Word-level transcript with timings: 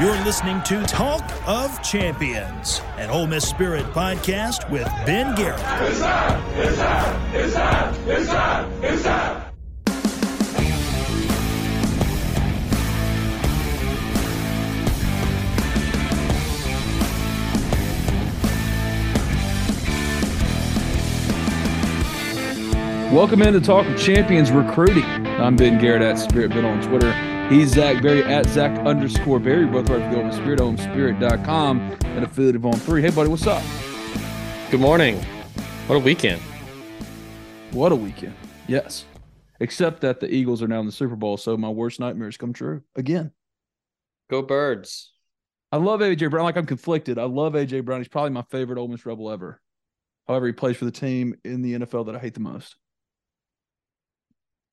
You're 0.00 0.14
listening 0.24 0.62
to 0.62 0.80
Talk 0.84 1.28
of 1.44 1.82
Champions, 1.82 2.82
an 2.98 3.10
Ole 3.10 3.26
Miss 3.26 3.48
Spirit 3.48 3.84
podcast 3.86 4.70
with 4.70 4.86
Ben 5.04 5.34
Garrett. 5.34 5.58
It's 5.58 6.00
up, 6.00 6.40
it's 6.54 6.78
up, 6.78 7.34
it's 7.34 7.56
up, 7.56 7.96
it's 8.06 8.28
up, 8.28 8.70
it's 8.84 9.06
up. 9.06 9.44
Welcome 23.12 23.42
into 23.42 23.60
Talk 23.60 23.84
of 23.84 23.98
Champions 23.98 24.52
Recruiting. 24.52 25.02
I'm 25.02 25.56
Ben 25.56 25.80
Garrett 25.80 26.02
at 26.02 26.20
Spirit 26.20 26.50
Ben 26.50 26.64
on 26.64 26.80
Twitter. 26.86 27.27
He's 27.48 27.72
Zach 27.72 28.02
Berry 28.02 28.22
at 28.24 28.44
Zach 28.46 28.78
underscore 28.80 29.40
Berry. 29.40 29.64
Both 29.64 29.88
right 29.88 30.02
for 30.02 30.10
the 30.10 30.18
Open 30.18 30.32
Spirit, 30.32 30.78
Spirit.com, 30.80 31.80
and 32.04 32.22
affiliate 32.22 32.56
of 32.56 32.66
On 32.66 32.74
3. 32.74 33.00
Hey, 33.00 33.08
buddy, 33.08 33.30
what's 33.30 33.46
up? 33.46 33.62
Good 34.70 34.80
morning. 34.80 35.16
What 35.86 35.96
a 35.96 35.98
weekend. 35.98 36.42
What 37.70 37.90
a 37.90 37.96
weekend. 37.96 38.34
Yes. 38.66 39.06
Except 39.60 40.02
that 40.02 40.20
the 40.20 40.30
Eagles 40.30 40.62
are 40.62 40.68
now 40.68 40.80
in 40.80 40.84
the 40.84 40.92
Super 40.92 41.16
Bowl, 41.16 41.38
so 41.38 41.56
my 41.56 41.70
worst 41.70 42.00
nightmares 42.00 42.36
come 42.36 42.52
true 42.52 42.82
again. 42.96 43.32
Go 44.28 44.42
Birds. 44.42 45.14
I 45.72 45.78
love 45.78 46.00
AJ 46.00 46.30
Brown. 46.30 46.44
Like 46.44 46.58
I'm 46.58 46.66
conflicted. 46.66 47.18
I 47.18 47.24
love 47.24 47.54
AJ 47.54 47.82
Brown. 47.82 48.00
He's 48.00 48.08
probably 48.08 48.30
my 48.30 48.44
favorite 48.50 48.78
Ole 48.78 48.88
Miss 48.88 49.06
Rebel 49.06 49.30
ever. 49.30 49.58
However, 50.26 50.46
he 50.46 50.52
plays 50.52 50.76
for 50.76 50.84
the 50.84 50.90
team 50.90 51.34
in 51.46 51.62
the 51.62 51.78
NFL 51.78 52.06
that 52.06 52.14
I 52.14 52.18
hate 52.18 52.34
the 52.34 52.40
most. 52.40 52.76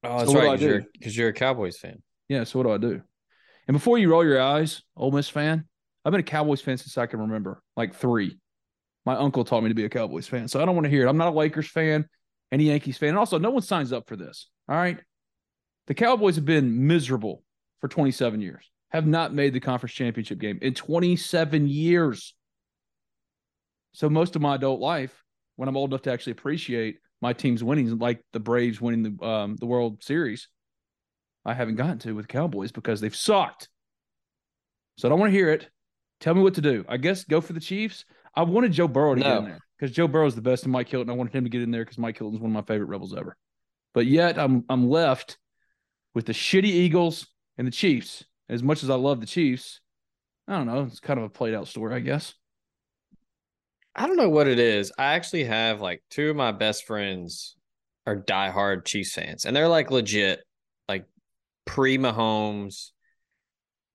Oh, 0.03 0.17
that's 0.17 0.29
So 0.29 0.35
what 0.35 0.59
do 0.59 0.67
I 0.67 0.71
right. 0.73 0.85
Because 0.91 1.15
you're, 1.15 1.29
a 1.29 1.33
Cowboys 1.33 1.77
fan. 1.77 2.03
Yeah, 2.27 2.43
so 2.43 2.59
what 2.59 2.63
do 2.65 2.73
I 2.73 2.77
do? 2.77 3.01
And 3.67 3.75
before 3.75 3.97
you 3.97 4.11
roll 4.11 4.23
your 4.23 4.41
eyes, 4.41 4.83
Ole 4.95 5.11
Miss 5.11 5.29
fan, 5.29 5.65
I've 6.03 6.11
been 6.11 6.19
a 6.19 6.23
Cowboys 6.23 6.61
fan 6.61 6.77
since 6.77 6.97
I 6.97 7.07
can 7.07 7.19
remember, 7.19 7.61
like 7.75 7.95
three. 7.95 8.37
My 9.05 9.15
uncle 9.15 9.43
taught 9.43 9.63
me 9.63 9.69
to 9.69 9.75
be 9.75 9.85
a 9.85 9.89
Cowboys 9.89 10.27
fan, 10.27 10.47
so 10.47 10.61
I 10.61 10.65
don't 10.65 10.75
want 10.75 10.85
to 10.85 10.89
hear 10.89 11.05
it. 11.05 11.09
I'm 11.09 11.17
not 11.17 11.33
a 11.33 11.37
Lakers 11.37 11.67
fan, 11.67 12.07
any 12.51 12.65
Yankees 12.65 12.97
fan. 12.97 13.09
And 13.09 13.17
also, 13.17 13.37
no 13.37 13.51
one 13.51 13.61
signs 13.61 13.91
up 13.91 14.07
for 14.07 14.15
this. 14.15 14.49
All 14.67 14.75
right. 14.75 14.97
The 15.87 15.93
Cowboys 15.93 16.35
have 16.35 16.45
been 16.45 16.87
miserable 16.87 17.43
for 17.81 17.87
27 17.87 18.41
years, 18.41 18.69
have 18.89 19.05
not 19.05 19.33
made 19.33 19.53
the 19.53 19.59
conference 19.59 19.93
championship 19.93 20.39
game 20.39 20.57
in 20.61 20.73
27 20.73 21.67
years. 21.67 22.33
So 23.93 24.09
most 24.09 24.35
of 24.35 24.41
my 24.41 24.55
adult 24.55 24.79
life, 24.79 25.23
when 25.55 25.69
I'm 25.69 25.77
old 25.77 25.91
enough 25.91 26.01
to 26.03 26.11
actually 26.11 26.33
appreciate 26.33 26.97
my 27.21 27.33
team's 27.33 27.63
winnings, 27.63 27.93
like 27.93 28.21
the 28.33 28.39
Braves 28.39 28.81
winning 28.81 29.17
the 29.17 29.25
um, 29.25 29.55
the 29.55 29.65
World 29.65 30.03
Series, 30.03 30.47
I 31.45 31.53
haven't 31.53 31.75
gotten 31.75 31.99
to 31.99 32.15
with 32.15 32.27
Cowboys 32.27 32.71
because 32.71 33.01
they've 33.01 33.15
sucked. 33.15 33.69
So 34.97 35.07
I 35.07 35.09
don't 35.09 35.19
want 35.19 35.31
to 35.31 35.37
hear 35.37 35.51
it. 35.51 35.69
Tell 36.19 36.33
me 36.33 36.41
what 36.41 36.55
to 36.55 36.61
do. 36.61 36.85
I 36.87 36.97
guess 36.97 37.23
go 37.23 37.41
for 37.41 37.53
the 37.53 37.59
Chiefs. 37.59 38.05
I 38.35 38.43
wanted 38.43 38.71
Joe 38.71 38.87
Burrow 38.87 39.15
to 39.15 39.21
get 39.21 39.37
in 39.37 39.45
there 39.45 39.59
because 39.77 39.95
Joe 39.95 40.07
Burrow 40.07 40.27
is 40.27 40.35
the 40.35 40.41
best 40.41 40.65
in 40.65 40.71
Mike 40.71 40.89
Hilton. 40.89 41.09
I 41.09 41.13
wanted 41.13 41.33
him 41.33 41.43
to 41.43 41.49
get 41.49 41.61
in 41.61 41.71
there 41.71 41.83
because 41.83 41.97
Mike 41.97 42.17
Hilton's 42.17 42.41
one 42.41 42.51
of 42.51 42.55
my 42.55 42.61
favorite 42.61 42.87
rebels 42.87 43.15
ever. 43.15 43.37
But 43.93 44.07
yet 44.07 44.39
I'm 44.39 44.63
I'm 44.69 44.89
left 44.89 45.37
with 46.13 46.25
the 46.25 46.33
shitty 46.33 46.65
Eagles 46.65 47.27
and 47.57 47.67
the 47.67 47.71
Chiefs. 47.71 48.25
As 48.49 48.63
much 48.63 48.83
as 48.83 48.89
I 48.89 48.95
love 48.95 49.19
the 49.19 49.25
Chiefs, 49.25 49.81
I 50.47 50.57
don't 50.57 50.67
know. 50.67 50.83
It's 50.83 50.99
kind 50.99 51.19
of 51.19 51.25
a 51.25 51.29
played 51.29 51.53
out 51.53 51.67
story, 51.67 51.95
I 51.95 51.99
guess. 51.99 52.33
I 53.95 54.07
don't 54.07 54.17
know 54.17 54.29
what 54.29 54.47
it 54.47 54.59
is. 54.59 54.91
I 54.97 55.13
actually 55.13 55.45
have 55.45 55.81
like 55.81 56.03
two 56.09 56.29
of 56.29 56.35
my 56.35 56.51
best 56.51 56.85
friends 56.85 57.55
are 58.05 58.15
diehard 58.15 58.85
Chiefs 58.85 59.13
fans, 59.13 59.45
and 59.45 59.55
they're 59.55 59.67
like 59.67 59.91
legit, 59.91 60.44
pre 61.65 61.97
Mahomes. 61.97 62.91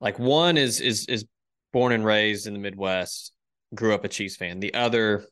Like 0.01 0.19
one 0.19 0.57
is 0.57 0.81
is 0.81 1.07
is 1.07 1.25
born 1.73 1.93
and 1.93 2.05
raised 2.05 2.47
in 2.47 2.53
the 2.55 2.59
Midwest, 2.59 3.33
grew 3.75 3.95
up 3.95 4.05
a 4.05 4.09
Chiefs 4.09 4.37
fan. 4.37 4.61
The 4.61 4.75
other 4.75 5.25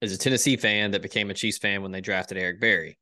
is 0.00 0.12
a 0.12 0.18
Tennessee 0.18 0.56
fan 0.56 0.92
that 0.92 1.02
became 1.02 1.30
a 1.30 1.34
Chiefs 1.34 1.58
fan 1.58 1.82
when 1.82 1.92
they 1.92 2.00
drafted 2.00 2.38
Eric 2.38 2.60
Berry. 2.60 2.98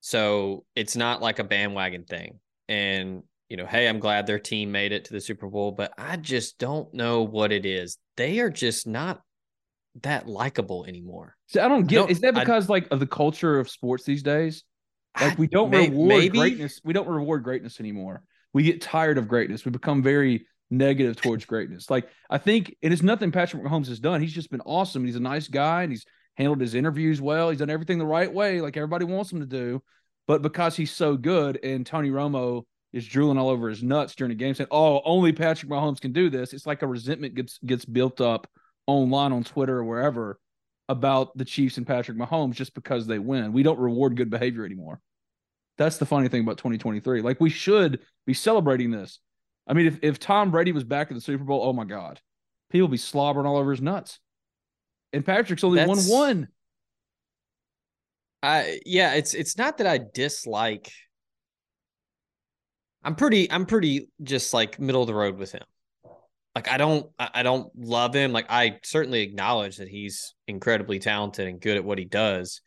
So 0.00 0.64
it's 0.76 0.96
not 0.96 1.20
like 1.20 1.38
a 1.38 1.44
bandwagon 1.44 2.04
thing. 2.04 2.38
And 2.68 3.22
you 3.48 3.56
know, 3.56 3.66
hey, 3.66 3.88
I'm 3.88 3.98
glad 3.98 4.26
their 4.26 4.38
team 4.38 4.70
made 4.70 4.92
it 4.92 5.06
to 5.06 5.14
the 5.14 5.20
Super 5.20 5.48
Bowl, 5.48 5.72
but 5.72 5.92
I 5.96 6.16
just 6.16 6.58
don't 6.58 6.92
know 6.92 7.22
what 7.22 7.50
it 7.50 7.64
is. 7.64 7.96
They 8.16 8.40
are 8.40 8.50
just 8.50 8.86
not 8.86 9.22
that 10.02 10.28
likable 10.28 10.84
anymore. 10.84 11.34
So 11.46 11.64
I 11.64 11.68
don't 11.68 11.86
get. 11.86 11.96
don't- 11.96 12.10
is 12.10 12.20
that 12.20 12.36
I- 12.36 12.40
because 12.40 12.68
like 12.68 12.88
of 12.90 13.00
the 13.00 13.06
culture 13.06 13.58
of 13.58 13.70
sports 13.70 14.04
these 14.04 14.22
days? 14.22 14.64
Like 15.20 15.38
we 15.38 15.46
don't 15.48 15.70
may- 15.70 15.88
reward 15.88 16.08
maybe. 16.08 16.38
greatness. 16.38 16.80
We 16.84 16.92
don't 16.92 17.08
reward 17.08 17.42
greatness 17.44 17.80
anymore. 17.80 18.22
We 18.52 18.62
get 18.62 18.80
tired 18.80 19.18
of 19.18 19.28
greatness. 19.28 19.64
We 19.64 19.70
become 19.70 20.02
very 20.02 20.46
negative 20.70 21.16
towards 21.16 21.44
greatness. 21.44 21.90
Like 21.90 22.08
I 22.30 22.38
think 22.38 22.74
it 22.82 22.92
is 22.92 23.02
nothing 23.02 23.32
Patrick 23.32 23.62
Mahomes 23.62 23.88
has 23.88 24.00
done. 24.00 24.20
He's 24.20 24.32
just 24.32 24.50
been 24.50 24.60
awesome. 24.62 25.04
He's 25.04 25.16
a 25.16 25.20
nice 25.20 25.48
guy 25.48 25.82
and 25.82 25.92
he's 25.92 26.04
handled 26.36 26.60
his 26.60 26.74
interviews 26.74 27.20
well. 27.20 27.50
He's 27.50 27.58
done 27.58 27.70
everything 27.70 27.98
the 27.98 28.06
right 28.06 28.32
way, 28.32 28.60
like 28.60 28.76
everybody 28.76 29.04
wants 29.04 29.32
him 29.32 29.40
to 29.40 29.46
do. 29.46 29.82
But 30.26 30.42
because 30.42 30.76
he's 30.76 30.92
so 30.92 31.16
good 31.16 31.58
and 31.62 31.86
Tony 31.86 32.10
Romo 32.10 32.64
is 32.92 33.06
drooling 33.06 33.38
all 33.38 33.48
over 33.50 33.68
his 33.68 33.82
nuts 33.82 34.14
during 34.14 34.30
the 34.30 34.34
game, 34.34 34.54
saying, 34.54 34.68
"Oh, 34.70 35.00
only 35.04 35.32
Patrick 35.32 35.70
Mahomes 35.70 36.00
can 36.00 36.12
do 36.12 36.30
this," 36.30 36.52
it's 36.52 36.66
like 36.66 36.82
a 36.82 36.86
resentment 36.86 37.34
gets 37.34 37.58
gets 37.64 37.84
built 37.84 38.20
up 38.20 38.46
online 38.86 39.32
on 39.32 39.44
Twitter 39.44 39.76
or 39.78 39.84
wherever 39.84 40.38
about 40.88 41.36
the 41.36 41.44
Chiefs 41.44 41.76
and 41.76 41.86
Patrick 41.86 42.16
Mahomes 42.16 42.54
just 42.54 42.74
because 42.74 43.06
they 43.06 43.18
win. 43.18 43.52
We 43.52 43.62
don't 43.62 43.78
reward 43.78 44.16
good 44.16 44.30
behavior 44.30 44.64
anymore. 44.64 45.00
That's 45.78 45.96
the 45.98 46.06
funny 46.06 46.28
thing 46.28 46.42
about 46.42 46.58
2023. 46.58 47.22
Like 47.22 47.40
we 47.40 47.50
should 47.50 48.00
be 48.26 48.34
celebrating 48.34 48.90
this. 48.90 49.20
I 49.66 49.74
mean, 49.74 49.86
if, 49.86 49.98
if 50.02 50.18
Tom 50.18 50.50
Brady 50.50 50.72
was 50.72 50.84
back 50.84 51.10
in 51.10 51.14
the 51.14 51.20
Super 51.20 51.44
Bowl, 51.44 51.62
oh 51.62 51.72
my 51.72 51.84
God, 51.84 52.20
people 52.70 52.88
be 52.88 52.96
slobbering 52.96 53.46
all 53.46 53.56
over 53.56 53.70
his 53.70 53.80
nuts. 53.80 54.18
And 55.12 55.24
Patrick's 55.24 55.64
only 55.64 55.86
won 55.86 55.98
one. 55.98 56.48
I 58.42 58.80
yeah, 58.84 59.14
it's 59.14 59.34
it's 59.34 59.56
not 59.56 59.78
that 59.78 59.86
I 59.86 59.98
dislike. 59.98 60.90
I'm 63.02 63.14
pretty 63.14 63.50
I'm 63.50 63.66
pretty 63.66 64.10
just 64.22 64.52
like 64.52 64.78
middle 64.78 65.02
of 65.02 65.06
the 65.06 65.14
road 65.14 65.38
with 65.38 65.52
him. 65.52 65.64
Like 66.54 66.68
I 66.68 66.76
don't 66.76 67.10
I 67.18 67.30
I 67.34 67.42
don't 67.42 67.70
love 67.76 68.14
him. 68.14 68.32
Like 68.32 68.46
I 68.48 68.78
certainly 68.84 69.22
acknowledge 69.22 69.78
that 69.78 69.88
he's 69.88 70.34
incredibly 70.46 70.98
talented 70.98 71.48
and 71.48 71.60
good 71.60 71.76
at 71.76 71.84
what 71.84 71.98
he 71.98 72.04
does. 72.04 72.60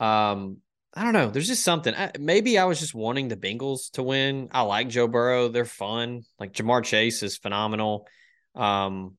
Um 0.00 0.58
I 0.96 1.02
don't 1.02 1.12
know. 1.12 1.28
There's 1.28 1.48
just 1.48 1.64
something. 1.64 1.94
I, 1.94 2.12
maybe 2.20 2.56
I 2.56 2.64
was 2.64 2.78
just 2.78 2.94
wanting 2.94 3.28
the 3.28 3.36
Bengals 3.36 3.90
to 3.92 4.02
win. 4.02 4.48
I 4.52 4.62
like 4.62 4.88
Joe 4.88 5.08
Burrow. 5.08 5.48
They're 5.48 5.64
fun. 5.64 6.22
Like 6.38 6.52
Ja'Marr 6.52 6.84
Chase 6.84 7.22
is 7.22 7.36
phenomenal. 7.36 8.06
Um, 8.54 9.16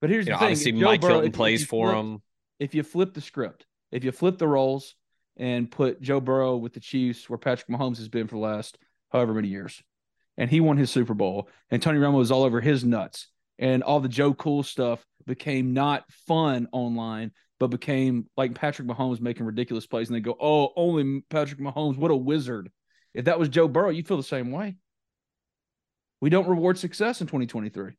But 0.00 0.10
here's 0.10 0.26
you 0.26 0.32
know, 0.32 0.36
the 0.36 0.40
thing: 0.40 0.52
obviously 0.52 0.72
Joe 0.72 0.84
Mike 0.84 1.00
Burrow- 1.00 1.12
Hilton 1.14 1.32
plays 1.32 1.60
you 1.60 1.66
for 1.66 1.94
him. 1.94 2.22
If 2.58 2.74
you 2.74 2.82
flip 2.82 3.14
the 3.14 3.20
script, 3.22 3.64
if 3.90 4.04
you 4.04 4.12
flip 4.12 4.36
the 4.38 4.48
roles 4.48 4.94
and 5.38 5.70
put 5.70 6.00
Joe 6.02 6.20
Burrow 6.20 6.56
with 6.56 6.74
the 6.74 6.80
Chiefs, 6.80 7.28
where 7.30 7.38
Patrick 7.38 7.68
Mahomes 7.68 7.98
has 7.98 8.08
been 8.08 8.26
for 8.26 8.36
the 8.36 8.40
last 8.42 8.76
however 9.10 9.32
many 9.32 9.48
years, 9.48 9.82
and 10.36 10.50
he 10.50 10.60
won 10.60 10.76
his 10.76 10.90
Super 10.90 11.14
Bowl, 11.14 11.48
and 11.70 11.82
Tony 11.82 11.98
Romo 11.98 12.18
was 12.18 12.30
all 12.30 12.42
over 12.42 12.60
his 12.60 12.84
nuts, 12.84 13.28
and 13.58 13.82
all 13.82 14.00
the 14.00 14.08
Joe 14.08 14.34
Cool 14.34 14.62
stuff 14.62 15.04
became 15.26 15.72
not 15.72 16.04
fun 16.26 16.68
online, 16.72 17.32
but 17.58 17.68
became 17.68 18.26
like 18.36 18.54
Patrick 18.54 18.88
Mahomes 18.88 19.20
making 19.20 19.46
ridiculous 19.46 19.86
plays, 19.86 20.08
and 20.08 20.16
they 20.16 20.20
go, 20.20 20.36
"Oh, 20.38 20.72
only 20.76 21.22
Patrick 21.30 21.60
Mahomes, 21.60 21.96
what 21.96 22.10
a 22.10 22.16
wizard!" 22.16 22.70
If 23.14 23.26
that 23.26 23.38
was 23.38 23.48
Joe 23.48 23.68
Burrow, 23.68 23.90
you 23.90 24.02
feel 24.02 24.16
the 24.16 24.22
same 24.22 24.50
way. 24.50 24.76
We 26.20 26.30
don't 26.30 26.48
reward 26.48 26.78
success 26.78 27.20
in 27.20 27.26
2023. 27.26 27.92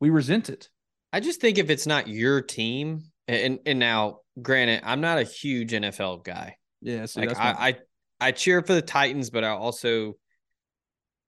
We 0.00 0.10
resent 0.10 0.48
it. 0.48 0.68
I 1.12 1.20
just 1.20 1.40
think 1.40 1.58
if 1.58 1.70
it's 1.70 1.86
not 1.86 2.08
your 2.08 2.42
team, 2.42 3.02
and 3.26 3.58
and 3.66 3.78
now, 3.78 4.20
granted, 4.40 4.82
I'm 4.84 5.00
not 5.00 5.18
a 5.18 5.24
huge 5.24 5.72
NFL 5.72 6.24
guy. 6.24 6.56
Yeah, 6.80 7.06
see, 7.06 7.20
like 7.20 7.36
I, 7.36 7.50
I 7.68 8.28
I 8.28 8.32
cheer 8.32 8.62
for 8.62 8.74
the 8.74 8.82
Titans, 8.82 9.30
but 9.30 9.44
I 9.44 9.48
also 9.48 10.14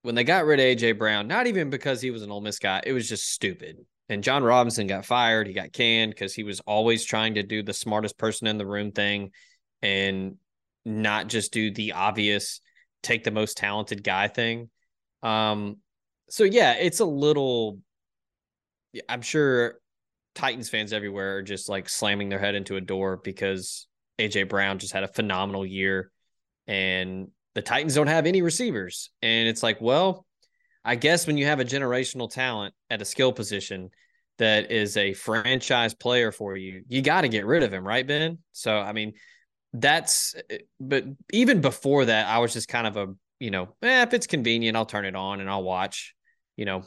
when 0.03 0.15
they 0.15 0.25
got 0.25 0.47
rid 0.47 0.61
of 0.61 0.65
AJ 0.65 0.99
Brown, 0.99 1.27
not 1.27 1.47
even 1.47 1.71
because 1.71 2.01
he 2.01 2.11
was 2.11 2.23
an 2.23 2.31
Ole 2.31 2.41
Miss 2.41 2.59
guy, 2.59 2.83
it 2.85 2.93
was 2.93 3.09
just 3.09 3.33
stupid. 3.33 3.79
And 4.09 4.25
Jon 4.25 4.43
Robinson 4.43 4.87
got 4.87 5.05
fired. 5.05 5.47
He 5.47 5.53
got 5.53 5.73
canned 5.73 6.13
because 6.13 6.35
he 6.35 6.43
was 6.43 6.61
always 6.61 7.05
trying 7.05 7.35
to 7.35 7.43
do 7.43 7.63
the 7.63 7.75
smartest 7.75 8.19
person 8.19 8.47
in 8.47 8.57
the 8.57 8.67
room 8.67 8.93
thing 8.93 9.33
and 9.83 10.37
not 10.85 11.29
just 11.29 11.53
do 11.53 11.71
the 11.71 11.93
obvious 11.93 12.61
take 13.03 13.25
the 13.25 13.31
most 13.31 13.57
talented 13.57 14.03
guy 14.03 14.29
thing. 14.29 14.71
Um, 15.23 15.77
so 16.31 16.45
yeah, 16.45 16.75
it's 16.75 17.01
a 17.01 17.05
little 17.05 17.79
I'm 19.09 19.23
sure 19.23 19.75
Titans 20.35 20.69
fans 20.69 20.93
everywhere 20.93 21.39
are 21.39 21.43
just 21.43 21.69
like 21.69 21.89
slamming 21.89 22.29
their 22.29 22.39
head 22.39 22.55
into 22.55 22.77
a 22.77 22.81
door 22.81 23.19
because 23.23 23.87
AJ 24.19 24.49
Brown 24.49 24.79
just 24.79 24.93
had 24.93 25.05
a 25.05 25.09
phenomenal 25.09 25.67
year 25.67 26.11
and 26.67 27.29
the 27.55 27.63
Titans 27.63 27.95
don't 27.95 28.07
have 28.07 28.27
any 28.27 28.43
receivers. 28.43 29.11
And 29.23 29.49
it's 29.49 29.63
like, 29.63 29.81
well, 29.81 30.27
I 30.89 30.95
guess 30.95 31.27
when 31.27 31.37
you 31.37 31.45
have 31.45 31.61
a 31.61 31.67
generational 31.67 32.31
talent 32.31 32.75
at 32.89 33.03
a 33.03 33.05
skill 33.05 33.31
position 33.31 33.91
that 34.39 34.73
is 34.73 34.97
a 34.97 35.13
franchise 35.13 35.93
player 35.93 36.33
for 36.33 36.57
you, 36.57 36.83
you 36.89 37.03
got 37.03 37.21
to 37.21 37.29
get 37.29 37.45
rid 37.45 37.63
of 37.63 37.75
him, 37.75 37.87
right, 37.87 38.07
Ben? 38.07 38.39
So, 38.53 38.75
I 38.75 38.95
mean, 38.95 39.13
that's, 39.75 40.35
but 40.81 41.05
even 41.31 41.61
before 41.61 42.07
that, 42.07 42.27
I 42.27 42.39
was 42.39 42.55
just 42.55 42.69
kind 42.69 42.87
of 42.87 42.97
a, 42.97 43.15
you 43.39 43.51
know, 43.51 43.69
eh, 43.83 44.03
if 44.03 44.15
it's 44.15 44.27
convenient, 44.27 44.79
I'll 44.79 44.87
turn 44.87 45.05
it 45.05 45.15
on 45.15 45.41
and 45.41 45.51
I'll 45.51 45.63
watch, 45.63 46.15
you 46.57 46.65
know, 46.65 46.85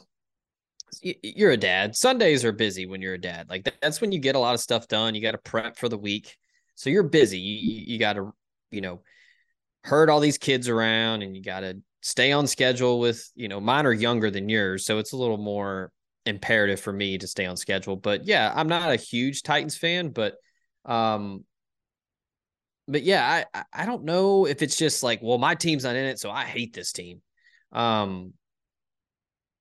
you're 1.00 1.52
a 1.52 1.56
dad. 1.56 1.94
Sundays 1.94 2.44
are 2.44 2.50
busy 2.50 2.86
when 2.86 3.02
you're 3.02 3.14
a 3.14 3.20
dad. 3.20 3.48
Like 3.48 3.72
that's 3.80 4.00
when 4.00 4.10
you 4.10 4.18
get 4.18 4.34
a 4.34 4.40
lot 4.40 4.54
of 4.54 4.60
stuff 4.60 4.88
done. 4.88 5.14
You 5.14 5.22
got 5.22 5.30
to 5.30 5.38
prep 5.38 5.76
for 5.76 5.88
the 5.88 5.96
week. 5.96 6.36
So 6.74 6.90
you're 6.90 7.04
busy. 7.04 7.38
You, 7.38 7.74
you, 7.74 7.84
you 7.92 7.98
got 8.00 8.14
to, 8.14 8.34
you 8.72 8.80
know, 8.80 9.02
herd 9.84 10.10
all 10.10 10.18
these 10.18 10.38
kids 10.38 10.68
around 10.68 11.22
and 11.22 11.36
you 11.36 11.42
got 11.42 11.60
to 11.60 11.80
stay 12.02 12.32
on 12.32 12.46
schedule 12.46 13.00
with, 13.00 13.30
you 13.34 13.48
know, 13.48 13.60
mine 13.60 13.86
are 13.86 13.92
younger 13.92 14.30
than 14.30 14.48
yours. 14.48 14.84
So 14.84 14.98
it's 14.98 15.12
a 15.12 15.16
little 15.16 15.38
more 15.38 15.90
imperative 16.26 16.80
for 16.80 16.92
me 16.92 17.18
to 17.18 17.26
stay 17.26 17.46
on 17.46 17.56
schedule. 17.56 17.96
But 17.96 18.26
yeah, 18.26 18.52
I'm 18.54 18.68
not 18.68 18.90
a 18.92 18.96
huge 18.96 19.42
Titans 19.42 19.76
fan, 19.76 20.10
but, 20.10 20.34
um, 20.84 21.44
but 22.88 23.02
yeah, 23.02 23.44
I, 23.54 23.64
I- 23.72 23.86
don't 23.86 24.04
know 24.04 24.46
if 24.46 24.62
it's 24.62 24.76
just 24.76 25.02
like, 25.02 25.20
well, 25.22 25.38
my 25.38 25.54
team's 25.54 25.84
not 25.84 25.96
in 25.96 26.04
it, 26.04 26.18
so 26.18 26.30
I 26.30 26.44
hate 26.44 26.74
this 26.74 26.92
team. 26.92 27.22
Um, 27.70 28.34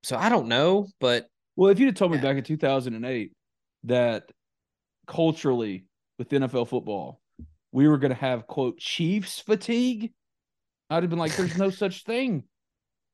so 0.04 0.18
I 0.18 0.30
don't 0.30 0.48
know, 0.48 0.88
but 1.00 1.28
Well, 1.56 1.70
if 1.70 1.80
you'd 1.80 1.88
have 1.88 1.96
told 1.96 2.12
me 2.12 2.18
Yeah. 2.18 2.24
back 2.24 2.38
in 2.38 2.44
2008 2.44 3.32
that 3.84 4.32
culturally 5.08 5.86
with 6.18 6.30
NFL 6.30 6.66
football, 6.68 7.22
we 7.72 7.88
were 7.88 7.98
going 7.98 8.14
to 8.14 8.20
have 8.20 8.48
quote 8.48 8.78
Chiefs 8.80 9.40
fatigue, 9.40 10.12
I'd 10.92 11.04
have 11.04 11.10
been 11.10 11.18
like, 11.20 11.36
"There's 11.36 11.58
no 11.58 11.70
such 11.70 12.04
thing." 12.04 12.44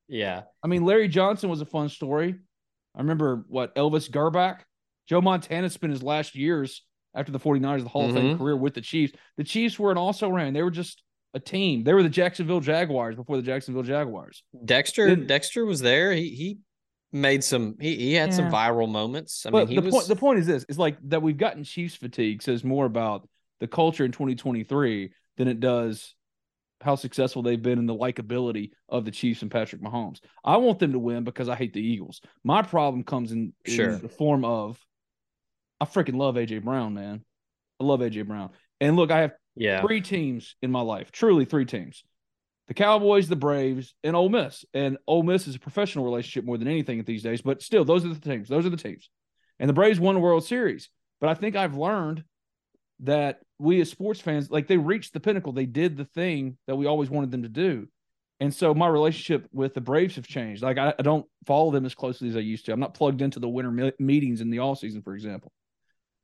yeah, 0.10 0.44
I 0.64 0.68
mean, 0.68 0.84
Larry 0.86 1.08
Johnson 1.08 1.50
was 1.50 1.62
a 1.62 1.66
fun 1.66 1.90
story. 1.90 2.36
I 2.96 3.00
remember 3.00 3.46
what 3.48 3.76
Elvis 3.76 4.10
Grbac, 4.10 4.60
Joe 5.08 5.22
Montana 5.22 5.70
spent 5.70 5.92
his 5.94 6.02
last 6.04 6.36
years 6.36 6.84
after 7.14 7.32
the 7.32 7.40
49ers, 7.40 7.84
the 7.84 7.90
Hall 7.90 8.08
of 8.10 8.16
Fame 8.16 8.36
Mhm. 8.36 8.38
career 8.38 8.56
with 8.58 8.74
the 8.74 8.82
Chiefs. 8.82 9.14
The 9.38 9.44
Chiefs 9.44 9.78
were 9.80 9.92
an 9.92 9.98
also 9.98 10.30
ran. 10.30 10.54
They 10.54 10.64
were 10.64 10.72
just 10.72 11.04
a 11.34 11.40
team. 11.40 11.84
They 11.84 11.94
were 11.94 12.04
the 12.04 12.10
Jacksonville 12.10 12.60
Jaguars 12.62 13.16
before 13.16 13.36
the 13.38 13.44
Jacksonville 13.44 13.84
Jaguars. 13.84 14.44
Dexter 14.66 15.08
Didn't- 15.10 15.28
Dexter 15.28 15.66
was 15.66 15.80
there. 15.82 16.14
He 16.14 16.30
he 16.30 16.58
made 17.12 17.44
some 17.44 17.76
he, 17.80 17.96
he 17.96 18.14
had 18.14 18.34
some 18.34 18.50
viral 18.52 18.90
moments. 18.90 19.46
I 19.46 19.50
but 19.52 19.60
mean, 19.60 19.68
he 19.68 19.76
the 19.76 19.82
was 19.84 19.94
point 19.94 20.08
the 20.08 20.16
point 20.16 20.40
is 20.40 20.48
this 20.48 20.66
is 20.70 20.78
like 20.80 20.98
that 21.10 21.22
we've 21.22 21.38
gotten 21.38 21.64
Chiefs 21.64 21.96
fatigue 21.96 22.42
says 22.42 22.64
more 22.64 22.86
about 22.86 23.28
the 23.60 23.68
culture 23.68 24.04
in 24.06 24.12
2023 24.12 25.12
than 25.38 25.48
it 25.48 25.60
does 25.60 26.16
how 26.82 26.96
successful 26.96 27.42
they've 27.42 27.62
been 27.62 27.80
in 27.80 27.86
the 27.86 27.96
likability 27.96 28.72
of 28.90 29.06
the 29.06 29.12
Chiefs 29.12 29.42
and 29.42 29.52
Patrick 29.52 29.82
Mahomes. 29.82 30.20
I 30.44 30.58
want 30.58 30.80
them 30.80 30.92
to 30.94 31.00
win 31.00 31.24
because 31.24 31.50
I 31.50 31.56
hate 31.56 31.74
the 31.74 31.82
Eagles. 31.82 32.22
My 32.44 32.62
problem 32.62 33.04
comes 33.04 33.32
in, 33.32 33.54
in 33.66 34.02
the 34.02 34.10
form 34.10 34.46
of 34.46 34.80
I 35.80 35.86
freaking 35.86 36.18
love 36.18 36.36
AJ 36.36 36.64
Brown, 36.64 36.94
man. 36.94 37.24
I 37.80 37.84
love 37.84 38.00
AJ 38.00 38.28
Brown. 38.28 38.52
And 38.80 38.96
look, 38.96 39.12
I 39.12 39.22
have 39.22 39.34
yeah. 39.56 39.82
three 39.82 40.02
teams 40.02 40.56
in 40.62 40.72
my 40.72 40.82
life, 40.82 41.12
truly 41.12 41.46
three 41.46 41.66
teams. 41.66 42.04
The 42.68 42.74
Cowboys, 42.74 43.30
the 43.30 43.36
Braves, 43.36 43.96
and 44.04 44.16
Ole 44.16 44.30
Miss. 44.30 44.66
And 44.74 44.98
Ole 45.08 45.24
Miss 45.24 45.48
is 45.48 45.56
a 45.56 45.60
professional 45.60 46.06
relationship 46.06 46.46
more 46.46 46.58
than 46.58 46.68
anything 46.68 47.02
these 47.04 47.24
days, 47.24 47.42
but 47.42 47.62
still, 47.62 47.86
those 47.86 48.06
are 48.06 48.14
the 48.14 48.20
teams. 48.20 48.50
Those 48.50 48.66
are 48.66 48.70
the 48.70 48.78
teams. 48.78 49.10
And 49.60 49.70
the 49.70 49.74
Braves 49.74 50.00
won 50.00 50.16
the 50.16 50.22
World 50.22 50.46
Series. 50.46 50.90
But 51.20 51.30
I 51.30 51.34
think 51.34 51.56
I've 51.56 51.78
learned 51.78 52.24
that 53.02 53.40
we 53.59 53.81
as 53.81 53.89
sports 53.89 54.19
fans, 54.19 54.51
like 54.51 54.68
they 54.68 54.77
reached 54.77 55.13
the 55.13 55.19
pinnacle. 55.19 55.51
They 55.51 55.65
did 55.65 55.98
the 55.98 56.06
thing 56.06 56.57
that 56.68 56.75
we 56.75 56.86
always 56.86 57.09
wanted 57.09 57.31
them 57.31 57.44
to 57.44 57.50
do. 57.50 57.88
And 58.39 58.54
so 58.54 58.74
my 58.74 58.88
relationship 58.88 59.48
with 59.51 59.74
the 59.74 59.81
Braves 59.81 60.15
have 60.15 60.27
changed. 60.27 60.62
Like 60.62 60.77
I, 60.77 60.94
I 60.98 61.01
don't 61.01 61.25
follow 61.45 61.71
them 61.71 61.86
as 61.86 61.95
closely 61.95 62.30
as 62.30 62.36
I 62.36 62.42
used 62.42 62.65
to. 62.65 62.71
I'm 62.71 62.80
not 62.80 62.94
plugged 62.94 63.21
into 63.21 63.39
the 63.39 63.50
winter 63.50 63.71
me- 63.71 63.94
meetings 64.00 64.42
in 64.42 64.51
the 64.51 64.59
off 64.59 64.80
season, 64.80 65.01
for 65.01 65.15
example. 65.15 65.51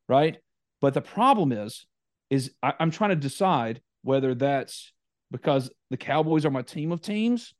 Right. 0.07 0.37
But 0.79 0.93
the 0.93 1.01
problem 1.01 1.51
is, 1.51 1.85
is 2.29 2.51
I, 2.61 2.73
I'm 2.79 2.91
trying 2.91 3.11
to 3.11 3.15
decide 3.15 3.81
whether 4.03 4.35
that's 4.35 4.93
because 5.31 5.71
the 5.89 5.97
Cowboys 5.97 6.45
are 6.45 6.51
my 6.51 6.61
team 6.61 6.91
of 6.91 7.01
teams, 7.01 7.53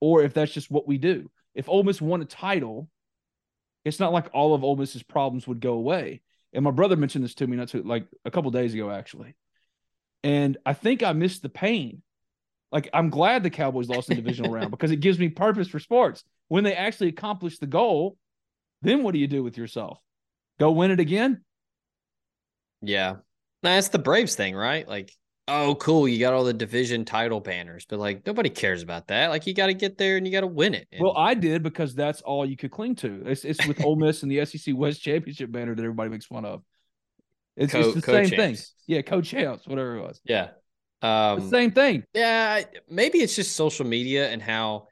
or 0.00 0.24
if 0.24 0.34
that's 0.34 0.52
just 0.52 0.70
what 0.70 0.88
we 0.88 0.98
do. 0.98 1.30
If 1.54 1.68
Ole 1.68 1.84
Miss 1.84 2.00
won 2.00 2.22
a 2.22 2.24
title, 2.24 2.88
it's 3.84 4.00
not 4.00 4.12
like 4.12 4.30
all 4.32 4.54
of 4.54 4.64
Ole 4.64 4.76
Miss's 4.76 5.02
problems 5.02 5.46
would 5.46 5.60
go 5.60 5.74
away. 5.74 6.22
And 6.52 6.64
my 6.64 6.70
brother 6.70 6.96
mentioned 6.96 7.24
this 7.24 7.34
to 7.36 7.46
me 7.46 7.56
not 7.56 7.68
too 7.68 7.82
like 7.82 8.06
a 8.24 8.30
couple 8.30 8.50
days 8.50 8.74
ago, 8.74 8.90
actually. 8.90 9.34
And 10.22 10.56
I 10.64 10.72
think 10.72 11.02
I 11.02 11.12
missed 11.12 11.42
the 11.42 11.48
pain. 11.48 12.02
Like 12.70 12.88
I'm 12.92 13.10
glad 13.10 13.42
the 13.42 13.50
Cowboys 13.50 13.88
lost 13.88 14.08
the 14.08 14.14
divisional 14.14 14.50
round 14.50 14.70
because 14.72 14.90
it 14.90 15.00
gives 15.00 15.18
me 15.18 15.28
purpose 15.28 15.68
for 15.68 15.78
sports. 15.78 16.24
When 16.48 16.64
they 16.64 16.74
actually 16.74 17.08
accomplish 17.08 17.58
the 17.58 17.66
goal, 17.66 18.16
then 18.82 19.02
what 19.02 19.12
do 19.12 19.18
you 19.18 19.26
do 19.26 19.42
with 19.42 19.56
yourself? 19.56 19.98
Go 20.58 20.72
win 20.72 20.90
it 20.90 21.00
again? 21.00 21.42
Yeah. 22.82 23.16
That's 23.62 23.88
the 23.88 23.98
Braves 23.98 24.34
thing, 24.34 24.54
right? 24.54 24.86
Like, 24.86 25.12
oh, 25.54 25.74
cool, 25.76 26.08
you 26.08 26.18
got 26.18 26.32
all 26.32 26.44
the 26.44 26.52
division 26.54 27.04
title 27.04 27.40
banners, 27.40 27.84
but 27.88 27.98
like 27.98 28.26
nobody 28.26 28.48
cares 28.50 28.82
about 28.82 29.08
that. 29.08 29.28
Like, 29.28 29.46
you 29.46 29.54
got 29.54 29.66
to 29.66 29.74
get 29.74 29.98
there 29.98 30.16
and 30.16 30.26
you 30.26 30.32
got 30.32 30.40
to 30.40 30.46
win 30.46 30.74
it. 30.74 30.88
And 30.92 31.02
Well, 31.02 31.16
I 31.16 31.34
did 31.34 31.62
because 31.62 31.94
that's 31.94 32.22
all 32.22 32.46
you 32.46 32.56
could 32.56 32.70
cling 32.70 32.94
to. 32.96 33.22
It's, 33.26 33.44
it's 33.44 33.66
with 33.66 33.84
Ole 33.84 33.96
Miss 33.96 34.22
and 34.22 34.30
the 34.32 34.44
SEC 34.44 34.74
West 34.76 35.02
Championship 35.02 35.50
banner 35.52 35.74
that 35.74 35.82
everybody 35.82 36.10
makes 36.10 36.26
fun 36.26 36.44
of. 36.44 36.62
It's, 37.56 37.72
Co- 37.72 37.80
it's 37.80 37.94
the 37.94 38.00
same 38.02 38.28
thing. 38.30 38.56
Yeah, 38.86 39.02
co-champs, 39.02 39.66
whatever 39.66 39.96
it 39.96 40.02
was. 40.02 40.20
yeah. 40.24 40.50
the 41.02 41.08
Um, 41.08 41.48
same 41.50 41.70
thing. 41.72 42.04
yeah, 42.14 42.62
maybe 42.88 43.18
it's 43.18 43.36
just 43.36 43.54
social 43.54 43.84
media 43.86 44.30
and 44.30 44.40
how 44.40 44.88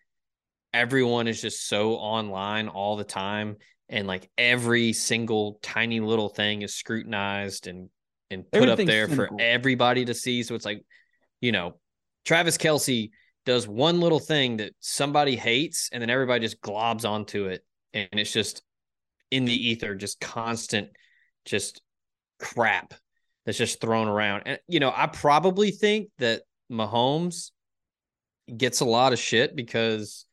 everyone 0.75 1.27
is 1.27 1.41
just 1.41 1.67
so 1.67 1.95
online 1.95 2.69
all 2.69 2.97
the 2.97 3.05
time 3.05 3.57
and 3.89 4.07
like 4.07 4.31
every 4.39 4.93
single 4.93 5.59
tiny 5.63 5.99
little 6.01 6.29
thing 6.29 6.63
is 6.63 6.75
scrutinized 6.75 7.67
and 7.67 7.89
and 8.31 8.51
put 8.51 8.69
up 8.69 8.79
there 8.79 9.09
cynical. 9.09 9.39
for 9.39 9.43
everybody 9.43 10.05
to 10.05 10.15
see 10.15 10.43
so 10.43 10.55
it's 10.55 10.65
like 10.65 10.85
you 11.41 11.53
know 11.53 11.75
Travis 12.25 12.59
Kelce 12.59 13.11
does 13.47 13.67
one 13.67 14.01
little 14.01 14.19
thing 14.19 14.59
that 14.59 14.73
somebody 14.81 15.37
hates 15.37 15.89
and 15.93 16.03
then 16.03 16.11
everybody 16.11 16.41
just 16.41 16.61
globs 16.61 17.09
onto 17.09 17.47
it 17.47 17.65
and 17.95 18.09
it's 18.13 18.33
just 18.33 18.63
in 19.31 19.45
the 19.45 19.69
ether 19.71 19.95
just 19.95 20.21
constant 20.21 20.89
just 21.45 21.81
crap 22.39 22.95
that's 23.47 23.59
just 23.59 23.81
thrown 23.81 24.09
around 24.09 24.43
and 24.47 24.59
you 24.69 24.81
know 24.81 24.93
I 24.95 25.07
probably 25.07 25.71
think 25.71 26.11
that 26.19 26.43
Mahomes 26.71 27.51
gets 28.55 28.81
a 28.81 28.85
lot 28.85 29.13
of 29.13 29.19
shit 29.19 29.57
because 29.57 30.27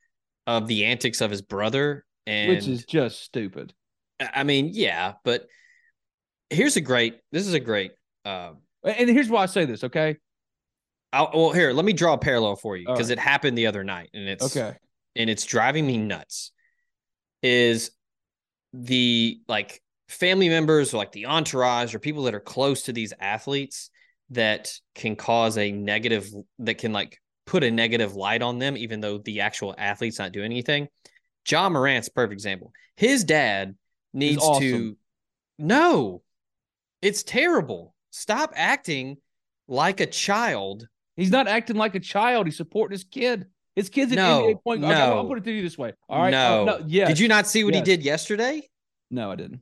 of 0.46 0.68
the 0.68 0.86
antics 0.86 1.22
of 1.22 1.32
his 1.32 1.42
brother 1.42 2.06
and 2.28 2.50
which 2.50 2.68
is 2.68 2.86
just 2.86 3.24
stupid. 3.24 3.74
I 4.20 4.44
mean, 4.44 4.72
yeah, 4.74 5.14
but 5.24 5.48
here's 6.50 6.76
a 6.78 6.82
great 6.82 7.20
this 7.32 7.48
is 7.48 7.54
a 7.54 7.60
great 7.60 7.92
uh 8.26 8.52
And 8.84 9.10
here's 9.10 9.30
why 9.30 9.44
I 9.44 9.46
say 9.48 9.66
this, 9.66 9.84
okay? 9.84 10.18
I'll, 11.14 11.32
well 11.34 11.52
here, 11.52 11.72
let 11.72 11.86
me 11.86 11.94
draw 11.94 12.14
a 12.14 12.18
parallel 12.18 12.58
for 12.58 12.76
you 12.76 12.86
because 12.86 13.10
right. 13.10 13.18
it 13.18 13.22
happened 13.22 13.58
the 13.58 13.68
other 13.68 13.84
night 13.84 14.10
and 14.14 14.28
it's 14.28 14.56
Okay. 14.56 14.76
and 15.16 15.30
it's 15.30 15.46
driving 15.46 15.88
me 15.88 15.98
nuts 15.98 16.52
is 17.42 17.92
the 18.74 19.40
like 19.48 19.82
family 20.10 20.50
members 20.50 20.94
or 20.94 20.98
like 20.98 21.12
the 21.12 21.26
entourage 21.26 21.96
or 21.96 22.00
people 22.00 22.24
that 22.24 22.36
are 22.36 22.40
close 22.40 22.84
to 22.84 22.94
these 22.94 23.14
athletes 23.20 23.90
that 24.32 24.74
can 24.96 25.16
cause 25.16 25.58
a 25.58 25.72
negative 25.72 26.30
that 26.60 26.78
can 26.78 26.92
like 26.92 27.18
put 27.46 27.64
a 27.64 27.72
negative 27.72 28.16
light 28.16 28.42
on 28.42 28.60
them 28.60 28.76
even 28.76 29.00
though 29.00 29.18
the 29.20 29.42
actual 29.42 29.74
athlete's 29.78 30.20
not 30.20 30.34
doing 30.34 30.46
anything 30.46 30.88
Ja 31.50 31.70
Morant's 31.70 32.10
a 32.10 32.12
perfect 32.12 32.34
example 32.34 32.72
his 32.98 33.24
dad 33.24 33.76
needs 34.14 34.44
to 34.60 34.98
no 35.58 36.22
it's 37.02 37.24
terrible 37.24 37.94
stop 38.12 38.52
acting 38.56 39.18
like 39.68 40.00
a 40.00 40.06
child 40.08 40.88
He's 41.16 41.32
not 41.32 41.48
acting 41.48 41.78
like 41.78 41.96
a 41.96 42.00
child. 42.00 42.46
He's 42.46 42.58
supporting 42.58 42.94
his 42.94 43.04
kid. 43.04 43.48
His 43.76 43.90
kid's 43.90 44.12
an 44.12 44.18
No, 44.18 44.44
NBA 44.44 44.64
point 44.64 44.82
guard. 44.82 44.94
Okay, 44.94 45.02
I'll 45.02 45.24
no. 45.24 45.28
put 45.30 45.40
it 45.40 45.44
to 45.46 45.52
you 45.52 45.64
this 45.64 45.76
way. 45.76 45.94
All 46.08 46.22
right. 46.22 46.30
no, 46.30 46.62
Uh, 46.62 46.66
no. 46.66 46.86
Yes. 46.86 47.08
did 47.08 47.18
you 47.20 47.28
not 47.28 47.48
see 47.48 47.64
what 47.64 47.74
Yes. 47.74 47.88
he 47.88 47.96
did 47.96 48.06
yesterday 48.06 48.62
No, 49.10 49.32
I 49.32 49.36
didn't. 49.36 49.62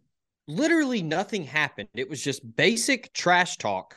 literally 0.49 1.01
nothing 1.01 1.45
happened. 1.45 1.87
It 1.93 2.09
was 2.09 2.21
just 2.21 2.41
basic 2.57 3.13
trash 3.13 3.55
talk 3.57 3.95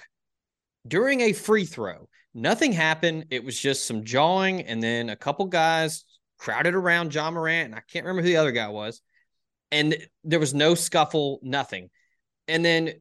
during 0.87 1.21
a 1.23 1.33
free 1.33 1.65
throw. 1.65 2.09
Nothing 2.33 2.73
happened. 2.73 3.25
It 3.31 3.43
was 3.43 3.59
just 3.59 3.87
some 3.89 4.05
jawing, 4.05 4.63
and 4.63 4.81
then 4.81 5.11
a 5.11 5.17
couple 5.17 5.47
guys 5.47 6.05
crowded 6.39 6.77
around 6.77 7.13
Ja 7.13 7.29
Morant, 7.33 7.67
and 7.67 7.75
I 7.75 7.81
can't 7.91 8.05
remember 8.07 8.23
who 8.23 8.29
the 8.29 8.37
other 8.37 8.53
guy 8.53 8.69
was. 8.69 9.03
And 9.73 9.97
there 10.23 10.39
was 10.39 10.55
no 10.55 10.77
scuffle, 10.77 11.41
nothing. 11.43 11.91
And 12.47 12.65
then 12.65 12.93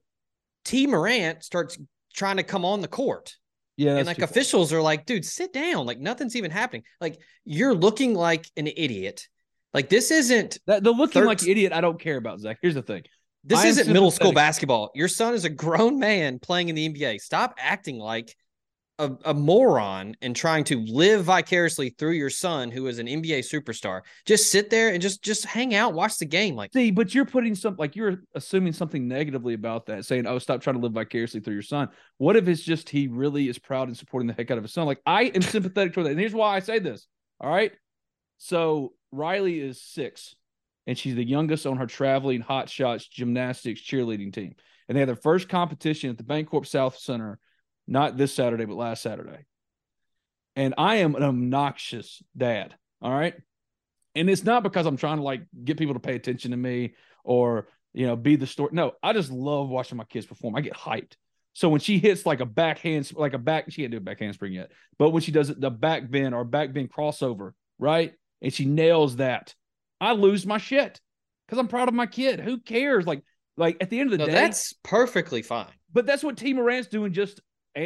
Tee 0.68 0.86
Morant 0.86 1.44
starts 1.46 1.78
trying 2.14 2.38
to 2.38 2.44
come 2.44 2.66
on 2.66 2.82
the 2.82 2.90
court. 2.90 3.36
Yeah, 3.78 3.96
and 3.96 4.06
like 4.06 4.20
officials 4.20 4.74
are 4.74 4.82
like, 4.82 5.06
dude, 5.06 5.24
sit 5.24 5.54
down. 5.54 5.86
Like 5.86 6.00
nothing's 6.00 6.36
even 6.36 6.52
happening. 6.52 6.84
Like 7.00 7.20
you're 7.46 7.74
looking 7.74 8.14
like 8.14 8.50
an 8.58 8.68
idiot. 8.68 9.28
Like 9.74 9.88
this 9.88 10.12
isn't 10.12 10.58
That, 10.66 10.84
the 10.84 10.92
looking 10.92 11.24
like 11.24 11.40
Thirt- 11.40 11.50
idiot, 11.50 11.72
I 11.72 11.80
don't 11.80 12.00
care 12.00 12.18
about 12.18 12.40
Zach. 12.42 12.58
Here's 12.62 12.74
the 12.74 12.82
thing. 12.82 13.04
this 13.46 13.60
I 13.60 13.68
isn't 13.68 13.88
middle 13.88 14.12
school 14.12 14.34
basketball. 14.34 14.92
Your 14.94 15.08
son 15.08 15.36
is 15.36 15.46
a 15.46 15.50
grown 15.50 16.00
man 16.00 16.40
playing 16.40 16.68
in 16.70 16.76
the 16.76 16.90
NBA. 16.90 17.22
Stop 17.22 17.56
acting 17.60 17.98
like 17.98 18.36
a, 19.00 19.12
a 19.26 19.34
moron 19.34 20.16
and 20.22 20.36
trying 20.36 20.64
to 20.66 20.84
live 20.86 21.26
vicariously 21.26 21.90
through 21.90 22.14
your 22.14 22.30
son 22.30 22.72
who 22.72 22.88
is 22.88 23.00
an 23.00 23.08
NBA 23.08 23.40
superstar. 23.40 24.02
Just 24.26 24.52
sit 24.52 24.70
there 24.70 24.90
and 24.90 25.02
just 25.02 25.24
just 25.24 25.46
hang 25.46 25.76
out, 25.76 25.94
watch 25.94 26.18
the 26.18 26.26
game. 26.26 26.56
Like 26.56 26.74
See, 26.74 26.92
but 26.92 27.14
you're 27.14 27.26
putting 27.26 27.56
some 27.56 27.76
like 27.78 27.96
you're 27.96 28.18
assuming 28.34 28.74
something 28.74 29.08
negatively 29.08 29.54
about 29.54 29.86
that, 29.88 30.06
saying, 30.06 30.26
"Oh, 30.26 30.40
stop 30.40 30.62
trying 30.62 30.76
to 30.78 30.82
live 30.82 30.94
vicariously 30.94 31.40
through 31.42 31.54
your 31.54 31.62
son." 31.62 31.90
What 32.18 32.36
if 32.36 32.48
it's 32.48 32.64
just 32.64 32.90
he 32.90 33.08
really 33.08 33.48
is 33.48 33.60
proud 33.60 33.88
and 33.88 33.98
supporting 33.98 34.28
the 34.28 34.34
heck 34.34 34.50
out 34.50 34.58
of 34.58 34.64
his 34.64 34.74
son? 34.74 34.88
Like 34.88 35.02
I 35.06 35.24
am 35.24 35.42
sympathetic 35.42 35.94
toward 35.94 36.08
that, 36.08 36.12
and 36.12 36.20
here's 36.20 36.34
why 36.34 36.56
I 36.56 36.60
say 36.60 36.80
this. 36.80 37.08
All 37.40 37.50
right, 37.50 37.72
so 38.38 38.94
Riley 39.12 39.60
is 39.60 39.82
six, 39.82 40.36
and 40.88 40.98
she's 40.98 41.16
the 41.16 41.24
youngest 41.24 41.68
on 41.68 41.78
her 41.78 41.86
traveling 41.86 42.42
hot 42.42 42.70
shots 42.70 43.08
gymnastics 43.08 43.82
cheerleading 43.82 44.34
team, 44.34 44.56
and 44.88 44.96
they 44.96 45.02
had 45.02 45.10
their 45.10 45.16
first 45.16 45.50
competition 45.50 46.10
at 46.10 46.18
the 46.18 46.24
Bancorp 46.24 46.66
South 46.66 46.98
Center, 46.98 47.40
not 47.88 48.18
this 48.18 48.34
Saturday, 48.34 48.66
but 48.66 48.76
last 48.76 49.02
Saturday. 49.02 49.46
And 50.56 50.74
I 50.78 50.98
am 50.98 51.16
an 51.16 51.24
obnoxious 51.24 52.22
dad. 52.36 52.76
All 53.02 53.12
right. 53.12 53.36
And 54.16 54.30
it's 54.30 54.44
not 54.44 54.64
because 54.64 54.86
I'm 54.86 54.98
trying 54.98 55.18
to 55.18 55.24
like 55.24 55.44
get 55.64 55.78
people 55.78 55.94
to 55.94 56.00
pay 56.00 56.16
attention 56.16 56.52
to 56.52 56.58
me 56.58 56.96
or, 57.24 57.68
you 57.94 58.08
know, 58.08 58.16
be 58.16 58.36
the 58.36 58.48
story. 58.48 58.72
No, 58.74 58.94
I 59.04 59.14
just 59.14 59.32
love 59.32 59.70
watching 59.70 59.98
my 59.98 60.04
kids 60.04 60.26
perform. 60.26 60.56
I 60.56 60.62
get 60.62 60.74
hyped. 60.74 61.14
So 61.54 61.70
when 61.70 61.80
she 61.80 61.98
hits 62.00 62.26
like 62.26 62.40
a 62.40 62.46
backhand, 62.46 63.12
like 63.16 63.34
a 63.34 63.40
back, 63.40 63.72
she 63.72 63.82
can't 63.82 63.92
do 63.92 63.98
a 63.98 64.02
back 64.02 64.20
handspring 64.20 64.54
yet, 64.54 64.72
but 65.00 65.10
when 65.10 65.24
she 65.24 65.32
does 65.32 65.50
it, 65.50 65.60
the 65.60 65.72
back 65.72 66.10
bend 66.10 66.36
or 66.36 66.44
back 66.44 66.74
bend 66.74 66.92
crossover, 66.92 67.52
right? 67.80 68.14
And 68.42 68.54
she 68.54 68.66
nails 68.66 69.16
that, 69.16 69.56
I 70.00 70.14
lose 70.14 70.46
my 70.46 70.60
shit 70.60 71.00
because 71.48 71.58
I'm 71.58 71.68
proud 71.68 71.88
of 71.88 71.96
my 71.96 72.06
kid. 72.06 72.40
Who 72.40 72.60
cares? 72.60 73.08
Like, 73.08 73.24
like 73.56 73.78
at 73.82 73.90
the 73.90 74.00
end 74.00 74.12
of 74.14 74.20
the 74.20 74.26
no, 74.26 74.26
day, 74.28 74.34
that's 74.34 74.74
perfectly 74.84 75.42
fine. 75.42 75.66
but 75.92 76.06
that's 76.06 76.24
what 76.24 76.38
Tee 76.38 76.54
Morant's 76.54 76.90
doing, 76.90 77.14
just 77.14 77.42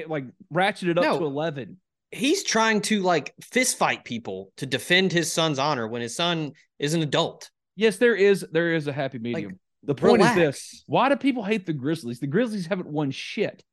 like 0.07 0.25
ratcheted 0.53 0.97
up 0.97 1.03
No. 1.03 1.19
to 1.19 1.25
11. 1.25 1.77
He's 2.11 2.43
trying 2.43 2.81
to 2.81 3.01
like 3.01 3.33
fist 3.41 3.77
fight 3.77 4.03
people 4.03 4.51
to 4.57 4.65
defend 4.65 5.11
his 5.11 5.31
son's 5.31 5.59
honor 5.59 5.87
when 5.87 6.01
his 6.01 6.15
son 6.15 6.51
is 6.77 6.93
an 6.93 7.01
adult. 7.01 7.49
Yes, 7.75 7.97
there 7.97 8.15
is 8.15 8.45
there 8.51 8.73
is 8.73 8.87
a 8.87 8.93
happy 8.93 9.17
medium. 9.19 9.59
the 9.83 9.95
point 9.95 10.21
is 10.21 10.35
this: 10.35 10.83
why 10.87 11.07
do 11.09 11.15
people 11.15 11.43
hate 11.43 11.65
the 11.65 11.73
Grizzlies? 11.73 12.19
The 12.19 12.27
Grizzlies 12.27 12.67
haven't 12.67 12.89
won 12.89 13.11
shit, 13.11 13.63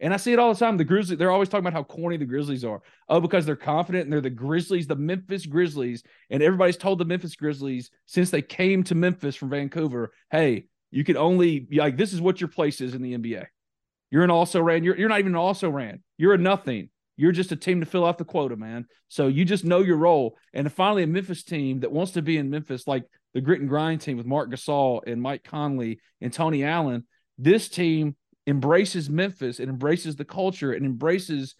and 0.00 0.14
I 0.14 0.16
see 0.16 0.32
it 0.32 0.38
all 0.38 0.52
the 0.54 0.58
time. 0.58 0.78
The 0.78 0.84
Grizzlies, 0.84 1.18
they're 1.18 1.30
always 1.30 1.50
talking 1.50 1.66
about 1.66 1.74
how 1.74 1.82
corny 1.84 2.16
the 2.16 2.24
Grizzlies 2.24 2.64
are. 2.64 2.80
Oh, 3.08 3.20
because 3.20 3.44
they're 3.44 3.54
confident 3.54 4.04
and 4.04 4.12
they're 4.12 4.22
the 4.22 4.30
Grizzlies, 4.30 4.86
the 4.86 4.96
Memphis 4.96 5.44
Grizzlies, 5.44 6.02
and 6.30 6.42
everybody's 6.42 6.78
told 6.78 6.98
the 6.98 7.04
Memphis 7.04 7.36
Grizzlies 7.36 7.90
since 8.06 8.30
they 8.30 8.42
came 8.42 8.82
to 8.84 8.94
Memphis 8.94 9.36
from 9.36 9.50
Vancouver, 9.50 10.12
hey, 10.30 10.66
you 10.90 11.04
can 11.04 11.18
only 11.18 11.68
like 11.72 11.98
this 11.98 12.14
is 12.14 12.20
what 12.20 12.40
your 12.40 12.48
place 12.48 12.80
is 12.80 12.94
in 12.94 13.02
the 13.02 13.12
NBA. 13.16 13.44
You're 14.10 14.24
an 14.24 14.30
also 14.30 14.60
ran. 14.60 14.84
You're 14.84 14.96
you're 14.96 15.08
not 15.08 15.18
even 15.18 15.32
an 15.32 15.36
also 15.36 15.68
ran. 15.70 16.02
You're 16.16 16.34
a 16.34 16.38
nothing. 16.38 16.90
You're 17.16 17.32
just 17.32 17.52
a 17.52 17.56
team 17.56 17.80
to 17.80 17.86
fill 17.86 18.04
out 18.04 18.18
the 18.18 18.24
quota, 18.24 18.56
man. 18.56 18.86
So 19.08 19.28
you 19.28 19.44
just 19.44 19.64
know 19.64 19.80
your 19.80 19.96
role. 19.96 20.36
And 20.52 20.70
finally, 20.72 21.04
a 21.04 21.06
Memphis 21.06 21.44
team 21.44 21.80
that 21.80 21.92
wants 21.92 22.12
to 22.12 22.22
be 22.22 22.36
in 22.36 22.50
Memphis, 22.50 22.88
like 22.88 23.04
the 23.34 23.40
grit 23.40 23.60
and 23.60 23.68
grind 23.68 24.00
team 24.00 24.16
with 24.16 24.26
Marc 24.26 24.50
Gasol 24.50 25.00
and 25.06 25.22
Mike 25.22 25.44
Conley 25.44 26.00
and 26.20 26.32
Tony 26.32 26.64
Allen. 26.64 27.04
This 27.38 27.68
team 27.68 28.16
embraces 28.46 29.08
Memphis 29.08 29.58
and 29.58 29.68
embraces 29.68 30.16
the 30.16 30.24
culture 30.24 30.72
and 30.72 30.84
embraces 30.84 31.54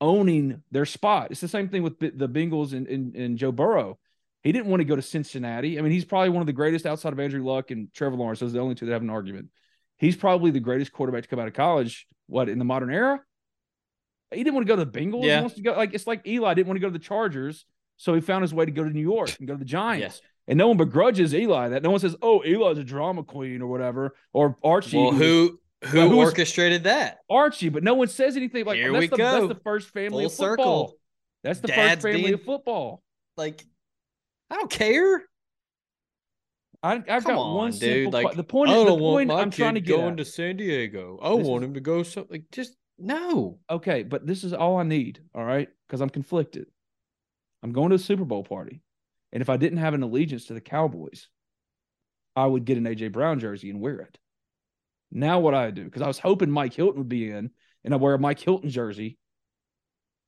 owning 0.00 0.62
their 0.70 0.86
spot. 0.86 1.28
It's 1.30 1.40
the 1.40 1.48
same 1.48 1.68
thing 1.68 1.82
with 1.82 1.98
the 1.98 2.28
Bengals 2.28 2.72
and, 2.72 2.86
and, 2.86 3.14
and 3.14 3.38
Joe 3.38 3.52
Burrow. 3.52 3.98
He 4.42 4.52
didn't 4.52 4.66
want 4.66 4.80
to 4.80 4.84
go 4.84 4.96
to 4.96 5.02
Cincinnati. 5.02 5.78
I 5.78 5.82
mean, 5.82 5.92
he's 5.92 6.04
probably 6.04 6.28
one 6.28 6.42
of 6.42 6.46
the 6.46 6.52
greatest 6.52 6.86
outside 6.86 7.12
of 7.12 7.20
Andrew 7.20 7.44
Luck 7.44 7.70
and 7.70 7.92
Trevor 7.92 8.16
Lawrence. 8.16 8.40
Those 8.40 8.50
are 8.50 8.54
the 8.54 8.60
only 8.60 8.74
two 8.74 8.86
that 8.86 8.92
have 8.92 9.02
an 9.02 9.10
argument. 9.10 9.48
He's 9.98 10.16
probably 10.16 10.50
the 10.50 10.60
greatest 10.60 10.92
quarterback 10.92 11.22
to 11.22 11.28
come 11.28 11.38
out 11.38 11.48
of 11.48 11.54
college. 11.54 12.06
What 12.26 12.48
in 12.48 12.58
the 12.58 12.64
modern 12.64 12.92
era? 12.92 13.20
He 14.32 14.42
didn't 14.42 14.54
want 14.54 14.66
to 14.66 14.72
go 14.72 14.76
to 14.76 14.84
the 14.84 14.98
Bengals. 15.00 15.24
Yeah. 15.24 15.36
He 15.36 15.40
wants 15.42 15.56
to 15.56 15.62
go 15.62 15.72
like 15.72 15.94
it's 15.94 16.06
like 16.06 16.26
Eli 16.26 16.54
didn't 16.54 16.66
want 16.68 16.76
to 16.76 16.80
go 16.80 16.88
to 16.88 16.92
the 16.92 16.98
Chargers, 17.04 17.64
so 17.96 18.14
he 18.14 18.20
found 18.20 18.42
his 18.42 18.52
way 18.52 18.64
to 18.64 18.70
go 18.72 18.82
to 18.84 18.90
New 18.90 19.00
York 19.00 19.30
and 19.38 19.46
go 19.46 19.54
to 19.54 19.58
the 19.58 19.64
Giants. 19.64 20.20
And 20.48 20.58
no 20.58 20.68
one 20.68 20.76
begrudges 20.76 21.34
Eli 21.34 21.68
that. 21.70 21.82
No 21.82 21.90
one 21.90 22.00
says, 22.00 22.16
"Oh, 22.22 22.40
Eli's 22.40 22.78
a 22.78 22.84
drama 22.84 23.22
queen" 23.24 23.62
or 23.62 23.66
whatever, 23.68 24.14
or 24.32 24.56
Archie. 24.62 24.96
Well, 24.96 25.12
who 25.12 25.58
who 25.84 25.98
Well, 25.98 26.08
who 26.08 26.18
orchestrated 26.18 26.84
that? 26.84 27.18
Archie? 27.30 27.68
But 27.68 27.82
no 27.84 27.94
one 27.94 28.08
says 28.08 28.36
anything 28.36 28.64
like 28.64 28.76
Here 28.76 28.90
that's 28.92 29.00
we 29.00 29.06
the, 29.08 29.16
go. 29.16 29.46
That's 29.46 29.54
the 29.58 29.60
first 29.62 29.90
family 29.90 30.24
Full 30.24 30.26
of 30.26 30.32
football. 30.32 30.86
circle. 30.88 30.98
That's 31.44 31.60
the 31.60 31.68
Dad's 31.68 32.02
first 32.02 32.02
family 32.02 32.22
being- 32.22 32.34
of 32.34 32.42
football. 32.42 33.02
Like, 33.36 33.64
I 34.50 34.56
don't 34.56 34.70
care. 34.70 35.22
I, 36.86 36.94
I've 37.16 37.24
Come 37.24 37.34
got 37.34 37.38
on, 37.40 37.54
one 37.56 37.70
dude. 37.72 37.80
simple. 37.80 38.12
Like, 38.22 38.36
the 38.36 38.44
point 38.44 38.70
I 38.70 38.74
is, 38.74 38.78
the 38.80 38.84
don't 38.86 39.00
want 39.00 39.14
point 39.16 39.28
my 39.28 39.40
I'm 39.40 39.50
trying 39.50 39.74
to 39.74 39.80
kid 39.80 39.86
get 39.88 39.96
going 39.96 40.16
to 40.18 40.24
San 40.24 40.56
Diego. 40.56 41.18
I 41.22 41.36
This 41.36 41.46
want 41.46 41.62
is- 41.64 41.68
him 41.68 41.74
to 41.74 41.80
go. 41.80 42.02
So, 42.02 42.26
like, 42.30 42.44
just 42.52 42.76
no. 42.98 43.58
Okay, 43.70 44.02
but 44.02 44.26
this 44.26 44.44
is 44.44 44.52
all 44.52 44.76
I 44.78 44.82
need. 44.82 45.20
All 45.34 45.44
right, 45.44 45.68
because 45.86 46.00
I'm 46.00 46.10
conflicted. 46.10 46.66
I'm 47.62 47.72
going 47.72 47.90
to 47.90 47.96
a 47.96 47.98
Super 47.98 48.24
Bowl 48.24 48.44
party, 48.44 48.82
and 49.32 49.40
if 49.42 49.48
I 49.50 49.56
didn't 49.56 49.78
have 49.78 49.94
an 49.94 50.02
allegiance 50.02 50.46
to 50.46 50.54
the 50.54 50.60
Cowboys, 50.60 51.28
I 52.36 52.46
would 52.46 52.64
get 52.64 52.78
an 52.78 52.84
AJ 52.84 53.12
Brown 53.12 53.40
jersey 53.40 53.70
and 53.70 53.80
wear 53.80 54.00
it. 54.00 54.18
Now 55.10 55.40
what 55.40 55.54
I 55.54 55.70
do? 55.70 55.84
Because 55.84 56.02
I 56.02 56.06
was 56.06 56.18
hoping 56.18 56.50
Mike 56.50 56.74
Hilton 56.74 56.98
would 56.98 57.08
be 57.08 57.30
in, 57.30 57.50
and 57.84 57.94
I 57.94 57.96
wear 57.96 58.14
a 58.14 58.18
Mike 58.18 58.40
Hilton 58.40 58.70
jersey, 58.70 59.18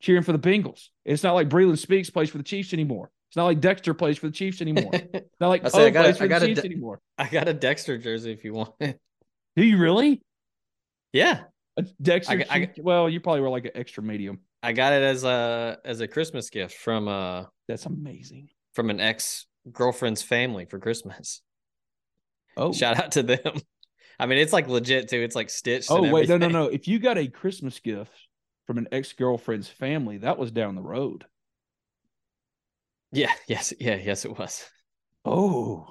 cheering 0.00 0.22
for 0.22 0.32
the 0.32 0.38
Bengals. 0.38 0.88
It's 1.04 1.22
not 1.22 1.34
like 1.34 1.48
Breeland 1.48 1.78
Speaks 1.78 2.10
plays 2.10 2.30
for 2.30 2.38
the 2.38 2.44
Chiefs 2.44 2.72
anymore. 2.72 3.10
It's 3.28 3.36
not 3.36 3.44
like 3.44 3.60
Dexter 3.60 3.92
plays 3.94 4.18
for 4.18 4.26
the 4.28 4.32
Chiefs 4.32 4.60
anymore. 4.62 4.90
It's 4.94 5.40
not 5.40 5.48
like 5.48 5.62
I 5.64 5.68
Poe 5.70 5.78
say, 5.78 5.86
I 5.86 5.90
gotta- 5.90 6.08
plays 6.08 6.18
for 6.18 6.24
I 6.24 6.26
gotta 6.28 6.46
Chiefs 6.46 6.60
de- 6.62 6.66
anymore. 6.66 7.00
I 7.18 7.28
got 7.28 7.46
a 7.48 7.52
Dexter 7.54 7.98
jersey 7.98 8.32
if 8.32 8.44
you 8.44 8.54
want 8.54 8.74
it. 8.80 8.98
Do 9.56 9.64
you 9.64 9.76
really? 9.78 10.22
Yeah, 11.12 11.42
A 11.76 11.82
Dexter? 12.02 12.32
I 12.40 12.46
I 12.50 12.64
Chief- 12.66 12.84
well, 12.84 13.08
you 13.08 13.20
probably 13.20 13.40
wear 13.42 13.50
like 13.50 13.64
an 13.66 13.72
extra 13.74 14.02
medium. 14.02 14.40
I 14.62 14.72
got 14.72 14.92
it 14.92 15.02
as 15.02 15.24
a 15.24 15.78
as 15.84 16.00
a 16.00 16.08
Christmas 16.08 16.50
gift 16.50 16.74
from 16.76 17.06
uh 17.08 17.44
That's 17.68 17.86
amazing. 17.86 18.48
from 18.74 18.90
an 18.90 19.00
ex 19.00 19.46
girlfriend's 19.70 20.22
family 20.22 20.64
for 20.64 20.78
Christmas. 20.78 21.42
Oh, 22.56 22.72
Shout 22.72 22.98
out 22.98 23.12
to 23.12 23.22
them. 23.22 23.40
I 24.18 24.26
mean, 24.26 24.38
it's 24.38 24.52
like 24.52 24.66
legit 24.66 25.08
too. 25.08 25.20
It's 25.20 25.36
like 25.36 25.48
stitched. 25.50 25.90
Oh 25.90 26.02
and 26.02 26.12
wait, 26.12 26.28
no, 26.28 26.36
no, 26.38 26.46
everything. 26.46 26.52
no. 26.64 26.68
If 26.68 26.88
you 26.88 26.98
got 26.98 27.18
a 27.18 27.28
Christmas 27.28 27.78
gift 27.78 28.10
from 28.66 28.78
an 28.78 28.88
ex 28.90 29.12
girlfriend's 29.12 29.68
family, 29.68 30.18
that 30.18 30.38
was 30.38 30.50
down 30.50 30.74
the 30.74 30.82
road. 30.82 31.24
Yeah, 33.12 33.32
yes, 33.48 33.72
yeah, 33.78 33.96
yes, 33.96 34.24
it 34.24 34.38
was. 34.38 34.64
Oh, 35.24 35.86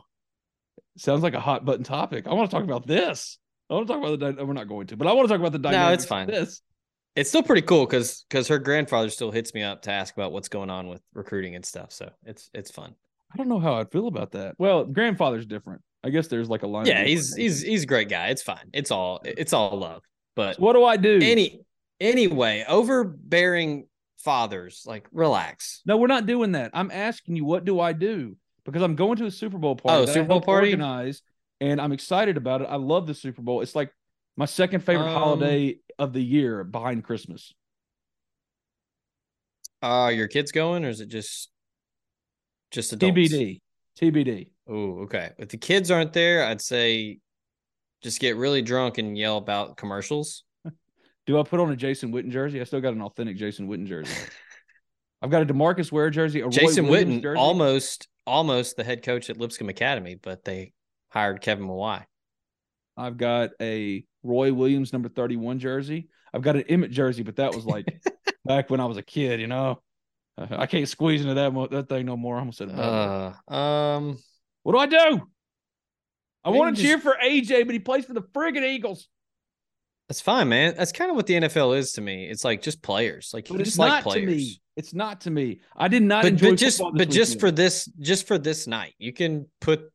sounds 0.98 1.24
like 1.24 1.34
a 1.34 1.40
hot 1.40 1.66
button 1.66 1.84
topic. 1.84 2.28
I 2.28 2.34
want 2.34 2.50
to 2.50 2.56
talk 2.56 2.64
about 2.64 2.88
this. 2.88 3.38
I 3.70 3.74
want 3.74 3.88
to 3.88 3.94
talk 3.94 4.04
about 4.04 4.38
the. 4.38 4.46
We're 4.46 4.54
not 4.54 4.68
going 4.68 4.88
to, 4.88 4.98
but 4.98 5.08
I 5.08 5.14
want 5.14 5.28
to 5.28 5.34
talk 5.34 5.40
about 5.40 5.52
the 5.52 5.60
dynamics. 5.60 6.04
it's 6.04 6.10
fine. 6.10 6.28
This. 6.28 6.62
It's 7.16 7.30
still 7.30 7.44
pretty 7.44 7.64
cool 7.64 7.86
because 7.86 8.26
because 8.30 8.48
her 8.48 8.60
grandfather 8.60 9.10
still 9.10 9.32
hits 9.32 9.54
me 9.54 9.64
up 9.64 9.82
to 9.84 9.92
ask 9.92 10.14
about 10.16 10.32
what's 10.32 10.50
going 10.50 10.70
on 10.70 10.88
with 10.88 11.02
recruiting 11.14 11.56
and 11.56 11.66
stuff. 11.66 11.92
So 11.92 12.12
it's 12.24 12.50
it's 12.54 12.72
fun. 12.72 12.94
I 13.34 13.38
don't 13.38 13.50
know 13.50 13.60
how 13.60 13.74
I'd 13.74 13.92
feel 13.92 14.08
about 14.08 14.32
that. 14.34 14.56
Well, 14.58 14.86
grandfather's 14.86 15.46
different. 15.46 15.82
I 16.04 16.10
guess 16.10 16.28
there's 16.28 16.48
like 16.48 16.64
a 16.64 16.68
line. 16.68 16.86
Yeah, 16.86 17.04
he's 17.04 17.36
he's 17.36 17.62
he's 17.62 17.84
a 17.84 17.88
great 17.88 18.08
guy. 18.08 18.28
It's 18.28 18.44
fine. 18.44 18.70
It's 18.72 18.92
all 18.92 19.20
it's 19.26 19.52
all 19.52 19.78
love. 19.78 20.04
But 20.36 20.56
So 20.56 20.62
what 20.62 20.74
do 20.74 20.86
I 20.86 20.96
do? 20.96 21.20
any 21.22 21.62
anyway, 22.00 22.64
overbearing 22.68 23.88
fathers 24.18 24.84
like 24.86 25.08
relax. 25.12 25.82
No, 25.86 25.98
we're 25.98 26.08
not 26.08 26.26
doing 26.26 26.54
that. 26.54 26.72
I'm 26.74 26.92
asking 26.92 27.36
you, 27.36 27.46
what 27.46 27.66
do 27.66 27.80
I 27.80 27.94
do? 27.94 28.36
Because 28.66 28.82
I'm 28.82 28.96
going 28.96 29.18
to 29.18 29.26
a 29.26 29.32
Super 29.32 29.58
Bowl 29.58 29.76
party. 29.76 30.04
Oh, 30.10 30.14
Super 30.14 30.28
Bowl 30.28 30.42
party? 30.42 30.70
Organize, 30.70 31.22
and 31.62 31.80
I'm 31.80 31.92
excited 31.92 32.38
about 32.38 32.62
it. 32.62 32.68
I 32.70 32.76
love 32.76 33.08
the 33.08 33.14
Super 33.14 33.42
Bowl. 33.42 33.62
It's 33.62 33.76
like 33.76 33.92
my 34.36 34.46
second 34.46 34.82
favorite 34.82 35.08
Um, 35.08 35.14
holiday 35.14 35.78
of 35.98 36.14
the 36.14 36.22
year 36.22 36.64
behind 36.64 37.04
Christmas. 37.04 37.54
Are 39.82 40.12
your 40.12 40.28
kids 40.28 40.52
going 40.52 40.86
or 40.86 40.90
is 40.90 41.02
it 41.02 41.10
just 41.10 41.50
just 42.72 42.94
adults? 42.94 43.16
TBD. 43.18 43.62
TBD. 44.00 44.50
Oh, 44.68 45.04
okay. 45.04 45.32
If 45.38 45.50
the 45.50 45.58
kids 45.58 45.90
aren't 45.92 46.14
there, 46.14 46.44
I'd 46.46 46.62
say 46.62 47.20
just 48.04 48.20
get 48.20 48.36
really 48.36 48.62
drunk 48.62 48.98
and 48.98 49.18
yell 49.18 49.38
about 49.38 49.78
commercials. 49.78 50.44
Do 51.27 51.39
I 51.39 51.43
put 51.43 51.60
on 51.60 51.69
a 51.72 51.75
Jason 51.75 52.12
Witten 52.12 52.31
jersey? 52.31 52.60
I 52.62 52.63
still 52.63 52.81
got 52.81 52.93
an 52.93 53.01
authentic 53.01 53.36
Jason 53.38 53.67
Witten 53.67 53.86
jersey. 53.86 54.13
I've 55.22 55.29
got 55.29 55.41
a 55.41 55.46
Demarcus 55.46 55.91
Ware 55.91 56.10
jersey. 56.10 56.39
A 56.41 56.46
Roy 56.46 56.50
Jason 56.51 56.88
Williams 56.88 57.15
Witten, 57.17 57.22
jersey. 57.22 57.39
almost 57.39 58.07
almost 58.25 58.75
the 58.77 58.84
head 58.84 59.03
coach 59.03 59.29
at 59.29 59.38
Lipscomb 59.38 59.69
Academy, 59.69 60.15
but 60.15 60.43
they 60.43 60.74
hired 61.10 61.41
Kevin 61.41 61.67
Mawae. 61.67 62.03
I've 62.96 63.17
got 63.17 63.51
a 63.62 64.03
Roy 64.24 64.53
Williams 64.53 64.91
number 64.93 65.10
31 65.10 65.60
jersey. 65.60 66.10
I've 66.34 66.41
got 66.41 66.55
an 66.55 66.63
Emmitt 66.63 66.91
jersey, 66.91 67.24
but 67.24 67.36
that 67.38 67.53
was 67.53 67.65
like 67.65 67.86
back 68.46 68.69
when 68.69 68.79
I 68.79 68.86
was 68.86 68.98
a 68.98 69.03
kid, 69.03 69.39
you 69.39 69.48
know. 69.48 69.81
I 70.38 70.67
can't 70.67 70.88
squeeze 70.88 71.22
into 71.22 71.34
that 71.34 71.51
mo- 71.51 71.67
that 71.67 71.89
thing 71.89 72.05
no 72.05 72.15
more. 72.15 72.36
I 72.36 72.39
almost 72.39 72.60
said, 72.60 72.69
Uh, 72.69 73.34
um, 73.51 74.17
what 74.63 74.74
do 74.74 74.77
I 74.77 74.86
do? 74.86 75.22
I 76.43 76.50
want 76.51 76.75
to 76.75 76.81
just- 76.81 76.88
cheer 76.88 77.00
for 77.00 77.17
AJ, 77.22 77.65
but 77.65 77.74
he 77.74 77.79
plays 77.79 78.05
for 78.05 78.13
the 78.13 78.22
friggin' 78.22 78.63
Eagles. 78.63 79.07
That's 80.08 80.22
fine, 80.22 80.50
man. 80.50 80.76
That's 80.78 80.92
kind 80.92 81.10
of 81.10 81.16
what 81.18 81.28
the 81.28 81.34
NFL 81.36 81.78
is 81.78 81.94
to 81.94 82.02
me. 82.02 82.26
It's 82.26 82.46
like 82.46 82.62
just 82.62 82.82
players. 82.82 83.32
Like 83.34 83.48
But 83.50 83.60
it's 83.60 83.72
just 83.72 83.80
like 83.80 84.04
players. 84.04 84.30
to 84.30 84.36
me. 84.36 84.62
It's 84.78 84.94
not 84.94 85.22
to 85.22 85.32
me. 85.32 85.60
I 85.76 85.88
did 85.88 86.04
not 86.04 86.24
but, 86.24 86.34
enjoy 86.34 86.52
but 86.52 86.60
just 86.60 86.82
but 86.94 87.10
just 87.10 87.40
for 87.40 87.52
this 87.52 87.86
just 88.00 88.28
for 88.28 88.38
this 88.38 88.68
night 88.68 88.94
you 89.00 89.12
can 89.12 89.48
put 89.60 89.92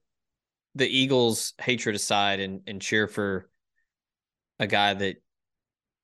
the 0.74 0.86
eagles 0.86 1.54
hatred 1.60 1.94
aside 1.94 2.40
and 2.40 2.62
and 2.66 2.80
cheer 2.80 3.06
for 3.06 3.48
a 4.58 4.66
guy 4.66 4.94
that 4.94 5.16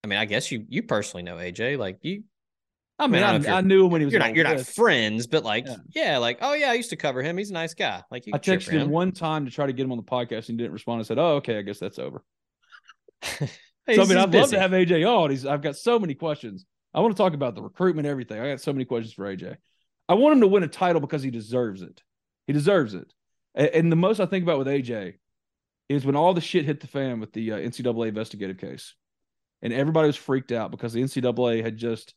i 0.05 0.07
mean 0.07 0.19
i 0.19 0.25
guess 0.25 0.53
you 0.53 0.65
you 0.69 0.83
personally 0.83 1.23
know 1.23 1.37
aj 1.37 1.79
like 1.79 1.99
you 2.03 2.25
I 3.01 3.07
mean, 3.07 3.23
I 3.23 3.29
I, 3.29 3.33
don't 3.33 3.43
know 3.43 3.49
if 3.49 3.55
I, 3.55 3.61
knew 3.61 3.85
him 3.85 3.93
when 3.93 4.01
he 4.01 4.07
was 4.07 4.13
you're 4.13 4.19
not 4.19 4.35
you're 4.35 4.45
not 4.45 4.61
friends 4.61 5.29
but 5.29 5.45
like 5.45 5.67
Yeah. 5.67 5.77
yeah. 5.95 6.19
like 6.19 6.39
oh 6.41 6.53
yeah 6.53 6.71
i 6.71 6.75
used 6.75 6.91
to 6.91 6.97
cover 6.97 7.23
him 7.23 7.39
he's 7.39 7.51
a 7.51 7.55
nice 7.55 7.73
guy 7.73 8.03
like 8.11 8.27
you 8.27 8.33
I 8.35 8.39
texted 8.39 8.71
him 8.71 8.83
him 8.83 8.91
one 8.91 9.13
time 9.13 9.45
to 9.45 9.53
try 9.53 9.67
to 9.67 9.73
get 9.73 9.85
him 9.85 9.93
on 9.93 9.99
the 9.99 10.05
podcast 10.05 10.49
and 10.49 10.59
he 10.59 10.65
didn't 10.65 10.73
respond. 10.73 11.01
I 11.01 11.05
said, 11.05 11.19
"Oh, 11.19 11.37
okay, 11.37 11.59
I 11.59 11.63
guess 11.63 11.79
that's 11.79 12.01
over." 12.01 12.25
Hey, 13.89 13.97
so 13.97 14.03
I 14.03 14.05
mean, 14.05 14.19
I'd 14.19 14.35
love 14.35 14.51
to 14.51 14.61
have 14.61 14.71
AJ 14.73 15.05
on. 15.05 15.31
He's 15.31 15.47
I've 15.47 15.63
got 15.63 15.77
so 15.77 15.99
many 15.99 16.15
questions. 16.15 16.67
I 16.95 17.01
want 17.01 17.17
to 17.17 17.23
talk 17.23 17.35
about 17.35 17.55
the 17.55 17.63
recruitment, 17.63 18.07
everything. 18.07 18.41
I 18.41 18.51
got 18.51 18.61
so 18.61 18.73
many 18.73 18.85
questions 18.85 19.15
for 19.15 19.25
AJ. 19.25 19.57
I 20.09 20.15
want 20.15 20.35
him 20.35 20.41
to 20.43 20.47
win 20.47 20.63
a 20.63 20.69
title 20.69 21.01
because 21.01 21.23
he 21.23 21.31
deserves 21.31 21.83
it. 21.83 22.03
He 22.47 22.53
deserves 22.53 22.95
it. 22.95 23.13
A- 23.57 23.75
And, 23.77 23.91
the 23.91 23.97
most 23.97 24.21
I 24.21 24.27
think 24.27 24.43
about 24.43 24.59
with 24.59 24.69
AJ 24.69 25.15
is 25.89 26.05
when 26.05 26.17
all 26.17 26.35
the 26.35 26.41
shit 26.41 26.65
hit 26.67 26.81
the 26.81 26.87
fan 26.87 27.19
with 27.21 27.33
the 27.33 27.53
uh, 27.53 27.57
NCAA 27.59 28.09
investigative 28.09 28.59
case, 28.59 28.95
and 29.63 29.73
everybody 29.73 30.07
was 30.07 30.17
freaked 30.17 30.53
out 30.53 30.71
because 30.71 30.93
the 30.93 31.03
NCAA 31.03 31.63
had 31.63 31.77
just 31.77 32.15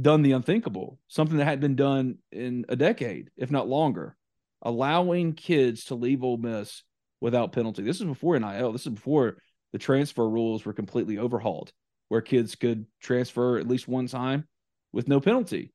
done 0.00 0.22
the 0.22 0.32
unthinkable, 0.32 0.98
something 1.08 1.38
that 1.38 1.44
had 1.44 1.60
been 1.60 1.76
done 1.76 2.18
in 2.32 2.64
a 2.68 2.76
decade, 2.76 3.30
if 3.36 3.50
not 3.50 3.68
longer, 3.68 4.16
allowing 4.62 5.32
kids 5.32 5.84
to 5.86 5.94
leave 5.94 6.22
Ole 6.24 6.36
Miss 6.38 6.82
without 7.20 7.52
penalty. 7.52 7.82
This 7.82 8.00
is 8.00 8.06
before 8.06 8.38
NIL. 8.38 8.72
This 8.72 8.86
is 8.86 8.92
before 8.94 9.38
the 9.76 9.84
transfer 9.84 10.26
rules 10.26 10.64
were 10.64 10.72
completely 10.72 11.18
overhauled, 11.18 11.70
where 12.08 12.22
kids 12.22 12.54
could 12.54 12.86
transfer 13.02 13.58
at 13.58 13.68
least 13.68 13.86
one 13.86 14.06
time 14.06 14.48
with 14.90 15.06
no 15.06 15.20
penalty. 15.20 15.70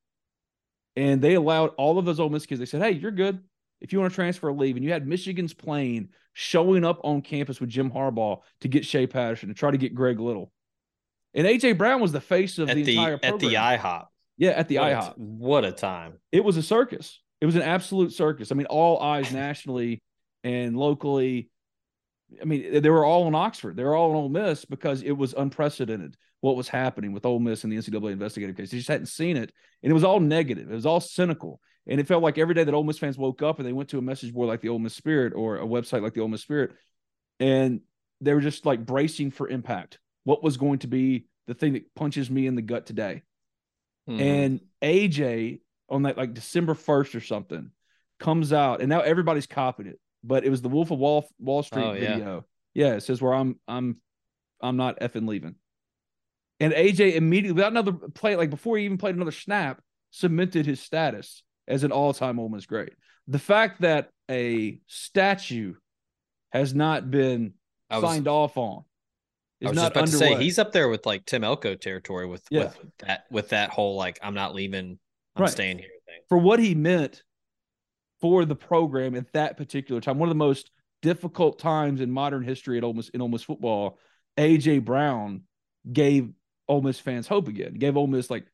And 0.95 1.21
they 1.21 1.35
allowed 1.35 1.69
all 1.77 1.99
of 1.99 2.05
those 2.05 2.19
Ole 2.19 2.29
Miss 2.29 2.47
kids. 2.47 2.57
They 2.57 2.65
said, 2.65 2.81
"Hey, 2.81 2.93
you're 2.93 3.11
good. 3.11 3.43
If 3.79 3.93
you 3.93 3.99
want 3.99 4.11
to 4.11 4.15
transfer, 4.15 4.51
leave." 4.51 4.75
And 4.75 4.83
you 4.83 4.91
had 4.91 5.05
Michigan's 5.05 5.53
plane 5.53 6.09
showing 6.33 6.83
up 6.83 6.99
on 7.03 7.21
campus 7.21 7.61
with 7.61 7.69
Jim 7.69 7.91
Harbaugh 7.91 8.41
to 8.61 8.67
get 8.67 8.87
Shea 8.87 9.05
Patterson 9.05 9.49
to 9.49 9.53
try 9.53 9.69
to 9.69 9.77
get 9.77 9.93
Greg 9.93 10.19
Little. 10.19 10.51
And 11.35 11.45
AJ 11.45 11.77
Brown 11.77 12.01
was 12.01 12.11
the 12.11 12.21
face 12.21 12.57
of 12.57 12.69
the, 12.69 12.81
the 12.81 12.97
entire 12.97 13.19
at 13.21 13.37
the 13.37 13.53
ihop 13.53 14.07
yeah, 14.39 14.49
at 14.49 14.67
the 14.67 14.79
what 14.79 14.91
a, 14.91 14.95
IHOP 14.95 15.13
what 15.17 15.65
a 15.65 15.71
time 15.71 16.13
it 16.31 16.43
was 16.43 16.57
a 16.57 16.63
circus. 16.63 17.21
It 17.39 17.45
was 17.45 17.55
an 17.55 17.61
absolute 17.61 18.13
circus. 18.13 18.51
I 18.51 18.55
mean, 18.55 18.65
all 18.65 18.99
eyes 18.99 19.31
nationally 19.31 20.01
and 20.43 20.75
locally. 20.75 21.50
I 22.41 22.45
mean, 22.45 22.81
they 22.81 22.89
were 22.89 23.05
all 23.05 23.27
in 23.27 23.35
Oxford. 23.35 23.75
They 23.75 23.83
were 23.83 23.95
all 23.95 24.11
in 24.11 24.15
Ole 24.15 24.29
Miss 24.29 24.65
because 24.65 25.01
it 25.01 25.11
was 25.11 25.33
unprecedented 25.33 26.15
what 26.41 26.55
was 26.55 26.67
happening 26.67 27.11
with 27.13 27.25
Ole 27.25 27.39
Miss 27.39 27.63
and 27.63 27.71
the 27.71 27.77
NCAA 27.77 28.11
investigative 28.11 28.55
case. 28.57 28.71
They 28.71 28.77
just 28.77 28.89
hadn't 28.89 29.07
seen 29.07 29.37
it, 29.37 29.51
and 29.83 29.91
it 29.91 29.93
was 29.93 30.03
all 30.03 30.19
negative. 30.19 30.71
It 30.71 30.75
was 30.75 30.85
all 30.85 30.99
cynical, 30.99 31.59
and 31.87 31.99
it 31.99 32.07
felt 32.07 32.23
like 32.23 32.37
every 32.37 32.55
day 32.55 32.63
that 32.63 32.73
Ole 32.73 32.83
Miss 32.83 32.97
fans 32.97 33.17
woke 33.17 33.41
up 33.41 33.59
and 33.59 33.67
they 33.67 33.73
went 33.73 33.89
to 33.89 33.97
a 33.97 34.01
message 34.01 34.33
board 34.33 34.47
like 34.47 34.61
the 34.61 34.69
Ole 34.69 34.79
Miss 34.79 34.95
Spirit 34.95 35.33
or 35.35 35.57
a 35.57 35.65
website 35.65 36.01
like 36.01 36.13
the 36.13 36.21
Ole 36.21 36.27
Miss 36.27 36.41
Spirit, 36.41 36.71
and 37.39 37.81
they 38.21 38.33
were 38.33 38.41
just 38.41 38.65
like 38.65 38.85
bracing 38.85 39.31
for 39.31 39.47
impact. 39.47 39.99
What 40.23 40.43
was 40.43 40.57
going 40.57 40.79
to 40.79 40.87
be 40.87 41.25
the 41.47 41.53
thing 41.53 41.73
that 41.73 41.93
punches 41.95 42.29
me 42.29 42.47
in 42.47 42.55
the 42.55 42.61
gut 42.61 42.85
today? 42.85 43.23
Mhm. 44.09 44.19
and 44.19 44.59
AJ 44.81 45.59
on 45.87 46.03
that 46.03 46.17
like 46.17 46.33
December 46.33 46.73
1st 46.73 47.13
or 47.13 47.21
something 47.21 47.69
comes 48.19 48.51
out 48.51 48.79
and 48.81 48.89
now 48.89 49.01
everybody's 49.01 49.45
copying 49.45 49.89
it 49.89 49.99
but 50.23 50.43
it 50.45 50.49
was 50.49 50.61
the 50.61 50.69
Wolf 50.69 50.91
of 50.91 50.99
Wall 50.99 51.27
Wall 51.39 51.63
Street 51.63 51.83
Oh, 51.83 51.93
video 51.93 52.45
yeah 52.73 52.93
it 52.93 53.01
says 53.01 53.21
where 53.21 53.33
I'm 53.33 53.59
I'm 53.67 53.97
I'm 54.61 54.77
not 54.77 54.99
effing 54.99 55.27
leaving 55.27 55.55
and 56.59 56.73
AJ 56.73 57.15
immediately 57.15 57.53
without 57.53 57.71
another 57.71 57.93
play 57.93 58.35
like 58.35 58.49
before 58.49 58.77
he 58.77 58.85
even 58.85 58.97
played 58.97 59.15
another 59.15 59.31
snap 59.31 59.81
cemented 60.11 60.65
his 60.65 60.79
status 60.79 61.43
as 61.67 61.83
an 61.83 61.91
all-time 61.91 62.39
Ole 62.39 62.49
Miss 62.49 62.65
great 62.65 62.93
the 63.27 63.39
fact 63.39 63.81
that 63.81 64.09
a 64.29 64.79
statue 64.87 65.75
has 66.51 66.73
not 66.73 67.09
been 67.11 67.53
I 67.89 67.97
was- 67.99 68.09
signed 68.09 68.27
off 68.27 68.57
on 68.57 68.83
I 69.63 69.65
is 69.65 69.69
was 69.69 69.75
not 69.75 69.81
just 69.81 69.91
about 69.91 70.05
to 70.07 70.11
say 70.37 70.43
he's 70.43 70.57
up 70.59 70.71
there 70.71 70.89
with 70.89 71.05
like 71.05 71.25
Tim 71.25 71.43
Elko 71.43 71.75
territory 71.75 72.25
with 72.27 72.43
Yeah. 72.49 72.63
with 72.63 72.77
that 72.99 73.25
with 73.29 73.49
that 73.49 73.69
whole 73.69 73.95
like 73.95 74.17
I'm 74.23 74.33
not 74.33 74.55
leaving, 74.55 74.97
I'm 75.35 75.41
Right. 75.43 75.51
staying 75.51 75.77
here 75.77 75.89
thing. 76.07 76.21
for 76.29 76.37
what 76.39 76.59
he 76.59 76.73
meant 76.73 77.21
for 78.21 78.45
the 78.45 78.55
program 78.55 79.15
at 79.15 79.33
that 79.33 79.57
particular 79.57 79.99
time. 79.99 80.19
One 80.19 80.29
of 80.29 80.31
the 80.31 80.35
most 80.35 80.71
difficult 81.01 81.59
times 81.59 82.01
in 82.01 82.11
modern 82.11 82.43
history 82.43 82.77
at 82.77 82.95
Miss 82.95 83.09
in 83.09 83.31
Miss 83.31 83.43
football. 83.43 83.97
AJ 84.37 84.85
Brown 84.85 85.43
gave 85.91 86.29
Ole 86.67 86.81
Miss 86.81 86.99
fans 86.99 87.27
hope 87.27 87.47
again. 87.47 87.73
Gave 87.73 87.97
Ole 87.97 88.07
Miss 88.07 88.29
like, 88.29 88.45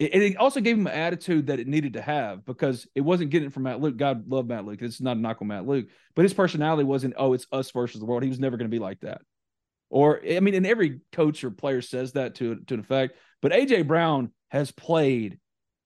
and 0.00 0.22
it 0.22 0.36
also 0.36 0.60
gave 0.60 0.76
him 0.78 0.86
an 0.86 0.92
attitude 0.92 1.48
that 1.48 1.60
it 1.60 1.66
needed 1.66 1.94
to 1.94 2.02
have 2.02 2.44
because 2.44 2.86
it 2.94 3.00
wasn't 3.00 3.30
getting 3.30 3.48
it 3.48 3.52
from 3.52 3.64
Matt 3.64 3.80
Luke. 3.80 3.96
God 3.96 4.28
love 4.28 4.46
Matt 4.46 4.64
Luke. 4.64 4.80
It's 4.82 5.00
not 5.00 5.16
a 5.16 5.20
knock 5.20 5.38
on 5.40 5.48
Matt 5.48 5.66
Luke, 5.66 5.88
but 6.14 6.22
his 6.22 6.34
personality 6.34 6.84
wasn't. 6.84 7.14
Oh, 7.16 7.32
it's 7.32 7.46
us 7.52 7.70
versus 7.70 8.00
the 8.00 8.06
world. 8.06 8.22
He 8.22 8.28
was 8.28 8.40
never 8.40 8.56
going 8.56 8.70
to 8.70 8.74
be 8.74 8.82
like 8.82 9.00
that. 9.00 9.20
Or 9.90 10.20
I 10.28 10.40
mean, 10.40 10.54
and 10.54 10.66
every 10.66 11.00
coach 11.12 11.44
or 11.44 11.50
player 11.50 11.82
says 11.82 12.12
that 12.12 12.36
to 12.36 12.56
to 12.66 12.74
an 12.74 12.80
effect. 12.80 13.16
But 13.42 13.52
AJ 13.52 13.86
Brown 13.86 14.32
has 14.48 14.70
played 14.70 15.38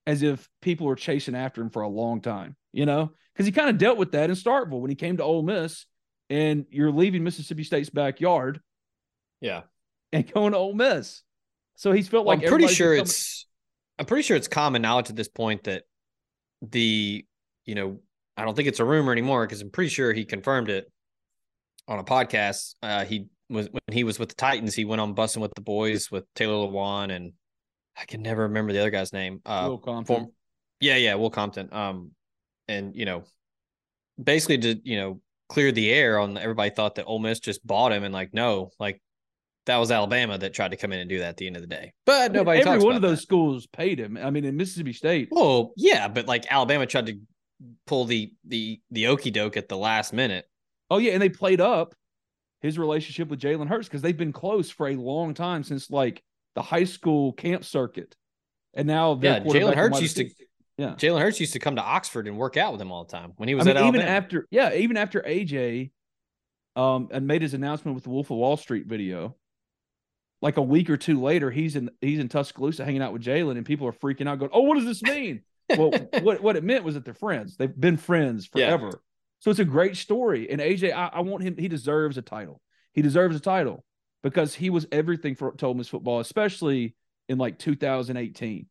as 0.06 0.22
if 0.22 0.48
people 0.62 0.86
were 0.86 0.96
chasing 0.96 1.34
after 1.34 1.60
him 1.60 1.70
for 1.70 1.82
a 1.82 1.88
long 1.88 2.20
time, 2.20 2.56
you 2.72 2.86
know, 2.86 3.12
because 3.32 3.46
he 3.46 3.52
kind 3.52 3.70
of 3.70 3.78
dealt 3.78 3.98
with 3.98 4.12
that 4.12 4.30
in 4.30 4.36
Starkville 4.36 4.80
when 4.80 4.90
he 4.90 4.96
came 4.96 5.16
to 5.18 5.24
Ole 5.24 5.42
Miss, 5.42 5.86
and 6.28 6.66
you're 6.70 6.92
leaving 6.92 7.24
Mississippi 7.24 7.64
State's 7.64 7.90
backyard 7.90 8.60
Yeah. 9.40 9.62
and 10.12 10.30
going 10.32 10.52
to 10.52 10.58
Ole 10.58 10.74
Miss. 10.74 11.22
So 11.76 11.92
he's 11.92 12.08
felt 12.08 12.26
Well, 12.26 12.36
like 12.36 12.44
I'm 12.44 12.50
pretty 12.50 12.68
sure 12.68 12.92
becoming- 12.92 13.06
it's 13.06 13.46
I'm 13.98 14.06
pretty 14.06 14.22
sure 14.22 14.36
it's 14.36 14.48
common 14.48 14.82
knowledge 14.82 15.10
at 15.10 15.16
this 15.16 15.28
point 15.28 15.64
that 15.64 15.84
the 16.62 17.24
you 17.66 17.74
know 17.74 18.00
I 18.36 18.44
don't 18.44 18.54
think 18.54 18.68
it's 18.68 18.80
a 18.80 18.84
rumor 18.84 19.12
anymore 19.12 19.46
because 19.46 19.60
I'm 19.60 19.70
pretty 19.70 19.90
sure 19.90 20.12
he 20.12 20.24
confirmed 20.24 20.70
it 20.70 20.90
on 21.88 21.98
a 21.98 22.04
podcast. 22.04 22.74
Uh, 22.82 23.04
he 23.04 23.26
was 23.48 23.68
when 23.70 23.80
he 23.92 24.04
was 24.04 24.18
with 24.18 24.28
the 24.30 24.34
Titans. 24.36 24.74
He 24.74 24.84
went 24.84 25.00
on 25.00 25.14
bussing 25.14 25.38
with 25.42 25.52
the 25.54 25.60
boys 25.60 26.10
with 26.10 26.24
Taylor 26.34 26.66
Lewan 26.68 27.14
and 27.14 27.32
I 27.96 28.04
can 28.04 28.22
never 28.22 28.42
remember 28.44 28.72
the 28.72 28.78
other 28.80 28.90
guy's 28.90 29.12
name. 29.12 29.40
Uh, 29.44 29.66
Will 29.68 29.78
Compton. 29.78 30.04
form- 30.16 30.32
yeah, 30.80 30.96
yeah, 30.96 31.14
Will 31.16 31.28
Compton. 31.30 31.68
Um, 31.72 32.12
and 32.70 32.94
you 32.96 33.04
know, 33.04 33.24
basically 34.22 34.58
to 34.58 34.80
you 34.84 34.96
know 34.96 35.20
clear 35.48 35.72
the 35.72 35.90
air 35.90 36.18
on 36.18 36.38
everybody 36.38 36.70
thought 36.70 36.94
that 36.94 37.04
Ole 37.04 37.18
Miss 37.18 37.40
just 37.40 37.66
bought 37.66 37.92
him 37.92 38.04
and 38.04 38.14
like 38.14 38.32
no, 38.32 38.70
like 38.78 39.02
that 39.66 39.76
was 39.76 39.90
Alabama 39.90 40.38
that 40.38 40.54
tried 40.54 40.70
to 40.70 40.76
come 40.76 40.92
in 40.92 41.00
and 41.00 41.08
do 41.08 41.18
that 41.18 41.28
at 41.30 41.36
the 41.36 41.46
end 41.46 41.56
of 41.56 41.62
the 41.62 41.68
day. 41.68 41.92
But 42.06 42.32
nobody 42.32 42.60
Every 42.60 42.78
one 42.78 42.96
of 42.96 43.02
those 43.02 43.18
that. 43.18 43.22
schools 43.22 43.66
paid 43.66 44.00
him. 44.00 44.16
I 44.16 44.30
mean, 44.30 44.44
in 44.44 44.56
Mississippi 44.56 44.92
State, 44.92 45.28
Well, 45.30 45.72
yeah, 45.76 46.08
but 46.08 46.26
like 46.26 46.50
Alabama 46.50 46.86
tried 46.86 47.06
to 47.06 47.18
pull 47.86 48.06
the 48.06 48.32
the 48.46 48.80
the 48.90 49.08
okey 49.08 49.30
doke 49.30 49.56
at 49.56 49.68
the 49.68 49.76
last 49.76 50.12
minute. 50.12 50.46
oh 50.90 50.98
yeah, 50.98 51.12
and 51.12 51.22
they 51.22 51.28
played 51.28 51.60
up 51.60 51.94
his 52.62 52.78
relationship 52.78 53.28
with 53.28 53.40
Jalen 53.40 53.68
Hurts 53.68 53.88
because 53.88 54.02
they've 54.02 54.16
been 54.16 54.32
close 54.32 54.70
for 54.70 54.88
a 54.88 54.96
long 54.96 55.34
time 55.34 55.62
since 55.62 55.90
like 55.90 56.22
the 56.54 56.62
high 56.62 56.84
school 56.84 57.32
camp 57.32 57.64
circuit, 57.64 58.16
and 58.74 58.86
now 58.86 59.18
Yeah, 59.20 59.40
Jalen 59.40 59.74
Hurts 59.74 60.00
used 60.00 60.16
to 60.16 60.30
yeah. 60.76 60.94
Jalen 60.96 61.20
Hurts 61.20 61.40
used 61.40 61.52
to 61.54 61.58
come 61.58 61.76
to 61.76 61.82
Oxford 61.82 62.26
and 62.26 62.36
work 62.38 62.56
out 62.56 62.72
with 62.72 62.80
him 62.80 62.90
all 62.90 63.04
the 63.04 63.10
time 63.12 63.32
when 63.36 63.48
he 63.48 63.54
was 63.54 63.66
I 63.66 63.70
mean, 63.70 63.76
at 63.76 63.86
even 63.88 64.00
Alabama. 64.00 64.16
after 64.18 64.48
yeah, 64.50 64.74
even 64.74 64.96
after 64.96 65.20
AJ 65.22 65.90
um 66.76 67.08
and 67.10 67.26
made 67.26 67.42
his 67.42 67.54
announcement 67.54 67.94
with 67.94 68.04
the 68.04 68.10
Wolf 68.10 68.30
of 68.30 68.36
Wall 68.38 68.56
Street 68.56 68.86
video, 68.86 69.36
like 70.40 70.56
a 70.56 70.62
week 70.62 70.88
or 70.88 70.96
two 70.96 71.20
later, 71.20 71.50
he's 71.50 71.76
in 71.76 71.90
he's 72.00 72.18
in 72.18 72.28
Tuscaloosa 72.28 72.84
hanging 72.84 73.02
out 73.02 73.12
with 73.12 73.22
Jalen, 73.22 73.56
and 73.56 73.66
people 73.66 73.86
are 73.86 73.92
freaking 73.92 74.28
out, 74.28 74.38
going, 74.38 74.50
"Oh, 74.54 74.62
what 74.62 74.76
does 74.76 74.84
this 74.86 75.02
mean?" 75.02 75.42
well, 75.76 75.90
what 76.22 76.42
what 76.42 76.56
it 76.56 76.64
meant 76.64 76.84
was 76.84 76.94
that 76.94 77.04
they're 77.04 77.14
friends. 77.14 77.56
They've 77.56 77.74
been 77.80 77.96
friends 77.96 78.48
Yeah. 78.54 78.66
forever. 78.68 79.02
So 79.40 79.50
it's 79.50 79.60
a 79.60 79.64
great 79.64 79.96
story. 79.96 80.50
And 80.50 80.60
AJ, 80.60 80.92
I, 80.92 81.06
I 81.14 81.20
want 81.20 81.42
him. 81.42 81.56
He 81.56 81.66
deserves 81.68 82.16
a 82.18 82.22
title. 82.22 82.60
He 82.92 83.00
deserves 83.02 83.34
a 83.36 83.40
title 83.40 83.84
because 84.22 84.54
he 84.54 84.68
was 84.68 84.86
everything 84.92 85.34
for 85.34 85.54
Ole 85.62 85.74
Miss 85.74 85.88
football, 85.88 86.20
especially 86.20 86.94
in 87.28 87.38
like 87.38 87.58
2018. 87.58 88.66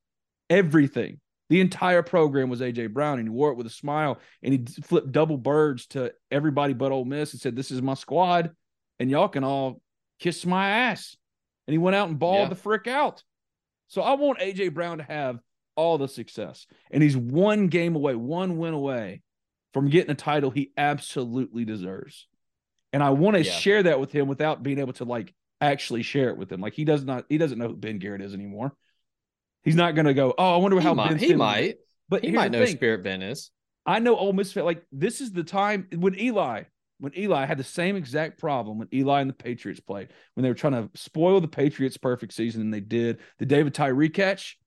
Everything. 0.49 1.19
The 1.49 1.61
entire 1.61 2.03
program 2.03 2.49
was 2.49 2.61
AJ 2.61 2.93
Brown, 2.93 3.17
and 3.19 3.27
he 3.27 3.33
wore 3.33 3.51
it 3.51 3.55
with 3.57 3.65
a 3.65 3.71
smile, 3.71 4.19
and 4.43 4.53
he 4.53 4.65
flipped 4.83 5.11
double 5.11 5.37
birds 5.37 5.87
to 5.87 6.13
everybody 6.29 6.73
but 6.73 6.91
Ole 6.91 7.05
Miss 7.05 7.33
and 7.33 7.41
said, 7.41 7.55
"This 7.55 7.71
is 7.71 7.81
my 7.81 7.95
squad, 7.95 8.51
and 8.99 9.09
y'all 9.09 9.27
can 9.29 9.43
all 9.43 9.81
kiss 10.19 10.45
my 10.45 10.69
ass." 10.69 11.17
And 11.67 11.73
he 11.73 11.77
went 11.79 11.95
out 11.95 12.09
and 12.09 12.19
balled 12.19 12.35
Yeah. 12.45 12.49
the 12.49 12.55
frick 12.55 12.87
out. 12.87 13.23
So 13.87 14.01
I 14.03 14.13
want 14.13 14.39
AJ 14.39 14.69
Brown 14.69 14.99
to 14.99 15.03
have 15.03 15.39
all 15.75 15.97
the 15.97 16.07
success, 16.07 16.67
and 16.91 17.01
he's 17.01 17.17
one 17.17 17.67
game 17.67 17.95
away, 17.95 18.13
one 18.13 18.57
win 18.57 18.73
away 18.73 19.21
from 19.73 19.89
getting 19.89 20.11
a 20.11 20.15
title 20.15 20.51
he 20.51 20.71
absolutely 20.77 21.65
deserves. 21.65 22.27
And 22.93 23.01
I 23.03 23.11
want 23.11 23.37
to 23.37 23.43
Yeah. 23.43 23.51
share 23.51 23.83
that 23.83 23.99
with 23.99 24.11
him 24.11 24.27
without 24.27 24.61
being 24.61 24.79
able 24.79 24.93
to 24.93 25.05
like 25.05 25.33
actually 25.61 26.03
share 26.03 26.29
it 26.29 26.37
with 26.37 26.51
him. 26.51 26.61
Like 26.61 26.73
he 26.73 26.85
does 26.85 27.03
not, 27.03 27.25
he 27.29 27.37
doesn't 27.37 27.57
know 27.57 27.67
who 27.69 27.75
Ben 27.75 27.97
Garrett 27.99 28.21
is 28.21 28.33
anymore. 28.33 28.75
He's 29.69 29.75
not 29.75 29.95
going 29.95 30.05
to 30.05 30.13
go, 30.13 30.33
oh, 30.37 30.55
I 30.55 30.57
wonder 30.57 30.77
He 30.77 30.83
how 30.83 30.93
might. 30.93 31.09
Ben's 31.09 31.21
He 31.21 31.27
feeling." 31.27 31.39
might. 31.39 31.75
But 32.09 32.23
He 32.23 32.31
might 32.31 32.51
know 32.51 32.65
thing. 32.65 32.75
Spirit 32.75 33.03
Ben 33.03 33.21
is. 33.21 33.51
I 33.85 33.99
know 33.99 34.15
Ole 34.15 34.33
Miss. 34.33 34.55
Like 34.55 34.83
this 34.91 35.21
is 35.21 35.31
the 35.31 35.43
time 35.43 35.87
when 35.95 36.19
Eli, 36.19 36.63
when 36.99 37.17
Eli 37.17 37.45
had 37.45 37.57
the 37.57 37.63
same 37.63 37.95
exact 37.95 38.39
problem 38.39 38.77
when 38.77 38.87
Eli 38.93 39.21
and 39.21 39.29
the 39.29 39.33
Patriots 39.33 39.79
played 39.79 40.09
when 40.33 40.43
they 40.43 40.49
were 40.49 40.55
trying 40.55 40.73
to 40.73 40.89
spoil 40.95 41.39
the 41.39 41.47
Patriots' 41.47 41.97
perfect 41.97 42.33
season, 42.33 42.61
and 42.61 42.73
they 42.73 42.81
did 42.81 43.19
the 43.37 43.45
David 43.45 43.73
Tyree 43.73 44.09
catch. 44.09 44.57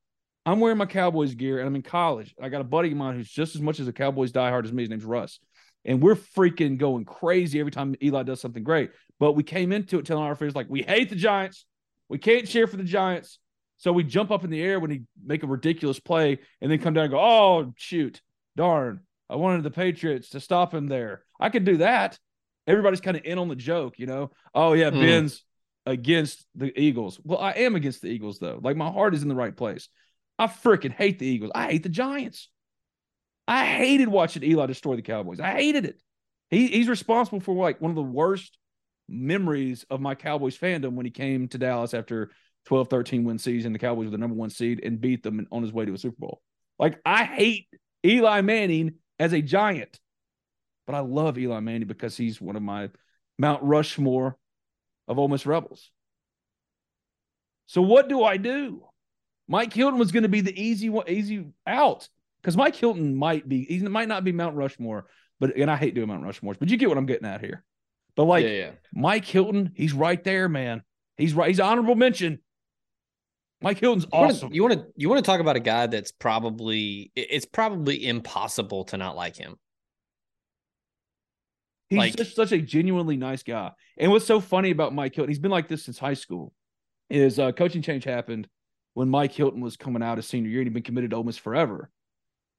I'm 0.44 0.58
wearing 0.58 0.78
my 0.78 0.86
Cowboys 0.86 1.34
gear, 1.34 1.58
and 1.58 1.68
I'm 1.68 1.76
in 1.76 1.82
college. 1.82 2.34
I 2.40 2.48
got 2.48 2.60
a 2.60 2.64
buddy 2.64 2.90
of 2.90 2.96
mine 2.96 3.14
who's 3.14 3.30
just 3.30 3.54
as 3.54 3.60
much 3.60 3.78
as 3.78 3.86
a 3.86 3.92
Cowboys 3.92 4.32
diehard 4.32 4.64
as 4.64 4.72
me. 4.72 4.82
His 4.82 4.90
name's 4.90 5.04
Russ, 5.04 5.38
and 5.84 6.02
we're 6.02 6.16
freaking 6.16 6.78
going 6.78 7.04
crazy 7.04 7.60
every 7.60 7.72
time 7.72 7.94
Eli 8.02 8.22
does 8.24 8.40
something 8.40 8.64
great. 8.64 8.90
But 9.20 9.32
we 9.32 9.44
came 9.44 9.70
into 9.70 9.98
it 9.98 10.06
telling 10.06 10.24
our 10.24 10.34
friends 10.34 10.56
like 10.56 10.66
we 10.68 10.82
hate 10.82 11.10
the 11.10 11.16
Giants, 11.16 11.64
we 12.08 12.18
can't 12.18 12.48
cheer 12.48 12.66
for 12.66 12.76
the 12.76 12.82
Giants. 12.84 13.38
So 13.82 13.92
we 13.92 14.04
jump 14.04 14.30
up 14.30 14.44
in 14.44 14.50
the 14.50 14.62
air 14.62 14.78
when 14.78 14.92
he 14.92 15.02
make 15.24 15.42
a 15.42 15.48
ridiculous 15.48 15.98
play, 15.98 16.38
and 16.60 16.70
then 16.70 16.78
come 16.78 16.94
down 16.94 17.06
and 17.06 17.10
go, 17.12 17.18
"Oh 17.18 17.72
shoot, 17.76 18.22
darn! 18.56 19.00
I 19.28 19.34
wanted 19.34 19.64
the 19.64 19.72
Patriots 19.72 20.28
to 20.30 20.40
stop 20.40 20.72
him 20.72 20.86
there. 20.86 21.24
I 21.40 21.50
could 21.50 21.64
do 21.64 21.78
that." 21.78 22.16
Everybody's 22.68 23.00
kind 23.00 23.16
of 23.16 23.24
in 23.24 23.38
on 23.38 23.48
the 23.48 23.56
joke, 23.56 23.98
you 23.98 24.06
know. 24.06 24.30
Oh 24.54 24.74
yeah, 24.74 24.92
Mm. 24.92 25.00
Ben's 25.00 25.44
against 25.84 26.46
the 26.54 26.72
Eagles. 26.80 27.20
Well, 27.24 27.40
I 27.40 27.50
am 27.50 27.74
against 27.74 28.02
the 28.02 28.08
Eagles 28.08 28.38
though. 28.38 28.60
Like 28.62 28.76
my 28.76 28.88
heart 28.88 29.16
is 29.16 29.24
in 29.24 29.28
the 29.28 29.34
right 29.34 29.56
place. 29.56 29.88
I 30.38 30.46
freaking 30.46 30.92
hate 30.92 31.18
the 31.18 31.26
Eagles. 31.26 31.50
I 31.52 31.72
hate 31.72 31.82
the 31.82 31.88
Giants. 31.88 32.48
I 33.48 33.66
hated 33.66 34.06
watching 34.06 34.44
Eli 34.44 34.66
destroy 34.66 34.94
the 34.94 35.02
Cowboys. 35.02 35.40
I 35.40 35.50
hated 35.50 35.86
it. 35.86 36.00
He, 36.50 36.68
he's 36.68 36.88
responsible 36.88 37.40
for 37.40 37.56
like 37.56 37.80
one 37.80 37.90
of 37.90 37.96
the 37.96 38.02
worst 38.02 38.56
memories 39.08 39.84
of 39.90 40.00
my 40.00 40.14
Cowboys 40.14 40.56
fandom 40.56 40.92
when 40.92 41.04
he 41.04 41.10
came 41.10 41.48
to 41.48 41.58
Dallas 41.58 41.94
after 41.94 42.30
12 42.66 42.88
13 42.88 43.24
win 43.24 43.38
season. 43.38 43.72
The 43.72 43.78
Cowboys 43.78 44.06
were 44.06 44.10
the 44.12 44.18
number 44.18 44.36
one 44.36 44.50
seed 44.50 44.80
and 44.84 45.00
beat 45.00 45.22
them 45.22 45.46
on 45.50 45.62
his 45.62 45.72
way 45.72 45.84
to 45.84 45.94
a 45.94 45.98
Super 45.98 46.16
Bowl. 46.18 46.40
Like, 46.78 47.00
I 47.04 47.24
hate 47.24 47.68
Eli 48.04 48.40
Manning 48.40 48.94
as 49.18 49.32
a 49.32 49.42
giant, 49.42 49.98
but 50.86 50.94
I 50.94 51.00
love 51.00 51.38
Eli 51.38 51.60
Manning 51.60 51.88
because 51.88 52.16
he's 52.16 52.40
one 52.40 52.56
of 52.56 52.62
my 52.62 52.90
Mount 53.38 53.62
Rushmore 53.62 54.36
of 55.08 55.18
Ole 55.18 55.28
Miss 55.28 55.46
Rebels. 55.46 55.90
So, 57.66 57.82
what 57.82 58.08
do 58.08 58.22
I 58.22 58.36
do? 58.36 58.84
Mike 59.48 59.72
Hilton 59.72 59.98
was 59.98 60.12
going 60.12 60.22
to 60.22 60.28
be 60.28 60.40
the 60.40 60.60
easy 60.60 60.88
one, 60.88 61.08
easy 61.08 61.46
out 61.66 62.08
because 62.40 62.56
Mike 62.56 62.76
Hilton 62.76 63.14
might 63.14 63.48
be, 63.48 63.64
he 63.64 63.80
might 63.80 64.08
not 64.08 64.24
be 64.24 64.32
Mount 64.32 64.56
Rushmore, 64.56 65.06
but 65.40 65.56
and 65.56 65.70
I 65.70 65.76
hate 65.76 65.94
doing 65.94 66.08
Mount 66.08 66.24
Rushmores, 66.24 66.58
but 66.58 66.68
you 66.68 66.76
get 66.76 66.88
what 66.88 66.98
I'm 66.98 67.06
getting 67.06 67.28
at 67.28 67.40
here. 67.40 67.64
But 68.14 68.24
like 68.24 68.44
yeah, 68.44 68.50
yeah. 68.50 68.70
Mike 68.92 69.24
Hilton, 69.24 69.72
he's 69.74 69.92
right 69.92 70.22
there, 70.22 70.48
man. 70.48 70.82
He's 71.16 71.34
right. 71.34 71.48
He's 71.48 71.60
honorable 71.60 71.94
mention. 71.94 72.40
Mike 73.62 73.78
Hilton's 73.78 74.06
awesome. 74.12 74.52
You 74.52 74.62
want 74.62 74.74
to 74.74 74.86
you 74.96 75.08
want 75.08 75.24
to 75.24 75.28
talk 75.28 75.40
about 75.40 75.56
a 75.56 75.60
guy 75.60 75.86
that's 75.86 76.12
probably 76.12 77.12
it's 77.14 77.46
probably 77.46 78.06
impossible 78.06 78.84
to 78.86 78.96
not 78.96 79.16
like 79.16 79.36
him. 79.36 79.56
He's 81.88 81.98
like- 81.98 82.16
just 82.16 82.34
such 82.34 82.52
a 82.52 82.58
genuinely 82.58 83.16
nice 83.16 83.42
guy. 83.42 83.72
And 83.98 84.10
what's 84.10 84.24
so 84.24 84.40
funny 84.40 84.70
about 84.70 84.94
Mike 84.94 85.14
Hilton, 85.14 85.28
he's 85.30 85.38
been 85.38 85.50
like 85.50 85.68
this 85.68 85.84
since 85.84 85.98
high 85.98 86.14
school, 86.14 86.52
is 87.10 87.38
uh, 87.38 87.52
coaching 87.52 87.82
change 87.82 88.04
happened 88.04 88.48
when 88.94 89.08
Mike 89.08 89.32
Hilton 89.32 89.60
was 89.60 89.76
coming 89.76 90.02
out 90.02 90.18
his 90.18 90.26
senior 90.26 90.50
year 90.50 90.60
and 90.60 90.66
he'd 90.68 90.74
been 90.74 90.82
committed 90.82 91.10
to 91.10 91.16
Ole 91.16 91.24
Miss 91.24 91.36
forever. 91.36 91.90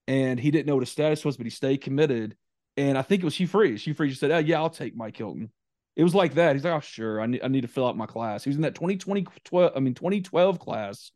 And 0.07 0.39
he 0.39 0.51
didn't 0.51 0.67
know 0.67 0.75
what 0.75 0.81
his 0.81 0.91
status 0.91 1.23
was, 1.25 1.37
but 1.37 1.45
he 1.45 1.49
stayed 1.49 1.81
committed. 1.81 2.35
And 2.77 2.97
I 2.97 3.01
think 3.01 3.21
it 3.21 3.25
was 3.25 3.35
Hugh 3.35 3.47
Freeze. 3.47 3.83
Hugh 3.83 3.93
Freeze 3.93 4.11
just 4.11 4.19
said, 4.19 4.31
Oh, 4.31 4.37
yeah, 4.39 4.57
I'll 4.57 4.69
take 4.69 4.95
Mike 4.95 5.15
Hilton. 5.17 5.51
It 5.95 6.03
was 6.03 6.15
like 6.15 6.35
that. 6.35 6.55
He's 6.55 6.63
like, 6.63 6.73
Oh, 6.73 6.79
sure. 6.79 7.21
I 7.21 7.25
need, 7.25 7.41
I 7.43 7.47
need 7.47 7.61
to 7.61 7.67
fill 7.67 7.87
out 7.87 7.97
my 7.97 8.05
class. 8.05 8.43
He 8.43 8.49
was 8.49 8.57
in 8.57 8.63
that 8.63 8.75
2020, 8.75 9.25
12, 9.43 9.73
I 9.75 9.79
mean, 9.79 9.93
2012 9.93 10.59
class 10.59 11.11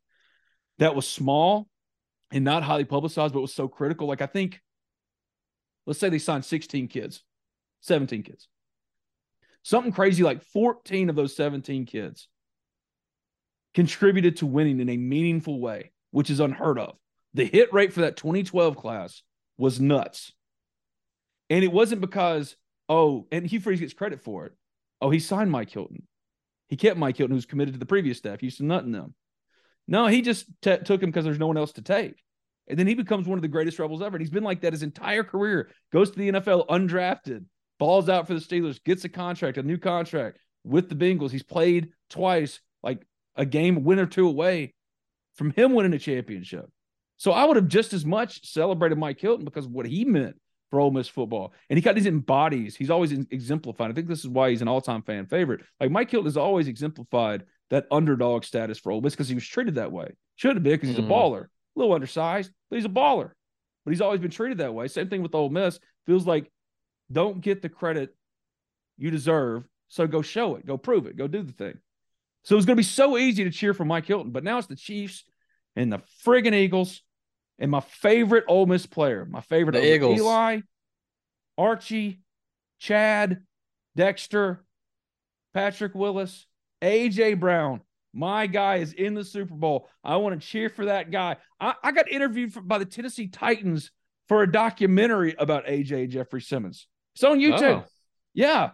that 0.80 0.96
was 0.96 1.08
small 1.08 1.68
and 2.32 2.44
not 2.44 2.64
highly 2.64 2.86
publicized, 2.86 3.34
but 3.34 3.42
was 3.42 3.54
so 3.54 3.68
critical. 3.68 4.08
Like, 4.08 4.22
I 4.22 4.26
think, 4.26 4.62
let's 5.86 6.00
say 6.00 6.10
they 6.10 6.20
signed 6.20 6.46
16 6.46 6.88
kids, 6.88 7.24
17 7.82 8.24
kids. 8.24 8.48
Something 9.64 9.92
crazy 9.92 10.24
like 10.24 10.44
14 10.44 11.10
of 11.10 11.16
those 11.16 11.36
17 11.36 11.86
kids 11.86 12.28
contributed 13.74 14.38
to 14.38 14.46
winning 14.46 14.80
in 14.80 14.90
a 14.90 14.98
meaningful 14.98 15.60
way, 15.60 15.92
which 16.12 16.30
is 16.30 16.40
unheard 16.40 16.80
of. 16.80 16.96
The 17.34 17.46
hit 17.46 17.74
rate 17.74 17.94
for 17.94 18.02
that 18.02 18.18
2012 18.18 18.78
class 18.78 19.24
was 19.58 19.80
nuts. 19.80 20.32
And 21.50 21.64
it 21.64 21.72
wasn't 21.72 22.02
because, 22.02 22.56
oh, 22.90 23.28
and 23.32 23.46
Hugh 23.46 23.60
Freeze 23.60 23.80
gets 23.80 23.94
credit 23.94 24.22
for 24.22 24.46
it. 24.46 24.54
Oh, 25.02 25.10
he 25.10 25.20
signed 25.20 25.52
Mike 25.52 25.70
Hilton. 25.70 26.04
He 26.70 26.76
kept 26.76 26.98
Mike 26.98 27.18
Hilton, 27.18 27.36
who's 27.36 27.46
committed 27.46 27.74
to 27.74 27.80
the 27.80 27.86
previous 27.86 28.18
staff. 28.18 28.44
Used 28.44 28.58
to 28.58 28.66
nut 28.66 28.84
in 28.84 28.92
them. 28.92 29.14
No, 29.88 30.08
he 30.08 30.22
just 30.22 30.46
t- 30.62 30.78
took 30.78 31.02
him 31.02 31.10
because 31.10 31.24
there's 31.24 31.40
no 31.40 31.48
one 31.48 31.58
else 31.58 31.72
to 31.74 31.82
take. 31.82 32.16
And 32.68 32.78
then 32.78 32.88
he 32.88 32.96
becomes 32.96 33.28
one 33.28 33.38
of 33.38 33.42
the 33.42 33.48
greatest 33.48 33.80
rebels 33.80 34.02
ever. 34.02 34.18
And 34.18 34.22
he's 34.22 34.32
been 34.32 34.44
like 34.44 34.62
that 34.62 34.74
his 34.74 34.84
entire 34.84 35.24
career. 35.24 35.70
Goes 35.94 36.12
to 36.12 36.18
the 36.18 36.32
NFL 36.32 36.68
undrafted, 36.68 37.46
balls 37.80 38.10
out 38.10 38.28
for 38.28 38.34
the 38.34 38.42
Steelers, 38.42 38.84
gets 38.84 39.06
a 39.06 39.10
contract, 39.10 39.58
a 39.58 39.64
new 39.64 39.78
contract 39.78 40.40
with 40.66 40.90
the 40.90 40.96
Bengals. 40.96 41.32
He's 41.32 41.44
played 41.44 41.92
twice, 42.10 42.60
like 42.84 43.06
a 43.36 43.46
game 43.46 43.84
win 43.86 44.00
or 44.00 44.06
two 44.06 44.28
away 44.28 44.74
from 45.36 45.52
him 45.52 45.74
winning 45.74 45.94
a 45.94 46.00
championship. 46.00 46.70
So 47.16 47.32
I 47.32 47.46
would 47.46 47.56
have 47.56 47.68
just 47.68 47.94
as 47.94 48.06
much 48.06 48.46
celebrated 48.46 48.98
Mike 48.98 49.20
Hilton 49.20 49.46
because 49.46 49.66
of 49.66 49.72
what 49.72 49.88
he 49.88 50.04
meant 50.04 50.36
for 50.70 50.80
Ole 50.80 50.92
Miss 50.92 51.08
football. 51.08 51.54
And 51.70 51.78
he 51.78 51.82
kind 51.84 51.98
of 51.98 52.06
embodies, 52.06 52.76
he's 52.76 52.90
always 52.90 53.12
exemplified. 53.12 53.90
I 53.90 53.94
think 53.94 54.08
this 54.08 54.20
is 54.20 54.28
why 54.28 54.50
he's 54.50 54.62
an 54.62 54.68
all 54.68 54.82
time 54.82 55.02
fan 55.02 55.26
favorite. 55.26 55.62
Like 55.80 55.92
Mike 55.92 56.12
Hilton 56.12 56.28
has 56.28 56.38
always 56.38 56.68
exemplified 56.68 57.46
that 57.70 57.88
underdog 57.92 58.44
status 58.44 58.80
for 58.80 58.92
Ole 58.92 59.02
Miss 59.02 59.14
because 59.14 59.30
he 59.30 59.36
was 59.36 59.46
treated 59.48 59.76
that 59.76 59.92
way. 59.92 60.12
Should 60.36 60.56
have 60.56 60.64
been 60.64 60.74
because 60.74 60.90
he's 60.90 60.98
Mhm. 60.98 61.08
a 61.08 61.10
baller, 61.10 61.44
a 61.46 61.50
little 61.76 61.94
undersized, 61.94 62.52
but 62.70 62.76
he's 62.78 62.86
a 62.86 62.90
baller. 62.90 63.32
But 63.86 63.92
he's 63.92 64.02
always 64.02 64.20
been 64.20 64.32
treated 64.32 64.58
that 64.60 64.74
way. 64.74 64.88
Same 64.88 65.10
thing 65.10 65.22
with 65.22 65.36
Ole 65.36 65.50
Miss. 65.50 65.80
Feels 66.06 66.28
like 66.28 66.52
don't 67.12 67.40
get 67.42 67.62
the 67.62 67.70
credit 67.70 68.16
you 68.98 69.12
deserve. 69.12 69.64
So 69.90 70.06
go 70.08 70.22
show 70.22 70.56
it, 70.56 70.66
go 70.66 70.78
prove 70.78 71.08
it, 71.08 71.16
go 71.16 71.28
do 71.28 71.42
the 71.42 71.54
thing. 71.54 71.78
So 72.44 72.58
it's 72.58 72.66
going 72.66 72.76
to 72.76 72.80
be 72.82 72.84
so 72.84 73.18
easy 73.18 73.44
to 73.46 73.50
cheer 73.52 73.74
for 73.74 73.86
Mike 73.86 74.06
Hilton, 74.06 74.32
but 74.32 74.44
now 74.44 74.58
it's 74.58 74.68
the 74.68 74.76
Chiefs 74.76 75.24
and 75.76 75.92
the 75.92 76.00
friggin' 76.26 76.54
Eagles 76.54 77.02
and 77.60 77.72
my 77.72 77.80
favorite 77.80 78.46
Ole 78.48 78.66
Miss 78.66 78.86
player, 78.86 79.26
my 79.26 79.42
favorite 79.42 79.74
The 79.74 79.94
Eagles. 79.94 80.20
Eli, 80.20 80.62
Archie, 81.58 82.22
Chad, 82.80 83.42
Dexter, 83.96 84.64
Patrick 85.54 85.96
Willis, 85.96 86.46
AJ 86.82 87.40
Brown. 87.40 87.82
My 88.14 88.48
guy 88.48 88.78
is 88.78 88.94
in 88.94 89.14
the 89.14 89.24
Super 89.24 89.54
Bowl. 89.54 89.90
I 90.04 90.18
want 90.18 90.40
to 90.40 90.48
cheer 90.48 90.70
for 90.70 90.86
that 90.86 91.12
guy. 91.12 91.38
I, 91.60 91.74
I 91.84 91.92
got 91.92 92.10
interviewed 92.10 92.54
for, 92.54 92.62
by 92.62 92.78
the 92.78 92.86
Tennessee 92.86 93.28
Titans 93.28 93.92
for 94.28 94.44
a 94.44 94.52
documentary 94.52 95.36
about 95.38 95.66
AJ 95.66 96.10
Jeffrey 96.10 96.42
Simmons. 96.42 96.88
It's 97.16 97.24
on 97.24 97.40
YouTube. 97.40 97.84
Oh. 97.84 97.86
Yeah. 98.34 98.72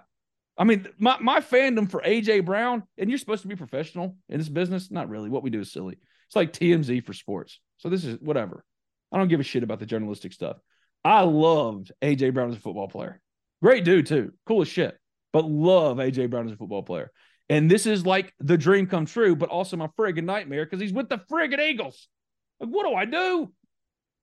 I 0.58 0.66
mean, 0.66 0.88
my, 0.98 1.18
my 1.20 1.40
fandom 1.40 1.90
for 1.90 2.02
AJ 2.02 2.46
Brown, 2.46 2.84
and 2.98 3.10
you're 3.10 3.20
supposed 3.20 3.42
to 3.42 3.48
be 3.48 3.56
professional 3.56 4.18
in 4.30 4.38
this 4.38 4.50
business. 4.50 4.92
Not 4.92 5.10
really. 5.10 5.30
What 5.30 5.44
we 5.44 5.50
do 5.50 5.62
is 5.62 5.72
silly. 5.72 5.98
It's 6.28 6.36
like 6.36 6.54
TMZ 6.54 7.06
for 7.06 7.14
sports. 7.14 7.60
So 7.78 7.90
this 7.90 8.06
is 8.06 8.20
whatever. 8.22 8.64
I 9.14 9.18
don't 9.18 9.28
give 9.28 9.40
a 9.40 9.44
shit 9.44 9.64
about 9.64 9.80
the 9.80 9.86
journalistic 9.86 10.34
stuff. 10.34 10.58
I 11.06 11.22
loved 11.22 11.92
AJ 12.02 12.34
Brown 12.34 12.50
as 12.50 12.56
a 12.56 12.60
football 12.60 12.88
player. 12.88 13.22
Great 13.62 13.86
dude, 13.86 14.08
too. 14.08 14.34
Cool 14.48 14.64
as 14.64 14.68
shit. 14.68 14.98
But 15.32 15.46
love 15.46 15.98
AJ 15.98 16.30
Brown 16.30 16.48
as 16.48 16.54
a 16.54 16.58
football 16.58 16.84
player. 16.84 17.12
And 17.50 17.70
this 17.70 17.86
is 17.86 18.06
like 18.06 18.34
the 18.40 18.58
dream 18.58 18.88
come 18.88 19.06
true, 19.06 19.36
but 19.36 19.50
also 19.50 19.78
my 19.78 19.88
friggin' 20.00 20.24
nightmare 20.24 20.66
because 20.66 20.82
he's 20.82 20.94
with 20.94 21.10
the 21.10 21.20
friggin' 21.32 21.60
Eagles. 21.60 22.08
Like, 22.60 22.70
what 22.70 22.88
do 22.88 22.96
I 22.96 23.06
do? 23.06 23.52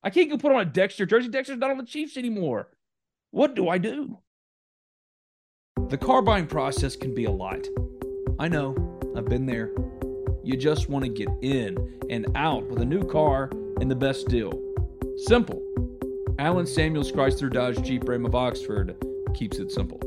I 0.03 0.11
can't 0.11 0.31
go 0.31 0.39
put 0.39 0.53
on 0.53 0.61
a 0.61 0.65
Dexter 0.65 1.07
jersey. 1.07 1.29
Dexter's 1.29 1.59
not 1.59 1.71
on 1.71 1.77
the 1.77 1.85
Chiefs 1.85 2.17
anymore. 2.17 2.69
What 3.31 3.55
do 3.55 3.69
I 3.69 3.79
do? 3.79 4.19
The 5.89 5.99
car 5.99 6.23
buying 6.23 6.47
process 6.47 6.97
can 6.97 7.15
be 7.15 7.27
a 7.27 7.31
lot. 7.31 7.67
I 8.39 8.49
know, 8.49 8.75
I've 9.17 9.27
been 9.27 9.47
there. 9.47 9.71
You 10.43 10.57
just 10.57 10.89
want 10.89 11.05
to 11.05 11.11
get 11.11 11.29
in 11.43 11.99
and 12.09 12.27
out 12.35 12.67
with 12.69 12.81
a 12.81 12.85
new 12.85 13.05
car 13.05 13.51
and 13.81 13.91
the 13.91 13.97
best 13.97 14.29
deal. 14.29 14.70
Simple. 15.27 15.63
Allen 16.39 16.67
Samuels 16.67 17.13
Chrysler 17.13 17.53
Dodge 17.53 17.83
Jeep 17.83 18.09
Ram 18.09 18.25
of 18.25 18.35
Oxford 18.35 18.97
keeps 19.35 19.59
it 19.59 19.71
simple. 19.71 20.01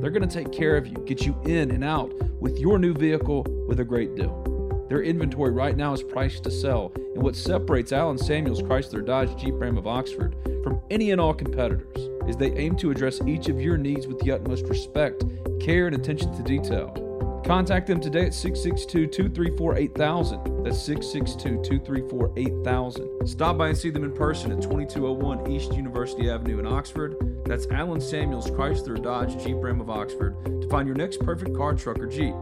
They're 0.00 0.10
going 0.10 0.26
to 0.26 0.34
take 0.34 0.52
care 0.52 0.78
of 0.78 0.86
you, 0.86 0.94
get 1.04 1.26
you 1.26 1.36
in 1.44 1.70
and 1.70 1.84
out 1.84 2.14
with 2.40 2.58
your 2.58 2.78
new 2.78 2.94
vehicle 2.94 3.44
with 3.68 3.80
a 3.80 3.84
great 3.84 4.14
deal. 4.14 4.86
Their 4.88 5.02
inventory 5.02 5.52
right 5.52 5.76
now 5.76 5.92
is 5.92 6.02
priced 6.02 6.44
to 6.44 6.50
sell, 6.50 6.92
and 6.96 7.22
what 7.22 7.36
separates 7.36 7.92
Allen 7.92 8.16
Samuels 8.16 8.62
Chrysler 8.62 9.04
Dodge 9.04 9.36
Jeep 9.36 9.54
Ram 9.54 9.76
of 9.76 9.86
Oxford 9.86 10.34
from 10.62 10.80
any 10.90 11.10
and 11.10 11.20
all 11.20 11.34
competitors 11.34 12.08
is 12.26 12.38
they 12.38 12.52
aim 12.52 12.74
to 12.76 12.90
address 12.90 13.20
each 13.26 13.48
of 13.48 13.60
your 13.60 13.76
needs 13.76 14.06
with 14.06 14.18
the 14.20 14.32
utmost 14.32 14.64
respect, 14.64 15.24
care, 15.60 15.86
and 15.86 15.94
attention 15.94 16.34
to 16.34 16.42
detail. 16.42 17.03
Contact 17.44 17.86
them 17.86 18.00
today 18.00 18.24
at 18.24 18.32
662 18.32 19.06
234 19.06 19.76
8000. 19.76 20.64
That's 20.64 20.80
662 20.82 21.62
234 21.62 22.32
8000. 22.36 23.28
Stop 23.28 23.58
by 23.58 23.68
and 23.68 23.76
see 23.76 23.90
them 23.90 24.02
in 24.02 24.12
person 24.12 24.50
at 24.50 24.62
2201 24.62 25.50
East 25.50 25.74
University 25.74 26.30
Avenue 26.30 26.58
in 26.58 26.66
Oxford. 26.66 27.16
That's 27.44 27.66
Allen 27.66 28.00
Samuels 28.00 28.50
Chrysler 28.50 29.00
Dodge 29.00 29.36
Jeep 29.44 29.56
Ram 29.58 29.82
of 29.82 29.90
Oxford 29.90 30.42
to 30.62 30.68
find 30.70 30.88
your 30.88 30.96
next 30.96 31.20
perfect 31.20 31.54
car, 31.54 31.74
truck, 31.74 31.98
or 31.98 32.06
Jeep. 32.06 32.34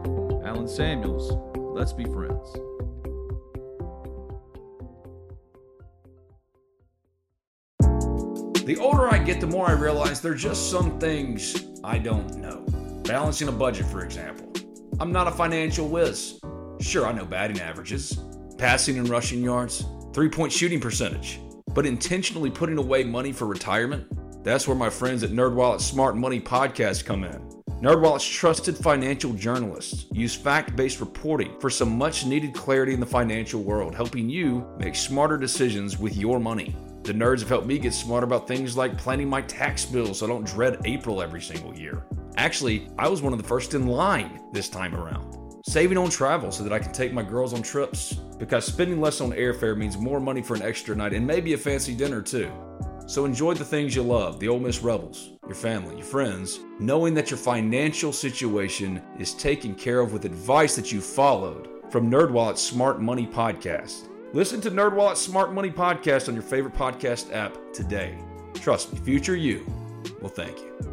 Allen 0.45 0.69
Samuels, 0.69 1.33
let's 1.57 1.91
be 1.91 2.05
friends. 2.05 2.53
The 8.65 8.77
older 8.79 9.13
I 9.13 9.17
get, 9.17 9.41
the 9.41 9.47
more 9.47 9.67
I 9.67 9.73
realize 9.73 10.21
there 10.21 10.31
are 10.31 10.35
just 10.35 10.71
some 10.71 10.97
things 10.97 11.65
I 11.83 11.97
don't 11.97 12.37
know. 12.37 12.65
Balancing 13.03 13.49
a 13.49 13.51
budget, 13.51 13.85
for 13.87 14.05
example. 14.05 14.53
I'm 14.99 15.11
not 15.11 15.27
a 15.27 15.31
financial 15.31 15.87
whiz. 15.87 16.39
Sure, 16.79 17.07
I 17.07 17.11
know 17.11 17.25
batting 17.25 17.59
averages, 17.59 18.19
passing 18.57 18.97
and 18.97 19.09
rushing 19.09 19.41
yards, 19.41 19.85
three 20.13 20.29
point 20.29 20.51
shooting 20.51 20.79
percentage, 20.79 21.39
but 21.73 21.85
intentionally 21.85 22.51
putting 22.51 22.77
away 22.77 23.03
money 23.03 23.31
for 23.31 23.45
retirement? 23.45 24.05
That's 24.43 24.67
where 24.67 24.77
my 24.77 24.89
friends 24.89 25.23
at 25.23 25.31
NerdWallet's 25.31 25.85
Smart 25.85 26.15
Money 26.15 26.39
Podcast 26.39 27.05
come 27.05 27.23
in. 27.23 27.41
NerdWallet's 27.81 28.27
trusted 28.27 28.77
financial 28.77 29.33
journalists 29.33 30.05
use 30.11 30.35
fact-based 30.35 30.99
reporting 30.99 31.59
for 31.59 31.69
some 31.69 31.97
much-needed 31.97 32.53
clarity 32.53 32.93
in 32.93 32.99
the 32.99 33.05
financial 33.05 33.63
world, 33.63 33.95
helping 33.95 34.29
you 34.29 34.65
make 34.77 34.95
smarter 34.95 35.37
decisions 35.37 35.97
with 35.97 36.15
your 36.15 36.39
money. 36.39 36.75
The 37.03 37.13
nerds 37.13 37.39
have 37.39 37.49
helped 37.49 37.67
me 37.67 37.79
get 37.79 37.93
smarter 37.93 38.25
about 38.25 38.47
things 38.47 38.77
like 38.77 38.97
planning 38.97 39.27
my 39.27 39.41
tax 39.41 39.85
bill 39.85 40.13
so 40.13 40.25
I 40.25 40.29
don't 40.29 40.45
dread 40.45 40.79
April 40.85 41.21
every 41.21 41.41
single 41.41 41.77
year. 41.77 42.05
Actually, 42.37 42.89
I 42.97 43.07
was 43.07 43.21
one 43.21 43.31
of 43.33 43.41
the 43.41 43.47
first 43.47 43.73
in 43.73 43.87
line 43.87 44.41
this 44.51 44.67
time 44.67 44.95
around. 44.95 45.61
Saving 45.65 45.97
on 45.97 46.09
travel 46.09 46.51
so 46.51 46.63
that 46.63 46.73
I 46.73 46.79
can 46.79 46.91
take 46.91 47.13
my 47.13 47.23
girls 47.23 47.53
on 47.53 47.61
trips, 47.61 48.13
because 48.37 48.65
spending 48.65 48.99
less 48.99 49.21
on 49.21 49.31
airfare 49.31 49.77
means 49.77 49.97
more 49.97 50.19
money 50.19 50.41
for 50.41 50.55
an 50.55 50.61
extra 50.61 50.95
night 50.95 51.13
and 51.13 51.25
maybe 51.25 51.53
a 51.53 51.57
fancy 51.57 51.95
dinner 51.95 52.21
too. 52.21 52.51
So 53.05 53.25
enjoy 53.25 53.53
the 53.53 53.65
things 53.65 53.95
you 53.95 54.01
love, 54.01 54.39
the 54.39 54.47
Ole 54.47 54.59
Miss 54.59 54.81
Rebels, 54.81 55.33
your 55.45 55.55
family, 55.55 55.95
your 55.95 56.05
friends, 56.05 56.59
knowing 56.79 57.13
that 57.13 57.29
your 57.29 57.37
financial 57.37 58.11
situation 58.11 59.01
is 59.19 59.33
taken 59.33 59.75
care 59.75 59.99
of 59.99 60.11
with 60.11 60.25
advice 60.25 60.75
that 60.75 60.91
you 60.91 61.01
followed 61.01 61.69
from 61.91 62.09
NerdWallet's 62.09 62.61
Smart 62.61 63.01
Money 63.01 63.27
Podcast. 63.27 64.09
Listen 64.33 64.59
to 64.61 64.71
NerdWallet's 64.71 65.21
Smart 65.21 65.53
Money 65.53 65.69
Podcast 65.69 66.27
on 66.27 66.33
your 66.33 66.43
favorite 66.43 66.73
podcast 66.73 67.31
app 67.33 67.55
today. 67.73 68.17
Trust 68.55 68.91
me, 68.91 68.99
future 68.99 69.35
you 69.35 69.65
will 70.21 70.29
thank 70.29 70.57
you. 70.59 70.92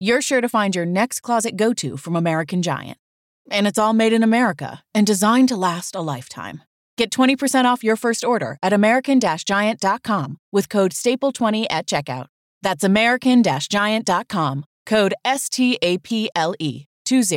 you're 0.00 0.22
sure 0.22 0.40
to 0.40 0.48
find 0.48 0.74
your 0.74 0.86
next 0.86 1.20
closet 1.20 1.56
go 1.56 1.72
to 1.74 1.96
from 1.96 2.16
American 2.16 2.62
Giant. 2.62 2.98
And 3.50 3.66
it's 3.66 3.78
all 3.78 3.92
made 3.92 4.12
in 4.12 4.22
America 4.22 4.82
and 4.94 5.06
designed 5.06 5.48
to 5.48 5.56
last 5.56 5.94
a 5.94 6.00
lifetime. 6.00 6.62
Get 6.96 7.10
20% 7.10 7.64
off 7.64 7.84
your 7.84 7.96
first 7.96 8.24
order 8.24 8.56
at 8.62 8.72
American 8.72 9.20
Giant.com 9.20 10.38
with 10.52 10.68
code 10.68 10.92
STAPLE20 10.92 11.66
at 11.68 11.86
checkout. 11.86 12.26
That's 12.62 12.84
American 12.84 13.42
Giant.com, 13.42 14.64
code 14.86 15.14
S 15.24 15.48
T 15.48 15.78
A 15.82 15.98
P 15.98 16.30
L 16.34 16.54
E 16.58 16.86
20. 17.04 17.28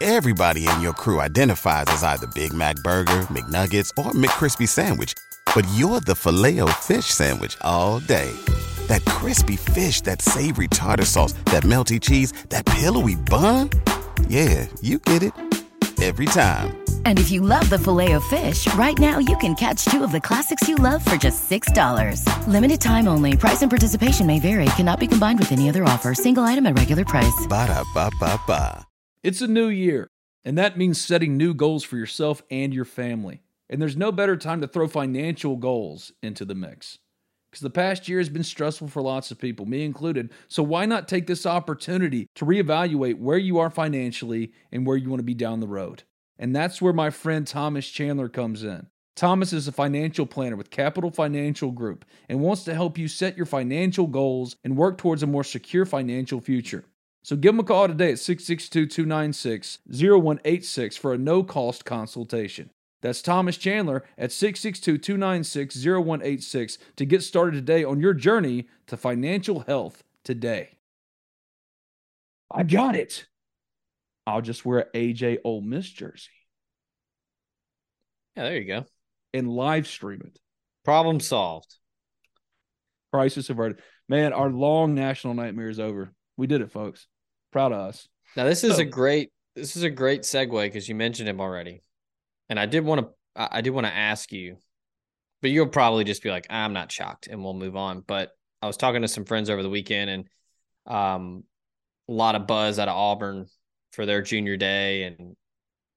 Everybody 0.00 0.66
in 0.66 0.80
your 0.80 0.94
crew 0.94 1.20
identifies 1.20 1.86
as 1.88 2.02
either 2.02 2.26
Big 2.34 2.52
Mac 2.52 2.76
Burger, 2.76 3.22
McNuggets, 3.30 3.90
or 3.96 4.10
McCrispy 4.12 4.68
Sandwich, 4.68 5.14
but 5.54 5.64
you're 5.74 6.00
the 6.00 6.14
filet 6.14 6.58
fish 6.72 7.06
Sandwich 7.06 7.56
all 7.60 8.00
day. 8.00 8.32
That 8.92 9.06
crispy 9.06 9.56
fish, 9.56 10.02
that 10.02 10.20
savory 10.20 10.68
tartar 10.68 11.06
sauce, 11.06 11.32
that 11.46 11.62
melty 11.62 11.98
cheese, 11.98 12.30
that 12.50 12.66
pillowy 12.66 13.14
bun. 13.14 13.70
Yeah, 14.28 14.66
you 14.82 14.98
get 14.98 15.22
it 15.22 15.32
every 16.02 16.26
time. 16.26 16.76
And 17.06 17.18
if 17.18 17.30
you 17.30 17.40
love 17.40 17.70
the 17.70 17.78
filet 17.78 18.12
of 18.12 18.22
fish, 18.24 18.66
right 18.74 18.98
now 18.98 19.16
you 19.18 19.34
can 19.38 19.54
catch 19.54 19.86
two 19.86 20.04
of 20.04 20.12
the 20.12 20.20
classics 20.20 20.68
you 20.68 20.74
love 20.74 21.02
for 21.02 21.16
just 21.16 21.48
$6. 21.48 22.46
Limited 22.46 22.82
time 22.82 23.08
only. 23.08 23.34
Price 23.34 23.62
and 23.62 23.70
participation 23.70 24.26
may 24.26 24.38
vary. 24.38 24.66
Cannot 24.76 25.00
be 25.00 25.06
combined 25.06 25.38
with 25.38 25.52
any 25.52 25.70
other 25.70 25.84
offer. 25.84 26.12
Single 26.12 26.42
item 26.42 26.66
at 26.66 26.76
regular 26.76 27.06
price. 27.06 27.46
Ba 27.48 27.68
da 27.68 27.84
ba 27.94 28.10
ba 28.20 28.38
ba. 28.46 28.86
It's 29.22 29.40
a 29.40 29.46
new 29.46 29.68
year, 29.68 30.10
and 30.44 30.58
that 30.58 30.76
means 30.76 31.00
setting 31.00 31.38
new 31.38 31.54
goals 31.54 31.82
for 31.82 31.96
yourself 31.96 32.42
and 32.50 32.74
your 32.74 32.84
family. 32.84 33.40
And 33.70 33.80
there's 33.80 33.96
no 33.96 34.12
better 34.12 34.36
time 34.36 34.60
to 34.60 34.68
throw 34.68 34.86
financial 34.86 35.56
goals 35.56 36.12
into 36.22 36.44
the 36.44 36.54
mix. 36.54 36.98
Because 37.52 37.60
the 37.60 37.70
past 37.70 38.08
year 38.08 38.16
has 38.16 38.30
been 38.30 38.42
stressful 38.42 38.88
for 38.88 39.02
lots 39.02 39.30
of 39.30 39.38
people, 39.38 39.66
me 39.66 39.84
included. 39.84 40.30
So 40.48 40.62
why 40.62 40.86
not 40.86 41.06
take 41.06 41.26
this 41.26 41.44
opportunity 41.44 42.26
to 42.34 42.46
reevaluate 42.46 43.18
where 43.18 43.36
you 43.36 43.58
are 43.58 43.68
financially 43.68 44.54
and 44.72 44.86
where 44.86 44.96
you 44.96 45.10
want 45.10 45.18
to 45.18 45.24
be 45.24 45.34
down 45.34 45.60
the 45.60 45.66
road? 45.66 46.04
And 46.38 46.56
that's 46.56 46.80
where 46.80 46.94
my 46.94 47.10
friend 47.10 47.46
Thomas 47.46 47.86
Chandler 47.86 48.30
comes 48.30 48.64
in. 48.64 48.86
Thomas 49.14 49.52
is 49.52 49.68
a 49.68 49.72
financial 49.72 50.24
planner 50.24 50.56
with 50.56 50.70
Capital 50.70 51.10
Financial 51.10 51.70
Group 51.72 52.06
and 52.26 52.40
wants 52.40 52.64
to 52.64 52.72
help 52.72 52.96
you 52.96 53.06
set 53.06 53.36
your 53.36 53.44
financial 53.44 54.06
goals 54.06 54.56
and 54.64 54.74
work 54.74 54.96
towards 54.96 55.22
a 55.22 55.26
more 55.26 55.44
secure 55.44 55.84
financial 55.84 56.40
future. 56.40 56.86
So 57.22 57.36
give 57.36 57.52
him 57.52 57.60
a 57.60 57.64
call 57.64 57.86
today 57.86 58.12
at 58.12 58.18
662 58.18 58.86
296 58.86 59.80
0186 59.86 60.96
for 60.96 61.12
a 61.12 61.18
no 61.18 61.42
cost 61.42 61.84
consultation. 61.84 62.70
That's 63.02 63.20
Thomas 63.20 63.56
Chandler 63.56 64.04
at 64.16 64.32
662 64.32 64.96
296 64.96 65.84
0186 65.84 66.78
to 66.96 67.04
get 67.04 67.22
started 67.22 67.56
today 67.56 67.84
on 67.84 68.00
your 68.00 68.14
journey 68.14 68.68
to 68.86 68.96
financial 68.96 69.60
health 69.60 70.02
today. 70.24 70.78
I 72.50 72.62
got 72.62 72.94
it. 72.94 73.26
I'll 74.26 74.40
just 74.40 74.64
wear 74.64 74.80
an 74.80 74.86
AJ 74.94 75.38
Ole 75.44 75.62
Miss 75.62 75.88
jersey. 75.88 76.30
Yeah, 78.36 78.44
there 78.44 78.56
you 78.56 78.66
go. 78.66 78.86
And 79.34 79.50
live 79.50 79.88
stream 79.88 80.22
it. 80.24 80.38
Problem 80.84 81.18
solved. 81.18 81.74
Crisis 83.12 83.50
averted. 83.50 83.80
Man, 84.08 84.32
our 84.32 84.50
long 84.50 84.94
national 84.94 85.34
nightmare 85.34 85.68
is 85.68 85.80
over. 85.80 86.12
We 86.36 86.46
did 86.46 86.60
it, 86.60 86.70
folks. 86.70 87.06
Proud 87.50 87.72
of 87.72 87.80
us. 87.80 88.08
Now 88.36 88.44
this 88.44 88.62
is 88.64 88.76
so, 88.76 88.82
a 88.82 88.86
oh. 88.86 88.88
great 88.88 89.30
this 89.56 89.76
is 89.76 89.82
a 89.82 89.90
great 89.90 90.22
segue 90.22 90.62
because 90.62 90.88
you 90.88 90.94
mentioned 90.94 91.28
him 91.28 91.40
already. 91.40 91.82
And 92.52 92.60
I 92.60 92.66
did 92.66 92.84
want 92.84 93.00
to 93.00 93.08
I 93.34 93.62
did 93.62 93.70
want 93.70 93.86
to 93.86 93.92
ask 93.94 94.30
you, 94.30 94.58
but 95.40 95.50
you'll 95.50 95.68
probably 95.68 96.04
just 96.04 96.22
be 96.22 96.28
like, 96.28 96.46
I'm 96.50 96.74
not 96.74 96.92
shocked 96.92 97.26
and 97.26 97.42
we'll 97.42 97.54
move 97.54 97.76
on. 97.76 98.04
But 98.06 98.32
I 98.60 98.66
was 98.66 98.76
talking 98.76 99.00
to 99.00 99.08
some 99.08 99.24
friends 99.24 99.48
over 99.48 99.62
the 99.62 99.70
weekend 99.70 100.10
and 100.10 100.28
um 100.86 101.44
a 102.10 102.12
lot 102.12 102.34
of 102.34 102.46
buzz 102.46 102.78
out 102.78 102.88
of 102.88 102.94
Auburn 102.94 103.46
for 103.92 104.04
their 104.04 104.20
junior 104.20 104.58
day 104.58 105.04
and 105.04 105.34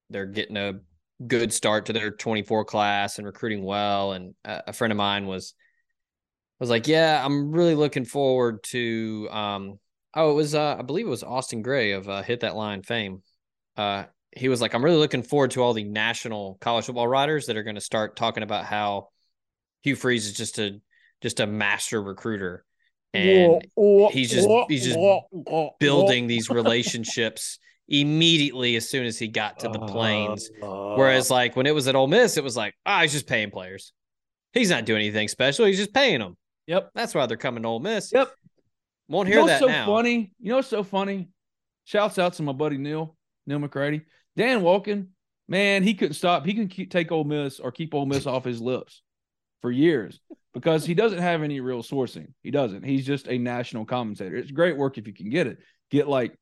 they're 0.08 0.24
getting 0.24 0.56
a 0.56 0.80
good 1.26 1.52
start 1.52 1.86
to 1.86 1.92
their 1.92 2.10
24 2.10 2.64
class 2.64 3.18
and 3.18 3.26
recruiting 3.26 3.62
well 3.62 4.12
and 4.12 4.34
a, 4.46 4.72
friend 4.72 4.92
of 4.92 4.96
mine 4.96 5.26
was 5.26 5.54
was 6.60 6.70
like 6.70 6.86
yeah 6.86 7.24
i'm 7.24 7.52
really 7.52 7.74
looking 7.74 8.04
forward 8.04 8.62
to 8.62 9.26
um 9.30 9.78
oh 10.14 10.30
it 10.30 10.34
was 10.34 10.54
uh 10.54 10.76
i 10.78 10.82
believe 10.82 11.06
it 11.06 11.10
was 11.10 11.22
austin 11.22 11.62
gray 11.62 11.92
of 11.92 12.06
uh, 12.06 12.22
hit 12.22 12.40
that 12.40 12.54
line 12.54 12.82
fame 12.82 13.22
uh 13.78 14.04
he 14.36 14.48
was 14.48 14.60
like 14.60 14.74
i'm 14.74 14.84
really 14.84 14.96
looking 14.96 15.22
forward 15.22 15.50
to 15.50 15.62
all 15.62 15.72
the 15.72 15.84
national 15.84 16.56
college 16.60 16.86
football 16.86 17.08
writers 17.08 17.46
that 17.46 17.56
are 17.56 17.62
going 17.62 17.74
to 17.74 17.80
start 17.80 18.16
talking 18.16 18.42
about 18.42 18.64
how 18.64 19.08
hugh 19.82 19.96
freeze 19.96 20.26
is 20.26 20.34
just 20.34 20.58
a 20.58 20.80
just 21.22 21.40
a 21.40 21.46
master 21.46 22.02
recruiter 22.02 22.64
and 23.14 23.62
he's 24.12 24.30
just 24.30 24.48
he's 24.68 24.84
just 24.84 24.98
building 25.80 26.26
these 26.26 26.50
relationships 26.50 27.58
immediately 27.88 28.76
as 28.76 28.88
soon 28.88 29.06
as 29.06 29.18
he 29.18 29.28
got 29.28 29.60
to 29.60 29.68
the 29.68 29.78
plains. 29.78 30.50
Whereas, 30.60 31.30
like 31.30 31.56
when 31.56 31.66
it 31.66 31.74
was 31.74 31.88
at 31.88 31.94
Ole 31.94 32.08
Miss, 32.08 32.36
it 32.36 32.44
was 32.44 32.56
like, 32.56 32.74
ah, 32.84 32.98
oh, 32.98 33.02
he's 33.02 33.12
just 33.12 33.26
paying 33.26 33.50
players. 33.50 33.92
He's 34.52 34.70
not 34.70 34.84
doing 34.84 35.02
anything 35.02 35.28
special. 35.28 35.66
He's 35.66 35.76
just 35.76 35.94
paying 35.94 36.20
them. 36.20 36.36
Yep, 36.66 36.90
that's 36.94 37.14
why 37.14 37.26
they're 37.26 37.36
coming 37.36 37.62
to 37.62 37.68
Ole 37.68 37.80
Miss. 37.80 38.12
Yep, 38.12 38.30
won't 39.08 39.28
hear 39.28 39.36
you 39.36 39.42
know 39.42 39.46
that 39.46 39.60
so 39.60 39.66
now. 39.66 39.86
Funny, 39.86 40.32
you 40.40 40.50
know 40.50 40.56
what's 40.56 40.68
so 40.68 40.82
funny? 40.82 41.28
Shouts 41.84 42.18
out 42.18 42.34
to 42.34 42.42
my 42.42 42.52
buddy 42.52 42.78
Neil 42.78 43.16
Neil 43.46 43.58
McCready, 43.58 44.02
Dan 44.36 44.60
Wolken. 44.60 45.08
Man, 45.48 45.82
he 45.82 45.94
couldn't 45.94 46.14
stop. 46.14 46.44
He 46.44 46.54
can 46.54 46.68
keep, 46.68 46.90
take 46.90 47.12
Ole 47.12 47.24
Miss 47.24 47.60
or 47.60 47.70
keep 47.70 47.94
Ole 47.94 48.06
Miss 48.06 48.26
off 48.26 48.44
his 48.44 48.60
lips 48.60 49.02
for 49.62 49.70
years 49.70 50.20
because 50.54 50.84
he 50.84 50.94
doesn't 50.94 51.20
have 51.20 51.42
any 51.42 51.60
real 51.60 51.82
sourcing. 51.82 52.32
He 52.42 52.50
doesn't. 52.50 52.84
He's 52.84 53.06
just 53.06 53.28
a 53.28 53.38
national 53.38 53.84
commentator. 53.84 54.36
It's 54.36 54.50
great 54.50 54.76
work 54.76 54.98
if 54.98 55.06
you 55.06 55.14
can 55.14 55.30
get 55.30 55.46
it. 55.46 55.58
Get 55.90 56.08
like 56.08 56.36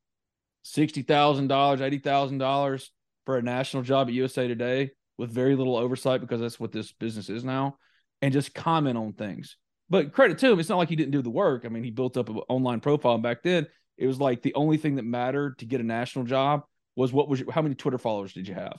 sixty 0.62 1.02
thousand 1.02 1.48
dollars, 1.48 1.83
eighty 1.83 1.98
thousand 1.98 2.38
dollars 2.38 2.90
for 3.26 3.37
a 3.37 3.42
national 3.42 3.83
job 3.83 4.09
at 4.09 4.14
USA 4.14 4.48
Today 4.48 4.90
with 5.18 5.30
very 5.30 5.54
little 5.54 5.76
oversight 5.76 6.20
because 6.20 6.40
that's 6.40 6.59
what 6.59 6.72
this 6.72 6.92
business 6.92 7.28
is 7.28 7.44
now, 7.44 7.76
and 8.22 8.33
just 8.33 8.54
comment 8.54 8.96
on 8.98 9.12
things. 9.12 9.57
but 9.90 10.12
credit 10.12 10.38
to 10.38 10.50
him, 10.50 10.59
it's 10.59 10.68
not 10.70 10.78
like 10.78 10.88
he 10.88 10.96
didn't 10.96 11.12
do 11.12 11.22
the 11.22 11.30
work. 11.30 11.64
I 11.64 11.68
mean, 11.68 11.85
he 11.85 11.90
built 11.90 12.16
up 12.16 12.30
an 12.30 12.38
online 12.48 12.80
profile. 12.80 13.18
Back 13.18 13.42
then, 13.42 13.66
it 13.98 14.07
was 14.07 14.18
like 14.18 14.42
the 14.42 14.54
only 14.54 14.78
thing 14.78 14.96
that 14.96 15.04
mattered 15.04 15.59
to 15.59 15.66
get 15.66 15.80
a 15.80 15.85
national 15.85 16.24
job 16.24 16.62
was 16.96 17.12
what 17.12 17.28
was 17.28 17.40
your, 17.40 17.52
how 17.52 17.62
many 17.62 17.74
Twitter 17.74 17.98
followers 17.98 18.33
did 18.33 18.48
you 18.48 18.54
have? 18.54 18.78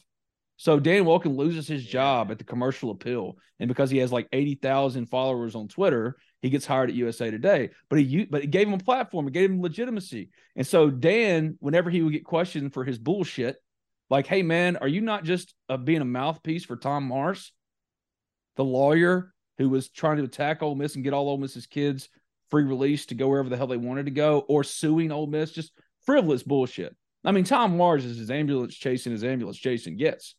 So 0.57 0.79
Dan 0.79 1.03
Wolken 1.03 1.35
loses 1.35 1.67
his 1.67 1.85
job 1.85 2.31
at 2.31 2.37
the 2.37 2.45
commercial 2.45 2.91
appeal, 2.91 3.37
and 3.59 3.67
because 3.67 3.89
he 3.89 3.97
has 3.97 4.11
like 4.11 4.27
eighty 4.31 4.55
thousand 4.55 5.07
followers 5.07 5.53
on 5.53 5.67
Twitter, 5.67 6.15
he 6.41 6.49
gets 6.49 6.65
hired 6.65 6.89
at 6.89 6.95
USA 6.95 7.29
Today. 7.29 7.71
But 7.89 7.99
he 7.99 8.25
but 8.25 8.43
it 8.43 8.51
gave 8.51 8.67
him 8.67 8.73
a 8.73 8.79
platform, 8.79 9.27
it 9.27 9.33
gave 9.33 9.51
him 9.51 9.61
legitimacy. 9.61 10.29
And 10.55 10.65
so 10.65 10.89
Dan, 10.89 11.57
whenever 11.59 11.89
he 11.89 12.01
would 12.01 12.13
get 12.13 12.23
questioned 12.23 12.73
for 12.73 12.85
his 12.85 12.97
bullshit, 12.97 13.57
like, 14.09 14.27
"Hey 14.27 14.43
man, 14.43 14.77
are 14.77 14.87
you 14.87 15.01
not 15.01 15.25
just 15.25 15.53
uh, 15.67 15.77
being 15.77 16.01
a 16.01 16.05
mouthpiece 16.05 16.63
for 16.63 16.77
Tom 16.77 17.05
Mars, 17.05 17.51
the 18.55 18.63
lawyer 18.63 19.33
who 19.57 19.69
was 19.69 19.89
trying 19.89 20.17
to 20.17 20.23
attack 20.23 20.63
Ole 20.63 20.75
Miss 20.75 20.95
and 20.95 21.03
get 21.03 21.13
all 21.13 21.27
Ole 21.27 21.37
Miss's 21.37 21.67
kids 21.67 22.07
free 22.49 22.63
release 22.63 23.07
to 23.07 23.15
go 23.15 23.27
wherever 23.27 23.49
the 23.49 23.57
hell 23.57 23.67
they 23.67 23.75
wanted 23.75 24.05
to 24.05 24.11
go, 24.11 24.39
or 24.47 24.63
suing 24.63 25.11
Ole 25.11 25.27
Miss, 25.27 25.51
just 25.51 25.73
frivolous 26.05 26.43
bullshit." 26.43 26.95
I 27.25 27.31
mean, 27.31 27.43
Tom 27.43 27.77
Mars 27.77 28.05
is 28.05 28.17
his 28.17 28.31
ambulance 28.31 28.75
chasing, 28.75 29.11
his 29.11 29.23
ambulance 29.23 29.57
chasing 29.57 29.97
gets. 29.97 30.35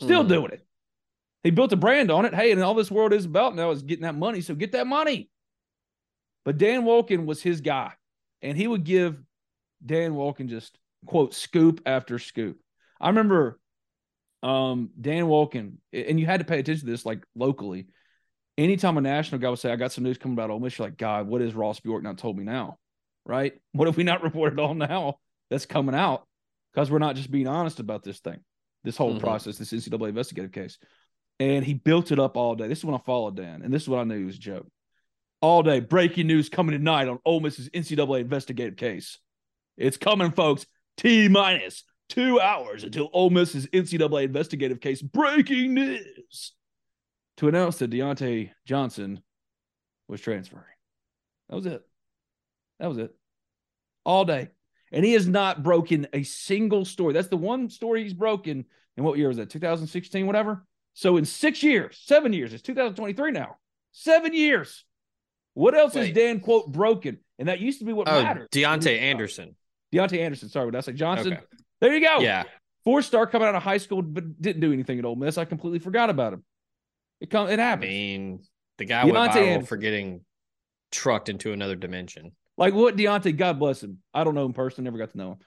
Still 0.00 0.24
mm. 0.24 0.28
doing 0.28 0.52
it. 0.52 0.64
He 1.42 1.50
built 1.50 1.72
a 1.72 1.76
brand 1.76 2.10
on 2.10 2.24
it. 2.24 2.34
Hey, 2.34 2.52
and 2.52 2.62
all 2.62 2.74
this 2.74 2.90
world 2.90 3.12
is 3.12 3.24
about 3.24 3.54
now 3.54 3.70
is 3.70 3.82
getting 3.82 4.02
that 4.02 4.14
money. 4.14 4.40
So 4.40 4.54
get 4.54 4.72
that 4.72 4.86
money. 4.86 5.30
But 6.44 6.58
Dan 6.58 6.82
Wolken 6.82 7.26
was 7.26 7.42
his 7.42 7.60
guy. 7.60 7.92
And 8.42 8.56
he 8.56 8.66
would 8.66 8.84
give 8.84 9.20
Dan 9.84 10.12
Wolken 10.12 10.48
just 10.48 10.78
quote 11.06 11.34
scoop 11.34 11.80
after 11.86 12.18
scoop. 12.18 12.58
I 13.00 13.08
remember 13.08 13.58
um, 14.42 14.90
Dan 15.00 15.24
Wolken, 15.24 15.74
and 15.92 16.18
you 16.18 16.26
had 16.26 16.40
to 16.40 16.46
pay 16.46 16.60
attention 16.60 16.86
to 16.86 16.90
this 16.90 17.06
like 17.06 17.24
locally. 17.34 17.86
Anytime 18.56 18.98
a 18.98 19.00
national 19.00 19.40
guy 19.40 19.50
would 19.50 19.58
say, 19.58 19.72
I 19.72 19.76
got 19.76 19.92
some 19.92 20.04
news 20.04 20.18
coming 20.18 20.36
about 20.36 20.50
Ole 20.50 20.60
Miss, 20.60 20.78
you're 20.78 20.88
like, 20.88 20.96
God, 20.96 21.28
what 21.28 21.42
is 21.42 21.54
Ross 21.54 21.78
Bjork 21.80 22.02
not 22.02 22.18
told 22.18 22.36
me 22.36 22.44
now? 22.44 22.78
Right? 23.24 23.54
What 23.72 23.86
have 23.86 23.96
we 23.96 24.04
not 24.04 24.22
reported 24.22 24.58
on 24.58 24.78
now 24.78 25.18
that's 25.50 25.66
coming 25.66 25.94
out? 25.94 26.27
Because 26.78 26.92
we're 26.92 27.00
not 27.00 27.16
just 27.16 27.32
being 27.32 27.48
honest 27.48 27.80
about 27.80 28.04
this 28.04 28.20
thing 28.20 28.38
this 28.84 28.96
whole 28.96 29.10
mm-hmm. 29.10 29.18
process, 29.18 29.58
this 29.58 29.72
NCAA 29.72 30.10
investigative 30.10 30.52
case. 30.52 30.78
And 31.40 31.64
he 31.64 31.74
built 31.74 32.12
it 32.12 32.20
up 32.20 32.36
all 32.36 32.54
day. 32.54 32.68
This 32.68 32.78
is 32.78 32.84
when 32.84 32.94
I 32.94 33.00
followed 33.04 33.34
Dan, 33.34 33.62
and 33.62 33.74
this 33.74 33.82
is 33.82 33.88
what 33.88 33.98
I 33.98 34.04
knew 34.04 34.26
was 34.26 34.36
a 34.36 34.38
joke. 34.38 34.68
All 35.40 35.64
day, 35.64 35.80
breaking 35.80 36.28
news 36.28 36.48
coming 36.48 36.78
tonight 36.78 37.08
on 37.08 37.18
Ole 37.24 37.40
Miss's 37.40 37.68
NCAA 37.70 38.20
investigative 38.20 38.76
case. 38.76 39.18
It's 39.76 39.96
coming, 39.96 40.30
folks. 40.30 40.66
T 40.96 41.26
minus 41.26 41.82
two 42.10 42.40
hours 42.40 42.84
until 42.84 43.10
Ole 43.12 43.30
Miss's 43.30 43.66
NCAA 43.66 44.22
investigative 44.22 44.80
case. 44.80 45.02
Breaking 45.02 45.74
news 45.74 46.52
to 47.38 47.48
announce 47.48 47.78
that 47.78 47.90
Deontay 47.90 48.52
Johnson 48.66 49.20
was 50.06 50.20
transferring. 50.20 50.64
That 51.48 51.56
was 51.56 51.66
it. 51.66 51.82
That 52.78 52.88
was 52.88 52.98
it. 52.98 53.12
All 54.04 54.24
day. 54.24 54.50
And 54.92 55.04
he 55.04 55.12
has 55.12 55.28
not 55.28 55.62
broken 55.62 56.06
a 56.12 56.22
single 56.22 56.84
story. 56.84 57.12
That's 57.12 57.28
the 57.28 57.36
one 57.36 57.68
story 57.68 58.02
he's 58.02 58.14
broken. 58.14 58.64
In 58.96 59.04
what 59.04 59.18
year 59.18 59.28
was 59.28 59.36
that? 59.36 59.50
2016, 59.50 60.26
whatever. 60.26 60.64
So 60.94 61.16
in 61.16 61.24
six 61.24 61.62
years, 61.62 62.00
seven 62.04 62.32
years, 62.32 62.52
it's 62.52 62.62
2023 62.62 63.30
now. 63.30 63.56
Seven 63.92 64.34
years. 64.34 64.84
What 65.54 65.74
else 65.74 65.94
Wait. 65.94 66.08
is 66.08 66.14
Dan 66.14 66.40
quote 66.40 66.72
broken? 66.72 67.18
And 67.38 67.48
that 67.48 67.60
used 67.60 67.78
to 67.78 67.84
be 67.84 67.92
what 67.92 68.08
oh, 68.08 68.22
mattered. 68.22 68.50
Deontay 68.50 68.98
Anderson. 69.00 69.54
Deontay 69.92 70.18
Anderson. 70.18 70.48
Sorry, 70.48 70.66
what 70.66 70.72
did 70.72 70.78
I 70.78 70.80
say? 70.82 70.92
Johnson. 70.92 71.34
Okay. 71.34 71.42
There 71.80 71.94
you 71.94 72.00
go. 72.00 72.18
Yeah. 72.20 72.44
Four 72.84 73.02
star 73.02 73.26
coming 73.26 73.48
out 73.48 73.54
of 73.54 73.62
high 73.62 73.78
school, 73.78 74.02
but 74.02 74.40
didn't 74.40 74.60
do 74.60 74.72
anything 74.72 74.98
at 74.98 75.04
Ole 75.04 75.16
Miss. 75.16 75.38
I 75.38 75.44
completely 75.44 75.78
forgot 75.78 76.10
about 76.10 76.32
him. 76.32 76.44
It 77.20 77.30
come 77.30 77.48
it 77.48 77.58
happened. 77.58 77.90
I 77.90 77.92
mean, 77.92 78.40
the 78.78 78.84
guy 78.84 79.04
Deontay 79.04 79.12
went 79.12 79.32
viral 79.32 79.36
Anderson. 79.36 79.66
for 79.66 79.76
getting 79.76 80.20
trucked 80.90 81.28
into 81.28 81.52
another 81.52 81.76
dimension. 81.76 82.32
Like 82.58 82.74
what 82.74 82.96
Deontay, 82.96 83.36
God 83.36 83.58
bless 83.58 83.82
him. 83.82 83.98
I 84.12 84.24
don't 84.24 84.34
know 84.34 84.44
him 84.44 84.52
personally, 84.52 84.84
never 84.84 84.98
got 84.98 85.12
to 85.12 85.18
know 85.18 85.38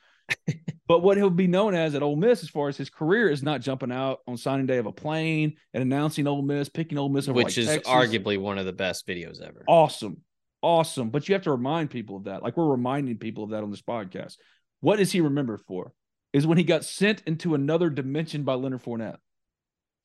him. 0.47 0.59
but 0.87 0.99
what 0.99 1.17
he'll 1.17 1.29
be 1.29 1.45
known 1.45 1.75
as 1.75 1.93
at 1.93 2.01
Ole 2.01 2.15
Miss, 2.15 2.41
as 2.41 2.49
far 2.49 2.69
as 2.69 2.77
his 2.77 2.89
career, 2.89 3.29
is 3.29 3.43
not 3.43 3.59
jumping 3.59 3.91
out 3.91 4.19
on 4.27 4.37
signing 4.37 4.65
day 4.65 4.77
of 4.77 4.85
a 4.85 4.93
plane 4.93 5.57
and 5.73 5.83
announcing 5.83 6.25
Ole 6.25 6.41
Miss, 6.41 6.69
picking 6.69 6.97
Ole 6.97 7.09
Miss, 7.09 7.27
over 7.27 7.35
which 7.35 7.57
like 7.57 7.57
is 7.57 7.67
Texas. 7.67 7.91
arguably 7.91 8.39
one 8.39 8.57
of 8.57 8.65
the 8.65 8.71
best 8.71 9.05
videos 9.05 9.41
ever. 9.41 9.65
Awesome, 9.67 10.21
awesome. 10.61 11.09
But 11.09 11.27
you 11.27 11.33
have 11.33 11.43
to 11.43 11.51
remind 11.51 11.89
people 11.89 12.15
of 12.15 12.23
that. 12.23 12.43
Like 12.43 12.55
we're 12.55 12.71
reminding 12.71 13.17
people 13.17 13.43
of 13.43 13.49
that 13.49 13.61
on 13.63 13.71
this 13.71 13.81
podcast. 13.81 14.37
What 14.79 15.01
is 15.01 15.11
he 15.11 15.19
remembered 15.19 15.61
for? 15.67 15.91
Is 16.31 16.47
when 16.47 16.57
he 16.57 16.63
got 16.63 16.85
sent 16.85 17.23
into 17.27 17.55
another 17.55 17.89
dimension 17.89 18.43
by 18.43 18.53
Leonard 18.53 18.83
Fournette, 18.83 19.17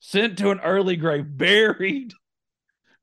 sent 0.01 0.37
to 0.39 0.51
an 0.51 0.59
early 0.59 0.97
grave, 0.97 1.25
buried. 1.37 2.11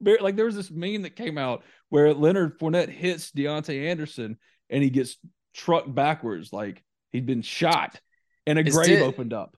Like 0.01 0.37
there 0.37 0.47
was 0.47 0.57
this 0.57 0.71
meme 0.71 1.03
that 1.03 1.17
came 1.17 1.39
out 1.39 1.63
where 1.89 2.13
Leonard 2.13 2.59
Fournette 2.59 2.89
hits 2.89 3.31
Deontay 3.31 3.89
Anderson 3.89 4.39
and 4.71 4.83
he 4.83 4.91
gets 4.91 5.17
trucked 5.55 5.95
backwards 5.95 6.53
like 6.53 6.83
he'd 7.13 7.27
been 7.27 7.43
shot 7.43 8.01
and 8.47 8.59
a 8.59 8.67
is 8.67 8.75
grave 8.75 9.03
opened 9.03 9.33
up. 9.33 9.57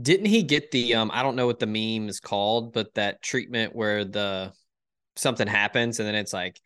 Didn't 0.00 0.26
he 0.26 0.42
get 0.42 0.70
the 0.70 0.94
um 0.94 1.10
I 1.12 1.22
don't 1.22 1.36
know 1.36 1.46
what 1.46 1.58
the 1.58 1.66
meme 1.66 2.08
is 2.08 2.20
called, 2.20 2.72
but 2.72 2.94
that 2.94 3.22
treatment 3.22 3.74
where 3.74 4.04
the 4.04 4.52
something 5.16 5.46
happens 5.46 6.00
and 6.00 6.08
then 6.08 6.14
it's 6.14 6.32
like 6.32 6.58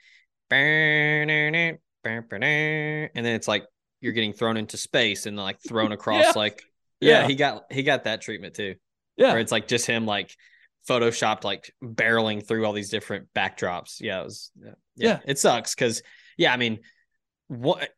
and 3.14 3.26
then 3.26 3.34
it's 3.34 3.48
like 3.48 3.66
you're 4.00 4.12
getting 4.12 4.32
thrown 4.32 4.56
into 4.56 4.76
space 4.76 5.26
and 5.26 5.36
like 5.36 5.58
thrown 5.60 5.92
across 5.92 6.24
yeah. 6.24 6.32
like 6.36 6.62
yeah, 7.00 7.20
yeah, 7.22 7.26
he 7.26 7.34
got 7.34 7.64
he 7.70 7.82
got 7.82 8.04
that 8.04 8.20
treatment 8.20 8.54
too. 8.54 8.76
Yeah. 9.16 9.32
Where 9.32 9.40
it's 9.40 9.52
like 9.52 9.68
just 9.68 9.86
him 9.86 10.06
like 10.06 10.34
photoshopped 10.88 11.44
like 11.44 11.72
barreling 11.82 12.46
through 12.46 12.64
all 12.64 12.72
these 12.72 12.90
different 12.90 13.28
backdrops. 13.34 14.00
Yeah, 14.00 14.20
it 14.20 14.24
was 14.24 14.50
yeah, 14.58 14.70
yeah. 14.96 15.08
yeah. 15.08 15.18
it 15.26 15.38
sucks 15.38 15.74
because 15.74 16.02
yeah, 16.36 16.52
I 16.52 16.56
mean 16.56 16.80
what 17.48 17.90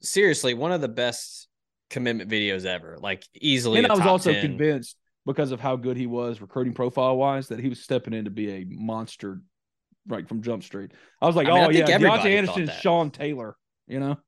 seriously, 0.00 0.54
one 0.54 0.72
of 0.72 0.80
the 0.80 0.88
best 0.88 1.48
commitment 1.90 2.30
videos 2.30 2.64
ever. 2.64 2.96
Like 2.98 3.24
easily. 3.34 3.78
And 3.78 3.86
I 3.86 3.94
was 3.94 4.06
also 4.06 4.32
10. 4.32 4.42
convinced 4.42 4.96
because 5.26 5.52
of 5.52 5.60
how 5.60 5.76
good 5.76 5.96
he 5.96 6.06
was 6.06 6.40
recruiting 6.40 6.72
profile 6.72 7.16
wise 7.16 7.48
that 7.48 7.60
he 7.60 7.68
was 7.68 7.82
stepping 7.82 8.14
in 8.14 8.24
to 8.24 8.30
be 8.30 8.50
a 8.50 8.64
monster 8.68 9.40
right 10.06 10.26
from 10.26 10.42
Jump 10.42 10.62
Street. 10.62 10.92
I 11.20 11.26
was 11.26 11.36
like, 11.36 11.48
I 11.48 11.54
mean, 11.54 11.64
oh 11.64 11.70
yeah, 11.70 11.98
Deontay 11.98 12.36
Anderson, 12.36 12.70
Sean 12.80 13.10
Taylor, 13.10 13.56
you 13.86 14.00
know. 14.00 14.18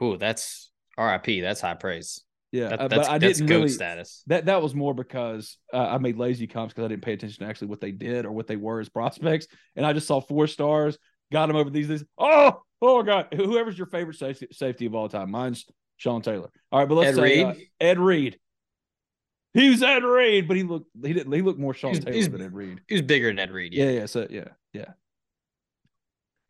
Oh, 0.00 0.16
that's 0.16 0.70
RIP. 0.96 1.42
That's 1.42 1.60
high 1.60 1.74
praise. 1.74 2.22
Yeah, 2.50 2.68
that, 2.70 2.80
uh, 2.80 2.88
but 2.88 3.08
I 3.08 3.18
didn't 3.18 3.46
really 3.46 3.68
status. 3.68 4.22
That 4.26 4.46
that 4.46 4.62
was 4.62 4.74
more 4.74 4.94
because 4.94 5.58
uh, 5.72 5.76
I 5.76 5.98
made 5.98 6.16
lazy 6.16 6.46
comps 6.46 6.72
because 6.72 6.86
I 6.86 6.88
didn't 6.88 7.02
pay 7.02 7.12
attention 7.12 7.44
to 7.44 7.50
actually 7.50 7.68
what 7.68 7.80
they 7.80 7.92
did 7.92 8.24
or 8.24 8.32
what 8.32 8.46
they 8.46 8.56
were 8.56 8.80
as 8.80 8.88
prospects, 8.88 9.46
and 9.76 9.84
I 9.84 9.92
just 9.92 10.06
saw 10.06 10.20
four 10.20 10.46
stars, 10.46 10.96
got 11.30 11.46
them 11.46 11.56
over 11.56 11.68
these. 11.68 11.88
these. 11.88 12.04
Oh, 12.16 12.62
oh 12.80 13.02
god! 13.02 13.28
Whoever's 13.34 13.76
your 13.76 13.86
favorite 13.86 14.16
safety 14.16 14.48
safety 14.52 14.86
of 14.86 14.94
all 14.94 15.10
time? 15.10 15.30
Mine's 15.30 15.66
Sean 15.98 16.22
Taylor. 16.22 16.50
All 16.72 16.80
right, 16.80 16.88
but 16.88 16.94
let's 16.94 17.18
Ed 17.18 17.20
say 17.20 17.42
uh, 17.42 17.54
Ed 17.80 17.98
Reed. 17.98 18.38
He 19.52 19.68
was 19.68 19.82
Ed 19.82 20.04
Reed, 20.04 20.48
but 20.48 20.56
he 20.56 20.62
looked 20.62 20.86
he 21.02 21.12
didn't 21.12 21.32
he 21.32 21.42
looked 21.42 21.58
more 21.58 21.74
Sean 21.74 21.92
he's, 21.92 22.04
Taylor 22.04 22.16
he's, 22.16 22.30
than 22.30 22.40
Ed 22.40 22.54
Reed. 22.54 22.80
He 22.88 22.94
was 22.94 23.02
bigger 23.02 23.26
than 23.26 23.38
Ed 23.38 23.50
Reed. 23.50 23.74
Yeah, 23.74 23.84
yeah, 23.84 23.90
yeah. 23.90 24.06
So 24.06 24.26
yeah, 24.30 24.48
yeah. 24.72 24.92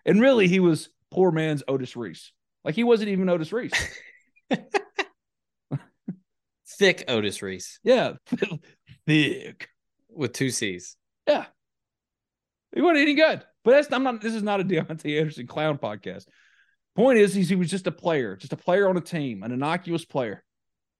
And 0.06 0.20
really, 0.20 0.46
he 0.46 0.60
was 0.60 0.90
poor 1.10 1.32
man's 1.32 1.64
Otis 1.66 1.96
Reese. 1.96 2.32
Like 2.64 2.76
he 2.76 2.84
wasn't 2.84 3.08
even 3.08 3.28
Otis 3.28 3.52
Reese. 3.52 3.72
thick 6.78 7.04
Otis 7.08 7.42
Reese. 7.42 7.80
Yeah, 7.82 8.14
thick 9.06 9.68
with 10.10 10.32
two 10.32 10.50
C's. 10.50 10.96
Yeah, 11.26 11.46
he 12.74 12.80
wasn't 12.80 13.00
any 13.00 13.14
good. 13.14 13.42
But 13.64 13.72
that's 13.72 13.92
I'm 13.92 14.02
not. 14.02 14.20
This 14.20 14.34
is 14.34 14.42
not 14.42 14.60
a 14.60 14.64
Deontay 14.64 15.18
Anderson 15.20 15.46
clown 15.46 15.78
podcast. 15.78 16.26
Point 16.96 17.18
is, 17.18 17.34
he 17.34 17.54
was 17.54 17.70
just 17.70 17.86
a 17.86 17.92
player, 17.92 18.34
just 18.34 18.52
a 18.52 18.56
player 18.56 18.88
on 18.88 18.96
a 18.96 19.00
team, 19.00 19.42
an 19.42 19.52
innocuous 19.52 20.04
player. 20.04 20.42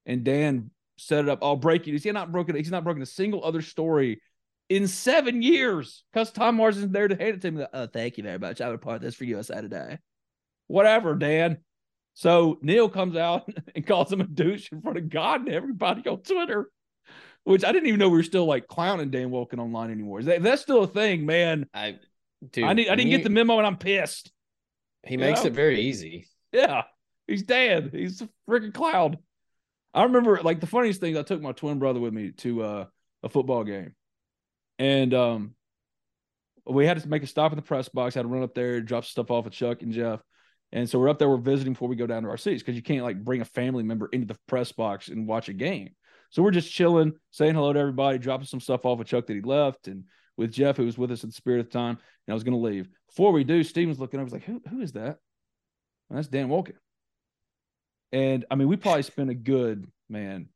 And 0.07 0.23
Dan 0.23 0.71
set 0.97 1.25
it 1.25 1.29
up. 1.29 1.41
I'll 1.43 1.57
break 1.57 1.89
it. 1.89 1.93
He's 1.93 2.05
not 2.07 2.31
broken. 2.31 2.57
He's 2.57 2.71
not 2.71 2.85
broken 2.85 3.03
a 3.03 3.07
single 3.07 3.45
other 3.45 3.63
story 3.63 4.21
in 4.69 4.87
seven 4.87 5.43
years 5.43 6.05
because 6.13 6.31
Tom 6.31 6.57
Marsden's 6.57 6.93
there 6.93 7.09
to 7.09 7.17
hand 7.17 7.37
it 7.37 7.41
to 7.43 7.51
me. 7.51 7.61
Like, 7.61 7.71
oh, 7.73 7.87
thank 7.87 8.19
you 8.19 8.25
very 8.25 8.39
much. 8.39 8.61
I 8.61 8.69
would 8.69 8.81
part 8.81 9.01
this 9.01 9.15
for 9.15 9.25
USA 9.25 9.61
Today. 9.61 9.99
Whatever, 10.67 11.15
Dan. 11.15 11.59
So 12.19 12.59
Neil 12.63 12.89
comes 12.89 13.15
out 13.15 13.49
and 13.77 13.87
calls 13.87 14.13
him 14.13 14.21
a 14.21 14.25
douche 14.25 14.73
in 14.73 14.83
front 14.83 14.99
of 14.99 15.09
God 15.09 15.43
and 15.43 15.51
everybody 15.51 16.05
on 16.09 16.21
Twitter, 16.21 16.69
which 17.45 17.65
I 17.65 17.71
didn't 17.71 17.87
even 17.87 18.01
know 18.01 18.09
we 18.09 18.17
were 18.17 18.25
still 18.25 18.45
like 18.45 18.67
clowning 18.67 19.13
Dan 19.13 19.31
Wolken 19.31 19.61
online 19.61 19.93
anymore. 19.93 20.19
Is 20.19 20.27
that, 20.27 20.43
that's 20.43 20.61
still 20.61 20.83
a 20.83 20.89
thing, 20.89 21.27
man. 21.27 21.67
I, 21.73 22.01
dude, 22.51 22.65
I, 22.65 22.73
need, 22.73 22.89
I 22.89 22.97
didn't 22.97 23.13
get 23.13 23.23
the 23.23 23.31
memo 23.31 23.59
and 23.59 23.67
I'm 23.69 23.77
pissed. 23.77 24.33
He 25.07 25.17
makes 25.17 25.43
know? 25.43 25.47
it 25.47 25.53
very 25.53 25.81
easy. 25.83 26.27
Yeah, 26.51 26.83
he's 27.29 27.45
Dan. 27.45 27.91
He's 27.93 28.21
a 28.21 28.29
freaking 28.51 28.75
clown. 28.75 29.19
I 29.95 30.03
remember 30.03 30.43
like 30.43 30.59
the 30.59 30.67
funniest 30.67 31.01
thing. 31.01 31.17
I 31.17 31.23
took 31.23 31.41
my 31.41 31.53
twin 31.53 31.79
brother 31.79 32.01
with 32.01 32.13
me 32.13 32.33
to 32.39 32.63
uh, 32.65 32.85
a 33.23 33.29
football 33.29 33.63
game, 33.63 33.95
and 34.81 35.15
um, 35.15 35.55
we 36.67 36.85
had 36.85 37.01
to 37.01 37.09
make 37.09 37.23
a 37.23 37.29
stop 37.29 37.53
in 37.53 37.57
the 37.57 37.63
press 37.63 37.89
box. 37.89 38.17
Had 38.17 38.23
to 38.23 38.29
run 38.29 38.43
up 38.43 38.57
there, 38.57 38.81
drop 38.81 39.05
stuff 39.05 39.31
off 39.31 39.47
at 39.47 39.53
Chuck 39.53 39.83
and 39.83 39.93
Jeff. 39.93 40.21
And 40.73 40.89
so 40.89 40.99
we're 40.99 41.09
up 41.09 41.19
there, 41.19 41.29
we're 41.29 41.39
visiting 41.39 41.73
before 41.73 41.89
we 41.89 41.97
go 41.97 42.07
down 42.07 42.25
to 42.25 42.29
our 42.29 42.37
seats 42.37 42.63
because 42.63 42.77
you 42.77 42.83
can't 42.83 43.05
like 43.05 43.25
bring 43.25 43.41
a 43.41 43.47
family 43.47 43.83
member 43.83 44.09
into 44.13 44.27
the 44.27 44.39
press 44.47 44.71
box 44.73 45.09
and 45.09 45.27
watch 45.27 45.49
a 45.49 45.55
game. 45.55 45.91
So 46.31 46.43
we're 46.43 46.51
just 46.51 46.73
chilling, 46.73 47.15
saying 47.31 47.55
hello 47.55 47.73
to 47.73 47.79
everybody, 47.79 48.19
dropping 48.19 48.47
some 48.47 48.61
stuff 48.61 48.85
off 48.85 49.01
of 49.01 49.07
Chuck 49.07 49.27
that 49.27 49.35
he 49.35 49.41
left. 49.41 49.89
And 49.89 50.05
with 50.37 50.53
Jeff, 50.53 50.77
who 50.77 50.85
was 50.85 50.99
with 50.99 51.11
us 51.11 51.25
at 51.25 51.31
the 51.31 51.35
Spirit 51.35 51.61
of 51.61 51.71
time, 51.71 51.99
and 52.27 52.33
I 52.33 52.35
was 52.35 52.45
going 52.45 52.53
to 52.53 52.65
leave. 52.65 52.89
Before 53.09 53.33
we 53.33 53.45
do, 53.45 53.65
Steven's 53.65 53.99
looking 53.99 54.21
over, 54.21 54.31
like, 54.31 54.45
"Who 54.45 54.61
who 54.69 54.81
is 54.81 54.93
that?" 54.93 55.19
And 56.09 56.19
that's 56.19 56.29
Dan 56.29 56.49
Wolken. 56.49 56.77
And 58.13 58.45
I 58.51 58.55
mean, 58.55 58.69
we 58.69 58.77
probably 58.77 59.03
spent 59.03 59.31
a 59.31 59.35
good 59.35 59.91
man. 60.09 60.49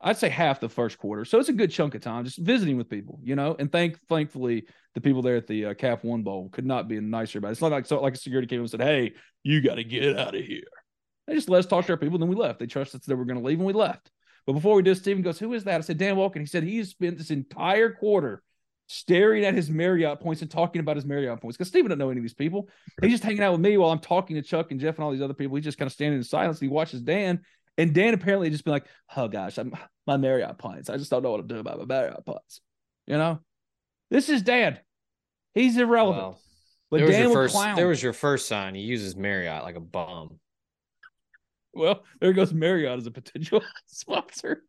I'd 0.00 0.16
say 0.16 0.30
half 0.30 0.60
the 0.60 0.68
first 0.68 0.98
quarter, 0.98 1.24
so 1.24 1.38
it's 1.38 1.50
a 1.50 1.54
good 1.54 1.70
chunk 1.70 1.94
of 1.94 2.00
time 2.00 2.24
just 2.24 2.38
visiting 2.38 2.78
with 2.78 2.88
people, 2.88 3.20
you 3.22 3.36
know. 3.36 3.54
And 3.58 3.70
thank, 3.70 4.00
thankfully, 4.08 4.66
the 4.94 5.00
people 5.00 5.20
there 5.20 5.36
at 5.36 5.46
the 5.46 5.66
uh, 5.66 5.74
Cap 5.74 6.04
One 6.04 6.22
Bowl 6.22 6.48
could 6.50 6.64
not 6.64 6.88
be 6.88 6.98
nicer 7.00 7.38
about 7.38 7.48
it. 7.48 7.52
It's 7.52 7.60
not 7.60 7.70
like 7.70 7.86
so 7.86 8.00
like 8.00 8.14
a 8.14 8.16
security 8.16 8.46
came 8.46 8.60
and 8.60 8.70
said, 8.70 8.80
"Hey, 8.80 9.12
you 9.42 9.60
got 9.60 9.74
to 9.74 9.84
get 9.84 10.18
out 10.18 10.34
of 10.34 10.42
here." 10.42 10.62
They 11.26 11.34
just 11.34 11.50
let 11.50 11.58
us 11.58 11.66
talk 11.66 11.84
to 11.86 11.92
our 11.92 11.98
people, 11.98 12.18
then 12.18 12.28
we 12.28 12.36
left. 12.36 12.58
They 12.58 12.66
trusted 12.66 13.00
us 13.00 13.06
that 13.06 13.16
we're 13.16 13.24
going 13.24 13.38
to 13.38 13.44
leave, 13.44 13.58
and 13.58 13.66
we 13.66 13.72
left. 13.74 14.10
But 14.46 14.54
before 14.54 14.74
we 14.74 14.82
did, 14.82 14.96
Stephen 14.96 15.22
goes, 15.22 15.38
"Who 15.38 15.52
is 15.52 15.64
that?" 15.64 15.76
I 15.76 15.80
said, 15.82 15.98
"Dan 15.98 16.16
Wolken." 16.16 16.40
He 16.40 16.46
said 16.46 16.62
he 16.62 16.82
spent 16.84 17.18
this 17.18 17.30
entire 17.30 17.90
quarter 17.92 18.42
staring 18.92 19.44
at 19.44 19.54
his 19.54 19.70
Marriott 19.70 20.18
points 20.18 20.42
and 20.42 20.50
talking 20.50 20.80
about 20.80 20.96
his 20.96 21.04
Marriott 21.04 21.40
points 21.40 21.56
because 21.56 21.68
Stephen 21.68 21.90
doesn't 21.90 22.00
know 22.00 22.10
any 22.10 22.18
of 22.18 22.24
these 22.24 22.34
people. 22.34 22.68
He's 23.00 23.12
just 23.12 23.22
hanging 23.22 23.40
out 23.40 23.52
with 23.52 23.60
me 23.60 23.76
while 23.76 23.90
I'm 23.90 24.00
talking 24.00 24.34
to 24.34 24.42
Chuck 24.42 24.72
and 24.72 24.80
Jeff 24.80 24.96
and 24.96 25.04
all 25.04 25.12
these 25.12 25.22
other 25.22 25.34
people. 25.34 25.54
He's 25.54 25.64
just 25.64 25.78
kind 25.78 25.86
of 25.86 25.92
standing 25.92 26.18
in 26.18 26.24
silence. 26.24 26.58
He 26.58 26.66
watches 26.66 27.00
Dan, 27.00 27.40
and 27.78 27.94
Dan 27.94 28.14
apparently 28.14 28.50
just 28.50 28.64
been 28.64 28.72
like, 28.72 28.86
"Oh 29.16 29.28
gosh, 29.28 29.58
I'm 29.58 29.74
my 30.06 30.16
Marriott 30.16 30.58
points. 30.58 30.90
I 30.90 30.96
just 30.96 31.10
don't 31.10 31.22
know 31.22 31.30
what 31.32 31.46
to 31.48 31.54
do 31.54 31.60
about 31.60 31.78
my 31.78 31.84
Marriott 31.84 32.24
points." 32.26 32.60
You 33.06 33.16
know, 33.18 33.40
this 34.10 34.28
is 34.28 34.42
Dan. 34.42 34.78
He's 35.54 35.76
irrelevant. 35.76 36.22
Well, 36.22 36.40
but 36.90 36.96
there 36.98 37.06
was 37.06 37.14
Dan 37.16 37.24
your 37.24 37.32
first. 37.34 37.54
clown. 37.54 37.76
There 37.76 37.88
was 37.88 38.02
your 38.02 38.12
first 38.12 38.48
sign. 38.48 38.74
He 38.74 38.82
uses 38.82 39.16
Marriott 39.16 39.62
like 39.64 39.76
a 39.76 39.80
bum. 39.80 40.38
well, 41.72 42.04
there 42.20 42.32
goes 42.32 42.52
Marriott 42.52 42.98
as 42.98 43.06
a 43.06 43.10
potential 43.10 43.62
sponsor. 43.86 44.62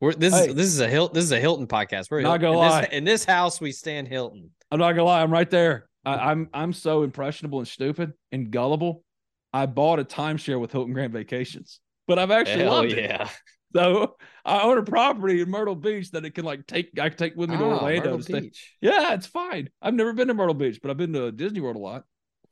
We're, 0.00 0.14
this 0.14 0.32
Hey. 0.34 0.48
is 0.48 0.54
this 0.54 0.66
is 0.66 0.80
a 0.80 0.88
Hilton. 0.88 1.14
This 1.14 1.24
is 1.24 1.32
a 1.32 1.40
Hilton 1.40 1.66
podcast. 1.66 2.10
We're 2.10 2.22
Not 2.22 2.40
Hilton. 2.40 2.56
gonna 2.58 2.66
in 2.66 2.70
lie. 2.70 2.80
This, 2.82 2.90
in 2.92 3.04
this 3.04 3.24
house, 3.24 3.60
we 3.60 3.72
stand 3.72 4.08
Hilton. 4.08 4.50
I'm 4.70 4.78
not 4.78 4.92
gonna 4.92 5.04
lie, 5.04 5.20
I'm 5.22 5.32
right 5.32 5.50
there. 5.50 5.88
I, 6.04 6.14
I'm 6.30 6.48
I'm 6.54 6.72
so 6.72 7.02
impressionable 7.02 7.58
and 7.58 7.68
stupid 7.68 8.14
and 8.32 8.50
gullible. 8.50 9.04
I 9.52 9.66
bought 9.66 9.98
a 9.98 10.04
timeshare 10.04 10.60
with 10.60 10.72
Hilton 10.72 10.92
Grand 10.94 11.12
Vacations, 11.12 11.80
but 12.06 12.18
I've 12.18 12.30
actually 12.30 12.62
Hell 12.64 12.72
loved 12.72 12.92
it. 12.92 12.98
yeah! 12.98 13.28
So 13.72 14.16
I 14.44 14.62
own 14.62 14.78
a 14.78 14.82
property 14.82 15.40
in 15.40 15.48
Myrtle 15.48 15.76
Beach 15.76 16.10
that 16.10 16.24
it 16.24 16.34
can 16.34 16.44
like 16.44 16.66
take 16.66 16.98
I 16.98 17.08
can 17.08 17.16
take 17.16 17.36
with 17.36 17.50
me 17.50 17.56
to 17.56 17.62
Ah, 17.64 17.78
Orlando 17.78 18.16
Myrtle. 18.18 18.40
Beach. 18.40 18.74
Yeah, 18.80 19.14
it's 19.14 19.28
fine. 19.28 19.70
I've 19.80 19.94
never 19.94 20.12
been 20.12 20.26
to 20.26 20.34
Myrtle 20.34 20.54
Beach, 20.54 20.80
but 20.82 20.90
I've 20.90 20.96
been 20.96 21.12
to 21.12 21.30
Disney 21.30 21.60
World 21.60 21.76
a 21.76 21.78
lot. 21.78 22.02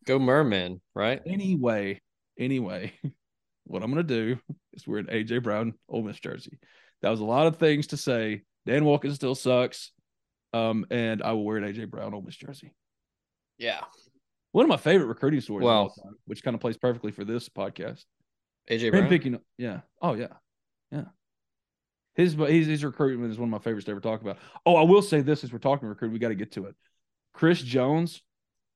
Go 0.07 0.21
Merman, 0.21 0.81
right? 0.95 1.21
Anyway, 1.27 2.01
anyway, 2.39 2.93
what 3.65 3.83
I'm 3.83 3.91
gonna 3.91 4.05
do 4.05 4.39
is 4.75 4.87
we're 4.87 5.01
in 5.01 5.07
AJ 5.07 5.43
Brown 5.43 5.75
Ole 5.89 6.05
Miss 6.05 6.21
jersey. 6.21 6.57
That 7.03 7.11
was 7.11 7.19
a 7.19 7.25
lot 7.25 7.49
of 7.49 7.57
things 7.57 7.89
to 7.89 7.97
say. 7.97 8.43
Dan 8.65 8.85
Wolken 8.85 9.13
still 9.13 9.35
sucks. 9.35 9.91
Um, 10.53 10.87
and 10.89 11.21
I 11.21 11.33
will 11.33 11.45
wear 11.45 11.57
an 11.57 11.65
AJ 11.65 11.91
Brown 11.91 12.15
Ole 12.15 12.23
Miss 12.23 12.37
jersey. 12.37 12.73
Yeah. 13.59 13.81
One 14.53 14.65
of 14.65 14.69
my 14.69 14.77
favorite 14.77 15.07
recruiting 15.07 15.41
stories, 15.41 15.65
of 15.65 15.71
all 15.71 15.85
Well- 15.85 15.95
time, 16.05 16.17
which 16.27 16.43
kind 16.43 16.55
of 16.55 16.61
plays 16.61 16.77
perfectly 16.77 17.13
for 17.13 17.25
this 17.25 17.49
podcast. 17.49 18.05
AJ 18.71 18.91
Brown. 18.91 19.09
picking, 19.09 19.39
yeah, 19.57 19.81
oh 20.03 20.15
yeah, 20.15 20.35
yeah. 20.91 21.05
His 22.15 22.35
his 22.35 22.67
his 22.67 22.85
recruitment 22.85 23.31
is 23.33 23.39
one 23.39 23.49
of 23.49 23.51
my 23.51 23.59
favorites 23.59 23.87
to 23.87 23.93
ever 23.93 24.01
talk 24.01 24.21
about. 24.21 24.39
Oh, 24.67 24.77
I 24.77 24.83
will 24.83 25.03
say 25.03 25.21
this: 25.23 25.45
as 25.45 25.53
we're 25.53 25.59
talking 25.59 25.89
recruiting, 25.89 26.13
we 26.13 26.19
got 26.19 26.29
to 26.29 26.35
get 26.35 26.53
to 26.53 26.67
it. 26.67 26.75
Chris 27.33 27.63
Jones 27.63 28.23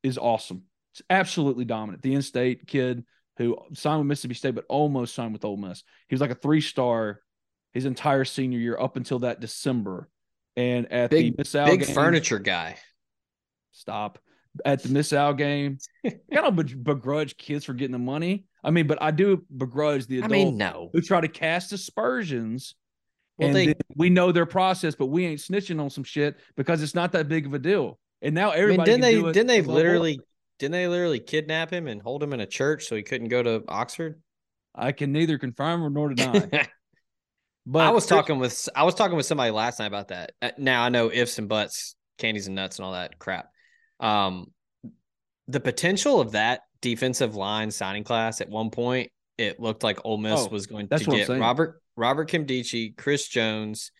is 0.02 0.16
awesome. 0.16 0.62
It's 0.92 1.02
absolutely 1.10 1.64
dominant. 1.64 2.02
The 2.02 2.14
in-state 2.14 2.66
kid 2.66 3.04
who 3.38 3.56
signed 3.74 3.98
with 4.00 4.06
Mississippi 4.08 4.34
State, 4.34 4.54
but 4.54 4.64
almost 4.68 5.14
signed 5.14 5.32
with 5.32 5.44
Ole 5.44 5.56
Miss. 5.56 5.82
He 6.08 6.14
was 6.14 6.20
like 6.20 6.30
a 6.30 6.34
three-star 6.34 7.20
his 7.72 7.86
entire 7.86 8.24
senior 8.24 8.58
year 8.58 8.78
up 8.78 8.96
until 8.96 9.20
that 9.20 9.40
December. 9.40 10.08
And 10.56 10.90
at 10.92 11.10
Big- 11.10 11.32
the 11.32 11.38
Miss 11.38 11.54
Al 11.54 11.66
Big 11.66 11.84
furniture 11.86 12.38
guy. 12.38 12.76
Stop. 13.72 14.18
At 14.64 14.82
the 14.82 14.90
Miss 14.90 15.12
Al 15.12 15.32
game, 15.34 15.78
I 16.06 16.12
don't 16.30 16.84
begrudge 16.84 17.36
kids 17.38 17.64
for 17.64 17.72
getting 17.72 17.92
the 17.92 17.98
money. 17.98 18.44
I 18.62 18.70
mean, 18.70 18.86
but 18.86 19.00
I 19.02 19.10
do 19.10 19.44
begrudge 19.56 20.06
the 20.06 20.16
I 20.16 20.26
adult 20.26 20.32
mean, 20.32 20.56
no. 20.58 20.90
who 20.92 21.00
try 21.00 21.20
to 21.20 21.28
cast 21.28 21.72
aspersions. 21.72 22.74
Well, 23.38 23.48
and 23.48 23.56
they- 23.56 23.74
we 23.96 24.10
know 24.10 24.30
their 24.30 24.46
process, 24.46 24.94
but 24.94 25.06
we 25.06 25.24
ain't 25.26 25.40
snitching 25.40 25.80
on 25.80 25.88
some 25.90 26.04
shit 26.04 26.36
because 26.56 26.82
it's 26.82 26.94
not 26.94 27.12
that 27.12 27.28
big 27.28 27.46
of 27.46 27.54
a 27.54 27.58
deal. 27.58 27.98
And 28.20 28.34
now 28.34 28.50
I 28.50 28.54
mean, 28.54 28.62
everybody 28.62 28.90
didn't 28.90 29.00
they? 29.02 29.14
do 29.14 29.26
it 29.28 29.32
Didn't 29.32 29.48
they 29.48 29.62
literally? 29.62 30.20
Didn't 30.58 30.72
they 30.72 30.86
literally 30.86 31.18
kidnap 31.18 31.72
him 31.72 31.88
and 31.88 32.00
hold 32.00 32.22
him 32.22 32.32
in 32.32 32.40
a 32.40 32.46
church 32.46 32.84
so 32.84 32.94
he 32.94 33.02
couldn't 33.02 33.28
go 33.28 33.42
to 33.42 33.64
Oxford? 33.66 34.20
I 34.74 34.92
can 34.92 35.12
neither 35.12 35.38
confirm 35.38 35.92
nor 35.92 36.14
deny. 36.14 36.68
But 37.64 37.82
I 37.82 37.90
was 37.90 38.06
talking 38.06 38.40
with 38.40 38.68
I 38.74 38.82
was 38.82 38.96
talking 38.96 39.16
with 39.16 39.26
somebody 39.26 39.52
last 39.52 39.78
night 39.78 39.86
about 39.86 40.08
that. 40.08 40.32
Uh, 40.42 40.50
Now 40.58 40.82
I 40.82 40.88
know 40.88 41.12
ifs 41.12 41.38
and 41.38 41.48
buts, 41.48 41.94
candies 42.18 42.48
and 42.48 42.56
nuts, 42.56 42.78
and 42.78 42.86
all 42.86 42.92
that 42.92 43.20
crap. 43.20 43.51
Um, 44.02 44.52
the 45.48 45.60
potential 45.60 46.20
of 46.20 46.32
that 46.32 46.62
defensive 46.80 47.34
line 47.36 47.70
signing 47.70 48.04
class 48.04 48.40
at 48.40 48.48
one 48.48 48.70
point, 48.70 49.10
it 49.38 49.58
looked 49.60 49.82
like 49.82 49.98
Ole 50.04 50.18
Miss 50.18 50.40
Oh, 50.40 50.48
was 50.48 50.66
going 50.66 50.88
to 50.88 50.98
get. 50.98 51.28
Robert 51.28 51.80
Robert 51.96 52.28
Nkemdiche, 52.30 52.96
Chris 52.96 53.28
Jones. 53.28 53.90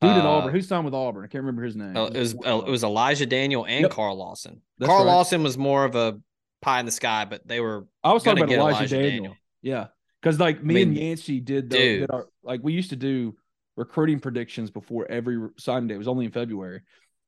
Dude 0.00 0.10
uh, 0.10 0.28
Auburn. 0.28 0.52
Who 0.52 0.60
signed 0.60 0.84
with 0.84 0.94
Auburn? 0.94 1.24
I 1.24 1.28
can't 1.28 1.42
remember 1.44 1.62
his 1.62 1.76
name. 1.76 1.96
uh, 1.96 2.06
it 2.06 2.18
was 2.18 2.34
uh, 2.34 2.62
it 2.66 2.70
was 2.70 2.84
Elijah 2.84 3.26
Daniel 3.26 3.64
and 3.64 3.82
Yep. 3.82 3.90
Carl 3.92 4.16
Lawson. 4.16 4.60
That's 4.78 4.88
Carl 4.88 5.04
right. 5.04 5.12
Lawson 5.12 5.42
was 5.42 5.56
more 5.56 5.84
of 5.84 5.94
a 5.94 6.18
pie 6.60 6.80
in 6.80 6.86
the 6.86 6.92
sky, 6.92 7.24
but 7.24 7.46
they 7.46 7.60
were 7.60 7.86
I 8.02 8.12
was 8.12 8.22
talking 8.22 8.42
about 8.42 8.52
Elijah, 8.52 8.78
Elijah 8.78 8.96
Daniel. 8.96 9.10
Daniel. 9.10 9.36
Yeah, 9.62 9.86
because 10.20 10.38
like 10.38 10.62
me 10.62 10.74
mean, 10.74 10.88
and 10.88 10.96
Yancey 10.98 11.40
did, 11.40 11.70
the, 11.70 11.76
did 11.76 12.10
our 12.10 12.28
like 12.42 12.60
we 12.62 12.72
used 12.74 12.90
to 12.90 12.96
do 12.96 13.34
recruiting 13.76 14.20
predictions 14.20 14.70
before 14.70 15.06
every 15.10 15.48
signing 15.58 15.88
day. 15.88 15.94
It 15.94 15.98
was 15.98 16.08
only 16.08 16.26
in 16.26 16.32
February, 16.32 16.82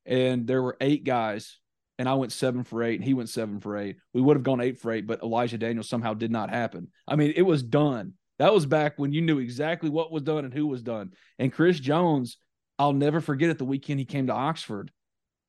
and 0.05 0.45
there 0.45 0.61
were 0.61 0.77
eight 0.79 1.03
guys, 1.03 1.57
and 1.97 2.07
I 2.07 2.13
went 2.15 2.31
seven 2.31 2.63
for 2.63 2.83
eight, 2.83 2.95
and 2.95 3.03
he 3.03 3.13
went 3.13 3.29
seven 3.29 3.59
for 3.59 3.77
eight. 3.77 3.97
We 4.13 4.21
would 4.21 4.37
have 4.37 4.43
gone 4.43 4.61
eight 4.61 4.79
for 4.79 4.91
eight, 4.91 5.07
but 5.07 5.21
Elijah 5.23 5.57
Daniel 5.57 5.83
somehow 5.83 6.13
did 6.13 6.31
not 6.31 6.49
happen. 6.49 6.89
I 7.07 7.15
mean, 7.15 7.33
it 7.35 7.41
was 7.41 7.63
done. 7.63 8.13
That 8.39 8.53
was 8.53 8.65
back 8.65 8.93
when 8.97 9.13
you 9.13 9.21
knew 9.21 9.39
exactly 9.39 9.89
what 9.89 10.11
was 10.11 10.23
done 10.23 10.45
and 10.45 10.53
who 10.53 10.67
was 10.67 10.83
done. 10.83 11.11
And 11.39 11.51
Chris 11.51 11.79
Jones, 11.79 12.37
I'll 12.77 12.93
never 12.93 13.19
forget 13.19 13.49
it. 13.49 13.57
The 13.57 13.65
weekend 13.65 13.99
he 13.99 14.05
came 14.05 14.27
to 14.27 14.33
Oxford, 14.33 14.91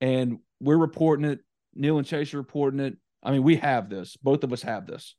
and 0.00 0.38
we're 0.60 0.78
reporting 0.78 1.26
it. 1.26 1.40
Neil 1.74 1.98
and 1.98 2.06
Chase 2.06 2.32
are 2.32 2.38
reporting 2.38 2.80
it. 2.80 2.96
I 3.22 3.32
mean, 3.32 3.42
we 3.42 3.56
have 3.56 3.90
this. 3.90 4.16
Both 4.16 4.42
of 4.42 4.52
us 4.52 4.62
have 4.62 4.86
this 4.86 5.14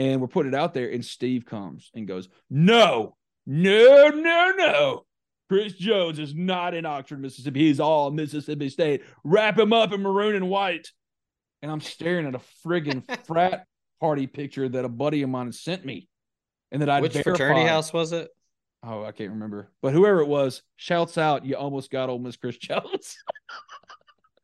and 0.00 0.18
we're 0.20 0.28
putting 0.28 0.54
it 0.54 0.58
out 0.58 0.72
there, 0.72 0.88
and 0.90 1.04
Steve 1.04 1.44
comes 1.44 1.90
and 1.94 2.08
goes, 2.08 2.30
No, 2.48 3.16
no, 3.46 4.08
no, 4.08 4.52
no. 4.56 5.04
Chris 5.50 5.72
Jones 5.72 6.20
is 6.20 6.32
not 6.32 6.74
in 6.74 6.86
Oxford, 6.86 7.20
Mississippi. 7.20 7.58
He's 7.66 7.80
all 7.80 8.12
Mississippi 8.12 8.68
State. 8.68 9.02
Wrap 9.24 9.58
him 9.58 9.72
up 9.72 9.92
in 9.92 10.00
maroon 10.00 10.36
and 10.36 10.48
white. 10.48 10.86
And 11.60 11.72
I'm 11.72 11.80
staring 11.80 12.24
at 12.24 12.36
a 12.36 12.40
friggin' 12.64 13.02
frat 13.26 13.66
party 13.98 14.28
picture 14.28 14.68
that 14.68 14.84
a 14.84 14.88
buddy 14.88 15.22
of 15.22 15.28
mine 15.30 15.50
sent 15.50 15.84
me. 15.84 16.06
And 16.70 16.80
that 16.82 16.88
I 16.88 17.00
which 17.00 17.18
fraternity 17.18 17.66
house 17.66 17.92
was 17.92 18.12
it? 18.12 18.28
Oh, 18.84 19.02
I 19.02 19.10
can't 19.10 19.30
remember. 19.30 19.72
But 19.82 19.92
whoever 19.92 20.20
it 20.20 20.28
was, 20.28 20.62
shouts 20.76 21.18
out, 21.18 21.44
you 21.44 21.56
almost 21.56 21.90
got 21.90 22.08
old 22.08 22.22
Miss 22.22 22.36
Chris 22.36 22.56
Jones. 22.56 23.16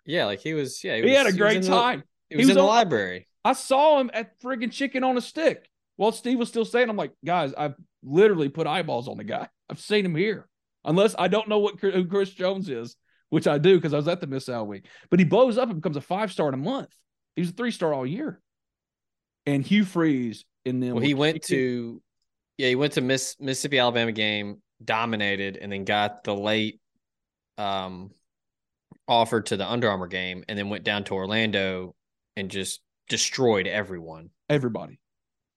Yeah, 0.09 0.27
like 0.27 0.39
he 0.39 0.55
was. 0.55 0.85
Yeah, 0.85 0.97
he 0.97 1.03
was- 1.03 1.11
had 1.11 1.23
a 1.23 1.31
was 1.31 1.37
great 1.37 1.57
in 1.57 1.63
the- 1.63 1.69
time. 1.69 2.05
he 2.31 2.37
was, 2.37 2.49
in 2.49 2.55
the 2.55 2.63
library. 2.63 3.27
I 3.45 3.55
saw 3.55 3.99
him 4.01 4.09
at 4.15 4.41
friggin' 4.41 4.71
chicken 4.71 5.03
on 5.03 5.17
a 5.17 5.21
stick 5.21 5.69
while 5.97 6.13
Steve 6.13 6.39
was 6.39 6.49
still 6.49 6.65
saying, 6.65 6.89
I'm 6.89 6.97
like, 6.97 7.11
guys, 7.25 7.53
I've 7.55 7.75
literally 8.05 8.49
put 8.49 8.69
eyeballs 8.69 9.09
on 9.09 9.17
the 9.17 9.25
guy. 9.25 9.49
I've 9.69 9.81
seen 9.81 10.05
him 10.05 10.15
here. 10.15 10.49
Unless 10.87 11.17
I 11.19 11.29
don't 11.29 11.49
know 11.49 11.59
what 11.59 11.81
who 11.81 12.07
Chris 12.07 12.31
Jones 12.31 12.69
is, 12.69 12.97
which 13.31 13.47
I 13.47 13.59
do 13.59 13.77
because 13.77 13.93
I 13.93 13.97
was 13.97 14.09
at 14.09 14.21
the 14.21 14.27
Miss 14.27 14.49
Al 14.49 14.67
week. 14.67 14.87
But 15.11 15.19
he 15.19 15.25
blows 15.25 15.59
up 15.59 15.69
and 15.69 15.81
becomes 15.81 15.97
a 15.97 16.01
five 16.01 16.33
star 16.33 16.49
in 16.49 16.55
a 16.55 16.59
month. 16.59 16.89
He 17.35 17.43
was 17.43 17.51
a 17.51 17.53
three 17.53 17.71
star 17.73 17.93
all 17.93 18.07
year. 18.07 18.41
And 19.45 19.65
Hugh 19.65 19.85
Freeze 19.85 20.45
in 20.65 20.81
them. 20.81 20.95
Well, 20.95 21.05
he 21.05 21.15
went 21.15 21.43
to, 21.45 22.01
yeah, 22.57 22.69
he 22.69 22.75
went 22.75 22.95
to 22.95 23.01
Miss 23.01 23.37
Mississippi 23.39 23.79
Alabama 23.79 24.13
game, 24.13 24.63
dominated, 24.85 25.57
and 25.57 25.71
then 25.71 25.85
got 25.85 26.25
the 26.25 26.35
late, 26.35 26.81
um, 27.59 28.11
offer 29.07 29.41
to 29.41 29.57
the 29.57 29.71
Under 29.71 29.89
Armour 29.89 30.09
game, 30.09 30.45
and 30.49 30.59
then 30.59 30.69
went 30.69 30.85
down 30.85 31.05
to 31.05 31.15
Orlando 31.15 31.95
and 32.37 32.51
just 32.51 32.81
destroyed 33.09 33.67
everyone. 33.67 34.31
everybody. 34.49 34.99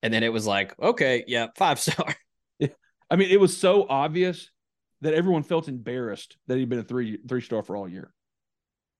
And 0.04 0.14
then 0.14 0.24
it 0.24 0.32
was 0.32 0.46
like, 0.46 0.80
okay, 0.80 1.24
yeah, 1.28 1.48
five 1.56 1.80
star. 1.80 2.16
I 3.10 3.16
mean, 3.16 3.32
it 3.32 3.40
was 3.40 3.58
so 3.58 3.88
obvious 3.90 4.50
that 5.02 5.14
everyone 5.14 5.43
felt 5.43 5.68
embarrassed 5.68 6.38
that 6.47 6.58
he'd 6.58 6.70
been 6.70 6.80
a 6.80 6.84
three 6.84 7.20
three 7.28 7.41
star 7.41 7.64
for 7.64 7.76
all 7.76 7.88
year. 7.88 8.14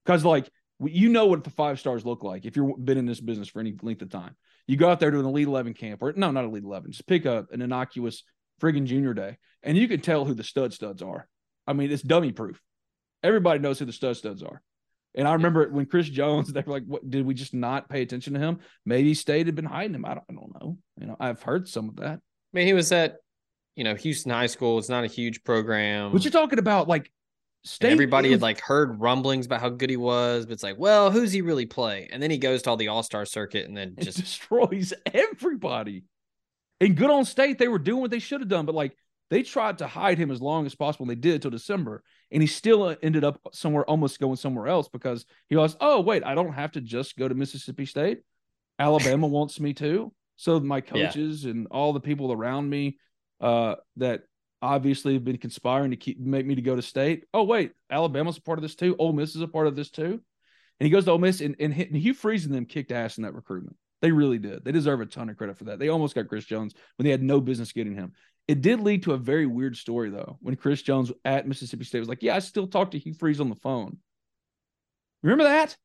Because 0.04 0.24
like 0.24 0.50
you 0.82 1.10
know 1.10 1.26
what 1.26 1.44
the 1.44 1.50
five 1.50 1.78
stars 1.78 2.06
look 2.06 2.22
like 2.22 2.46
if 2.46 2.56
you've 2.56 2.84
been 2.84 2.96
in 2.96 3.06
this 3.06 3.20
business 3.20 3.48
for 3.48 3.60
any 3.60 3.74
length 3.82 4.02
of 4.02 4.08
time. 4.08 4.34
You 4.66 4.76
go 4.76 4.88
out 4.88 5.00
there 5.00 5.10
to 5.10 5.18
an 5.18 5.26
elite 5.26 5.48
eleven 5.48 5.74
camp, 5.74 6.02
or 6.02 6.12
no, 6.14 6.30
not 6.30 6.44
elite 6.44 6.64
eleven. 6.64 6.92
Just 6.92 7.06
pick 7.06 7.26
up 7.26 7.52
an 7.52 7.60
innocuous 7.60 8.22
friggin' 8.60 8.86
junior 8.86 9.14
day, 9.14 9.36
and 9.62 9.76
you 9.76 9.88
can 9.88 10.00
tell 10.00 10.24
who 10.24 10.34
the 10.34 10.44
stud 10.44 10.72
studs 10.72 11.02
are. 11.02 11.28
I 11.66 11.72
mean, 11.72 11.90
it's 11.90 12.02
dummy 12.02 12.32
proof. 12.32 12.60
Everybody 13.22 13.58
knows 13.58 13.78
who 13.78 13.84
the 13.84 13.92
stud 13.92 14.16
studs 14.16 14.42
are. 14.42 14.62
And 15.14 15.26
I 15.26 15.32
remember 15.34 15.68
when 15.68 15.86
Chris 15.86 16.08
Jones, 16.08 16.52
they 16.52 16.62
were 16.62 16.72
like, 16.72 16.84
"What 16.86 17.08
did 17.08 17.26
we 17.26 17.34
just 17.34 17.52
not 17.52 17.88
pay 17.88 18.02
attention 18.02 18.34
to 18.34 18.40
him? 18.40 18.60
Maybe 18.86 19.12
State 19.14 19.46
had 19.46 19.56
been 19.56 19.64
hiding 19.64 19.94
him. 19.94 20.04
I 20.04 20.14
don't, 20.14 20.24
I 20.30 20.34
don't 20.34 20.54
know. 20.60 20.78
You 20.98 21.06
know, 21.08 21.16
I've 21.18 21.42
heard 21.42 21.68
some 21.68 21.88
of 21.88 21.96
that. 21.96 22.18
I 22.18 22.20
mean, 22.52 22.66
he 22.66 22.74
was 22.74 22.90
at, 22.92 23.16
you 23.76 23.84
know, 23.84 23.94
Houston 23.94 24.32
High 24.32 24.46
School. 24.46 24.78
It's 24.78 24.88
not 24.88 25.04
a 25.04 25.08
huge 25.08 25.42
program. 25.44 26.12
But 26.12 26.24
you're 26.24 26.32
talking 26.32 26.58
about 26.58 26.88
like 26.88 27.10
State 27.62 27.92
everybody 27.92 28.30
had 28.30 28.40
like 28.40 28.60
heard 28.60 29.00
rumblings 29.00 29.44
about 29.44 29.60
how 29.60 29.68
good 29.68 29.90
he 29.90 29.98
was, 29.98 30.46
but 30.46 30.52
it's 30.52 30.62
like, 30.62 30.78
well, 30.78 31.10
who's 31.10 31.30
he 31.30 31.42
really 31.42 31.66
play? 31.66 32.08
And 32.10 32.22
then 32.22 32.30
he 32.30 32.38
goes 32.38 32.62
to 32.62 32.70
all 32.70 32.76
the 32.76 32.88
All 32.88 33.02
Star 33.02 33.26
circuit 33.26 33.68
and 33.68 33.76
then 33.76 33.96
just 34.00 34.18
destroys 34.18 34.94
everybody. 35.12 36.04
And 36.80 36.96
good 36.96 37.10
on 37.10 37.26
state, 37.26 37.58
they 37.58 37.68
were 37.68 37.78
doing 37.78 38.00
what 38.00 38.10
they 38.10 38.18
should 38.18 38.40
have 38.40 38.48
done, 38.48 38.64
but 38.64 38.74
like 38.74 38.96
they 39.28 39.42
tried 39.42 39.78
to 39.78 39.86
hide 39.86 40.18
him 40.18 40.30
as 40.30 40.40
long 40.40 40.66
as 40.66 40.74
possible, 40.74 41.04
and 41.04 41.10
they 41.10 41.20
did 41.20 41.42
till 41.42 41.50
December. 41.50 42.02
And 42.32 42.42
he 42.42 42.46
still 42.46 42.96
ended 43.02 43.24
up 43.24 43.38
somewhere, 43.52 43.84
almost 43.84 44.18
going 44.18 44.36
somewhere 44.36 44.66
else 44.66 44.88
because 44.88 45.26
he 45.48 45.56
was, 45.56 45.76
oh 45.80 46.00
wait, 46.00 46.24
I 46.24 46.34
don't 46.34 46.54
have 46.54 46.72
to 46.72 46.80
just 46.80 47.16
go 47.16 47.28
to 47.28 47.34
Mississippi 47.34 47.84
State. 47.84 48.22
Alabama 48.78 49.26
wants 49.26 49.60
me 49.60 49.74
to. 49.74 50.12
So 50.36 50.58
my 50.58 50.78
Yeah. 50.78 51.08
coaches 51.08 51.44
and 51.44 51.66
all 51.70 51.92
the 51.92 52.00
people 52.00 52.32
around 52.32 52.70
me 52.70 52.96
uh, 53.40 53.76
that 53.96 54.22
obviously 54.62 55.14
have 55.14 55.24
been 55.24 55.38
conspiring 55.38 55.90
to 55.90 55.96
keep 55.96 56.18
make 56.18 56.46
me 56.46 56.54
to 56.54 56.62
go 56.62 56.76
to 56.76 56.82
state. 56.82 57.24
Oh 57.32 57.44
wait, 57.44 57.72
Alabama's 57.90 58.38
a 58.38 58.42
part 58.42 58.58
of 58.58 58.62
this 58.62 58.74
too. 58.74 58.96
Ole 58.98 59.12
Miss 59.12 59.34
is 59.34 59.42
a 59.42 59.48
part 59.48 59.66
of 59.66 59.76
this 59.76 59.90
too. 59.90 60.20
And 60.80 60.86
he 60.86 60.90
goes 60.90 61.04
to 61.04 61.10
Ole 61.10 61.18
Miss, 61.18 61.40
and, 61.40 61.56
and, 61.60 61.74
and 61.74 61.96
Hugh 61.96 62.14
Freeze 62.14 62.46
and 62.46 62.54
them 62.54 62.64
kicked 62.64 62.90
ass 62.90 63.18
in 63.18 63.24
that 63.24 63.34
recruitment. 63.34 63.76
They 64.00 64.12
really 64.12 64.38
did. 64.38 64.64
They 64.64 64.72
deserve 64.72 65.02
a 65.02 65.06
ton 65.06 65.28
of 65.28 65.36
credit 65.36 65.58
for 65.58 65.64
that. 65.64 65.78
They 65.78 65.88
almost 65.88 66.14
got 66.14 66.28
Chris 66.28 66.46
Jones 66.46 66.74
when 66.96 67.04
they 67.04 67.10
had 67.10 67.22
no 67.22 67.40
business 67.40 67.72
getting 67.72 67.94
him. 67.94 68.12
It 68.48 68.62
did 68.62 68.80
lead 68.80 69.02
to 69.02 69.12
a 69.12 69.18
very 69.18 69.46
weird 69.46 69.76
story, 69.76 70.08
though, 70.08 70.38
when 70.40 70.56
Chris 70.56 70.80
Jones 70.80 71.12
at 71.24 71.46
Mississippi 71.46 71.84
State 71.84 72.00
was 72.00 72.08
like, 72.08 72.22
Yeah, 72.22 72.34
I 72.34 72.38
still 72.38 72.66
talk 72.66 72.92
to 72.92 72.98
Hugh 72.98 73.14
Freeze 73.14 73.40
on 73.40 73.50
the 73.50 73.56
phone. 73.56 73.98
Remember 75.22 75.44
that? 75.44 75.76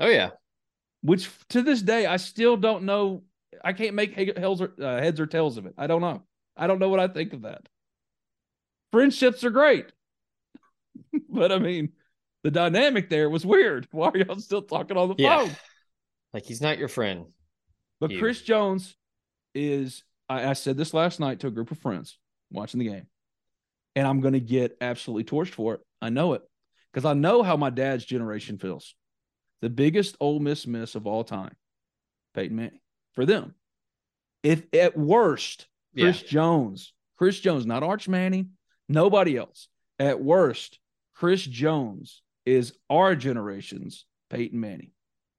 oh 0.00 0.08
yeah, 0.08 0.30
Which 1.02 1.30
to 1.50 1.62
this 1.62 1.80
day, 1.80 2.06
I 2.06 2.16
still 2.16 2.56
don't 2.56 2.84
know. 2.84 3.22
I 3.64 3.72
can't 3.72 3.94
make 3.94 4.18
or, 4.18 4.74
uh, 4.82 5.00
heads 5.00 5.20
or 5.20 5.26
tails 5.26 5.56
of 5.56 5.66
it. 5.66 5.74
I 5.78 5.86
don't 5.86 6.00
know. 6.02 6.24
I 6.56 6.66
don't 6.66 6.78
know 6.78 6.88
what 6.88 7.00
I 7.00 7.08
think 7.08 7.32
of 7.32 7.42
that. 7.42 7.68
Friendships 8.92 9.44
are 9.44 9.50
great. 9.50 9.86
but 11.28 11.52
I 11.52 11.58
mean, 11.58 11.92
the 12.44 12.50
dynamic 12.50 13.10
there 13.10 13.28
was 13.28 13.44
weird. 13.44 13.88
Why 13.90 14.08
are 14.08 14.16
y'all 14.18 14.38
still 14.40 14.62
talking 14.62 14.96
on 14.96 15.08
the 15.08 15.14
Yeah. 15.18 15.38
phone? 15.38 15.56
like 16.32 16.44
he's 16.44 16.60
not 16.60 16.78
your 16.78 16.88
friend. 16.88 17.26
But 18.00 18.10
You. 18.10 18.18
Chris 18.18 18.42
Jones 18.42 18.94
is, 19.54 20.02
I, 20.28 20.50
I 20.50 20.52
said 20.52 20.76
this 20.76 20.92
last 20.92 21.18
night 21.18 21.40
to 21.40 21.46
a 21.46 21.50
group 21.50 21.70
of 21.70 21.78
friends 21.78 22.18
watching 22.50 22.78
the 22.78 22.88
game, 22.88 23.06
and 23.94 24.06
I'm 24.06 24.20
going 24.20 24.34
to 24.34 24.40
get 24.40 24.76
absolutely 24.80 25.24
torched 25.24 25.54
for 25.54 25.74
it. 25.74 25.80
I 26.02 26.10
know 26.10 26.34
it 26.34 26.42
because 26.92 27.06
I 27.06 27.14
know 27.14 27.42
how 27.42 27.56
my 27.56 27.70
dad's 27.70 28.04
generation 28.04 28.58
feels. 28.58 28.94
The 29.62 29.70
biggest 29.70 30.16
Ole 30.20 30.40
Miss 30.40 30.66
miss 30.66 30.94
of 30.94 31.06
all 31.06 31.24
time, 31.24 31.54
Peyton 32.34 32.56
Manning, 32.56 32.80
for 33.14 33.24
them. 33.24 33.54
If 34.42 34.64
at 34.74 34.96
worst, 34.96 35.66
Chris 36.04 36.22
Jones, 36.22 36.92
Chris 37.18 37.40
Jones, 37.40 37.66
not 37.66 37.82
Arch 37.82 38.08
Manning, 38.08 38.50
nobody 38.88 39.36
else. 39.36 39.68
At 39.98 40.20
worst, 40.20 40.78
Chris 41.14 41.42
Jones 41.44 42.22
is 42.44 42.74
our 42.90 43.14
generation's 43.16 44.04
Peyton 44.30 44.60
Manning, 44.60 44.90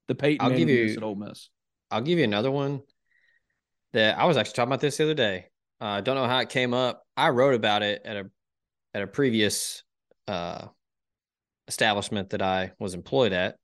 the 0.08 0.16
Peyton 0.16 0.44
I'll 0.44 0.50
Manning 0.50 0.68
give 0.68 0.90
you- 0.90 0.98
at 0.98 1.04
Ole 1.04 1.16
Miss. 1.16 1.50
I'll 1.92 2.02
give 2.02 2.18
you 2.18 2.26
another 2.26 2.52
one 2.52 2.82
that 3.94 4.18
I 4.18 4.26
was 4.26 4.36
actually 4.36 4.56
talking 4.56 4.70
about 4.70 4.82
this 4.82 4.98
the 4.98 5.04
other 5.06 5.14
day. 5.14 5.46
Uh, 5.80 5.86
I 5.86 6.02
don't 6.02 6.16
know 6.16 6.26
how 6.28 6.40
it 6.40 6.50
came 6.50 6.74
up. 6.74 7.04
I 7.16 7.30
wrote 7.30 7.54
about 7.54 7.82
it 7.84 8.02
at 8.04 8.18
a 8.18 8.30
at 8.94 9.04
a 9.04 9.08
previous 9.08 9.84
uh, 10.28 10.68
establishment 11.68 12.32
that 12.32 12.42
I 12.42 12.72
was 12.80 12.94
employed 12.94 13.32
at. 13.32 13.56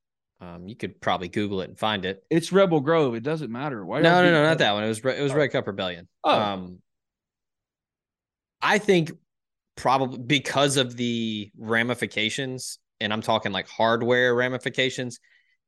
Um, 0.42 0.68
you 0.68 0.76
could 0.76 1.00
probably 1.02 1.30
Google 1.30 1.62
it 1.62 1.70
and 1.70 1.78
find 1.80 2.06
it. 2.06 2.24
It's 2.30 2.52
Rebel 2.52 2.82
Grove. 2.82 3.16
It 3.16 3.24
doesn't 3.24 3.52
matter. 3.52 3.84
Why? 3.86 4.02
no, 4.02 4.24
no, 4.24 4.32
no, 4.32 4.44
not 4.44 4.58
that 4.60 4.74
one. 4.74 4.84
It 4.84 4.88
was 4.90 5.00
it 5.00 5.22
was. 5.22 5.34
Red 5.34 5.52
Cup 5.52 5.68
Rebellion. 5.68 6.08
Oh. 6.24 6.40
Um, 6.40 6.80
I 8.64 8.78
think 8.80 9.12
probably 9.76 10.20
because 10.20 10.78
of 10.78 10.96
the 10.96 11.52
ramifications, 11.58 12.80
and 13.00 13.12
I'm 13.12 13.22
talking 13.22 13.52
like 13.52 13.68
hardware 13.68 14.34
ramifications. 14.34 15.20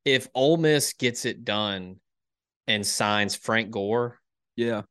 If 0.05 0.27
Ole 0.33 0.57
Miss 0.57 0.93
gets 0.93 1.25
it 1.25 1.43
done 1.43 1.99
and 2.67 2.85
signs 2.85 3.35
Frank 3.35 3.71
Gore, 3.71 4.19
Yeah, 4.55 4.83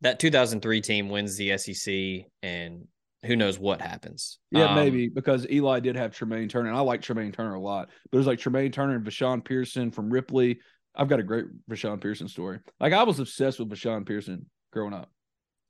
that 0.00 0.18
2003 0.18 0.80
team 0.80 1.08
wins 1.08 1.36
the 1.36 1.56
SEC, 1.58 2.26
and 2.42 2.86
who 3.24 3.36
knows 3.36 3.58
what 3.58 3.80
happens? 3.80 4.38
yeah, 4.50 4.70
Um, 4.70 4.74
maybe 4.76 5.08
because 5.08 5.46
Eli 5.50 5.80
did 5.80 5.96
have 5.96 6.14
Tremaine 6.14 6.48
Turner, 6.48 6.68
and 6.70 6.76
I 6.78 6.80
like 6.80 7.02
Tremaine 7.02 7.32
Turner 7.32 7.54
a 7.54 7.60
lot. 7.60 7.88
But 8.10 8.16
there's 8.16 8.26
like 8.26 8.38
Tremaine 8.38 8.72
Turner 8.72 8.96
and 8.96 9.04
Vashon 9.06 9.44
Pearson 9.44 9.90
from 9.90 10.10
Ripley. 10.10 10.60
I've 10.94 11.08
got 11.08 11.20
a 11.20 11.22
great 11.22 11.46
Vashon 11.70 12.00
Pearson 12.00 12.28
story. 12.28 12.60
Like 12.80 12.92
I 12.92 13.02
was 13.02 13.20
obsessed 13.20 13.58
with 13.58 13.68
Vashon 13.70 14.06
Pearson 14.06 14.46
growing 14.72 14.94
up. 14.94 15.10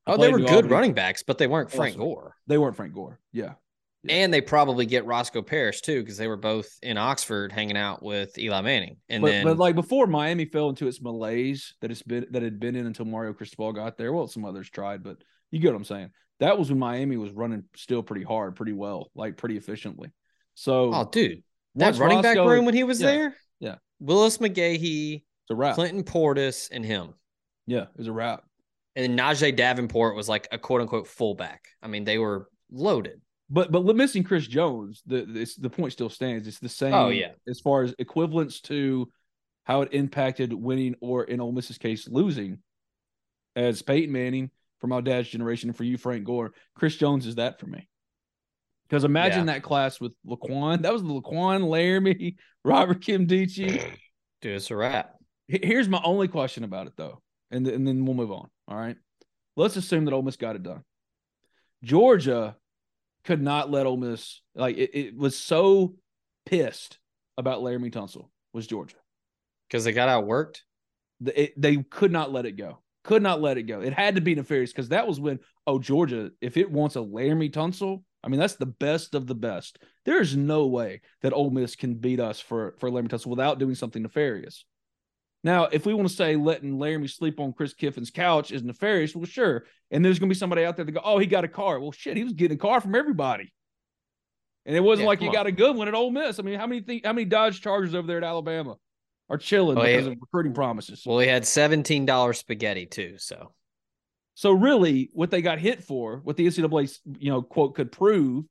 Oh, 0.07 0.17
they 0.17 0.31
were 0.33 0.39
good 0.39 0.51
Albany. 0.51 0.73
running 0.73 0.95
backs, 0.95 1.23
but 1.23 1.39
they 1.39 1.47
weren't 1.47 1.71
Frank 1.71 1.95
Awesome. 1.95 2.01
Gore. 2.01 2.37
They 2.47 2.59
weren't 2.59 2.77
Frank 2.77 2.93
Gore. 2.95 3.21
Yeah, 3.33 3.55
Yeah. 4.05 4.15
And 4.15 4.35
they 4.35 4.41
probably 4.41 4.85
get 4.85 5.07
Roscoe 5.07 5.43
Parrish 5.43 5.81
too, 5.81 6.01
because 6.01 6.17
they 6.17 6.27
were 6.27 6.37
both 6.37 6.69
in 6.83 6.99
Oxford 6.99 7.53
hanging 7.53 7.77
out 7.77 8.03
with 8.03 8.37
Eli 8.37 8.61
Manning. 8.61 8.97
And 9.09 9.23
but, 9.23 9.29
then 9.29 9.45
but 9.45 9.59
like 9.59 9.77
before 9.77 10.07
Miami 10.09 10.45
fell 10.45 10.69
into 10.69 10.89
its 10.89 11.01
malaise 11.01 11.75
that 11.81 11.91
it's 11.91 12.03
been 12.03 12.27
that 12.31 12.43
had 12.43 12.59
been 12.59 12.75
in 12.75 12.87
until 12.87 13.07
Mario 13.07 13.33
Cristobal 13.33 13.73
got 13.73 13.97
there. 13.97 14.13
Well, 14.13 14.27
some 14.27 14.45
others 14.45 14.69
tried, 14.71 15.05
but 15.05 15.19
you 15.53 15.61
get 15.61 15.69
what 15.69 15.77
I'm 15.77 15.85
saying. 15.85 16.11
That 16.41 16.59
was 16.59 16.69
when 16.71 16.81
Miami 16.81 17.17
was 17.17 17.31
running 17.31 17.65
still 17.77 18.03
pretty 18.03 18.25
hard, 18.25 18.57
pretty 18.57 18.73
well, 18.73 19.11
like 19.15 19.37
pretty 19.37 19.57
efficiently. 19.57 20.11
So 20.55 20.93
oh, 20.93 21.09
dude, 21.11 21.45
that 21.77 21.97
running 21.99 22.23
back 22.23 22.37
room 22.37 22.65
when 22.65 22.75
he 22.75 22.83
was 22.83 23.01
yeah, 23.01 23.07
there, 23.07 23.37
yeah. 23.61 23.75
Willis 24.01 24.39
McGahee, 24.39 25.15
it's 25.15 25.51
a 25.51 25.55
wrap. 25.55 25.77
Clinton 25.77 26.03
Portis, 26.03 26.69
and 26.73 26.85
him. 26.85 27.15
Yeah, 27.69 27.83
it 27.83 27.97
was 27.97 28.09
a 28.09 28.13
wrap. 28.13 28.43
And 28.95 29.05
then 29.05 29.17
Najeh 29.17 29.57
Davenport 29.57 30.17
was 30.17 30.29
like 30.29 30.49
a 30.53 30.59
quote 30.59 30.83
unquote 30.83 31.07
fullback. 31.07 31.65
I 31.83 31.89
mean, 31.89 32.05
they 32.05 32.19
were 32.19 32.49
loaded. 32.71 33.21
But 33.51 33.71
but 33.71 33.85
missing 33.97 34.25
Chris 34.25 34.47
Jones, 34.47 35.03
the 35.07 35.27
it's, 35.41 35.57
the 35.57 35.71
point 35.71 35.93
still 35.93 36.09
stands. 36.09 36.49
It's 36.49 36.59
the 36.59 36.67
oh, 36.67 36.69
same. 36.69 36.95
Oh, 36.95 37.09
yeah. 37.09 37.33
as 37.49 37.61
far 37.61 37.83
as 37.83 37.95
equivalence 37.99 38.61
to 38.63 39.11
how 39.65 39.83
it 39.83 39.91
impacted 39.93 40.53
winning 40.53 40.95
or 41.01 41.25
in 41.25 41.41
Ole 41.41 41.53
Miss's 41.53 41.79
case 41.79 42.09
losing, 42.09 42.59
as 43.55 43.83
Peyton 43.83 44.13
Manning 44.13 44.51
for 44.81 44.87
my 44.87 45.01
dad's 45.01 45.29
generation 45.29 45.69
and 45.69 45.77
for 45.77 45.85
you 45.85 45.97
Frank 45.97 46.25
Gore, 46.25 46.53
Chris 46.75 46.97
Jones 46.97 47.27
is 47.27 47.37
that 47.37 47.61
for 47.61 47.67
me. 47.67 47.89
Because 48.89 49.05
imagine 49.05 49.47
that 49.47 49.63
class 49.63 50.01
with 50.01 50.13
Laquan. 50.27 50.83
That 50.83 50.93
was 50.93 51.03
the 51.03 51.09
Laquan, 51.09 51.63
Laremy, 51.63 52.37
Robert 52.65 53.01
Nkemdiche. 53.01 53.97
Dude, 54.43 54.57
it's 54.57 54.71
a 54.71 54.77
wrap. 54.77 55.15
Here's 55.49 55.89
my 55.89 56.01
only 56.05 56.29
question 56.29 56.65
about 56.65 56.87
it 56.87 56.95
though, 56.97 57.23
and 57.53 57.65
th- 57.65 57.77
and 57.77 57.87
then 57.87 58.05
we'll 58.05 58.15
move 58.15 58.33
on. 58.33 58.49
All 58.69 58.77
right, 58.77 58.97
let's 59.57 59.77
assume 59.77 60.07
that 60.07 60.15
Ole 60.15 60.23
Miss 60.23 60.37
got 60.37 60.57
it 60.57 60.63
done. 60.63 60.83
Georgia 61.85 62.57
could 63.25 63.43
not 63.43 63.71
let 63.71 63.87
Ole 63.87 63.97
Miss 63.97 64.41
like 64.55 64.77
it, 64.77 64.91
it 64.95 65.17
was 65.17 65.39
so 65.39 65.95
pissed 66.47 66.99
about 67.37 67.63
Laremy 67.63 67.93
Tunsil 67.93 68.29
was 68.53 68.67
Georgia. 68.67 68.97
Because 69.69 69.85
they 69.85 69.93
got 69.93 70.09
outworked. 70.09 70.61
The- 71.21 71.43
it- 71.45 71.61
they 71.61 71.77
could 71.77 72.13
not 72.13 72.33
let 72.33 72.47
it 72.47 72.57
go. 72.57 72.79
Could 73.05 73.23
not 73.23 73.41
let 73.41 73.59
it 73.59 73.65
go. 73.65 73.81
It 73.81 73.93
had 73.93 74.15
to 74.15 74.21
be 74.21 74.35
nefarious 74.35 74.73
because 74.73 74.91
that 74.91 75.07
was 75.09 75.19
when 75.19 75.41
oh 75.67 75.79
Georgia, 75.79 76.31
if 76.41 76.57
it 76.57 76.71
wants 76.71 76.97
a 76.97 77.01
Laremy 77.01 77.51
Tunsil, 77.51 78.03
I 78.23 78.29
mean 78.29 78.39
that's 78.39 78.57
the 78.57 78.67
best 78.67 79.15
of 79.15 79.27
the 79.27 79.35
best. 79.35 79.79
There's 80.05 80.37
no 80.37 80.67
way 80.67 81.01
that 81.23 81.33
Ole 81.33 81.51
Miss 81.51 81.75
can 81.75 81.95
beat 81.95 82.21
us 82.21 82.39
for 82.39 82.77
for 82.79 82.91
Laremy 82.91 83.09
Tunsil 83.09 83.27
without 83.27 83.59
doing 83.59 83.75
something 83.75 84.03
nefarious. 84.03 84.65
Now, 85.45 85.65
if 85.65 85.87
we 85.87 85.95
want 85.95 86.09
to 86.09 86.15
say 86.15 86.37
letting 86.37 86.79
Laremy 86.79 87.11
sleep 87.11 87.41
on 87.41 87.53
Chris 87.53 87.75
Kiffin's 87.75 88.11
couch 88.11 88.53
is 88.53 88.63
nefarious, 88.63 89.15
well, 89.17 89.25
sure. 89.25 89.65
And 89.91 90.05
there's 90.05 90.19
going 90.19 90.29
to 90.29 90.35
be 90.35 90.39
somebody 90.39 90.65
out 90.65 90.77
there 90.77 90.85
that 90.85 90.93
go, 90.93 91.01
"Oh, 91.03 91.19
he 91.19 91.27
got 91.27 91.45
a 91.45 91.49
car." 91.49 91.81
Well, 91.81 91.93
shit, 91.93 92.17
he 92.17 92.25
was 92.25 92.33
getting 92.33 92.57
a 92.57 92.61
car 92.61 92.81
from 92.81 92.95
everybody, 92.95 93.53
and 94.67 94.77
it 94.77 94.81
wasn't 94.81 95.05
Yeah, 95.05 95.09
like 95.09 95.21
he 95.21 95.27
on. 95.29 95.33
got 95.33 95.47
a 95.47 95.53
good 95.53 95.77
one 95.77 95.89
at 95.89 95.95
Ole 95.95 96.11
Miss. 96.11 96.39
I 96.39 96.43
mean, 96.43 96.59
how 96.59 96.67
many 96.67 96.81
think, 96.81 97.05
how 97.05 97.13
many 97.13 97.25
Dodge 97.25 97.61
Chargers 97.61 97.95
over 97.95 98.07
there 98.07 98.19
at 98.19 98.25
Alabama 98.25 98.77
are 99.29 99.39
chilling 99.39 99.77
because 99.77 100.07
yeah. 100.07 100.13
of 100.13 100.19
recruiting 100.21 100.55
promises? 100.55 101.03
Well, 101.05 101.19
he 101.19 101.27
had 101.27 101.43
$17 101.43 102.37
spaghetti 102.37 102.87
too. 102.87 103.15
So 103.19 103.53
So 104.35 104.53
really, 104.53 105.11
what 105.13 105.31
they 105.31 105.43
got 105.43 105.59
hit 105.59 105.83
for, 105.85 106.19
what 106.25 106.37
the 106.37 106.47
NCAA, 106.47 106.99
you 107.19 107.31
know, 107.31 107.43
quote 107.43 107.75
could 107.75 107.93
prove, 107.93 108.45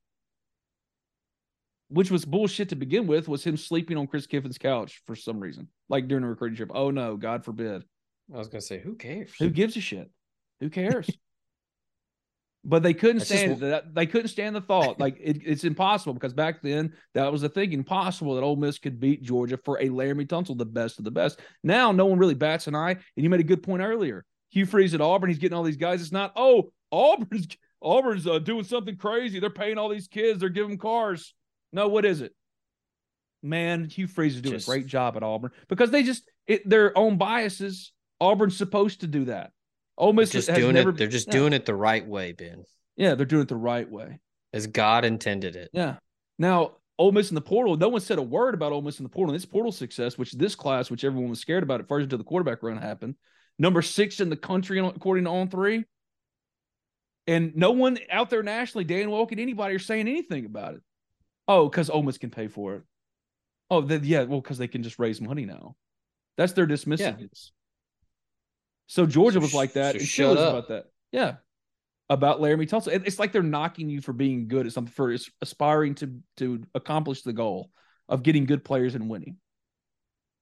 which 1.91 2.09
was 2.09 2.25
bullshit 2.25 2.69
to 2.69 2.75
begin 2.75 3.07
with, 3.07 3.27
was 3.27 3.43
him 3.43 3.57
sleeping 3.57 3.97
on 3.97 4.07
Chris 4.07 4.27
Kiffin's 4.27 4.57
couch 4.57 5.01
for 5.05 5.15
some 5.15 5.39
reason, 5.39 5.67
like 5.89 6.07
during 6.07 6.23
a 6.23 6.29
recruiting 6.29 6.55
trip. 6.55 6.71
Oh 6.73 6.91
no, 6.91 7.17
God 7.17 7.43
forbid. 7.43 7.83
I 8.33 8.37
was 8.37 8.47
going 8.47 8.61
to 8.61 8.65
say, 8.65 8.79
who 8.79 8.95
cares? 8.95 9.31
Who 9.39 9.49
gives 9.49 9.75
a 9.75 9.81
shit? 9.81 10.09
Who 10.61 10.69
cares? 10.69 11.09
but 12.63 12.83
they 12.83 12.93
couldn't 12.93 13.17
That's 13.19 13.29
just 13.29 13.41
stand 13.41 13.59
that. 13.59 13.93
They 13.93 14.05
couldn't 14.05 14.29
stand 14.29 14.55
the 14.55 14.61
thought. 14.61 14.99
Like 14.99 15.17
it, 15.19 15.41
it's 15.43 15.63
impossible 15.63 16.13
because 16.13 16.33
back 16.33 16.61
then 16.61 16.93
that 17.13 17.31
was 17.31 17.41
the 17.41 17.49
thinking. 17.49 17.83
Possible 17.83 18.35
that 18.35 18.43
Ole 18.43 18.55
Miss 18.55 18.79
could 18.79 18.99
beat 18.99 19.23
Georgia 19.23 19.57
for 19.57 19.79
a 19.79 19.89
Laremy 19.89 20.27
Tunsil, 20.27 20.57
the 20.57 20.65
best 20.65 20.99
of 20.99 21.05
the 21.05 21.11
best. 21.11 21.39
Now 21.63 21.91
no 21.91 22.05
one 22.05 22.19
really 22.19 22.35
bats 22.35 22.67
an 22.67 22.75
eye. 22.75 22.91
And 22.91 23.23
you 23.23 23.29
made 23.29 23.39
a 23.39 23.43
good 23.43 23.63
point 23.63 23.81
earlier. 23.81 24.25
Hugh 24.51 24.65
Freeze 24.65 24.93
at 24.93 25.01
Auburn, 25.01 25.29
he's 25.29 25.39
getting 25.39 25.57
all 25.57 25.63
these 25.63 25.77
guys. 25.77 26.01
It's 26.01 26.11
not 26.11 26.33
oh 26.35 26.71
Auburn's 26.91 27.47
Auburn's 27.81 28.27
uh, 28.27 28.39
doing 28.39 28.63
something 28.63 28.95
crazy. 28.95 29.39
They're 29.39 29.49
paying 29.49 29.77
all 29.77 29.89
these 29.89 30.07
kids. 30.07 30.39
They're 30.39 30.49
giving 30.49 30.77
cars. 30.77 31.33
No, 31.73 31.87
what 31.87 32.05
is 32.05 32.21
it? 32.21 32.33
Man, 33.43 33.85
Hugh 33.85 34.07
Freeze 34.07 34.35
is 34.35 34.41
doing 34.41 34.55
Just- 34.55 34.67
a 34.67 34.71
great 34.71 34.85
job 34.87 35.17
at 35.17 35.23
Auburn 35.23 35.51
because 35.67 35.91
they 35.91 36.03
just 36.03 36.29
it, 36.47 36.67
their 36.69 36.95
own 36.97 37.17
biases. 37.17 37.91
Auburn's 38.19 38.55
supposed 38.55 39.01
to 39.01 39.07
do 39.07 39.25
that. 39.25 39.51
Ole 39.97 40.13
Miss 40.13 40.31
just 40.31 40.47
has 40.47 40.57
doing 40.57 40.73
never, 40.73 40.91
it. 40.91 40.97
They're 40.97 41.07
just 41.07 41.27
yeah. 41.27 41.33
doing 41.33 41.53
it 41.53 41.65
the 41.65 41.75
right 41.75 42.05
way, 42.05 42.33
Ben, 42.33 42.63
Yeah, 42.95 43.15
they're 43.15 43.25
doing 43.25 43.43
it 43.43 43.47
the 43.47 43.55
right 43.55 43.89
way. 43.89 44.19
as 44.53 44.67
God 44.67 45.05
intended 45.05 45.55
it. 45.55 45.69
Yeah. 45.73 45.97
Now, 46.37 46.77
Ole 46.97 47.11
Miss 47.11 47.29
in 47.29 47.35
the 47.35 47.41
portal, 47.41 47.77
no 47.77 47.89
one 47.89 48.01
said 48.01 48.19
a 48.19 48.23
word 48.23 48.53
about 48.53 48.71
Ole 48.71 48.81
Miss 48.81 48.99
in 48.99 49.03
the 49.03 49.09
portal. 49.09 49.33
This 49.33 49.45
portal 49.45 49.71
success, 49.71 50.17
which 50.17 50.33
this 50.33 50.53
class, 50.55 50.91
which 50.91 51.03
everyone 51.03 51.29
was 51.29 51.39
scared 51.39 51.63
about 51.63 51.79
at 51.79 51.87
first 51.87 52.03
until 52.03 52.17
the 52.19 52.23
quarterback 52.23 52.61
run 52.61 52.77
happened, 52.77 53.15
number 53.57 53.81
six 53.81 54.19
in 54.19 54.29
the 54.29 54.35
country 54.35 54.79
according 54.79 55.23
to 55.25 55.29
On 55.31 55.49
Three. 55.49 55.83
And 57.27 57.55
no 57.55 57.71
one 57.71 57.97
out 58.11 58.29
there 58.29 58.43
nationally, 58.43 58.83
Dan 58.83 59.09
Wolken, 59.09 59.39
anybody, 59.39 59.75
are 59.75 59.79
saying 59.79 60.07
anything 60.07 60.45
about 60.45 60.75
it. 60.75 60.81
Oh, 61.51 61.67
because 61.67 61.89
Ole 61.89 62.03
Miss 62.03 62.17
can 62.17 62.29
pay 62.29 62.47
for 62.47 62.75
it. 62.75 62.83
Oh, 63.69 63.81
then, 63.81 64.01
yeah, 64.05 64.23
well, 64.23 64.39
because 64.39 64.57
they 64.57 64.69
can 64.69 64.83
just 64.83 64.99
raise 64.99 65.19
money 65.19 65.45
now. 65.45 65.75
That's 66.37 66.53
their 66.53 66.65
dismissiveness. 66.65 67.19
Yeah. 67.19 67.51
So 68.87 69.05
Georgia 69.05 69.39
so 69.39 69.41
was 69.41 69.53
like 69.53 69.73
that, 69.73 69.95
so 69.95 69.99
and 69.99 70.07
shut 70.07 70.37
up. 70.37 70.49
about 70.49 70.67
that. 70.69 70.85
Yeah, 71.11 71.35
about 72.09 72.39
Laremy 72.39 72.69
Tunsil. 72.69 73.03
It's 73.05 73.19
like 73.19 73.33
they're 73.33 73.43
knocking 73.43 73.89
you 73.89 73.99
for 73.99 74.13
being 74.13 74.47
good 74.47 74.65
at 74.65 74.71
something, 74.71 74.93
for 74.93 75.13
aspiring 75.41 75.95
to 75.95 76.19
to 76.37 76.63
accomplish 76.73 77.23
the 77.23 77.33
goal 77.33 77.69
of 78.07 78.23
getting 78.23 78.45
good 78.45 78.63
players 78.63 78.95
and 78.95 79.09
winning. 79.09 79.35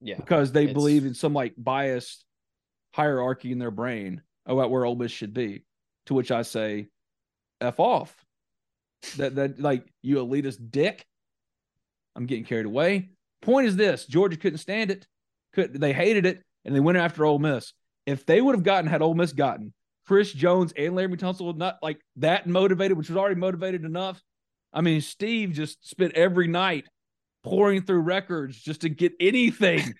Yeah, 0.02 0.16
because 0.16 0.52
they 0.52 0.68
believe 0.68 1.06
in 1.06 1.16
some 1.16 1.34
like 1.34 1.56
biased 1.58 2.24
hierarchy 2.94 3.52
in 3.52 3.58
their 3.58 3.72
brain 3.72 4.22
about 4.46 4.70
where 4.70 4.86
Ole 4.86 4.96
Miss 4.96 5.12
should 5.12 5.34
be. 5.34 5.66
To 6.06 6.14
which 6.14 6.30
I 6.32 6.44
say, 6.44 6.88
"F 7.62 7.80
off." 7.80 8.16
That 9.18 9.36
that 9.36 9.60
like 9.60 9.86
you 10.02 10.18
elitist 10.18 10.72
dick. 10.72 11.06
I'm 12.16 12.26
getting 12.26 12.46
carried 12.46 12.66
away. 12.66 13.10
Point 13.42 13.68
is 13.68 13.76
this: 13.76 14.06
Georgia 14.06 14.38
couldn't 14.38 14.60
stand 14.60 14.92
it. 14.92 15.08
Could 15.54 15.74
they 15.74 15.94
hated 15.94 16.26
it 16.26 16.44
and 16.66 16.76
they 16.76 16.80
went 16.80 16.98
after 16.98 17.26
Ole 17.26 17.40
Miss. 17.40 17.74
If 18.06 18.26
they 18.26 18.42
would 18.42 18.56
have 18.56 18.64
gotten 18.64 18.90
had 18.90 19.02
Ole 19.02 19.14
Miss 19.14 19.34
gotten 19.34 19.74
Chris 20.10 20.34
Jones 20.34 20.74
and 20.76 20.96
Laremy 20.96 21.18
Tunsil 21.18 21.56
not 21.56 21.78
like 21.84 22.00
that 22.16 22.48
motivated, 22.48 22.98
which 22.98 23.10
was 23.10 23.18
already 23.18 23.36
motivated 23.36 23.86
enough. 23.86 24.20
I 24.74 24.82
mean, 24.82 25.02
Steve 25.02 25.52
just 25.52 25.88
spent 25.88 26.14
every 26.14 26.48
night 26.48 26.86
pouring 27.44 27.84
through 27.84 28.00
records 28.00 28.60
just 28.60 28.82
to 28.82 28.90
get 28.90 29.14
anything. 29.20 29.94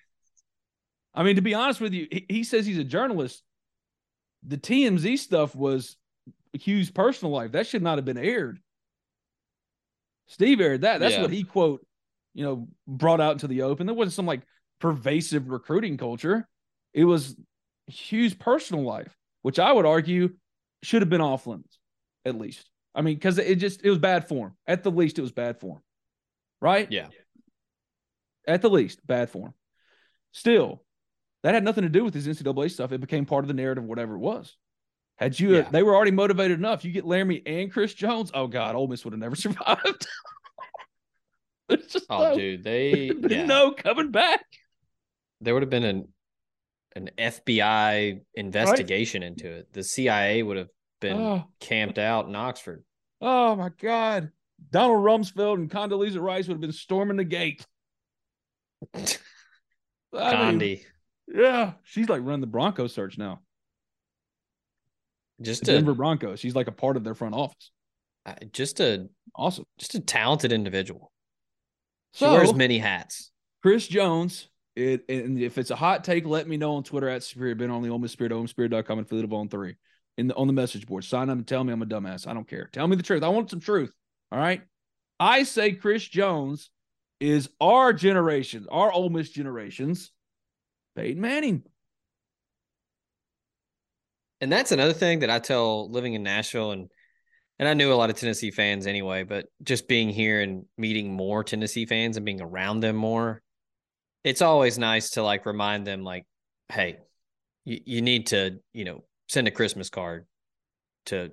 I 1.14 1.22
mean, 1.22 1.36
to 1.36 1.42
be 1.42 1.54
honest 1.54 1.80
with 1.80 1.92
you, 1.92 2.08
he, 2.10 2.26
he 2.28 2.44
says 2.44 2.66
he's 2.66 2.78
a 2.78 2.84
journalist. 2.84 3.42
The 4.46 4.56
TMZ 4.56 5.18
stuff 5.18 5.54
was 5.54 5.96
Hugh's 6.54 6.90
personal 6.90 7.32
life. 7.32 7.52
That 7.52 7.66
should 7.66 7.82
not 7.82 7.98
have 7.98 8.04
been 8.04 8.18
aired. 8.18 8.58
Steve 10.30 10.60
aired 10.60 10.80
that. 10.80 10.98
That's 10.98 11.14
yeah. 11.16 11.22
what 11.22 11.30
he 11.30 11.44
quote, 11.44 11.86
you 12.32 12.44
know, 12.44 12.68
brought 12.86 13.20
out 13.20 13.32
into 13.32 13.46
the 13.46 13.62
open. 13.62 13.86
There 13.86 13.94
wasn't 13.94 14.14
some 14.14 14.26
like 14.26 14.40
pervasive 14.80 15.50
recruiting 15.50 15.98
culture. 15.98 16.48
It 16.94 17.04
was 17.04 17.36
Hugh's 17.86 18.34
personal 18.34 18.82
life 18.82 19.14
which 19.42 19.58
I 19.58 19.72
would 19.72 19.86
argue 19.86 20.30
should 20.82 21.02
have 21.02 21.08
been 21.08 21.20
off 21.20 21.46
limits, 21.46 21.78
at 22.24 22.38
least. 22.38 22.68
I 22.94 23.02
mean, 23.02 23.14
because 23.14 23.38
it 23.38 23.56
just 23.56 23.82
it 23.84 23.90
was 23.90 23.98
bad 23.98 24.28
form. 24.28 24.56
At 24.66 24.82
the 24.82 24.90
least, 24.90 25.18
it 25.18 25.22
was 25.22 25.32
bad 25.32 25.60
form. 25.60 25.80
Right? 26.60 26.90
Yeah. 26.90 27.08
At 28.46 28.62
the 28.62 28.70
least, 28.70 29.06
bad 29.06 29.30
form. 29.30 29.54
Still, 30.32 30.82
that 31.42 31.54
had 31.54 31.64
nothing 31.64 31.82
to 31.82 31.88
do 31.88 32.04
with 32.04 32.14
his 32.14 32.26
NCAA 32.26 32.70
stuff. 32.70 32.92
It 32.92 33.00
became 33.00 33.26
part 33.26 33.44
of 33.44 33.48
the 33.48 33.54
narrative, 33.54 33.84
whatever 33.84 34.14
it 34.14 34.20
was. 34.20 34.56
Had 35.20 35.38
you, 35.38 35.56
yeah. 35.56 35.68
they 35.70 35.82
were 35.82 35.94
already 35.94 36.12
motivated 36.12 36.58
enough. 36.58 36.82
You 36.82 36.92
get 36.92 37.04
Laremy 37.04 37.42
and 37.44 37.70
Chris 37.70 37.92
Jones. 37.92 38.30
Oh 38.32 38.46
God, 38.46 38.74
Ole 38.74 38.88
Miss 38.88 39.04
would 39.04 39.12
have 39.12 39.20
never 39.20 39.36
survived. 39.36 40.06
oh, 42.08 42.22
no, 42.22 42.34
dude, 42.34 42.64
they 42.64 43.12
yeah. 43.28 43.44
no 43.44 43.72
coming 43.72 44.10
back. 44.10 44.44
There 45.42 45.52
would 45.52 45.62
have 45.62 45.70
been 45.70 45.84
an 45.84 46.08
an 46.96 47.10
FBI 47.18 48.22
investigation 48.34 49.22
right? 49.22 49.28
into 49.28 49.48
it. 49.48 49.72
The 49.72 49.84
CIA 49.84 50.42
would 50.42 50.56
have 50.56 50.70
been 51.00 51.16
oh. 51.16 51.44
camped 51.60 51.98
out 51.98 52.26
in 52.26 52.34
Oxford. 52.34 52.82
Oh 53.20 53.54
my 53.54 53.68
God. 53.78 54.32
Donald 54.70 55.04
Rumsfeld 55.04 55.54
and 55.54 55.70
Condoleezza 55.70 56.20
Rice 56.20 56.48
would 56.48 56.54
have 56.54 56.60
been 56.60 56.72
storming 56.72 57.16
the 57.16 57.24
gate. 57.24 57.64
Condi. 60.12 60.82
Yeah. 61.28 61.72
She's 61.84 62.08
like 62.08 62.22
running 62.24 62.40
the 62.40 62.48
Bronco 62.48 62.88
search 62.88 63.16
now. 63.16 63.40
Just 65.42 65.64
the 65.64 65.72
Denver 65.72 65.94
Broncos. 65.94 66.40
She's 66.40 66.54
like 66.54 66.68
a 66.68 66.72
part 66.72 66.96
of 66.96 67.04
their 67.04 67.14
front 67.14 67.34
office. 67.34 67.70
Uh, 68.26 68.34
just 68.52 68.80
a 68.80 69.08
awesome, 69.34 69.64
just 69.78 69.94
a 69.94 70.00
talented 70.00 70.52
individual. 70.52 71.10
She 72.14 72.24
wears 72.24 72.54
many 72.54 72.78
hats. 72.78 73.30
Chris 73.62 73.86
Jones 73.86 74.48
it 74.76 75.04
and 75.08 75.38
if 75.40 75.58
it's 75.58 75.70
a 75.70 75.76
hot 75.76 76.04
take, 76.04 76.26
let 76.26 76.48
me 76.48 76.56
know 76.56 76.74
on 76.74 76.82
Twitter 76.82 77.08
at 77.08 77.22
Superior 77.22 77.54
Ben 77.54 77.70
on 77.70 77.82
the 77.82 77.88
Ole 77.88 77.98
Miss 77.98 78.12
Spirit, 78.12 78.32
OleMissSpirit.com 78.32 78.98
and 78.98 79.06
Affiliate 79.06 79.32
on 79.32 79.48
three. 79.48 79.76
In 80.16 80.28
the 80.28 80.34
on 80.34 80.46
the 80.46 80.52
message 80.52 80.86
board. 80.86 81.04
Sign 81.04 81.30
up 81.30 81.38
and 81.38 81.46
tell 81.46 81.64
me 81.64 81.72
I'm 81.72 81.82
a 81.82 81.86
dumbass. 81.86 82.26
I 82.26 82.34
don't 82.34 82.48
care. 82.48 82.68
Tell 82.72 82.86
me 82.86 82.96
the 82.96 83.02
truth. 83.02 83.22
I 83.22 83.28
want 83.28 83.50
some 83.50 83.60
truth. 83.60 83.92
All 84.30 84.38
right. 84.38 84.62
I 85.18 85.44
say 85.44 85.72
Chris 85.72 86.06
Jones 86.06 86.70
is 87.20 87.48
our 87.60 87.92
generation, 87.92 88.66
our 88.70 88.92
Ole 88.92 89.10
Miss 89.10 89.30
generations, 89.30 90.12
Peyton 90.96 91.20
Manning. 91.20 91.62
And 94.40 94.50
that's 94.50 94.72
another 94.72 94.92
thing 94.92 95.20
that 95.20 95.30
I 95.30 95.38
tell 95.38 95.90
living 95.90 96.14
in 96.14 96.22
Nashville 96.22 96.72
and 96.72 96.90
and 97.58 97.68
I 97.68 97.74
knew 97.74 97.92
a 97.92 97.94
lot 97.94 98.08
of 98.08 98.16
Tennessee 98.16 98.50
fans 98.50 98.86
anyway, 98.86 99.22
but 99.22 99.44
just 99.62 99.86
being 99.86 100.08
here 100.08 100.40
and 100.40 100.64
meeting 100.78 101.12
more 101.12 101.44
Tennessee 101.44 101.84
fans 101.84 102.16
and 102.16 102.24
being 102.24 102.40
around 102.40 102.80
them 102.80 102.96
more, 102.96 103.42
it's 104.24 104.42
always 104.42 104.78
nice 104.78 105.10
to 105.10 105.22
like 105.22 105.46
remind 105.46 105.86
them 105.86 106.02
like 106.02 106.26
hey 106.68 106.98
you, 107.64 107.80
you 107.84 108.02
need 108.02 108.28
to 108.28 108.58
you 108.72 108.84
know 108.84 109.04
send 109.28 109.48
a 109.48 109.50
christmas 109.50 109.90
card 109.90 110.26
to 111.06 111.30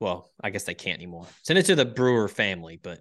well 0.00 0.30
i 0.42 0.50
guess 0.50 0.64
they 0.64 0.74
can't 0.74 0.98
anymore. 0.98 1.26
Send 1.42 1.58
it 1.58 1.66
to 1.66 1.74
the 1.74 1.84
brewer 1.84 2.28
family 2.28 2.78
but 2.82 2.98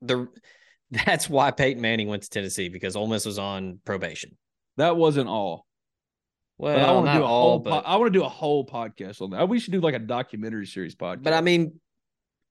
the 0.00 0.28
that's 1.06 1.28
why 1.28 1.50
peyton 1.50 1.80
manning 1.80 2.08
went 2.08 2.22
to 2.22 2.30
tennessee 2.30 2.68
because 2.68 2.96
Ole 2.96 3.06
miss 3.06 3.24
was 3.24 3.38
on 3.38 3.80
probation. 3.84 4.36
That 4.76 4.96
wasn't 4.96 5.28
all 5.28 5.66
well, 6.58 6.76
but 6.76 6.88
I 6.88 6.92
want 6.92 7.06
to 7.06 7.12
do 7.14 7.22
a 7.22 7.26
all, 7.26 7.50
whole. 7.50 7.58
But... 7.60 7.70
Po- 7.82 7.90
I 7.90 7.96
want 7.96 8.12
to 8.12 8.18
do 8.18 8.24
a 8.24 8.28
whole 8.28 8.66
podcast 8.66 9.20
on 9.20 9.30
that. 9.30 9.48
We 9.48 9.58
should 9.58 9.72
do 9.72 9.80
like 9.80 9.94
a 9.94 9.98
documentary 9.98 10.66
series 10.66 10.94
podcast. 10.94 11.22
But 11.22 11.32
I 11.32 11.40
mean, 11.40 11.80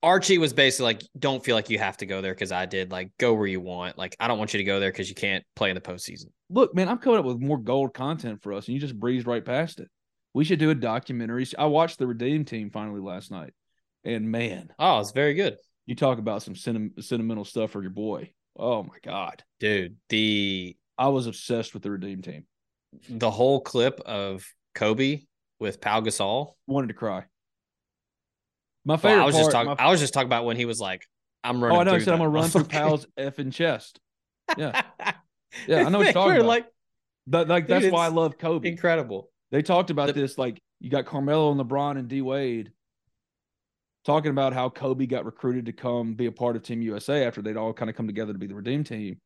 Archie 0.04 0.38
was 0.38 0.54
basically 0.54 0.86
like, 0.86 1.04
don't 1.18 1.44
feel 1.44 1.56
like 1.56 1.70
you 1.70 1.78
have 1.80 1.98
to 1.98 2.06
go 2.06 2.22
there 2.22 2.34
because 2.34 2.52
I 2.52 2.66
did. 2.66 2.92
Like, 2.92 3.12
go 3.20 3.34
where 3.34 3.48
you 3.48 3.62
want. 3.62 3.98
Like, 3.98 4.16
I 4.20 4.28
don't 4.28 4.40
want 4.40 4.54
you 4.54 4.58
to 4.58 4.64
go 4.64 4.80
there 4.80 4.92
because 4.92 5.10
you 5.10 5.16
can't 5.16 5.44
play 5.56 5.70
in 5.70 5.76
the 5.76 5.82
postseason. 5.82 6.26
Look, 6.50 6.74
man, 6.74 6.90
I'm 6.90 6.98
coming 6.98 7.20
up 7.20 7.26
with 7.26 7.40
more 7.40 7.60
gold 7.60 7.94
content 7.94 8.42
for 8.42 8.54
us, 8.54 8.68
and 8.68 8.74
you 8.74 8.82
just 8.82 9.00
breezed 9.00 9.28
right 9.28 9.46
past 9.46 9.80
it. 9.80 9.88
We 10.34 10.44
should 10.44 10.60
do 10.60 10.70
a 10.70 10.76
documentary. 10.76 11.46
I 11.58 11.66
watched 11.66 12.00
the 12.00 12.08
Redeem 12.08 12.46
Team 12.46 12.72
finally 12.72 13.02
last 13.02 13.32
night, 13.32 13.54
and 14.04 14.32
man, 14.32 14.72
oh, 14.80 15.00
it's 15.02 15.12
very 15.12 15.34
good. 15.34 15.58
You 15.86 15.96
talk 15.96 16.20
about 16.20 16.42
some 16.42 16.56
sentimental 16.56 17.44
stuff 17.46 17.72
for 17.72 17.82
your 17.82 17.92
boy. 17.92 18.32
Oh 18.58 18.82
my 18.84 18.96
god, 19.04 19.44
dude, 19.60 19.98
the 20.10 20.76
I 20.98 21.10
was 21.10 21.28
obsessed 21.28 21.74
with 21.74 21.84
the 21.84 21.92
Redeem 21.92 22.22
Team. 22.22 22.46
The 23.10 23.32
whole 23.32 23.62
clip 23.62 24.00
of 24.02 24.46
Kobe 24.76 25.22
with 25.60 25.80
Pau 25.82 26.02
Gasol 26.02 26.54
wanted 26.68 26.88
to 26.88 26.94
cry. 26.94 27.26
My 28.84 28.98
favorite. 28.98 29.18
Well, 29.18 29.24
I 29.24 29.26
was 29.26 29.36
part, 29.36 29.44
just 29.44 29.52
talking. 29.52 29.76
I 29.80 29.92
was 29.92 30.00
just 30.00 30.14
talking 30.14 30.28
about 30.28 30.46
when 30.46 30.58
he 30.58 30.66
was 30.66 30.80
like, 30.80 31.06
"I'm 31.44 31.58
oh, 31.58 31.68
running." 31.68 31.78
Oh, 31.78 31.82
I 31.82 31.84
know. 31.84 31.94
He 31.94 32.00
said, 32.00 32.14
"I'm 32.14 32.20
gonna 32.20 32.30
run 32.30 32.50
through 32.50 32.66
Pau's 32.66 33.06
effing 33.18 33.54
chest." 33.54 34.00
Yeah, 34.58 34.82
yeah. 35.68 35.84
I 35.86 35.90
know 35.90 36.00
what 36.00 36.06
you're 36.06 36.14
talking 36.14 36.38
about. 36.38 36.48
Like, 36.48 36.66
but 37.28 37.48
like 37.48 37.68
that's 37.68 37.88
why 37.88 38.06
I 38.06 38.10
love 38.10 38.38
Kobe. 38.38 38.68
Incredible. 38.68 39.30
They 39.52 39.62
talked 39.62 39.90
about 39.90 40.08
the, 40.08 40.14
this. 40.14 40.38
Like 40.38 40.62
you 40.80 40.90
got 40.90 41.06
Carmelo 41.06 41.52
and 41.52 41.62
LeBron 41.62 41.98
and 41.98 42.08
D 42.08 42.22
Wade 42.22 42.72
talking 44.04 44.32
about 44.32 44.54
how 44.54 44.70
Kobe 44.70 45.06
got 45.06 45.26
recruited 45.26 45.68
to 45.68 45.74
come 45.74 46.16
be 46.16 46.26
a 46.26 46.32
part 46.32 46.56
of 46.56 46.64
Team 46.64 46.82
USA 46.82 47.26
after 47.26 47.42
they'd 47.42 47.58
all 47.58 47.74
kind 47.74 47.90
of 47.90 47.96
come 47.96 48.08
together 48.08 48.34
to 48.34 48.40
be 48.40 48.48
the 48.48 48.56
Redeem 48.56 48.84
Team, 48.84 49.22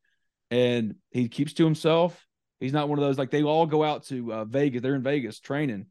and 0.50 0.96
he 1.10 1.28
keeps 1.28 1.54
to 1.54 1.64
himself. 1.64 2.26
He's 2.60 2.72
not 2.72 2.88
one 2.88 2.98
of 2.98 3.04
those 3.04 3.18
like 3.18 3.30
they 3.30 3.42
all 3.42 3.66
go 3.66 3.84
out 3.84 4.04
to 4.06 4.32
uh, 4.32 4.44
Vegas. 4.44 4.82
They're 4.82 4.94
in 4.94 5.02
Vegas 5.02 5.40
training, 5.40 5.86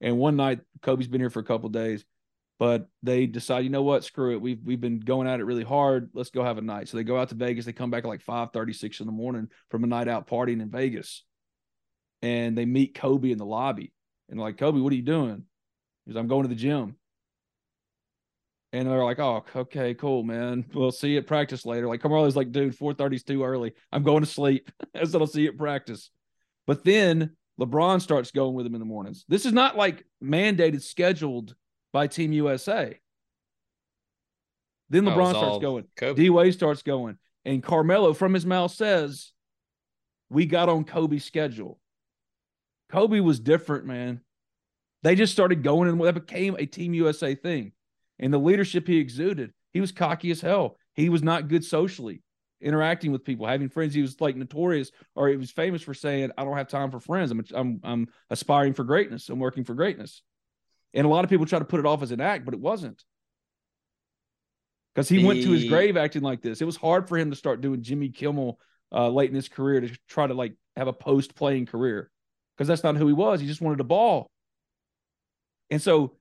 and 0.00 0.18
one 0.18 0.36
night 0.36 0.60
Kobe's 0.82 1.08
been 1.08 1.20
here 1.20 1.30
for 1.30 1.40
a 1.40 1.44
couple 1.44 1.68
days 1.68 2.04
but 2.58 2.88
they 3.02 3.26
decide, 3.26 3.64
you 3.64 3.70
know 3.70 3.82
what, 3.82 4.04
screw 4.04 4.32
it. 4.32 4.40
We've 4.40 4.60
we've 4.64 4.80
been 4.80 5.00
going 5.00 5.28
at 5.28 5.40
it 5.40 5.44
really 5.44 5.64
hard. 5.64 6.10
Let's 6.14 6.30
go 6.30 6.42
have 6.42 6.58
a 6.58 6.62
night. 6.62 6.88
So 6.88 6.96
they 6.96 7.04
go 7.04 7.18
out 7.18 7.28
to 7.28 7.34
Vegas. 7.34 7.66
They 7.66 7.72
come 7.72 7.90
back 7.90 8.04
at 8.04 8.08
like 8.08 8.22
five 8.22 8.52
thirty 8.52 8.72
six 8.72 9.00
in 9.00 9.06
the 9.06 9.12
morning 9.12 9.48
from 9.70 9.84
a 9.84 9.86
night 9.86 10.08
out 10.08 10.26
partying 10.26 10.62
in 10.62 10.70
Vegas. 10.70 11.22
And 12.22 12.56
they 12.56 12.64
meet 12.64 12.94
Kobe 12.94 13.30
in 13.30 13.38
the 13.38 13.44
lobby. 13.44 13.92
And 14.30 14.40
like, 14.40 14.56
Kobe, 14.56 14.80
what 14.80 14.92
are 14.92 14.96
you 14.96 15.02
doing? 15.02 15.44
He's 16.06 16.16
I'm 16.16 16.28
going 16.28 16.42
to 16.42 16.48
the 16.48 16.54
gym. 16.54 16.96
And 18.76 18.90
they're 18.90 19.02
like, 19.02 19.18
oh, 19.18 19.42
okay, 19.56 19.94
cool, 19.94 20.22
man. 20.22 20.66
We'll 20.74 20.92
see 20.92 21.12
you 21.12 21.18
at 21.18 21.26
practice 21.26 21.64
later. 21.64 21.86
Like 21.86 22.02
Carmelo's 22.02 22.36
like, 22.36 22.52
dude, 22.52 22.76
4:30 22.76 23.14
is 23.14 23.22
too 23.22 23.42
early. 23.42 23.72
I'm 23.90 24.02
going 24.02 24.22
to 24.22 24.28
sleep. 24.28 24.70
I 24.94 25.04
said 25.04 25.18
I'll 25.18 25.26
see 25.26 25.42
you 25.42 25.48
at 25.48 25.56
practice. 25.56 26.10
But 26.66 26.84
then 26.84 27.36
LeBron 27.58 28.02
starts 28.02 28.32
going 28.32 28.54
with 28.54 28.66
him 28.66 28.74
in 28.74 28.80
the 28.80 28.86
mornings. 28.86 29.24
This 29.28 29.46
is 29.46 29.54
not 29.54 29.78
like 29.78 30.04
mandated, 30.22 30.82
scheduled 30.82 31.54
by 31.90 32.06
Team 32.06 32.32
USA. 32.32 32.98
Then 34.90 35.04
LeBron 35.04 35.30
starts 35.30 35.58
going. 35.58 35.84
D 36.14 36.28
Wade 36.28 36.52
starts 36.52 36.82
going. 36.82 37.16
And 37.46 37.62
Carmelo 37.62 38.12
from 38.12 38.34
his 38.34 38.44
mouth 38.44 38.72
says, 38.72 39.32
We 40.28 40.44
got 40.44 40.68
on 40.68 40.84
Kobe's 40.84 41.24
schedule. 41.24 41.78
Kobe 42.90 43.20
was 43.20 43.40
different, 43.40 43.86
man. 43.86 44.20
They 45.02 45.14
just 45.14 45.32
started 45.32 45.62
going 45.62 45.88
and 45.88 45.98
that 46.02 46.12
became 46.12 46.56
a 46.58 46.66
Team 46.66 46.92
USA 46.92 47.34
thing. 47.34 47.72
And 48.18 48.32
the 48.32 48.38
leadership 48.38 48.86
he 48.86 48.98
exuded, 48.98 49.52
he 49.72 49.80
was 49.80 49.92
cocky 49.92 50.30
as 50.30 50.40
hell. 50.40 50.76
He 50.94 51.08
was 51.08 51.22
not 51.22 51.48
good 51.48 51.64
socially, 51.64 52.22
interacting 52.60 53.12
with 53.12 53.24
people, 53.24 53.46
having 53.46 53.68
friends. 53.68 53.94
He 53.94 54.02
was 54.02 54.20
like 54.20 54.36
notorious, 54.36 54.90
or 55.14 55.28
he 55.28 55.36
was 55.36 55.50
famous 55.50 55.82
for 55.82 55.94
saying, 55.94 56.30
"I 56.38 56.44
don't 56.44 56.56
have 56.56 56.68
time 56.68 56.90
for 56.90 57.00
friends. 57.00 57.30
I'm 57.30 57.44
I'm 57.54 57.80
I'm 57.84 58.08
aspiring 58.30 58.72
for 58.72 58.84
greatness. 58.84 59.28
I'm 59.28 59.38
working 59.38 59.64
for 59.64 59.74
greatness." 59.74 60.22
And 60.94 61.06
a 61.06 61.10
lot 61.10 61.24
of 61.24 61.30
people 61.30 61.44
try 61.44 61.58
to 61.58 61.64
put 61.64 61.80
it 61.80 61.86
off 61.86 62.02
as 62.02 62.10
an 62.10 62.20
act, 62.20 62.44
but 62.44 62.54
it 62.54 62.60
wasn't. 62.60 63.04
Because 64.94 65.10
he 65.10 65.18
the... 65.18 65.26
went 65.26 65.42
to 65.42 65.50
his 65.50 65.64
grave 65.64 65.98
acting 65.98 66.22
like 66.22 66.40
this. 66.40 66.62
It 66.62 66.64
was 66.64 66.76
hard 66.76 67.06
for 67.06 67.18
him 67.18 67.28
to 67.28 67.36
start 67.36 67.60
doing 67.60 67.82
Jimmy 67.82 68.08
Kimmel 68.08 68.58
uh, 68.92 69.10
late 69.10 69.28
in 69.28 69.36
his 69.36 69.48
career 69.48 69.82
to 69.82 69.90
try 70.08 70.26
to 70.26 70.32
like 70.32 70.54
have 70.74 70.88
a 70.88 70.92
post 70.92 71.34
playing 71.34 71.66
career 71.66 72.10
because 72.56 72.66
that's 72.66 72.82
not 72.82 72.96
who 72.96 73.06
he 73.06 73.12
was. 73.12 73.40
He 73.40 73.46
just 73.46 73.60
wanted 73.60 73.80
a 73.80 73.84
ball. 73.84 74.30
And 75.70 75.82
so 75.82 76.14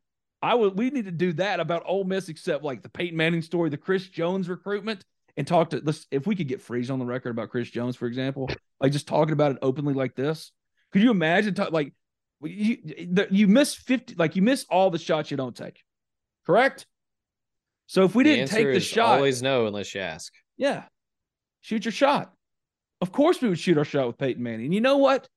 I 0.46 0.54
would 0.54 0.78
we 0.78 0.92
need 0.92 1.06
to 1.06 1.12
do 1.12 1.34
that 1.34 1.60
about 1.60 1.82
Ole 1.88 2.04
Miss, 2.04 2.30
except 2.30 2.64
like 2.64 2.84
the 2.84 2.90
Peyton 2.90 3.18
Manning 3.18 3.42
story, 3.42 3.72
the 3.72 3.78
Chris 3.78 4.08
Jones 4.08 4.48
recruitment, 4.48 5.04
and 5.36 5.48
talk 5.48 5.72
to 5.72 5.82
let's 5.84 6.06
if 6.12 6.28
we 6.28 6.36
could 6.36 6.48
get 6.48 6.62
Freeze 6.62 6.92
on 6.92 7.00
the 7.00 7.06
record 7.06 7.32
about 7.32 7.50
Chris 7.50 7.68
Jones, 7.72 7.96
for 7.96 8.06
example, 8.06 8.52
like 8.80 8.92
just 8.92 9.08
talking 9.08 9.34
about 9.34 9.54
it 9.54 9.58
openly 9.64 9.96
like 9.96 10.14
this. 10.14 10.52
Could 10.92 11.02
you 11.02 11.10
imagine 11.10 11.56
talk, 11.56 11.72
like 11.72 11.94
you 12.44 12.78
you 13.32 13.48
miss 13.48 13.74
50 13.74 14.16
like 14.20 14.36
you 14.36 14.44
miss 14.44 14.68
all 14.70 14.92
the 14.92 15.00
shots 15.00 15.32
you 15.32 15.38
don't 15.38 15.56
take. 15.56 15.82
Correct? 16.46 16.86
So 17.88 18.04
if 18.04 18.14
we 18.14 18.24
the 18.24 18.36
didn't 18.36 18.52
take 18.52 18.68
the 18.68 18.80
shot, 18.80 19.16
always 19.16 19.42
no 19.42 19.66
unless 19.66 19.96
you 19.96 20.02
ask. 20.02 20.32
Yeah. 20.58 20.84
Shoot 21.62 21.86
your 21.86 21.92
shot. 21.92 22.32
Of 23.02 23.12
course 23.12 23.42
we 23.42 23.50
would 23.50 23.58
shoot 23.58 23.80
our 23.80 23.84
shot 23.84 24.06
with 24.06 24.20
Peyton 24.20 24.44
Manning. 24.44 24.66
And 24.66 24.76
you 24.76 24.82
know 24.82 24.98
what? 24.98 25.28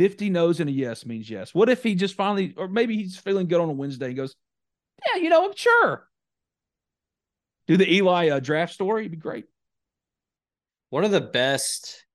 50 0.00 0.30
no's 0.30 0.60
and 0.60 0.70
a 0.70 0.72
yes 0.72 1.04
means 1.04 1.28
yes. 1.28 1.54
What 1.54 1.68
if 1.68 1.82
he 1.82 1.94
just 1.94 2.14
finally, 2.14 2.54
or 2.56 2.68
maybe 2.68 2.96
he's 2.96 3.18
feeling 3.18 3.48
good 3.48 3.60
on 3.60 3.68
a 3.68 3.72
Wednesday 3.72 4.06
and 4.06 4.16
goes, 4.16 4.34
Yeah, 5.04 5.20
you 5.20 5.28
know, 5.28 5.44
I'm 5.44 5.54
sure. 5.54 6.08
Do 7.66 7.76
the 7.76 7.96
Eli 7.96 8.30
uh, 8.30 8.40
draft 8.40 8.72
story. 8.72 9.02
It'd 9.02 9.10
be 9.10 9.18
great. 9.18 9.44
One 10.88 11.04
of 11.04 11.10
the 11.10 11.20
best 11.20 12.06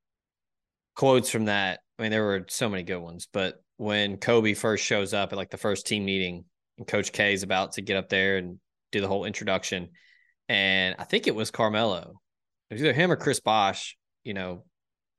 quotes 0.95 1.29
from 1.29 1.45
that, 1.45 1.81
I 1.99 2.01
mean, 2.01 2.09
there 2.09 2.23
were 2.23 2.47
so 2.49 2.69
many 2.69 2.81
good 2.81 2.97
ones, 2.97 3.27
but 3.31 3.61
when 3.77 4.17
Kobe 4.17 4.55
first 4.55 4.83
shows 4.83 5.13
up 5.13 5.31
at 5.31 5.37
like 5.37 5.51
the 5.51 5.57
first 5.57 5.85
team 5.85 6.05
meeting 6.05 6.45
and 6.79 6.87
Coach 6.87 7.11
K 7.11 7.33
is 7.33 7.43
about 7.43 7.73
to 7.73 7.83
get 7.83 7.97
up 7.97 8.09
there 8.09 8.37
and 8.37 8.57
do 8.91 8.99
the 8.99 9.07
whole 9.07 9.25
introduction. 9.25 9.89
And 10.49 10.95
I 10.97 11.03
think 11.03 11.27
it 11.27 11.35
was 11.35 11.51
Carmelo. 11.51 12.19
It 12.71 12.73
was 12.73 12.81
either 12.81 12.93
him 12.93 13.11
or 13.11 13.15
Chris 13.15 13.41
Bosh, 13.41 13.95
you 14.23 14.33
know, 14.33 14.63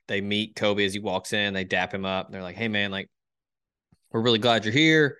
they 0.08 0.20
meet 0.20 0.56
Kobe 0.56 0.84
as 0.84 0.92
he 0.92 1.00
walks 1.00 1.32
in, 1.32 1.54
they 1.54 1.64
dap 1.64 1.92
him 1.92 2.04
up. 2.04 2.30
They're 2.30 2.42
like, 2.42 2.56
hey, 2.56 2.68
man, 2.68 2.90
like, 2.90 3.08
we're 4.12 4.22
really 4.22 4.38
glad 4.38 4.64
you're 4.64 4.72
here. 4.72 5.18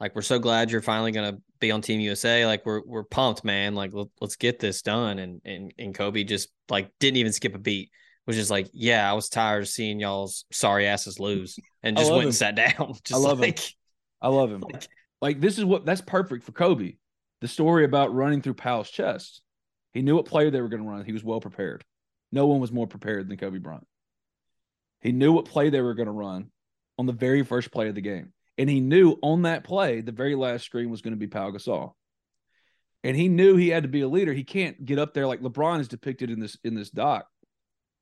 Like, 0.00 0.14
we're 0.14 0.22
so 0.22 0.38
glad 0.38 0.70
you're 0.70 0.80
finally 0.80 1.12
going 1.12 1.34
to 1.34 1.42
be 1.60 1.70
on 1.70 1.82
Team 1.82 2.00
USA. 2.00 2.46
Like, 2.46 2.64
we're, 2.64 2.82
we're 2.86 3.04
pumped, 3.04 3.44
man. 3.44 3.74
Like, 3.74 3.90
let, 3.92 4.08
us 4.22 4.36
get 4.36 4.60
this 4.60 4.82
done. 4.82 5.18
And, 5.18 5.40
and, 5.44 5.74
and 5.78 5.94
Kobe 5.94 6.24
just 6.24 6.50
like 6.68 6.90
didn't 7.00 7.16
even 7.16 7.32
skip 7.32 7.54
a 7.54 7.58
beat, 7.58 7.90
was 8.28 8.36
just 8.36 8.50
like, 8.50 8.68
yeah, 8.72 9.10
I 9.10 9.14
was 9.14 9.30
tired 9.30 9.62
of 9.62 9.68
seeing 9.68 9.98
y'all's 9.98 10.44
sorry 10.52 10.86
asses 10.86 11.18
lose 11.18 11.58
and 11.82 11.96
just 11.96 12.10
went 12.10 12.22
him. 12.22 12.28
and 12.28 12.36
sat 12.36 12.54
down. 12.54 12.94
Just 13.04 13.14
I 13.14 13.16
love 13.16 13.40
like, 13.40 13.58
him. 13.58 13.72
I 14.22 14.28
love 14.28 14.52
him. 14.52 14.62
Like, 14.72 14.88
like, 15.20 15.40
this 15.40 15.58
is 15.58 15.64
what 15.64 15.84
that's 15.84 16.00
perfect 16.00 16.44
for 16.44 16.52
Kobe. 16.52 16.94
The 17.40 17.48
story 17.48 17.84
about 17.84 18.14
running 18.14 18.40
through 18.40 18.54
Powell's 18.54 18.88
chest. 18.88 19.42
He 19.94 20.02
knew 20.02 20.14
what 20.14 20.26
player 20.26 20.50
they 20.50 20.60
were 20.60 20.68
going 20.68 20.82
to 20.82 20.88
run. 20.88 21.04
He 21.04 21.12
was 21.12 21.24
well 21.24 21.40
prepared. 21.40 21.84
No 22.30 22.46
one 22.46 22.60
was 22.60 22.70
more 22.70 22.86
prepared 22.86 23.28
than 23.28 23.36
Kobe 23.36 23.58
Bryant. 23.58 23.87
He 25.00 25.12
knew 25.12 25.32
what 25.32 25.44
play 25.44 25.70
they 25.70 25.80
were 25.80 25.94
going 25.94 26.06
to 26.06 26.12
run 26.12 26.50
on 26.98 27.06
the 27.06 27.12
very 27.12 27.44
first 27.44 27.70
play 27.70 27.88
of 27.88 27.94
the 27.94 28.00
game. 28.00 28.32
And 28.56 28.68
he 28.68 28.80
knew 28.80 29.16
on 29.22 29.42
that 29.42 29.62
play, 29.62 30.00
the 30.00 30.12
very 30.12 30.34
last 30.34 30.64
screen 30.64 30.90
was 30.90 31.00
going 31.00 31.12
to 31.12 31.18
be 31.18 31.28
Pau 31.28 31.50
Gasol. 31.50 31.92
And 33.04 33.16
he 33.16 33.28
knew 33.28 33.56
he 33.56 33.68
had 33.68 33.84
to 33.84 33.88
be 33.88 34.00
a 34.00 34.08
leader. 34.08 34.32
He 34.32 34.42
can't 34.42 34.84
get 34.84 34.98
up 34.98 35.14
there 35.14 35.28
like 35.28 35.40
LeBron 35.40 35.78
is 35.78 35.86
depicted 35.86 36.30
in 36.30 36.40
this 36.40 36.58
in 36.64 36.74
this 36.74 36.90
doc. 36.90 37.28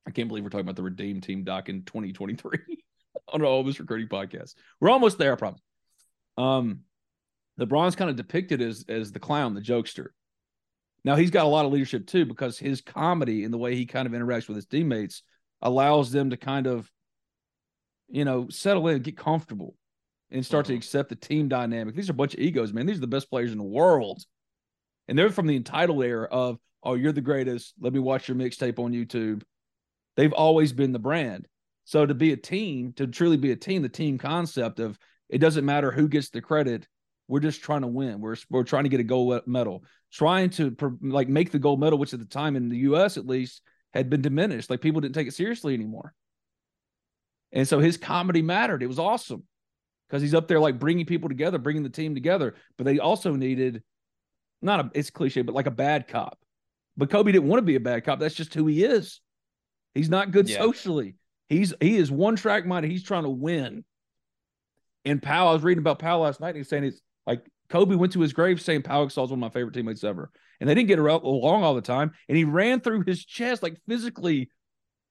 I 0.07 0.11
can't 0.11 0.28
believe 0.28 0.44
we're 0.44 0.51
talking 0.51 0.64
about 0.64 0.76
the 0.76 0.82
Redeem 0.82 1.20
Team 1.20 1.44
doc 1.44 1.68
in 1.68 1.82
2023 1.82 2.59
on 3.32 3.42
all 3.42 3.62
this 3.62 3.78
recruiting 3.78 4.09
podcast. 4.09 4.55
We're 4.80 4.90
almost 4.90 5.18
there, 5.18 5.32
I 5.32 5.36
promise. 5.36 5.61
Um, 6.38 6.80
LeBron's 7.61 7.97
kind 7.97 8.09
of 8.09 8.16
depicted 8.16 8.62
as 8.62 8.86
as 8.88 9.12
the 9.12 9.20
clown, 9.20 9.55
the 9.55 9.61
jokester. 9.61 10.09
Now 11.05 11.16
he's 11.16 11.30
got 11.30 11.44
a 11.44 11.49
lot 11.49 11.66
of 11.66 11.72
leadership 11.72 12.07
too 12.07 12.24
because 12.24 12.59
his 12.59 12.80
comedy 12.80 13.44
and 13.44 13.53
the 13.53 13.59
way 13.59 13.76
he 13.76 13.84
kind 13.84 14.07
of 14.07 14.12
interacts 14.12 14.49
with 14.49 14.57
his 14.57 14.66
teammates 14.66 15.22
allows 15.66 16.12
them 16.12 16.30
to 16.30 16.36
kind 16.36 16.66
of, 16.66 16.90
you 18.08 18.24
know, 18.24 18.48
settle 18.48 18.86
in, 18.88 19.02
get 19.02 19.16
comfortable, 19.16 19.74
and 20.30 20.46
start 20.46 20.66
to 20.66 20.72
mm-hmm. 20.72 20.78
accept 20.78 21.08
the 21.08 21.16
team 21.16 21.48
dynamic. 21.48 21.94
These 21.94 22.08
are 22.08 22.12
a 22.12 22.16
bunch 22.16 22.34
of 22.34 22.40
egos, 22.40 22.72
man. 22.72 22.86
These 22.86 22.98
are 22.98 23.02
the 23.02 23.06
best 23.08 23.28
players 23.28 23.52
in 23.52 23.58
the 23.58 23.64
world. 23.64 24.22
And 25.08 25.18
they're 25.18 25.30
from 25.30 25.46
the 25.46 25.56
entitled 25.56 26.02
era 26.04 26.28
of, 26.30 26.58
oh, 26.82 26.94
you're 26.94 27.12
the 27.12 27.20
greatest. 27.20 27.74
Let 27.80 27.92
me 27.92 27.98
watch 27.98 28.28
your 28.28 28.36
mixtape 28.36 28.78
on 28.78 28.92
YouTube. 28.92 29.42
They've 30.16 30.32
always 30.32 30.72
been 30.72 30.92
the 30.92 30.98
brand. 30.98 31.46
So 31.84 32.06
to 32.06 32.14
be 32.14 32.32
a 32.32 32.36
team, 32.36 32.92
to 32.94 33.06
truly 33.06 33.36
be 33.36 33.52
a 33.52 33.56
team, 33.56 33.82
the 33.82 33.88
team 33.88 34.18
concept 34.18 34.80
of 34.80 34.98
it 35.28 35.38
doesn't 35.38 35.64
matter 35.64 35.90
who 35.90 36.08
gets 36.08 36.30
the 36.30 36.40
credit. 36.40 36.86
We're 37.28 37.40
just 37.40 37.62
trying 37.62 37.82
to 37.82 37.88
win. 37.88 38.20
We're 38.20 38.36
we're 38.50 38.62
trying 38.62 38.84
to 38.84 38.88
get 38.88 39.00
a 39.00 39.04
gold 39.04 39.42
medal, 39.46 39.84
trying 40.12 40.50
to 40.50 40.76
like 41.02 41.28
make 41.28 41.50
the 41.50 41.58
gold 41.58 41.80
medal, 41.80 41.98
which 41.98 42.14
at 42.14 42.20
the 42.20 42.26
time 42.26 42.54
in 42.54 42.68
the 42.68 42.78
U.S. 42.78 43.16
at 43.16 43.26
least 43.26 43.62
had 43.97 44.11
been 44.11 44.22
diminished. 44.22 44.70
Like 44.70 44.80
people 44.80 45.01
didn't 45.01 45.14
take 45.14 45.28
it 45.28 45.34
seriously 45.34 45.74
anymore. 45.74 46.14
And 47.53 47.66
so 47.66 47.78
his 47.80 47.97
comedy 47.97 48.42
mattered. 48.42 48.82
It 48.82 48.88
was 48.88 48.99
awesome 48.99 49.44
because 50.09 50.22
he's 50.22 50.34
up 50.34 50.49
there 50.49 50.61
like 50.61 50.78
bringing 50.78 51.07
people 51.07 51.28
together, 51.28 51.59
bringing 51.59 51.82
the 51.82 51.88
team 51.88 52.14
together. 52.14 52.55
But 52.76 52.84
they 52.84 52.99
also 52.99 53.34
needed 53.34 53.82
not 54.62 54.80
a 54.80 54.90
it's 54.94 55.11
cliche, 55.11 55.42
but 55.42 55.55
like 55.55 55.66
a 55.66 55.72
bad 55.72 56.09
cop. 56.09 56.38
But 56.97 57.11
Kobe 57.11 57.32
didn't 57.32 57.49
want 57.49 57.59
to 57.59 57.66
be 57.66 57.76
a 57.76 57.80
bad 57.80 58.05
cop. 58.05 58.18
That's 58.18 58.34
just 58.34 58.55
who 58.55 58.66
he 58.66 58.84
is. 58.84 59.20
He's 59.94 60.11
not 60.11 60.30
good 60.30 60.49
yeah. 60.49 60.59
socially. 60.59 61.16
He's 61.49 61.72
he 61.80 61.97
is 61.97 62.11
one 62.11 62.36
track 62.36 62.66
minded. 62.66 62.90
He's 62.90 63.05
trying 63.05 63.24
to 63.24 63.30
win. 63.30 63.84
And 65.05 65.22
Powell, 65.22 65.49
I 65.49 65.53
was 65.53 65.62
reading 65.62 65.80
about 65.80 65.99
Powell 65.99 66.22
last 66.22 66.40
night. 66.40 66.51
And 66.51 66.59
he's 66.59 66.68
saying 66.68 66.84
it's 66.84 67.01
like 67.26 67.47
Kobe 67.68 67.94
went 67.94 68.12
to 68.12 68.20
his 68.20 68.32
grave 68.32 68.60
saying 68.60 68.82
Pau 68.82 69.04
is 69.04 69.16
one 69.16 69.32
of 69.32 69.38
my 69.38 69.48
favorite 69.48 69.74
teammates 69.74 70.04
ever. 70.04 70.30
And 70.60 70.68
they 70.68 70.74
didn't 70.74 70.88
get 70.88 70.98
along 70.98 71.64
all 71.64 71.74
the 71.74 71.80
time. 71.80 72.12
And 72.28 72.36
he 72.36 72.44
ran 72.44 72.80
through 72.80 73.04
his 73.06 73.24
chest, 73.24 73.62
like 73.62 73.76
physically, 73.88 74.50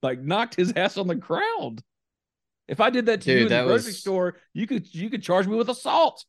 like 0.02 0.20
knocked 0.20 0.56
his 0.56 0.72
ass 0.74 0.96
on 0.96 1.06
the 1.06 1.14
ground. 1.14 1.82
If 2.68 2.80
I 2.80 2.90
did 2.90 3.06
that 3.06 3.20
to 3.22 3.26
Dude, 3.26 3.38
you 3.38 3.46
in 3.46 3.52
the 3.52 3.68
grocery 3.68 3.90
was... 3.90 4.00
store, 4.00 4.36
you 4.52 4.66
could 4.66 4.92
you 4.92 5.08
could 5.08 5.22
charge 5.22 5.46
me 5.46 5.56
with 5.56 5.68
assault. 5.68 6.24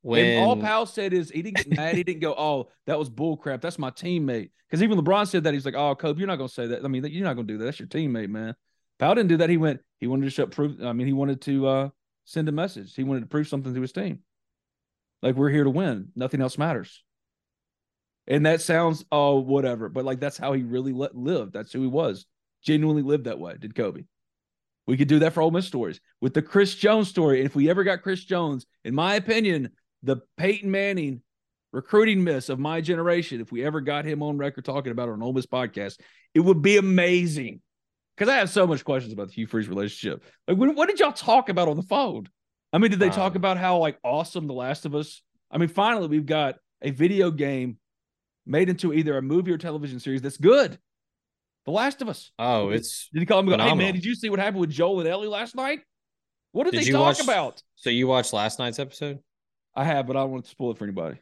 When 0.00 0.24
and 0.24 0.44
all 0.44 0.56
Powell 0.56 0.86
said 0.86 1.12
is 1.12 1.30
he 1.30 1.42
didn't 1.42 1.56
get 1.56 1.76
mad. 1.76 1.94
he 1.94 2.04
didn't 2.04 2.20
go, 2.20 2.34
"Oh, 2.36 2.70
that 2.86 2.98
was 2.98 3.10
bullcrap. 3.10 3.60
That's 3.60 3.78
my 3.78 3.90
teammate." 3.90 4.50
Because 4.68 4.82
even 4.82 4.98
LeBron 4.98 5.26
said 5.26 5.44
that 5.44 5.54
he's 5.54 5.66
like, 5.66 5.74
"Oh, 5.74 5.94
Kobe, 5.94 6.18
you're 6.18 6.28
not 6.28 6.36
gonna 6.36 6.48
say 6.48 6.68
that. 6.68 6.84
I 6.84 6.88
mean, 6.88 7.04
you're 7.04 7.24
not 7.24 7.34
gonna 7.34 7.46
do 7.46 7.58
that. 7.58 7.64
That's 7.64 7.80
your 7.80 7.88
teammate, 7.88 8.30
man." 8.30 8.54
Powell 8.98 9.16
didn't 9.16 9.28
do 9.28 9.36
that. 9.38 9.50
He 9.50 9.56
went. 9.56 9.80
He 9.98 10.06
wanted 10.06 10.24
to 10.24 10.30
show 10.30 10.46
proof. 10.46 10.80
I 10.82 10.92
mean, 10.92 11.06
he 11.06 11.12
wanted 11.12 11.42
to 11.42 11.66
uh, 11.66 11.88
send 12.24 12.48
a 12.48 12.52
message. 12.52 12.94
He 12.94 13.04
wanted 13.04 13.20
to 13.20 13.26
prove 13.26 13.48
something 13.48 13.74
to 13.74 13.80
his 13.80 13.92
team. 13.92 14.20
Like 15.22 15.34
we're 15.34 15.50
here 15.50 15.64
to 15.64 15.70
win. 15.70 16.08
Nothing 16.14 16.40
else 16.40 16.58
matters. 16.58 17.02
And 18.26 18.44
that 18.46 18.60
sounds 18.60 19.04
oh 19.10 19.40
whatever, 19.40 19.88
but 19.88 20.04
like 20.04 20.20
that's 20.20 20.36
how 20.36 20.52
he 20.52 20.62
really 20.62 20.92
let, 20.92 21.16
lived. 21.16 21.52
That's 21.52 21.72
who 21.72 21.80
he 21.80 21.88
was. 21.88 22.26
Genuinely 22.62 23.02
lived 23.02 23.24
that 23.24 23.38
way. 23.38 23.56
Did 23.58 23.74
Kobe? 23.74 24.04
We 24.86 24.96
could 24.96 25.08
do 25.08 25.18
that 25.20 25.34
for 25.34 25.42
Ole 25.42 25.50
Miss 25.50 25.66
stories 25.66 26.00
with 26.20 26.34
the 26.34 26.42
Chris 26.42 26.74
Jones 26.74 27.08
story. 27.08 27.38
And 27.40 27.46
if 27.46 27.54
we 27.54 27.68
ever 27.68 27.84
got 27.84 28.02
Chris 28.02 28.24
Jones, 28.24 28.66
in 28.84 28.94
my 28.94 29.14
opinion, 29.14 29.70
the 30.02 30.18
Peyton 30.36 30.70
Manning 30.70 31.22
recruiting 31.72 32.24
miss 32.24 32.48
of 32.48 32.58
my 32.58 32.80
generation, 32.80 33.40
if 33.40 33.52
we 33.52 33.64
ever 33.64 33.80
got 33.80 34.04
him 34.04 34.22
on 34.22 34.38
record 34.38 34.64
talking 34.64 34.92
about 34.92 35.08
it 35.08 35.12
on 35.12 35.22
Ole 35.22 35.34
Miss 35.34 35.46
podcast, 35.46 36.00
it 36.34 36.40
would 36.40 36.62
be 36.62 36.78
amazing. 36.78 37.60
Because 38.16 38.32
I 38.32 38.38
have 38.38 38.50
so 38.50 38.66
much 38.66 38.84
questions 38.84 39.12
about 39.12 39.28
the 39.28 39.34
Hugh 39.34 39.46
Freeze 39.46 39.68
relationship. 39.68 40.24
Like, 40.48 40.56
what, 40.56 40.74
what 40.74 40.88
did 40.88 40.98
y'all 40.98 41.12
talk 41.12 41.50
about 41.50 41.68
on 41.68 41.76
the 41.76 41.82
phone? 41.82 42.28
I 42.72 42.78
mean, 42.78 42.90
did 42.90 43.00
they 43.00 43.10
talk 43.10 43.32
um, 43.32 43.36
about 43.36 43.56
how 43.56 43.78
like 43.78 43.98
awesome 44.04 44.46
The 44.46 44.54
Last 44.54 44.84
of 44.84 44.94
Us? 44.94 45.22
I 45.50 45.58
mean, 45.58 45.68
finally, 45.68 46.08
we've 46.08 46.26
got 46.26 46.56
a 46.82 46.90
video 46.90 47.30
game 47.30 47.78
made 48.46 48.68
into 48.68 48.92
either 48.92 49.16
a 49.16 49.22
movie 49.22 49.52
or 49.52 49.58
television 49.58 50.00
series 50.00 50.22
that's 50.22 50.36
good. 50.36 50.78
The 51.64 51.72
Last 51.72 52.02
of 52.02 52.08
Us. 52.08 52.30
Oh, 52.38 52.70
it's 52.70 53.08
did 53.12 53.20
he 53.20 53.26
call 53.26 53.40
him? 53.40 53.46
Go, 53.46 53.58
hey 53.58 53.74
man, 53.74 53.94
did 53.94 54.04
you 54.04 54.14
see 54.14 54.30
what 54.30 54.38
happened 54.38 54.60
with 54.60 54.70
Joel 54.70 55.00
and 55.00 55.08
Ellie 55.08 55.28
last 55.28 55.54
night? 55.54 55.80
What 56.52 56.64
did, 56.64 56.72
did 56.72 56.84
they 56.84 56.90
talk 56.90 57.00
watch, 57.00 57.20
about? 57.22 57.62
So 57.76 57.90
you 57.90 58.06
watched 58.06 58.32
last 58.32 58.58
night's 58.58 58.78
episode? 58.78 59.18
I 59.74 59.84
have, 59.84 60.06
but 60.06 60.16
I 60.16 60.20
don't 60.20 60.30
want 60.30 60.44
to 60.44 60.50
spoil 60.50 60.70
it 60.72 60.78
for 60.78 60.84
anybody. 60.84 61.18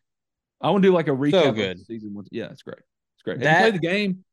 I 0.61 0.71
want 0.71 0.83
to 0.83 0.89
do 0.89 0.95
like 0.95 1.09
a 1.09 1.13
recap. 1.13 1.43
So 1.43 1.53
good. 1.53 1.85
season 1.85 2.15
one. 2.15 2.27
Yeah, 2.31 2.47
it's 2.47 2.63
great. 2.63 2.79
It's 2.79 3.23
great. 3.25 3.41
That, 3.41 3.49
Have 3.49 3.67
you 3.67 3.73
played 3.73 3.83
the 3.83 3.87
game? 3.87 4.25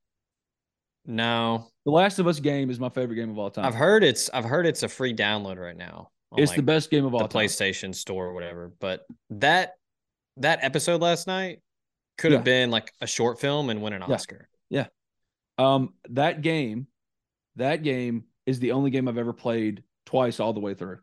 No. 1.05 1.67
The 1.85 1.91
Last 1.91 2.19
of 2.19 2.27
Us 2.27 2.39
game 2.39 2.69
is 2.69 2.79
my 2.79 2.89
favorite 2.89 3.15
game 3.15 3.29
of 3.29 3.37
all 3.37 3.49
time. 3.49 3.65
I've 3.65 3.75
heard 3.75 4.03
it's 4.03 4.29
I've 4.33 4.45
heard 4.45 4.65
it's 4.65 4.83
a 4.83 4.87
free 4.87 5.13
download 5.13 5.57
right 5.57 5.75
now. 5.75 6.11
It's 6.37 6.51
like 6.51 6.57
the 6.57 6.63
best 6.63 6.89
game 6.89 7.05
of 7.05 7.13
all 7.13 7.21
the 7.21 7.27
time. 7.27 7.45
PlayStation 7.45 7.93
Store 7.93 8.27
or 8.27 8.33
whatever. 8.33 8.71
But 8.79 9.05
that 9.29 9.73
that 10.37 10.63
episode 10.63 11.01
last 11.01 11.27
night 11.27 11.59
could 12.17 12.31
have 12.31 12.43
been 12.43 12.71
like 12.71 12.91
a 13.01 13.07
short 13.07 13.39
film 13.39 13.69
and 13.69 13.81
win 13.81 13.93
an 13.93 14.03
yeah. 14.07 14.13
Oscar. 14.13 14.47
Yeah. 14.69 14.87
Um, 15.57 15.93
that 16.09 16.41
game, 16.41 16.87
that 17.55 17.83
game 17.83 18.25
is 18.45 18.59
the 18.59 18.71
only 18.71 18.91
game 18.91 19.07
I've 19.07 19.17
ever 19.17 19.33
played 19.33 19.83
twice 20.05 20.39
all 20.39 20.53
the 20.53 20.59
way 20.59 20.73
through. 20.73 20.99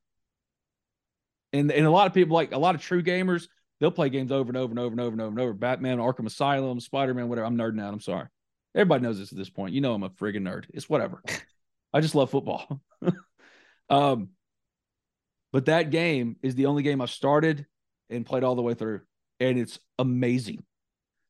And 1.52 1.70
and 1.70 1.86
a 1.86 1.90
lot 1.90 2.06
of 2.06 2.14
people 2.14 2.34
like 2.34 2.52
a 2.52 2.58
lot 2.58 2.74
of 2.74 2.80
true 2.80 3.02
gamers, 3.02 3.48
they'll 3.80 3.90
play 3.90 4.08
games 4.08 4.30
over 4.30 4.50
and 4.50 4.56
over 4.56 4.70
and 4.70 4.80
over 4.80 4.92
and 4.92 5.00
over 5.00 5.12
and 5.12 5.20
over 5.20 5.30
and 5.30 5.40
over. 5.40 5.52
Batman, 5.52 5.98
Arkham 5.98 6.26
Asylum, 6.26 6.80
Spider 6.80 7.14
Man, 7.14 7.28
whatever. 7.28 7.46
I'm 7.46 7.56
nerding 7.56 7.82
out. 7.82 7.92
I'm 7.92 8.00
sorry. 8.00 8.28
Everybody 8.74 9.02
knows 9.02 9.18
this 9.18 9.32
at 9.32 9.38
this 9.38 9.50
point. 9.50 9.74
You 9.74 9.80
know 9.80 9.94
I'm 9.94 10.04
a 10.04 10.10
friggin' 10.10 10.42
nerd. 10.42 10.66
It's 10.72 10.88
whatever. 10.88 11.22
I 11.92 12.00
just 12.00 12.14
love 12.14 12.30
football. 12.30 12.80
um, 13.90 14.28
but 15.52 15.66
that 15.66 15.90
game 15.90 16.36
is 16.42 16.54
the 16.54 16.66
only 16.66 16.82
game 16.82 17.00
I've 17.00 17.10
started 17.10 17.66
and 18.08 18.24
played 18.26 18.44
all 18.44 18.54
the 18.54 18.62
way 18.62 18.74
through, 18.74 19.00
and 19.38 19.58
it's 19.58 19.78
amazing. 19.98 20.64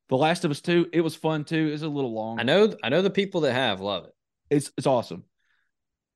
The 0.08 0.16
Last 0.16 0.44
of 0.44 0.50
Us 0.50 0.60
Two, 0.60 0.88
it 0.92 1.02
was 1.02 1.14
fun 1.14 1.44
too. 1.44 1.70
It's 1.72 1.82
a 1.82 1.88
little 1.88 2.12
long. 2.12 2.40
I 2.40 2.42
know. 2.42 2.74
I 2.82 2.88
know 2.88 3.02
the 3.02 3.10
people 3.10 3.42
that 3.42 3.52
have 3.52 3.80
love 3.80 4.04
it. 4.06 4.14
It's 4.50 4.72
it's 4.76 4.86
awesome. 4.86 5.24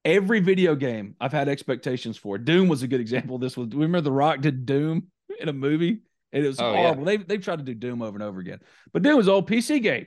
Every 0.04 0.40
video 0.40 0.74
game 0.74 1.14
I've 1.20 1.32
had 1.32 1.48
expectations 1.48 2.16
for. 2.18 2.36
Doom 2.36 2.68
was 2.68 2.82
a 2.82 2.88
good 2.88 3.00
example. 3.00 3.38
This 3.38 3.56
was. 3.56 3.68
We 3.68 3.82
remember 3.82 4.02
The 4.02 4.12
Rock 4.12 4.40
did 4.40 4.66
Doom 4.66 5.08
in 5.40 5.48
a 5.48 5.52
movie, 5.52 6.02
and 6.32 6.44
it 6.44 6.46
was 6.48 6.60
Oh, 6.60 6.72
yeah. 6.72 6.82
horrible. 6.82 7.04
They 7.04 7.16
they've 7.18 7.42
tried 7.42 7.58
to 7.60 7.64
do 7.64 7.74
Doom 7.74 8.02
over 8.02 8.16
and 8.16 8.22
over 8.22 8.40
again, 8.40 8.58
but 8.92 9.02
Doom 9.02 9.16
was 9.16 9.28
an 9.28 9.34
old 9.34 9.48
PC 9.48 9.80
game, 9.82 10.06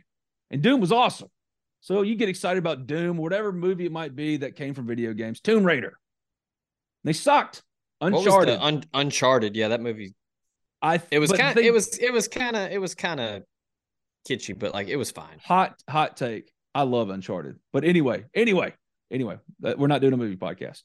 and 0.52 0.62
Doom 0.62 0.82
was 0.82 0.92
awesome. 0.92 1.30
So 1.80 2.02
you 2.02 2.16
get 2.16 2.28
excited 2.30 2.60
about 2.60 2.88
Doom, 2.88 3.18
whatever 3.18 3.52
movie 3.54 3.86
it 3.86 3.92
might 3.92 4.16
be 4.16 4.38
that 4.38 4.56
came 4.56 4.74
from 4.74 4.86
video 4.88 5.14
games. 5.14 5.40
Tomb 5.40 5.64
Raider, 5.64 5.98
they 7.04 7.14
sucked. 7.14 7.64
Uncharted. 8.02 8.60
the 8.60 8.64
Un- 8.64 8.84
Uncharted? 8.94 9.56
Yeah, 9.56 9.70
that 9.70 9.82
movie. 9.82 10.14
I 10.82 11.02
It 11.12 11.20
was 11.20 11.32
kind. 11.32 11.58
It 11.58 11.74
was. 11.74 11.98
It 11.98 12.14
was 12.14 12.28
kind 12.28 12.56
of. 12.56 12.72
It 12.72 12.80
was 12.80 12.96
kind 12.96 13.20
of 13.20 13.44
kitschy, 14.28 14.58
but 14.58 14.74
like 14.74 14.88
it 14.88 14.98
was 14.98 15.12
fine. 15.12 15.40
hot 15.44 15.82
hot 15.90 16.18
take. 16.18 16.52
I 16.76 16.84
love 16.84 17.10
Uncharted, 17.10 17.58
but 17.74 17.84
anyway, 17.84 18.26
anyway, 18.36 18.74
anyway, 19.10 19.38
we're 19.60 19.88
not 19.88 20.02
doing 20.02 20.14
a 20.14 20.18
movie 20.18 20.36
podcast, 20.36 20.84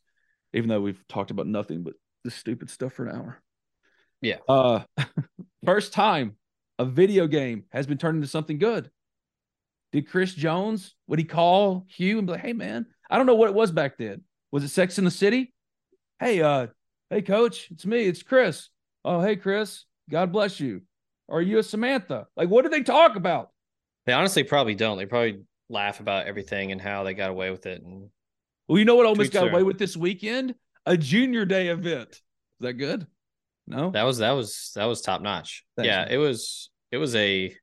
even 0.55 0.71
though 0.71 0.81
we've 0.81 1.07
talked 1.09 1.31
about 1.31 1.47
nothing 1.47 1.83
but 1.83 1.95
this 2.25 2.35
stupid 2.35 2.71
stuff 2.71 2.95
for 2.95 3.07
an 3.07 3.17
hour. 3.17 3.43
Yeah. 4.23 4.39
Uh, 4.49 4.81
first 5.67 5.93
time 5.93 6.37
a 6.79 6.87
video 6.87 7.27
game 7.27 7.65
has 7.71 7.87
been 7.87 7.99
turned 7.99 8.17
into 8.17 8.29
something 8.29 8.59
good. 8.59 8.91
Did 9.93 10.09
Chris 10.09 10.33
Jones 10.33 10.95
would 11.09 11.19
he 11.19 11.27
call 11.27 11.85
Hugh 11.89 12.17
and 12.17 12.27
be 12.27 12.33
like, 12.33 12.43
"Hey 12.43 12.55
man, 12.55 12.87
I 13.11 13.19
don't 13.19 13.27
know 13.27 13.35
what 13.35 13.49
it 13.49 13.55
was 13.55 13.71
back 13.71 13.99
then. 13.99 14.23
Was 14.51 14.65
it 14.65 14.69
Sex 14.69 14.99
in 14.99 15.05
the 15.05 15.11
City? 15.11 15.53
Hey, 16.19 16.41
uh, 16.41 16.69
hey 17.13 17.23
coach, 17.23 17.69
it's 17.71 17.85
me, 17.85 18.05
it's 18.07 18.23
Chris. 18.23 18.71
Oh, 19.05 19.21
hey 19.21 19.37
Chris, 19.37 19.85
God 20.11 20.33
bless 20.33 20.59
you. 20.59 20.83
Are 21.29 21.43
you 21.43 21.59
a 21.59 21.63
Samantha? 21.63 22.27
Like, 22.37 22.49
what 22.49 22.63
do 22.63 22.69
they 22.71 22.83
talk 22.83 23.17
about? 23.17 23.51
They 24.07 24.13
honestly 24.13 24.43
probably 24.45 24.75
don't. 24.75 24.97
They 24.99 25.07
probably 25.07 25.43
laugh 25.69 26.01
about 26.01 26.27
everything 26.27 26.73
and 26.73 26.81
how 26.81 27.05
they 27.05 27.15
got 27.15 27.31
away 27.31 27.51
with 27.51 27.67
it. 27.67 27.83
And 27.83 28.09
Well, 28.67 28.79
you 28.79 28.85
know 28.85 28.95
what 28.97 29.07
almost 29.07 29.33
got 29.33 29.47
are- 29.47 29.51
away 29.51 29.63
with 29.63 29.79
this 29.79 29.97
weekend? 29.97 30.55
A 30.87 30.97
junior 30.97 31.45
day 31.45 31.69
event. 31.69 32.09
Is 32.11 32.21
that 32.61 32.73
good? 32.75 33.07
No. 33.69 33.91
that 33.91 34.03
was 34.03 34.19
that 34.19 34.33
was 34.33 34.73
that 34.75 34.87
was 34.87 35.01
top 35.03 35.21
notch. 35.23 35.65
Thanks, 35.77 35.87
yeah, 35.87 36.05
man. 36.05 36.13
it 36.13 36.17
was 36.17 36.71
it 36.91 36.97
was 36.97 37.15
a 37.15 37.55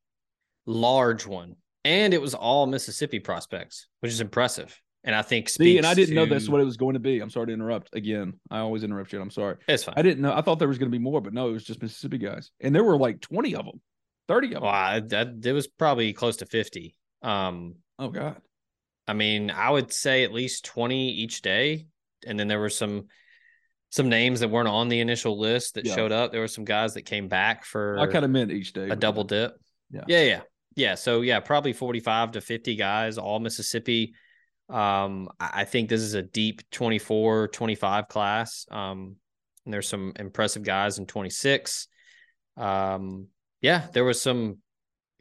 large 0.65 1.25
one, 1.27 1.55
and 1.83 2.13
it 2.13 2.21
was 2.21 2.33
all 2.33 2.65
Mississippi 2.67 3.19
prospects, 3.19 3.87
which 3.99 4.11
is 4.11 4.21
impressive. 4.21 4.79
And 5.03 5.15
I 5.15 5.21
think 5.21 5.47
See, 5.47 5.77
and 5.77 5.87
I 5.87 5.93
didn't 5.93 6.13
know 6.15 6.25
that's 6.25 6.49
what 6.49 6.59
it 6.59 6.65
was 6.65 6.75
going 6.75 6.95
to 6.95 6.99
be. 6.99 7.19
I'm 7.21 7.29
sorry 7.29 7.47
to 7.47 7.53
interrupt 7.53 7.95
again. 7.95 8.33
I 8.51 8.59
always 8.59 8.83
interrupt 8.83 9.13
you. 9.13 9.21
I'm 9.21 9.31
sorry. 9.31 9.55
It's 9.67 9.85
fine. 9.85 9.95
I 9.97 10.01
didn't 10.01 10.21
know. 10.21 10.33
I 10.33 10.41
thought 10.41 10.59
there 10.59 10.67
was 10.67 10.77
going 10.77 10.91
to 10.91 10.97
be 10.97 11.01
more, 11.01 11.21
but 11.21 11.33
no, 11.33 11.47
it 11.49 11.53
was 11.53 11.63
just 11.63 11.81
Mississippi 11.81 12.17
guys, 12.17 12.51
and 12.59 12.75
there 12.75 12.83
were 12.83 12.97
like 12.97 13.21
20 13.21 13.55
of 13.55 13.65
them, 13.65 13.79
30 14.27 14.47
of 14.47 14.53
them. 14.55 14.63
Well, 14.63 14.71
I, 14.71 14.99
that 14.99 15.45
it 15.45 15.53
was 15.53 15.67
probably 15.67 16.11
close 16.13 16.37
to 16.37 16.45
fifty. 16.45 16.95
Um, 17.21 17.75
Oh 17.97 18.09
God. 18.09 18.37
I 19.07 19.13
mean, 19.13 19.51
I 19.51 19.69
would 19.69 19.91
say 19.91 20.23
at 20.23 20.31
least 20.31 20.65
20 20.65 21.09
each 21.13 21.41
day. 21.41 21.87
And 22.27 22.39
then 22.39 22.47
there 22.47 22.59
were 22.59 22.69
some 22.69 23.07
some 23.91 24.07
names 24.07 24.41
that 24.41 24.49
weren't 24.49 24.67
on 24.67 24.87
the 24.87 24.99
initial 24.99 25.39
list 25.39 25.73
that 25.75 25.85
Yeah. 25.85 25.95
showed 25.95 26.11
up. 26.11 26.31
There 26.31 26.41
were 26.41 26.47
some 26.47 26.63
guys 26.65 26.93
that 26.93 27.01
came 27.03 27.27
back 27.27 27.65
for 27.65 27.97
I 27.99 28.05
kind 28.07 28.23
of 28.23 28.29
meant 28.31 28.51
each 28.51 28.71
day. 28.73 28.87
a 28.89 28.95
double 28.95 29.23
dip. 29.23 29.57
Yeah. 29.89 30.03
Yeah, 30.07 30.23
yeah. 30.23 30.41
Yeah. 30.75 30.95
So 30.95 31.21
yeah, 31.21 31.39
probably 31.39 31.73
45 31.73 32.33
to 32.33 32.41
50 32.41 32.75
guys, 32.75 33.17
all 33.17 33.39
Mississippi. 33.39 34.13
Um, 34.69 35.29
I 35.39 35.65
think 35.65 35.89
this 35.89 36.01
is 36.01 36.13
a 36.13 36.21
deep 36.21 36.61
24, 36.71 37.47
25 37.49 38.07
class. 38.07 38.65
Um, 38.69 39.15
and 39.65 39.73
there's 39.73 39.87
some 39.87 40.13
impressive 40.17 40.63
guys 40.63 40.99
in 40.99 41.05
26. 41.05 41.87
Um, 42.57 43.27
yeah, 43.61 43.87
there 43.93 44.03
was 44.03 44.21
some 44.21 44.57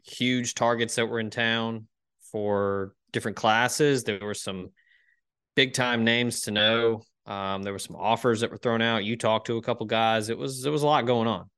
huge 0.03 0.55
targets 0.55 0.95
that 0.95 1.07
were 1.07 1.19
in 1.19 1.29
town 1.29 1.87
for 2.31 2.93
different 3.11 3.37
classes. 3.37 4.03
There 4.03 4.19
were 4.21 4.33
some 4.33 4.69
big 5.55 5.73
time 5.73 6.03
names 6.03 6.41
to 6.41 6.51
know. 6.51 7.01
Um, 7.25 7.63
there 7.63 7.73
were 7.73 7.79
some 7.79 7.95
offers 7.95 8.41
that 8.41 8.51
were 8.51 8.57
thrown 8.57 8.81
out. 8.81 9.03
You 9.03 9.17
talked 9.17 9.47
to 9.47 9.57
a 9.57 9.61
couple 9.61 9.85
guys. 9.85 10.29
It 10.29 10.37
was 10.37 10.63
there 10.63 10.71
was 10.71 10.83
a 10.83 10.87
lot 10.87 11.05
going 11.05 11.27
on. 11.27 11.49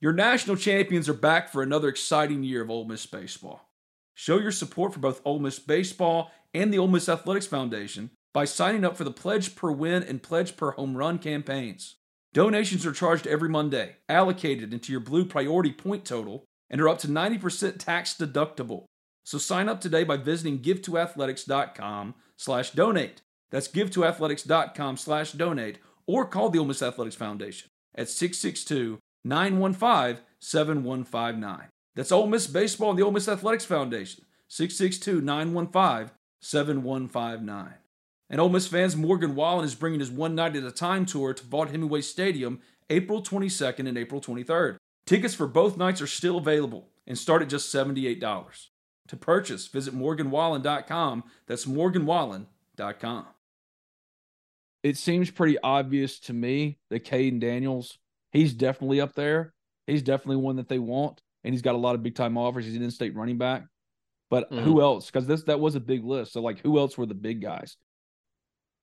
Your 0.00 0.12
national 0.12 0.56
champions 0.56 1.08
are 1.08 1.14
back 1.14 1.50
for 1.50 1.62
another 1.62 1.88
exciting 1.88 2.42
year 2.42 2.62
of 2.62 2.70
Ole 2.70 2.86
Miss 2.86 3.06
baseball. 3.06 3.60
Show 4.14 4.38
your 4.38 4.52
support 4.52 4.92
for 4.92 5.00
both 5.00 5.20
Ole 5.24 5.38
Miss 5.38 5.58
baseball 5.58 6.30
and 6.54 6.72
the 6.72 6.78
Ole 6.78 6.88
Miss 6.88 7.08
Athletics 7.08 7.46
Foundation 7.46 8.10
by 8.32 8.44
signing 8.44 8.84
up 8.84 8.96
for 8.96 9.04
the 9.04 9.10
Pledge 9.10 9.54
Per 9.56 9.70
Win 9.70 10.02
and 10.02 10.22
Pledge 10.22 10.56
Per 10.56 10.70
Home 10.72 10.96
Run 10.96 11.18
campaigns. 11.18 11.96
Donations 12.32 12.86
are 12.86 12.92
charged 12.92 13.26
every 13.26 13.48
Monday, 13.48 13.96
allocated 14.08 14.72
into 14.72 14.90
your 14.90 15.00
Blue 15.00 15.24
Priority 15.24 15.72
point 15.72 16.04
total, 16.04 16.44
and 16.68 16.80
are 16.80 16.88
up 16.88 16.98
to 16.98 17.08
90% 17.08 17.78
tax 17.78 18.14
deductible. 18.14 18.86
So 19.24 19.38
sign 19.38 19.68
up 19.68 19.80
today 19.80 20.04
by 20.04 20.16
visiting 20.16 20.58
givetoathletics.com 20.58 22.14
slash 22.36 22.70
donate. 22.70 23.22
That's 23.50 23.68
givetoathletics.com 23.68 24.96
slash 24.96 25.32
donate 25.32 25.78
or 26.06 26.26
call 26.26 26.50
the 26.50 26.58
Ole 26.58 26.66
Miss 26.66 26.82
Athletics 26.82 27.16
Foundation 27.16 27.70
at 27.94 28.08
662 28.08 28.98
915 29.24 30.24
7159. 30.40 31.68
That's 31.94 32.12
Ole 32.12 32.26
Miss 32.26 32.48
Baseball 32.48 32.90
and 32.90 32.98
the 32.98 33.04
Ole 33.04 33.12
Miss 33.12 33.28
Athletics 33.28 33.64
Foundation, 33.64 34.24
662 34.48 35.20
915 35.20 36.10
7159. 36.44 37.74
And 38.28 38.40
Ole 38.40 38.48
Miss 38.48 38.66
fans, 38.66 38.96
Morgan 38.96 39.34
Wallen 39.34 39.64
is 39.64 39.74
bringing 39.74 40.00
his 40.00 40.10
One 40.10 40.34
Night 40.34 40.56
at 40.56 40.64
a 40.64 40.70
Time 40.70 41.06
tour 41.06 41.32
to 41.32 41.44
Vaught 41.44 41.70
Hemingway 41.70 42.02
Stadium 42.02 42.60
April 42.90 43.22
22nd 43.22 43.88
and 43.88 43.96
April 43.96 44.20
23rd. 44.20 44.76
Tickets 45.06 45.34
for 45.34 45.46
both 45.46 45.76
nights 45.76 46.02
are 46.02 46.06
still 46.06 46.36
available 46.36 46.88
and 47.06 47.16
start 47.16 47.42
at 47.42 47.48
just 47.48 47.74
$78. 47.74 48.66
To 49.08 49.16
purchase, 49.16 49.68
visit 49.68 49.94
morganwallen.com. 49.94 51.24
That's 51.46 51.64
morganwallen.com. 51.64 53.26
It 54.82 54.96
seems 54.98 55.30
pretty 55.30 55.58
obvious 55.62 56.18
to 56.20 56.34
me 56.34 56.78
that 56.90 57.04
Caden 57.04 57.40
Daniels, 57.40 57.98
he's 58.32 58.52
definitely 58.52 59.00
up 59.00 59.14
there. 59.14 59.54
He's 59.86 60.02
definitely 60.02 60.36
one 60.36 60.56
that 60.56 60.68
they 60.68 60.78
want, 60.78 61.22
and 61.42 61.54
he's 61.54 61.62
got 61.62 61.74
a 61.74 61.78
lot 61.78 61.94
of 61.94 62.02
big 62.02 62.14
time 62.14 62.36
offers. 62.36 62.66
He's 62.66 62.76
an 62.76 62.82
in-state 62.82 63.14
running 63.14 63.38
back. 63.38 63.64
But 64.34 64.50
Mhm. 64.50 64.62
who 64.62 64.80
else? 64.80 65.06
Because 65.06 65.28
this 65.28 65.44
that 65.44 65.60
was 65.60 65.76
a 65.76 65.80
big 65.80 66.04
list. 66.04 66.32
So 66.32 66.42
like, 66.42 66.58
who 66.58 66.76
else 66.80 66.98
were 66.98 67.06
the 67.06 67.14
big 67.14 67.40
guys? 67.40 67.76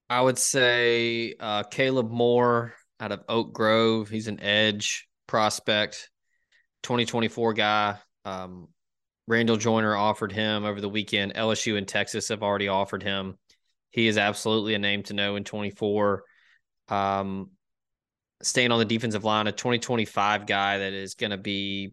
I 0.09 0.21
would 0.21 0.37
say 0.37 1.35
uh, 1.37 1.63
Caleb 1.63 2.09
Moore 2.09 2.73
out 3.01 3.11
of 3.11 3.21
Oak 3.27 3.51
Grove. 3.53 4.07
He's 4.07 4.29
an 4.29 4.39
edge 4.39 5.09
prospect, 5.27 6.09
2024 6.83 7.53
guy. 7.53 7.97
Um, 8.23 8.69
Randall 9.27 9.57
Joyner 9.57 9.93
offered 9.93 10.31
him 10.31 10.63
over 10.63 10.79
the 10.79 10.87
weekend. 10.87 11.33
LSU 11.35 11.77
and 11.77 11.85
Texas 11.87 12.29
have 12.29 12.43
already 12.43 12.69
offered 12.69 13.03
him. 13.03 13.37
He 13.89 14.07
is 14.07 14.17
absolutely 14.17 14.73
a 14.73 14.79
name 14.79 15.03
to 15.03 15.13
know 15.13 15.35
in 15.35 15.43
24. 15.43 16.23
Um, 16.87 17.51
staying 18.41 18.71
on 18.71 18.79
the 18.79 18.85
defensive 18.85 19.25
line, 19.25 19.47
a 19.47 19.51
2025 19.51 20.45
guy 20.45 20.77
that 20.77 20.93
is 20.93 21.15
going 21.15 21.31
to 21.31 21.37
be 21.37 21.91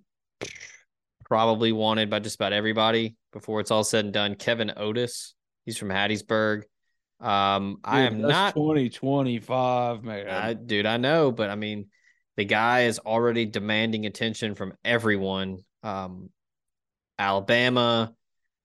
probably 1.28 1.72
wanted 1.72 2.10
by 2.10 2.18
just 2.18 2.36
about 2.36 2.52
everybody 2.52 3.16
before 3.32 3.60
it's 3.60 3.70
all 3.70 3.84
said 3.84 4.04
and 4.04 4.14
done. 4.14 4.34
Kevin 4.34 4.72
Otis. 4.76 5.34
He's 5.64 5.76
from 5.76 5.90
Hattiesburg. 5.90 6.62
Um, 7.20 7.78
I 7.84 8.02
am 8.02 8.20
not 8.20 8.54
2025, 8.54 10.04
man. 10.04 10.28
I, 10.28 10.54
dude, 10.54 10.86
I 10.86 10.96
know, 10.96 11.32
but 11.32 11.50
I 11.50 11.56
mean, 11.56 11.88
the 12.36 12.44
guy 12.44 12.82
is 12.82 13.00
already 13.00 13.44
demanding 13.44 14.06
attention 14.06 14.54
from 14.54 14.72
everyone. 14.84 15.58
Um, 15.82 16.30
Alabama, 17.18 18.14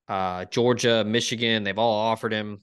uh, 0.07 0.45
Georgia, 0.45 1.03
Michigan, 1.03 1.63
they've 1.63 1.77
all 1.77 1.99
offered 2.11 2.31
him. 2.31 2.59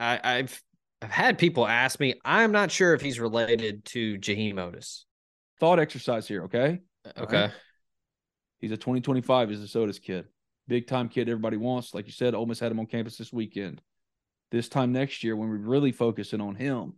I, 0.00 0.18
I've 0.22 0.62
I've 1.02 1.10
had 1.10 1.38
people 1.38 1.66
ask 1.66 2.00
me. 2.00 2.14
I'm 2.24 2.50
not 2.50 2.70
sure 2.70 2.94
if 2.94 3.00
he's 3.00 3.20
related 3.20 3.84
to 3.86 4.18
Jaheim 4.18 4.54
Oatis. 4.54 5.04
Thought 5.60 5.78
exercise 5.78 6.26
here, 6.26 6.44
okay? 6.44 6.80
Okay, 7.16 7.42
right. 7.42 7.52
He's 8.60 8.72
a 8.72 8.76
2025. 8.76 9.50
He's 9.50 9.60
a 9.62 9.68
Sodas 9.68 9.98
kid, 9.98 10.26
big 10.66 10.86
time 10.86 11.08
kid. 11.08 11.28
Everybody 11.28 11.56
wants, 11.56 11.94
like 11.94 12.06
you 12.06 12.12
said. 12.12 12.34
Ole 12.34 12.46
Miss 12.46 12.60
had 12.60 12.72
him 12.72 12.80
on 12.80 12.86
campus 12.86 13.16
this 13.16 13.32
weekend. 13.32 13.80
This 14.50 14.68
time 14.68 14.92
next 14.92 15.22
year, 15.22 15.36
when 15.36 15.48
we're 15.48 15.56
really 15.56 15.92
focusing 15.92 16.40
on 16.40 16.54
him, 16.54 16.94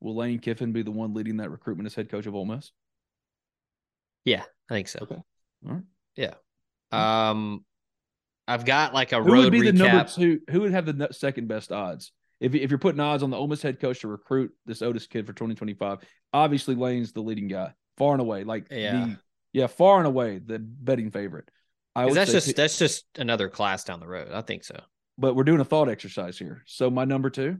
will 0.00 0.14
Lane 0.16 0.38
Kiffin 0.38 0.72
be 0.72 0.82
the 0.82 0.90
one 0.90 1.12
leading 1.14 1.38
that 1.38 1.50
recruitment 1.50 1.86
as 1.86 1.94
head 1.94 2.08
coach 2.08 2.26
of 2.26 2.34
Ole 2.34 2.46
Miss? 2.46 2.70
yeah, 4.24 4.44
I 4.70 4.74
think 4.74 4.88
so. 4.88 5.00
Okay. 5.02 5.16
All 5.66 5.72
right. 5.74 5.82
Yeah. 6.16 6.34
Um, 6.92 7.64
I've 8.48 8.64
got 8.64 8.94
like 8.94 9.12
a 9.12 9.22
Who 9.22 9.32
road 9.32 9.44
would 9.44 9.52
be 9.52 9.60
the 9.62 9.72
number 9.72 10.04
recap. 10.04 10.14
two? 10.14 10.40
Who 10.50 10.60
would 10.62 10.72
have 10.72 10.86
the 10.86 11.08
second 11.12 11.48
best 11.48 11.72
odds? 11.72 12.12
If, 12.40 12.54
if 12.54 12.70
you're 12.70 12.78
putting 12.78 13.00
odds 13.00 13.22
on 13.22 13.30
the 13.30 13.36
Ole 13.36 13.48
Miss 13.48 13.62
head 13.62 13.80
coach 13.80 14.00
to 14.00 14.08
recruit 14.08 14.52
this 14.66 14.82
Otis 14.82 15.06
kid 15.06 15.26
for 15.26 15.32
2025, 15.32 15.98
obviously 16.32 16.74
Lane's 16.74 17.12
the 17.12 17.20
leading 17.22 17.48
guy, 17.48 17.72
far 17.96 18.12
and 18.12 18.20
away. 18.20 18.44
Like 18.44 18.66
Yeah. 18.70 19.06
the 19.06 19.16
yeah, 19.54 19.66
far 19.68 19.96
and 19.98 20.06
away 20.06 20.38
the 20.44 20.58
betting 20.58 21.10
favorite. 21.10 21.48
I 21.96 22.04
would 22.04 22.14
that's 22.14 22.32
just 22.32 22.54
that's 22.56 22.78
just 22.78 23.06
another 23.16 23.48
class 23.48 23.84
down 23.84 24.00
the 24.00 24.06
road. 24.08 24.28
I 24.32 24.42
think 24.42 24.64
so. 24.64 24.78
but 25.16 25.34
we're 25.34 25.44
doing 25.44 25.60
a 25.60 25.64
thought 25.64 25.88
exercise 25.88 26.36
here. 26.38 26.62
So 26.66 26.90
my 26.90 27.04
number 27.06 27.30
two, 27.30 27.58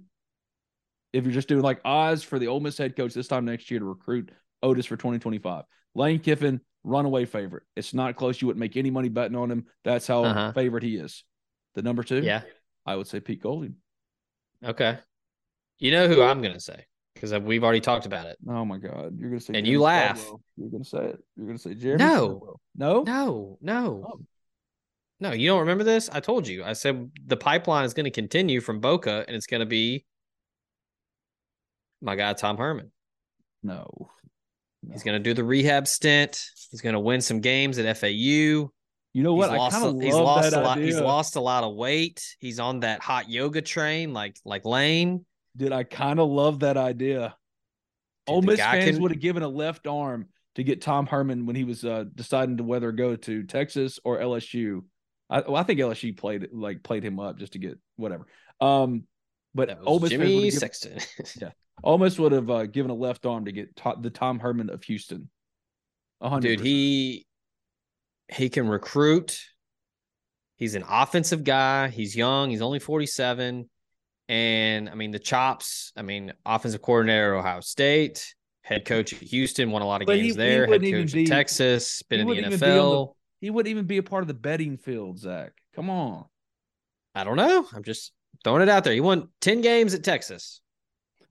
if 1.12 1.24
you're 1.24 1.32
just 1.32 1.48
doing 1.48 1.62
like 1.62 1.80
odds 1.84 2.22
for 2.24 2.38
the 2.38 2.48
Ole 2.48 2.60
Miss 2.60 2.76
head 2.76 2.96
coach 2.96 3.14
this 3.14 3.28
time 3.28 3.44
next 3.44 3.70
year 3.70 3.78
to 3.80 3.86
recruit 3.86 4.30
Otis 4.62 4.86
for 4.86 4.96
2025, 4.96 5.64
Lane 5.94 6.18
Kiffin, 6.18 6.60
runaway 6.82 7.24
favorite. 7.26 7.62
It's 7.76 7.94
not 7.94 8.16
close. 8.16 8.42
You 8.42 8.48
wouldn't 8.48 8.60
make 8.60 8.76
any 8.76 8.90
money 8.90 9.08
betting 9.08 9.36
on 9.36 9.50
him. 9.50 9.66
That's 9.84 10.06
how 10.06 10.24
Uh-huh. 10.24 10.52
favorite 10.52 10.82
he 10.82 10.96
is. 10.96 11.22
The 11.76 11.82
number 11.82 12.02
two, 12.02 12.20
Yeah. 12.20 12.42
I 12.84 12.96
would 12.96 13.06
say 13.06 13.20
Pete 13.20 13.40
Golding. 13.42 13.76
Okay. 14.64 14.98
You 15.78 15.92
know 15.92 16.08
who 16.08 16.22
I'm 16.22 16.42
gonna 16.42 16.58
say 16.60 16.86
because 17.30 17.42
we've 17.42 17.64
already 17.64 17.80
talked 17.80 18.06
about 18.06 18.26
it. 18.26 18.36
Oh 18.48 18.64
my 18.64 18.78
God, 18.78 19.16
you're 19.18 19.30
gonna 19.30 19.40
say 19.40 19.54
And 19.54 19.64
Jeremy 19.66 19.70
you 19.70 19.80
laugh. 19.80 20.20
Caldwell. 20.20 20.40
You're 20.56 20.68
gonna 20.70 20.84
say 20.84 21.04
it. 21.06 21.24
You're 21.36 21.46
gonna 21.46 21.58
say 21.58 21.74
Jeremy. 21.74 22.04
No. 22.04 22.18
Caldwell. 22.28 22.60
no, 22.76 23.02
No, 23.04 23.58
no, 23.60 24.04
Oh. 24.12 24.20
no. 25.20 25.32
You 25.32 25.48
don't 25.48 25.60
remember 25.60 25.84
this? 25.84 26.08
I 26.12 26.20
told 26.20 26.46
you. 26.48 26.64
I 26.64 26.72
said 26.74 27.10
the 27.26 27.36
pipeline 27.36 27.84
is 27.84 27.94
going 27.94 28.04
to 28.04 28.10
continue 28.10 28.60
from 28.60 28.80
Boca, 28.80 29.24
and 29.26 29.36
it's 29.36 29.46
going 29.46 29.60
to 29.60 29.66
be 29.66 30.04
my 32.00 32.16
guy 32.16 32.32
Tom 32.34 32.56
Herman. 32.56 32.90
no. 33.62 34.10
He's 34.92 35.02
going 35.02 35.14
to 35.16 35.22
do 35.22 35.32
the 35.32 35.42
rehab 35.44 35.86
stint. 35.88 36.44
He's 36.70 36.82
going 36.82 36.92
to 36.92 37.00
win 37.00 37.22
some 37.22 37.40
games 37.40 37.78
at 37.78 37.96
FAU. 37.96 38.10
You 38.10 38.70
know 39.14 39.32
what? 39.32 39.48
He's 39.48 39.54
I 39.54 39.56
lost, 39.56 39.76
kind 39.76 39.86
of 39.88 39.96
a, 39.98 40.04
he's 40.04 40.14
lost 40.14 40.52
a 40.52 40.60
lot. 40.60 40.76
idea. 40.76 40.84
He's 40.84 41.00
lost 41.00 41.36
a 41.36 41.40
lot 41.40 41.64
of 41.64 41.74
weight. 41.74 42.22
He's 42.38 42.60
on 42.60 42.80
that 42.80 43.00
hot 43.00 43.30
yoga 43.30 43.62
train, 43.62 44.12
like 44.12 44.36
like 44.44 44.66
Lane. 44.66 45.24
Dude, 45.56 45.72
I 45.72 45.84
kind 45.84 46.18
of 46.18 46.28
love 46.28 46.60
that 46.60 46.76
idea. 46.76 47.36
Dude, 48.26 48.34
Ole 48.34 48.42
Miss 48.42 48.60
fans 48.60 48.92
can- 48.92 49.02
would 49.02 49.10
have 49.12 49.20
given 49.20 49.42
a 49.42 49.48
left 49.48 49.86
arm 49.86 50.26
to 50.56 50.64
get 50.64 50.80
Tom 50.82 51.06
Herman 51.06 51.46
when 51.46 51.56
he 51.56 51.64
was 51.64 51.84
uh, 51.84 52.04
deciding 52.14 52.56
to 52.58 52.64
whether 52.64 52.92
go 52.92 53.16
to 53.16 53.42
Texas 53.44 53.98
or 54.04 54.18
LSU. 54.18 54.82
I, 55.30 55.40
well, 55.40 55.56
I 55.56 55.62
think 55.62 55.80
LSU 55.80 56.16
played 56.16 56.48
like 56.52 56.82
played 56.82 57.02
him 57.04 57.18
up 57.18 57.38
just 57.38 57.52
to 57.54 57.58
get 57.58 57.78
whatever. 57.96 58.26
Um, 58.60 59.04
but 59.54 59.78
Ole 59.86 60.00
Miss 60.00 60.10
Jimmy 60.10 60.44
given- 60.44 60.50
Sexton. 60.60 60.98
Miss 61.98 62.18
would 62.18 62.32
have 62.32 62.50
uh, 62.50 62.66
given 62.66 62.90
a 62.90 62.94
left 62.94 63.26
arm 63.26 63.44
to 63.46 63.52
get 63.52 63.74
to- 63.76 63.96
the 64.00 64.10
Tom 64.10 64.38
Herman 64.38 64.70
of 64.70 64.82
Houston. 64.84 65.28
A 66.20 66.28
hundred 66.28 66.56
Dude, 66.58 66.60
he 66.66 67.26
he 68.32 68.48
can 68.48 68.68
recruit. 68.68 69.38
He's 70.56 70.74
an 70.76 70.84
offensive 70.88 71.42
guy. 71.44 71.88
He's 71.88 72.14
young. 72.16 72.50
He's 72.50 72.62
only 72.62 72.78
47. 72.78 73.68
And 74.28 74.88
I 74.88 74.94
mean, 74.94 75.10
the 75.10 75.18
chops, 75.18 75.92
I 75.96 76.02
mean, 76.02 76.32
offensive 76.46 76.80
coordinator 76.82 77.34
at 77.34 77.38
Ohio 77.40 77.60
State, 77.60 78.34
head 78.62 78.84
coach 78.86 79.12
at 79.12 79.18
Houston, 79.20 79.70
won 79.70 79.82
a 79.82 79.86
lot 79.86 80.00
of 80.00 80.06
But 80.06 80.14
games 80.16 80.28
he 80.28 80.32
there, 80.32 80.60
head 80.62 80.70
wouldn't 80.70 80.92
coach 80.92 81.12
be- 81.12 81.22
at 81.24 81.28
Texas, 81.28 82.02
been 82.02 82.26
he 82.26 82.38
in 82.38 82.44
the 82.44 82.50
be 82.50 82.56
the- 82.56 82.66
NFL. 82.66 83.14
he 83.40 83.50
wouldn't 83.50 83.70
even 83.70 83.84
be 83.86 83.98
a 83.98 84.02
part 84.02 84.22
of 84.22 84.28
the 84.28 84.34
betting 84.34 84.78
field, 84.78 85.18
Zach. 85.18 85.52
Come 85.74 85.90
on. 85.90 86.24
I 87.14 87.24
don't 87.24 87.36
know. 87.36 87.66
I'm 87.74 87.82
just 87.84 88.12
throwing 88.42 88.62
it 88.62 88.68
out 88.68 88.84
there. 88.84 88.94
He 88.94 89.00
won 89.00 89.28
10 89.42 89.60
games 89.60 89.92
at 89.94 90.02
Texas. 90.02 90.60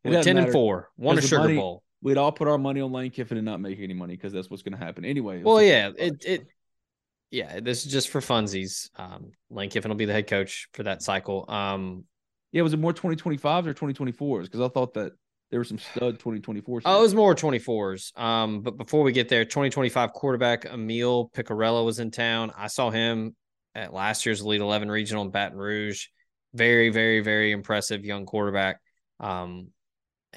Went 0.04 0.18
doesn't 0.18 0.36
10 0.36 0.44
and 0.46 0.54
4. 0.54 0.92
Won 0.98 1.18
a 1.18 1.22
Sugar 1.22 1.40
money- 1.42 1.56
Bowl. 1.58 1.84
We'd 2.02 2.18
all 2.18 2.34
put 2.34 2.50
our 2.50 2.58
money 2.58 2.82
on 2.82 2.92
Lane 2.92 3.12
Kiffin 3.12 3.38
and 3.38 3.46
not 3.46 3.62
make 3.62 3.80
any 3.80 3.94
money 3.94 4.16
because 4.18 4.34
that's 4.34 4.50
what's 4.50 4.62
going 4.62 4.78
to 4.78 4.86
happen 4.86 5.06
anyway. 5.06 5.42
Well, 5.42 5.62
yeah, 5.62 5.90
it 5.98 6.24
it 6.26 6.48
yeah, 7.32 7.62
this 7.62 7.86
is 7.86 7.92
just 7.92 8.10
for 8.10 8.20
funsies. 8.20 8.90
Um, 9.00 9.32
Lane 9.50 9.70
Kiffin 9.70 9.90
will 9.90 9.96
be 9.96 10.04
the 10.06 10.12
head 10.14 10.28
coach 10.28 10.68
for 10.74 10.84
that 10.84 11.02
cycle. 11.02 11.46
Um, 11.50 12.04
Yeah, 12.54 12.62
was 12.62 12.74
it 12.74 12.80
more 12.80 12.94
2025s 12.94 13.66
or 13.66 13.74
2024s? 13.74 14.44
Because 14.44 14.62
I 14.62 14.70
thought 14.70 14.94
that 14.94 15.12
there 15.50 15.60
were 15.60 15.66
some 15.66 15.80
stud 15.80 16.20
2024s. 16.20 16.84
oh, 16.86 17.00
it 17.00 17.02
was 17.02 17.16
more 17.16 17.36
24s. 17.36 18.18
Um, 18.18 18.62
but 18.62 18.78
before 18.78 19.04
we 19.04 19.12
get 19.12 19.28
there, 19.28 19.44
2025 19.44 20.14
quarterback 20.14 20.66
Emil 20.66 21.30
Picarella 21.36 21.84
was 21.84 22.00
in 22.00 22.12
town. 22.12 22.52
I 22.56 22.68
saw 22.68 22.90
him 22.92 23.36
at 23.76 23.92
last 23.92 24.26
year's 24.26 24.42
Elite 24.42 24.62
11 24.62 24.90
regional 24.90 25.24
in 25.24 25.32
Baton 25.32 25.58
Rouge. 25.58 26.06
Very, 26.54 26.90
very, 26.90 27.22
very 27.22 27.52
impressive 27.52 28.06
young 28.06 28.26
quarterback. 28.26 28.80
Um, 29.20 29.70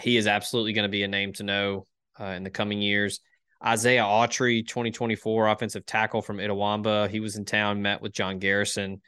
he 0.00 0.16
is 0.16 0.26
absolutely 0.26 0.72
going 0.72 0.84
to 0.84 0.90
be 0.90 1.02
a 1.02 1.08
name 1.08 1.34
to 1.34 1.42
know 1.42 1.86
uh, 2.18 2.24
in 2.24 2.44
the 2.44 2.50
coming 2.50 2.80
years. 2.80 3.20
Isaiah 3.64 4.02
Autry, 4.02 4.66
2024 4.66 5.48
offensive 5.48 5.84
tackle 5.86 6.22
from 6.22 6.38
Itawamba. 6.38 7.08
He 7.08 7.20
was 7.20 7.36
in 7.36 7.44
town, 7.44 7.82
met 7.82 8.00
with 8.02 8.12
John 8.12 8.38
Garrison. 8.38 9.00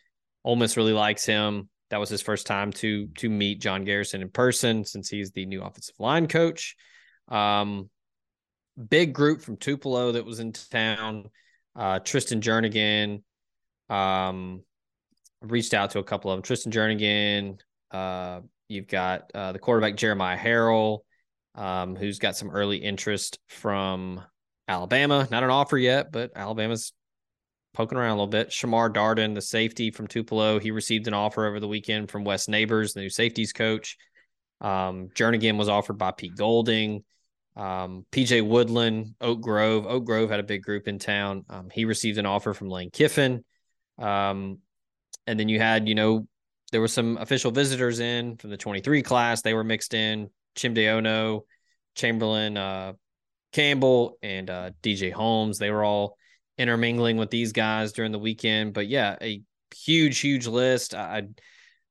Ole 0.44 0.56
Miss 0.56 0.76
really 0.76 0.92
likes 0.92 1.24
him. 1.24 1.68
That 1.90 2.00
was 2.00 2.08
his 2.08 2.22
first 2.22 2.46
time 2.46 2.72
to 2.74 3.08
to 3.18 3.28
meet 3.28 3.60
John 3.60 3.84
Garrison 3.84 4.22
in 4.22 4.30
person 4.30 4.84
since 4.84 5.08
he's 5.08 5.32
the 5.32 5.46
new 5.46 5.62
offensive 5.62 5.94
line 5.98 6.28
coach. 6.28 6.76
Um, 7.28 7.90
big 8.88 9.12
group 9.12 9.40
from 9.40 9.56
Tupelo 9.56 10.12
that 10.12 10.24
was 10.24 10.40
in 10.40 10.52
town. 10.52 11.30
Uh, 11.74 11.98
Tristan 12.00 12.40
Jernigan. 12.40 13.22
Um, 13.88 14.62
reached 15.40 15.74
out 15.74 15.90
to 15.90 15.98
a 15.98 16.04
couple 16.04 16.30
of 16.30 16.36
them. 16.36 16.42
Tristan 16.42 16.72
Jernigan. 16.72 17.58
Uh, 17.90 18.40
you've 18.68 18.88
got 18.88 19.30
uh, 19.34 19.52
the 19.52 19.58
quarterback 19.58 19.96
Jeremiah 19.96 20.38
Harrell, 20.38 21.00
um, 21.54 21.96
who's 21.96 22.18
got 22.18 22.36
some 22.36 22.50
early 22.50 22.78
interest 22.78 23.38
from 23.48 24.20
Alabama. 24.66 25.26
Not 25.30 25.44
an 25.44 25.50
offer 25.50 25.78
yet, 25.78 26.12
but 26.12 26.32
Alabama's 26.36 26.92
poking 27.78 27.96
around 27.96 28.10
a 28.10 28.14
little 28.14 28.26
bit. 28.26 28.50
Shamar 28.50 28.92
Darden, 28.92 29.36
the 29.36 29.40
safety 29.40 29.92
from 29.92 30.08
Tupelo, 30.08 30.58
he 30.58 30.72
received 30.72 31.06
an 31.06 31.14
offer 31.14 31.46
over 31.46 31.60
the 31.60 31.68
weekend 31.68 32.10
from 32.10 32.24
Wes 32.24 32.48
Neighbors, 32.48 32.92
the 32.92 33.02
new 33.02 33.08
safeties 33.08 33.52
coach. 33.52 33.96
Um, 34.60 35.10
Jernigan 35.14 35.56
was 35.56 35.68
offered 35.68 35.96
by 35.96 36.10
Pete 36.10 36.34
Golding. 36.36 37.04
Um, 37.56 38.04
PJ 38.10 38.44
Woodland, 38.44 39.14
Oak 39.20 39.40
Grove. 39.40 39.86
Oak 39.86 40.04
Grove 40.04 40.28
had 40.28 40.40
a 40.40 40.42
big 40.42 40.62
group 40.62 40.88
in 40.88 40.98
town. 40.98 41.44
Um, 41.48 41.70
he 41.72 41.84
received 41.84 42.18
an 42.18 42.26
offer 42.26 42.52
from 42.52 42.68
Lane 42.68 42.90
Kiffin. 42.90 43.44
Um, 43.96 44.58
and 45.28 45.38
then 45.38 45.48
you 45.48 45.60
had, 45.60 45.88
you 45.88 45.94
know, 45.94 46.26
there 46.72 46.80
were 46.80 46.88
some 46.88 47.16
official 47.16 47.52
visitors 47.52 48.00
in 48.00 48.38
from 48.38 48.50
the 48.50 48.56
23 48.56 49.02
class. 49.04 49.42
They 49.42 49.54
were 49.54 49.62
mixed 49.62 49.94
in. 49.94 50.30
Chimdeono, 50.56 51.42
Chamberlain, 51.94 52.56
uh, 52.56 52.94
Campbell, 53.52 54.18
and 54.20 54.50
uh, 54.50 54.70
DJ 54.82 55.12
Holmes. 55.12 55.58
They 55.58 55.70
were 55.70 55.84
all 55.84 56.17
intermingling 56.58 57.16
with 57.16 57.30
these 57.30 57.52
guys 57.52 57.92
during 57.92 58.12
the 58.12 58.18
weekend. 58.18 58.74
But 58.74 58.88
yeah, 58.88 59.16
a 59.20 59.42
huge, 59.74 60.18
huge 60.18 60.46
list. 60.46 60.94
I, 60.94 61.28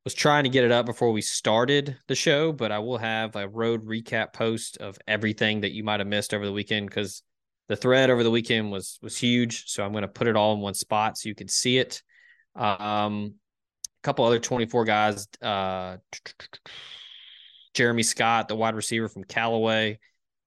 was 0.04 0.14
trying 0.14 0.46
to 0.46 0.50
get 0.50 0.64
it 0.64 0.72
up 0.72 0.86
before 0.86 1.12
we 1.12 1.20
started 1.20 1.98
the 2.08 2.16
show, 2.16 2.54
but 2.54 2.72
I 2.72 2.80
will 2.80 2.98
have 2.98 3.36
a 3.36 3.46
road 3.46 3.86
recap 3.86 4.32
post 4.32 4.78
of 4.78 4.98
everything 5.06 5.60
that 5.60 5.74
you 5.74 5.84
might 5.84 6.00
have 6.00 6.08
missed 6.08 6.34
over 6.34 6.46
the 6.46 6.54
weekend 6.54 6.88
because 6.88 7.24
the 7.68 7.76
thread 7.76 8.10
over 8.10 8.24
the 8.24 8.32
weekend 8.32 8.72
was 8.72 9.00
was 9.02 9.18
huge. 9.18 9.66
So 9.68 9.84
I'm 9.84 9.92
going 9.92 10.04
to 10.04 10.08
put 10.08 10.28
it 10.28 10.38
all 10.38 10.54
in 10.54 10.62
one 10.62 10.76
spot 10.76 11.18
so 11.18 11.28
you 11.28 11.36
can 11.36 11.50
see 11.50 11.78
it. 11.78 12.02
Um, 12.56 13.34
a 14.02 14.04
couple 14.04 14.24
other 14.24 14.40
24 14.40 14.86
guys. 14.86 15.28
Uh, 15.42 15.98
Jeremy 17.74 18.04
Scott, 18.04 18.48
the 18.48 18.56
wide 18.56 18.76
receiver 18.76 19.10
from 19.10 19.26
Callaway, 19.26 20.00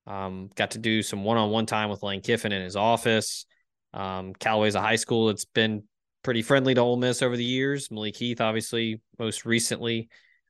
um, 0.07 0.49
got 0.55 0.71
to 0.71 0.79
do 0.79 1.03
some 1.03 1.23
one-on-one 1.23 1.67
time 1.67 1.91
with 1.91 2.03
Lane 2.03 2.23
Kiffin 2.23 2.53
in 2.53 2.63
his 2.63 2.77
office. 2.77 3.45
Um, 3.93 4.35
Callaway's 4.35 4.75
a 4.75 4.81
high 4.81 4.97
school 4.97 5.27
that's 5.27 5.45
been 5.45 5.85
pretty 6.23 6.43
friendly 6.43 6.75
to 6.75 6.81
Ole 6.81 6.97
Miss 6.97 7.23
over 7.23 7.37
the 7.37 7.45
years. 7.45 7.91
Malik 7.91 8.17
Heath, 8.17 8.41
obviously, 8.41 9.01
most 9.19 9.45
recently 9.45 10.09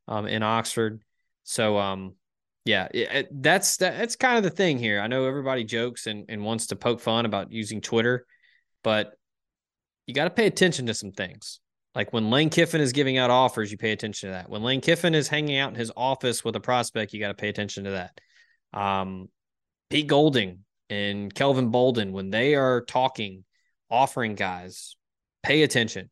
um, 0.08 0.26
in 0.26 0.42
Oxford. 0.42 1.02
So, 1.44 1.78
um, 1.78 2.14
yeah, 2.64 2.88
it, 2.92 3.28
that's 3.42 3.78
that, 3.78 3.96
that's 3.96 4.16
kind 4.16 4.36
of 4.36 4.44
the 4.44 4.50
thing 4.50 4.78
here. 4.78 5.00
I 5.00 5.06
know 5.06 5.26
everybody 5.26 5.64
jokes 5.64 6.06
and, 6.06 6.26
and 6.28 6.44
wants 6.44 6.68
to 6.68 6.76
poke 6.76 7.00
fun 7.00 7.24
about 7.24 7.52
using 7.52 7.80
Twitter, 7.80 8.26
but 8.84 9.14
you 10.06 10.14
got 10.14 10.24
to 10.24 10.30
pay 10.30 10.46
attention 10.46 10.86
to 10.86 10.94
some 10.94 11.12
things. 11.12 11.60
Like 11.94 12.12
when 12.12 12.30
Lane 12.30 12.50
Kiffin 12.50 12.80
is 12.80 12.92
giving 12.92 13.18
out 13.18 13.30
offers, 13.30 13.72
you 13.72 13.78
pay 13.78 13.92
attention 13.92 14.28
to 14.28 14.34
that. 14.34 14.48
When 14.48 14.62
Lane 14.62 14.80
Kiffin 14.80 15.14
is 15.14 15.28
hanging 15.28 15.58
out 15.58 15.70
in 15.70 15.74
his 15.74 15.90
office 15.96 16.44
with 16.44 16.54
a 16.54 16.60
prospect, 16.60 17.12
you 17.12 17.20
got 17.20 17.28
to 17.28 17.34
pay 17.34 17.48
attention 17.48 17.84
to 17.84 17.90
that. 17.90 18.20
Um, 18.78 19.28
Pete 19.88 20.06
Golding 20.06 20.60
and 20.90 21.32
Kelvin 21.32 21.70
Bolden, 21.70 22.12
when 22.12 22.30
they 22.30 22.56
are 22.56 22.82
talking, 22.82 23.44
offering 23.88 24.34
guys, 24.34 24.96
pay 25.42 25.62
attention. 25.62 26.10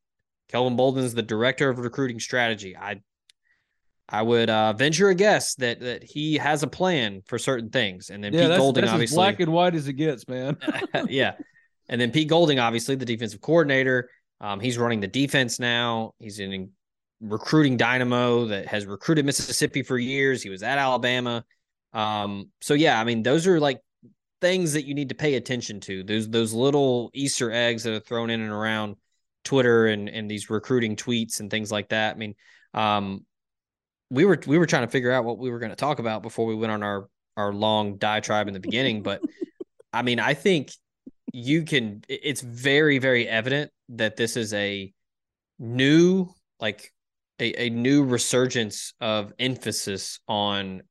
Kelvin 0.49 0.76
Bolden 0.76 1.05
is 1.05 1.12
the 1.12 1.22
director 1.22 1.68
of 1.68 1.79
recruiting 1.79 2.20
strategy. 2.20 2.76
I 2.76 3.01
I 4.09 4.22
would 4.22 4.49
uh, 4.49 4.72
venture 4.72 5.11
a 5.11 5.14
guess 5.14 5.55
that 5.57 5.81
that 5.81 6.03
he 6.03 6.37
has 6.37 6.62
a 6.62 6.66
plan 6.66 7.22
for 7.26 7.39
certain 7.39 7.68
things, 7.68 8.09
and 8.09 8.24
then 8.24 8.33
yeah, 8.33 8.41
Pete 8.41 8.49
that's, 8.49 8.59
Golding 8.59 8.83
that's 8.83 8.95
obviously 8.95 9.16
black 9.16 9.41
and 9.41 9.53
white 9.53 9.74
as 9.74 9.89
it 9.89 9.95
gets, 9.95 10.26
man. 10.29 10.57
yeah. 11.09 11.35
And 11.91 12.01
then 12.01 12.11
Pete 12.11 12.29
Golding, 12.29 12.59
obviously 12.59 12.95
the 12.95 13.05
defensive 13.05 13.41
coordinator. 13.41 14.09
Um, 14.41 14.61
he's 14.61 14.79
running 14.79 15.01
the 15.01 15.09
defense 15.09 15.59
now. 15.59 16.12
He's 16.18 16.39
in 16.39 16.70
recruiting 17.20 17.76
Dynamo 17.76 18.47
that 18.47 18.66
has 18.66 18.87
recruited 18.87 19.26
Mississippi 19.26 19.83
for 19.83 19.99
years. 19.99 20.43
He 20.43 20.51
was 20.51 20.62
at 20.62 20.79
Alabama. 20.79 21.45
Um, 21.93 22.51
so 22.61 22.74
yeah, 22.74 23.01
I 23.01 23.05
mean, 23.05 23.22
those 23.22 23.47
are 23.47 23.59
like 23.59 23.81
things 24.41 24.72
that 24.74 24.84
you 24.84 24.95
need 24.95 25.09
to 25.11 25.14
pay 25.14 25.34
attention 25.34 25.80
to. 25.80 26.03
Those 26.05 26.28
those 26.28 26.53
little 26.53 27.11
Easter 27.14 27.51
eggs 27.53 27.82
that 27.84 27.95
are 27.95 28.01
thrown 28.01 28.30
in 28.30 28.41
and 28.41 28.51
around 28.51 28.97
Twitter 29.45 29.86
and 29.86 30.09
and 30.09 30.30
these 30.30 30.51
recruiting 30.51 30.97
tweets 30.97 31.41
and 31.41 31.51
things 31.51 31.72
like 31.72 31.89
that. 31.91 32.14
I 32.14 32.18
mean, 32.18 32.34
um, 32.74 33.24
we 34.11 34.24
were 34.24 34.39
we 34.47 34.59
were 34.59 34.66
trying 34.66 34.86
to 34.86 34.91
figure 34.91 35.12
out 35.12 35.24
what 35.24 35.39
we 35.39 35.51
were 35.51 35.59
going 35.59 35.70
to 35.70 35.76
talk 35.76 35.99
about 35.99 36.22
before 36.22 36.47
we 36.47 36.55
went 36.55 36.72
on 36.72 36.82
our 36.82 37.09
our 37.36 37.53
long 37.53 37.97
diatribe 37.97 38.49
in 38.49 38.55
the 38.55 38.61
beginning, 38.61 39.03
but 39.03 39.20
I 39.93 40.03
mean, 40.03 40.20
I 40.20 40.34
think 40.34 40.70
you 41.32 41.62
can. 41.62 42.03
It's 42.09 42.41
very 42.41 42.99
very 42.99 43.28
evident 43.28 43.70
that 43.91 44.16
this 44.16 44.36
is 44.36 44.53
a 44.55 44.93
new, 45.59 46.28
like 46.61 46.93
a, 47.41 47.64
a 47.64 47.70
new 47.70 48.05
resurgence 48.05 48.93
of 49.01 49.32
emphasis 49.39 50.20
on 50.28 50.82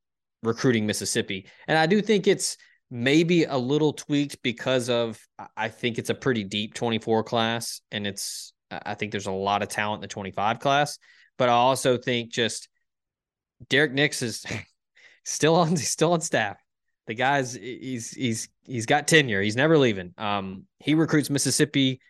recruiting 0.42 0.86
Mississippi. 0.86 1.46
And 1.66 1.76
I 1.78 1.86
do 1.86 2.00
think 2.00 2.26
it's 2.26 2.56
maybe 2.90 3.44
a 3.44 3.56
little 3.56 3.92
tweaked 3.92 4.42
because 4.42 4.88
of 4.88 5.20
I 5.56 5.68
think 5.68 5.98
it's 5.98 6.10
a 6.10 6.14
pretty 6.14 6.44
deep 6.44 6.74
24 6.74 7.22
class 7.24 7.80
and 7.92 8.06
it's 8.06 8.52
I 8.70 8.94
think 8.94 9.12
there's 9.12 9.26
a 9.26 9.32
lot 9.32 9.62
of 9.62 9.68
talent 9.68 9.98
in 9.98 10.02
the 10.02 10.08
25 10.08 10.58
class, 10.58 10.98
but 11.36 11.48
I 11.48 11.52
also 11.52 11.96
think 11.96 12.30
just 12.30 12.68
Derek 13.68 13.92
Nix 13.92 14.22
is 14.22 14.44
still 15.24 15.56
on 15.56 15.76
still 15.76 16.12
on 16.12 16.20
staff. 16.20 16.56
The 17.06 17.14
guy's 17.14 17.54
he's 17.54 18.10
he's 18.10 18.48
he's 18.64 18.86
got 18.86 19.08
tenure. 19.08 19.42
He's 19.42 19.56
never 19.56 19.78
leaving. 19.78 20.14
Um 20.18 20.64
he 20.80 20.94
recruits 20.94 21.30
Mississippi 21.30 22.00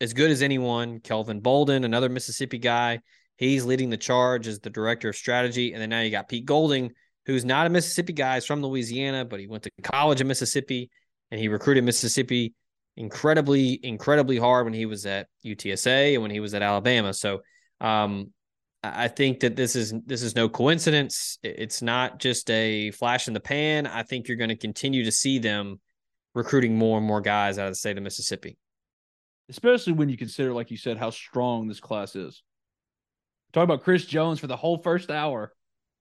as 0.00 0.12
good 0.12 0.30
as 0.30 0.42
anyone. 0.42 1.00
Kelvin 1.00 1.40
Bolden, 1.40 1.84
another 1.84 2.08
Mississippi 2.08 2.58
guy. 2.58 3.00
He's 3.36 3.64
leading 3.64 3.90
the 3.90 3.96
charge 3.96 4.46
as 4.46 4.60
the 4.60 4.70
director 4.70 5.10
of 5.10 5.16
strategy. 5.16 5.72
And 5.72 5.82
then 5.82 5.90
now 5.90 6.00
you 6.00 6.10
got 6.10 6.28
Pete 6.28 6.46
Golding, 6.46 6.92
who's 7.26 7.44
not 7.44 7.66
a 7.66 7.70
Mississippi 7.70 8.12
guy, 8.12 8.34
he's 8.34 8.46
from 8.46 8.62
Louisiana, 8.62 9.24
but 9.24 9.40
he 9.40 9.46
went 9.46 9.64
to 9.64 9.70
college 9.82 10.20
in 10.20 10.28
Mississippi 10.28 10.90
and 11.30 11.40
he 11.40 11.48
recruited 11.48 11.84
Mississippi 11.84 12.54
incredibly, 12.96 13.78
incredibly 13.82 14.38
hard 14.38 14.64
when 14.64 14.74
he 14.74 14.86
was 14.86 15.04
at 15.06 15.26
UTSA 15.44 16.14
and 16.14 16.22
when 16.22 16.30
he 16.30 16.40
was 16.40 16.54
at 16.54 16.62
Alabama. 16.62 17.12
So 17.12 17.40
um, 17.80 18.32
I 18.82 19.08
think 19.08 19.40
that 19.40 19.56
this 19.56 19.74
is 19.74 19.92
this 20.06 20.22
is 20.22 20.36
no 20.36 20.48
coincidence. 20.48 21.38
It's 21.42 21.82
not 21.82 22.18
just 22.20 22.50
a 22.50 22.92
flash 22.92 23.28
in 23.28 23.34
the 23.34 23.40
pan. 23.40 23.86
I 23.86 24.02
think 24.02 24.28
you're 24.28 24.36
going 24.36 24.50
to 24.50 24.56
continue 24.56 25.04
to 25.04 25.12
see 25.12 25.38
them 25.38 25.80
recruiting 26.34 26.76
more 26.76 26.98
and 26.98 27.06
more 27.06 27.20
guys 27.20 27.58
out 27.58 27.66
of 27.66 27.72
the 27.72 27.76
state 27.76 27.96
of 27.96 28.04
Mississippi. 28.04 28.56
Especially 29.48 29.92
when 29.92 30.08
you 30.08 30.16
consider, 30.16 30.52
like 30.52 30.70
you 30.70 30.76
said, 30.76 30.96
how 30.96 31.10
strong 31.10 31.66
this 31.66 31.80
class 31.80 32.14
is. 32.14 32.42
Talk 33.52 33.64
about 33.64 33.82
Chris 33.82 34.04
Jones 34.04 34.38
for 34.38 34.46
the 34.46 34.56
whole 34.56 34.78
first 34.78 35.10
hour. 35.10 35.52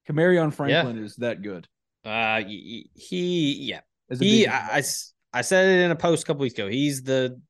Kamarion 0.10 0.53
Franklin 0.53 0.97
yeah. 0.97 1.03
is 1.03 1.16
that 1.18 1.41
good. 1.41 1.68
Uh, 2.03 2.41
he, 2.43 3.58
yeah, 3.60 3.82
he. 4.20 4.47
I, 4.47 4.78
I, 4.78 4.84
I 5.34 5.41
said 5.41 5.68
it 5.68 5.84
in 5.84 5.91
a 5.91 5.95
post 5.95 6.24
a 6.24 6.26
couple 6.28 6.41
weeks 6.41 6.53
ago. 6.53 6.68
He's 6.68 7.01
the 7.03 7.41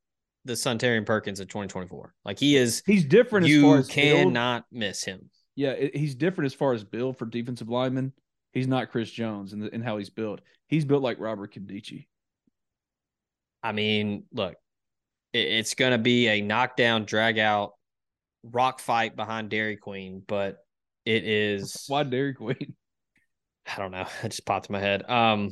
the 0.46 0.54
Suntarine 0.54 1.06
Perkins 1.06 1.40
of 1.40 1.48
2024. 1.48 2.14
Like 2.24 2.40
he 2.40 2.56
is. 2.56 2.82
He's 2.86 3.04
different. 3.04 3.48
You 3.48 3.58
as 3.58 3.64
far 3.64 3.78
as 3.80 3.88
cannot 3.88 4.66
build. 4.72 4.80
miss 4.80 5.04
him. 5.04 5.30
Yeah, 5.56 5.72
it, 5.72 5.96
he's 5.96 6.16
different 6.16 6.46
as 6.46 6.54
far 6.54 6.74
as 6.74 6.84
build 6.84 7.18
for 7.18 7.26
defensive 7.26 7.70
linemen. 7.70 8.14
He's 8.54 8.68
not 8.68 8.90
Chris 8.90 9.12
Jones 9.12 9.52
in, 9.52 9.60
the, 9.60 9.76
in 9.76 9.82
how 9.82 9.98
he's 9.98 10.10
built. 10.10 10.42
He's 10.68 10.86
built 10.86 11.04
like 11.04 11.20
Robert 11.20 11.54
Nkemdiche. 11.54 12.08
I 13.62 13.72
mean, 13.74 14.24
look, 14.32 14.56
it, 15.34 15.48
it's 15.48 15.74
going 15.74 15.92
to 15.92 15.98
be 15.98 16.28
a 16.30 16.42
knockdown, 16.42 17.04
drag 17.04 17.38
out 17.40 17.74
rock 18.44 18.80
fight 18.80 19.16
behind 19.16 19.50
Dairy 19.50 19.76
Queen, 19.76 20.24
but 20.26 20.65
it 21.06 21.24
is 21.24 21.86
why 21.88 22.04
Dairy 22.04 22.34
Queen. 22.34 22.76
I 23.66 23.78
don't 23.78 23.92
know. 23.92 24.06
It 24.24 24.30
just 24.30 24.46
popped 24.46 24.70
in 24.70 24.74
my 24.74 24.80
head. 24.80 25.10
Um, 25.10 25.52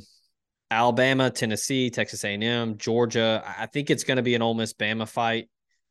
Alabama, 0.70 1.30
Tennessee, 1.30 1.90
Texas 1.90 2.24
A&M, 2.24 2.78
Georgia. 2.78 3.42
I 3.58 3.66
think 3.66 3.90
it's 3.90 4.04
going 4.04 4.16
to 4.16 4.22
be 4.22 4.34
an 4.34 4.42
Ole 4.42 4.54
Miss 4.54 4.72
Bama 4.72 5.08
fight. 5.08 5.48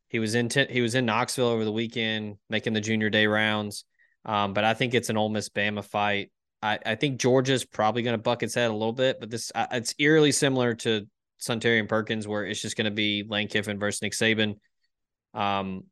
He 0.09 0.19
was 0.19 0.35
in 0.35 0.49
he 0.69 0.81
was 0.81 0.93
in 0.93 1.05
Knoxville 1.05 1.47
over 1.47 1.65
the 1.65 1.71
weekend 1.71 2.37
making 2.49 2.73
the 2.73 2.81
junior 2.81 3.09
day 3.09 3.25
rounds. 3.25 3.85
Um, 4.25 4.53
but 4.53 4.63
I 4.63 4.73
think 4.73 4.93
it's 4.93 5.09
an 5.09 5.17
Ole 5.17 5.29
Miss 5.29 5.49
Bama 5.49 5.83
fight. 5.83 6.31
I, 6.61 6.79
I 6.85 6.95
think 6.95 7.19
Georgia's 7.19 7.65
probably 7.65 8.03
going 8.03 8.15
to 8.15 8.21
buck 8.21 8.43
its 8.43 8.55
head 8.55 8.69
a 8.69 8.73
little 8.73 8.93
bit, 8.93 9.19
but 9.19 9.29
this 9.29 9.51
it's 9.71 9.95
eerily 9.99 10.31
similar 10.31 10.75
to 10.75 11.07
Suntarine 11.41 11.89
Perkins, 11.89 12.27
where 12.27 12.45
it's 12.45 12.61
just 12.61 12.77
going 12.77 12.85
to 12.85 12.91
be 12.91 13.25
Lane 13.27 13.47
Kiffin 13.47 13.79
versus 13.79 14.01
Nick 14.01 14.13
Saban. 14.13 14.55
Um, 15.33 15.85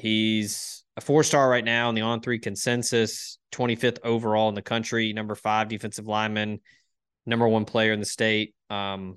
He's 0.00 0.82
a 0.96 1.02
four 1.02 1.22
star 1.22 1.48
right 1.48 1.64
now 1.64 1.90
in 1.90 1.94
the 1.94 2.00
on 2.00 2.22
three 2.22 2.38
consensus, 2.38 3.38
25th 3.52 3.98
overall 4.02 4.48
in 4.48 4.54
the 4.54 4.62
country, 4.62 5.12
number 5.12 5.34
five 5.34 5.68
defensive 5.68 6.06
lineman, 6.06 6.60
number 7.26 7.46
one 7.46 7.66
player 7.66 7.92
in 7.92 8.00
the 8.00 8.06
state. 8.06 8.54
Um, 8.70 9.16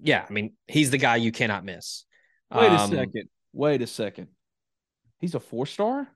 yeah, 0.00 0.26
I 0.28 0.32
mean, 0.32 0.54
he's 0.66 0.90
the 0.90 0.98
guy 0.98 1.16
you 1.16 1.30
cannot 1.30 1.64
miss. 1.64 2.04
Wait 2.52 2.66
um, 2.66 2.92
a 2.92 2.96
second. 2.96 3.28
Wait 3.52 3.82
a 3.82 3.86
second. 3.86 4.28
He's 5.20 5.36
a 5.36 5.40
four 5.40 5.66
star? 5.66 6.08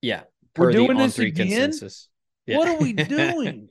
Yeah. 0.00 0.22
We're 0.56 0.72
doing 0.72 0.96
this 0.96 1.18
again? 1.18 1.48
Consensus. 1.48 2.08
Yeah. 2.46 2.56
What 2.56 2.68
are 2.68 2.78
we 2.78 2.92
doing? 2.94 3.68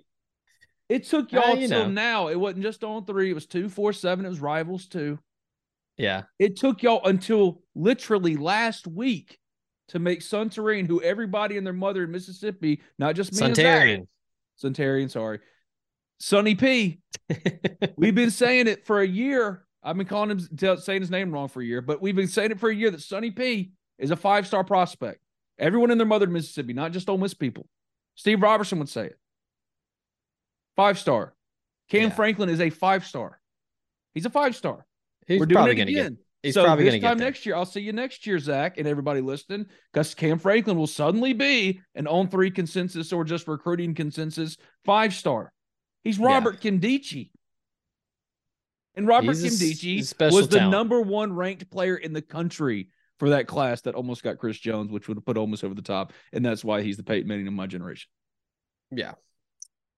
it 0.88 1.06
took 1.06 1.32
y'all 1.32 1.54
uh, 1.54 1.56
till 1.56 1.70
know. 1.70 1.90
now. 1.90 2.28
It 2.28 2.40
wasn't 2.40 2.64
just 2.64 2.84
on 2.84 3.06
three, 3.06 3.32
it 3.32 3.34
was 3.34 3.48
two, 3.48 3.70
four, 3.70 3.92
seven. 3.92 4.26
It 4.26 4.30
was 4.30 4.40
rivals 4.40 4.86
too. 4.86 5.18
Yeah. 5.98 6.24
It 6.40 6.58
took 6.58 6.84
y'all 6.84 7.06
until 7.06 7.62
literally 7.74 8.36
last 8.36 8.88
week 8.88 9.40
to 9.90 10.00
make 10.00 10.22
Suntarine, 10.22 10.88
who 10.88 11.02
everybody 11.02 11.58
and 11.58 11.66
their 11.66 11.74
mother 11.74 12.04
in 12.04 12.12
Mississippi, 12.12 12.82
not 12.98 13.16
just 13.16 13.34
me 13.34 13.40
Suntarian. 13.40 14.08
Suntarian, 14.62 15.10
sorry. 15.10 15.40
Sonny 16.20 16.56
P. 16.56 17.00
we've 17.98 18.16
been 18.16 18.32
saying 18.32 18.68
it 18.68 18.86
for 18.86 19.02
a 19.02 19.08
year. 19.08 19.66
I've 19.84 19.98
been 19.98 20.08
calling 20.08 20.32
him 20.32 20.78
saying 20.78 21.02
his 21.02 21.12
name 21.12 21.32
wrong 21.32 21.48
for 21.48 21.62
a 21.62 21.66
year, 21.66 21.82
but 21.82 22.02
we've 22.02 22.16
been 22.16 22.28
saying 22.28 22.52
it 22.52 22.60
for 22.60 22.70
a 22.70 22.76
year 22.76 22.90
that 22.90 23.02
Sonny 23.02 23.32
P 23.32 23.72
is 24.00 24.12
a 24.12 24.16
five 24.16 24.48
star 24.48 24.64
prospect. 24.64 25.20
Everyone 25.60 25.92
in 25.92 25.98
their 25.98 26.08
mother 26.08 26.26
in 26.26 26.34
Mississippi, 26.34 26.74
not 26.74 26.92
just 26.92 27.10
Ole 27.10 27.18
Miss 27.18 27.34
people. 27.34 27.68
Steve 28.16 28.42
Robertson 28.42 28.80
would 28.80 28.90
say 28.90 29.08
it. 29.08 29.20
Five 30.76 30.98
star. 30.98 31.34
Cam 31.90 32.10
yeah. 32.10 32.10
Franklin 32.10 32.50
is 32.50 32.60
a 32.60 32.70
five 32.70 33.06
star. 33.06 33.40
He's 34.14 34.26
a 34.26 34.30
five 34.30 34.56
star. 34.56 34.86
He's 35.28 35.40
We're 35.40 35.46
doing 35.46 35.68
it 35.68 35.72
again. 35.72 35.88
Get, 35.88 36.14
he's 36.44 36.54
so 36.54 36.64
probably 36.64 36.90
this 36.90 37.02
time 37.02 37.18
next 37.18 37.46
year, 37.46 37.56
I'll 37.56 37.66
see 37.66 37.82
you 37.82 37.94
next 37.94 38.28
year, 38.28 38.40
Zach, 38.40 38.78
and 38.78 38.88
everybody 38.88 39.22
listening, 39.22 39.66
because 39.92 40.14
Cam 40.14 40.40
Franklin 40.40 40.78
will 40.78 40.88
suddenly 40.88 41.34
be 41.34 41.82
an 41.96 42.08
on 42.08 42.30
three 42.30 42.52
consensus 42.52 43.12
or 43.12 43.24
just 43.24 43.48
recruiting 43.48 43.96
consensus 43.96 44.58
five 44.86 45.14
star. 45.14 45.52
He's 46.04 46.20
Robert 46.20 46.64
yeah. 46.64 47.26
And 48.96 49.08
Robert 49.08 49.36
he's 49.36 50.14
was 50.20 50.48
the 50.48 50.58
talent. 50.58 50.72
number 50.72 51.02
one 51.02 51.34
ranked 51.34 51.70
player 51.70 51.98
in 51.98 52.14
the 52.14 52.22
country 52.22 52.90
for 53.20 53.30
that 53.32 53.48
class 53.48 53.82
that 53.82 53.96
almost 53.96 54.24
got 54.24 54.38
Chris 54.38 54.58
Jones, 54.58 54.92
which 54.92 55.08
would 55.08 55.18
have 55.18 55.26
put 55.26 55.38
almost 55.38 55.64
over 55.64 55.74
the 55.74 55.82
top. 55.82 56.14
And 56.32 56.46
that's 56.46 56.64
why 56.64 56.82
he's 56.82 56.98
the 56.98 57.04
Peyton 57.04 57.28
Manning 57.28 57.48
of 57.48 57.54
my 57.54 57.68
generation. 57.68 58.10
Yeah. 58.92 59.14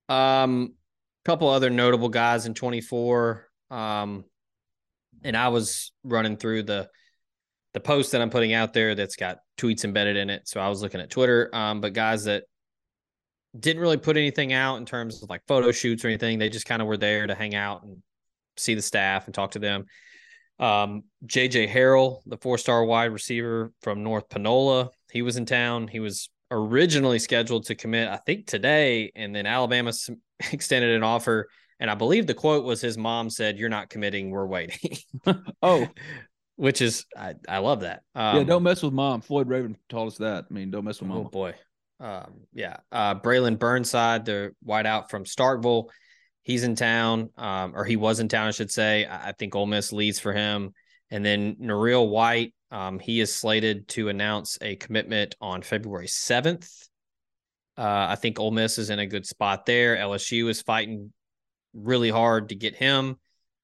Um, 0.10 0.74
couple 1.26 1.50
other 1.50 1.70
notable 1.70 2.10
guys 2.10 2.46
in 2.46 2.54
24. 2.54 3.48
Um, 3.70 4.24
and 5.24 5.36
I 5.36 5.50
was 5.50 5.92
running 6.04 6.38
through 6.38 6.64
the 6.64 6.90
the 7.74 7.80
post 7.80 8.12
that 8.12 8.22
I'm 8.22 8.30
putting 8.30 8.54
out 8.54 8.74
there 8.74 8.96
that's 8.96 9.16
got 9.16 9.38
tweets 9.58 9.84
embedded 9.84 10.18
in 10.18 10.30
it. 10.30 10.48
So 10.48 10.60
I 10.60 10.68
was 10.68 10.82
looking 10.82 11.02
at 11.02 11.10
Twitter, 11.10 11.50
um, 11.54 11.80
but 11.80 11.94
guys 11.94 12.24
that 12.24 12.46
didn't 13.58 13.82
really 13.82 13.98
put 13.98 14.18
anything 14.18 14.54
out 14.54 14.78
in 14.78 14.86
terms 14.86 15.22
of 15.22 15.30
like 15.30 15.42
photo 15.48 15.72
shoots 15.72 16.04
or 16.04 16.08
anything. 16.08 16.40
They 16.40 16.50
just 16.50 16.66
kind 16.66 16.82
of 16.82 16.88
were 16.88 16.98
there 16.98 17.28
to 17.28 17.36
hang 17.36 17.56
out 17.56 17.84
and 17.84 18.02
see 18.56 18.74
the 18.74 18.82
staff 18.82 19.26
and 19.26 19.34
talk 19.36 19.52
to 19.52 19.60
them. 19.60 19.86
Um, 20.60 21.04
JJ 21.26 21.70
Harrell, 21.70 22.22
the 22.26 22.38
four 22.38 22.58
star 22.58 22.84
wide 22.84 23.12
receiver 23.12 23.72
from 23.82 24.04
North 24.04 24.28
Panola, 24.30 24.90
he 25.12 25.22
was 25.22 25.38
in 25.38 25.46
town. 25.46 25.88
He 25.88 26.00
was 26.00 26.30
originally 26.50 27.20
scheduled 27.20 27.66
to 27.68 27.76
commit, 27.76 28.08
I 28.08 28.18
think 28.18 28.48
today, 28.48 29.12
and 29.16 29.36
then 29.36 29.46
Alabama 29.46 29.92
extended 30.52 30.96
an 30.96 31.04
offer 31.04 31.50
and 31.80 31.92
I 31.92 31.96
believe 31.96 32.28
the 32.28 32.34
quote 32.34 32.64
was 32.64 32.82
his 32.82 32.98
mom 32.98 33.30
said, 33.30 33.58
You're 33.58 33.70
not 33.70 33.90
committing, 33.90 34.32
we're 34.32 34.48
waiting. 34.48 34.98
oh, 35.62 35.88
which 36.56 36.82
is, 36.82 37.06
I, 37.16 37.36
I 37.48 37.60
love 37.60 37.82
that. 37.82 38.02
Um, 38.16 38.38
yeah, 38.38 38.44
don't 38.44 38.64
mess 38.64 38.82
with 38.82 38.94
mom. 38.94 39.22
Floyd 39.22 39.48
Raven 39.48 39.78
told 39.90 40.08
us 40.08 40.18
that. 40.18 40.46
I 40.50 40.54
mean, 40.54 40.72
don't 40.72 40.86
mess 40.86 41.00
with 41.00 41.10
mom. 41.10 41.18
Oh, 41.18 41.24
boy. 41.30 41.54
Um, 42.00 42.42
yeah. 42.54 42.78
Uh, 42.92 43.16
Braylon 43.16 43.60
Burnside, 43.60 44.26
the 44.26 44.54
wideout 44.66 45.10
from 45.10 45.24
Starkville, 45.24 45.90
he's 46.44 46.64
in 46.64 46.76
town, 46.76 47.30
um, 47.38 47.74
or 47.76 47.86
he 47.86 47.96
was 47.96 48.20
in 48.20 48.28
town, 48.28 48.48
I 48.48 48.52
should 48.52 48.72
say. 48.72 49.06
I, 49.06 49.30
I 49.30 49.32
think 49.34 49.56
Ole 49.56 49.68
Miss 49.68 49.94
leads 49.94 50.20
for 50.20 50.34
him. 50.34 50.74
And 51.12 51.24
then 51.24 51.56
Nareel 51.56 52.10
White, 52.10 52.54
um, 52.72 53.00
he 53.00 53.22
is 53.22 53.34
slated 53.34 53.88
to 53.90 54.10
announce 54.10 54.58
a 54.62 54.76
commitment 54.76 55.36
on 55.40 55.62
February 55.62 56.08
7th. 56.08 56.70
Uh, 57.78 58.08
I 58.10 58.16
think 58.16 58.40
Ole 58.40 58.52
Miss 58.52 58.80
is 58.80 58.90
in 58.90 58.98
a 58.98 59.06
good 59.06 59.28
spot 59.28 59.68
there. 59.68 59.96
LSU 59.98 60.50
is 60.50 60.64
fighting 60.64 61.14
really 61.74 62.10
hard 62.10 62.50
to 62.50 62.56
get 62.56 62.76
him. 62.76 63.18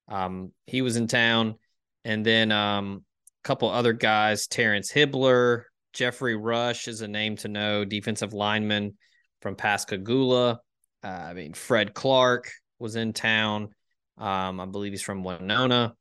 Um, 0.07 0.51
he 0.65 0.81
was 0.81 0.97
in 0.97 1.07
town. 1.07 1.55
And 2.05 2.25
then 2.25 2.51
um, 2.51 3.05
a 3.43 3.47
couple 3.47 3.69
other 3.69 3.93
guys, 3.93 4.47
Terrence 4.47 4.91
Hibbler, 4.91 5.63
Jeffrey 5.93 6.35
Rush 6.35 6.87
is 6.87 7.01
a 7.01 7.07
name 7.07 7.37
to 7.37 7.47
know, 7.47 7.85
defensive 7.85 8.33
lineman 8.33 8.97
from 9.41 9.55
Pascagoula. 9.55 10.59
Uh, 11.03 11.07
I 11.07 11.33
mean, 11.33 11.53
Fred 11.53 11.93
Clark 11.93 12.51
was 12.79 12.95
in 12.95 13.13
town. 13.13 13.69
Um, 14.17 14.59
I 14.59 14.65
believe 14.65 14.91
he's 14.91 15.01
from 15.01 15.23
Winona. 15.23 15.95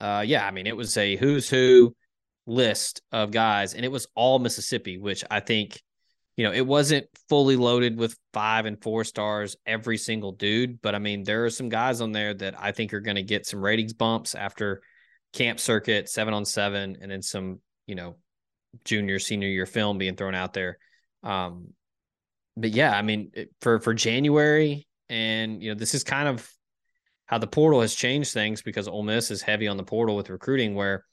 Uh, 0.00 0.24
yeah, 0.26 0.46
I 0.46 0.50
mean, 0.50 0.66
it 0.66 0.76
was 0.76 0.96
a 0.96 1.16
who's 1.16 1.48
who 1.48 1.94
list 2.46 3.02
of 3.12 3.30
guys, 3.30 3.74
and 3.74 3.84
it 3.84 3.92
was 3.92 4.06
all 4.14 4.38
Mississippi, 4.38 4.98
which 4.98 5.24
I 5.30 5.40
think 5.40 5.80
you 6.38 6.44
know, 6.44 6.52
it 6.52 6.64
wasn't 6.64 7.08
fully 7.28 7.56
loaded 7.56 7.98
with 7.98 8.16
five 8.32 8.64
and 8.64 8.80
four 8.80 9.02
stars 9.02 9.56
every 9.66 9.98
single 9.98 10.30
dude, 10.30 10.80
but 10.80 10.94
I 10.94 11.00
mean, 11.00 11.24
there 11.24 11.44
are 11.44 11.50
some 11.50 11.68
guys 11.68 12.00
on 12.00 12.12
there 12.12 12.32
that 12.32 12.54
I 12.56 12.70
think 12.70 12.94
are 12.94 13.00
going 13.00 13.16
to 13.16 13.24
get 13.24 13.44
some 13.44 13.60
ratings 13.60 13.92
bumps 13.92 14.36
after 14.36 14.80
camp 15.32 15.58
circuit, 15.58 16.08
seven 16.08 16.32
on 16.32 16.44
seven, 16.44 16.96
and 17.00 17.10
then 17.10 17.22
some, 17.22 17.58
you 17.88 17.96
know, 17.96 18.18
junior, 18.84 19.18
senior 19.18 19.48
year 19.48 19.66
film 19.66 19.98
being 19.98 20.14
thrown 20.14 20.36
out 20.36 20.52
there. 20.52 20.78
Um, 21.24 21.70
but 22.56 22.70
yeah, 22.70 22.96
I 22.96 23.02
mean, 23.02 23.32
for 23.60 23.80
for 23.80 23.92
January, 23.92 24.86
and 25.08 25.60
you 25.60 25.70
know, 25.70 25.74
this 25.74 25.92
is 25.92 26.04
kind 26.04 26.28
of 26.28 26.48
how 27.26 27.38
the 27.38 27.48
portal 27.48 27.80
has 27.80 27.96
changed 27.96 28.32
things 28.32 28.62
because 28.62 28.86
Ole 28.86 29.02
Miss 29.02 29.32
is 29.32 29.42
heavy 29.42 29.66
on 29.66 29.76
the 29.76 29.82
portal 29.82 30.14
with 30.14 30.30
recruiting, 30.30 30.76
where 30.76 31.04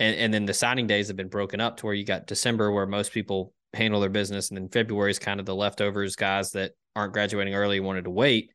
and 0.00 0.16
and 0.16 0.34
then 0.34 0.46
the 0.46 0.54
signing 0.54 0.88
days 0.88 1.06
have 1.06 1.16
been 1.16 1.28
broken 1.28 1.60
up 1.60 1.76
to 1.76 1.86
where 1.86 1.94
you 1.94 2.04
got 2.04 2.26
December 2.26 2.72
where 2.72 2.86
most 2.86 3.12
people 3.12 3.54
handle 3.74 4.00
their 4.00 4.10
business, 4.10 4.50
and 4.50 4.58
then 4.58 4.68
February 4.68 5.10
is 5.10 5.18
kind 5.18 5.40
of 5.40 5.46
the 5.46 5.54
leftovers 5.54 6.16
guys 6.16 6.52
that 6.52 6.72
aren't 6.94 7.12
graduating 7.12 7.54
early 7.54 7.80
wanted 7.80 8.04
to 8.04 8.10
wait. 8.10 8.52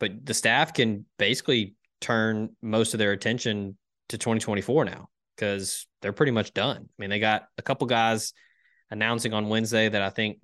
But 0.00 0.26
the 0.26 0.34
staff 0.34 0.74
can 0.74 1.06
basically 1.18 1.74
turn 2.00 2.56
most 2.60 2.94
of 2.94 2.98
their 2.98 3.12
attention 3.12 3.78
to 4.08 4.18
2024 4.18 4.84
now 4.84 5.08
because 5.36 5.86
they're 6.00 6.12
pretty 6.12 6.32
much 6.32 6.52
done. 6.52 6.78
I 6.78 6.94
mean, 6.98 7.10
they 7.10 7.20
got 7.20 7.44
a 7.56 7.62
couple 7.62 7.86
guys 7.86 8.32
announcing 8.90 9.32
on 9.32 9.48
Wednesday 9.48 9.88
that 9.88 10.02
I 10.02 10.10
think 10.10 10.38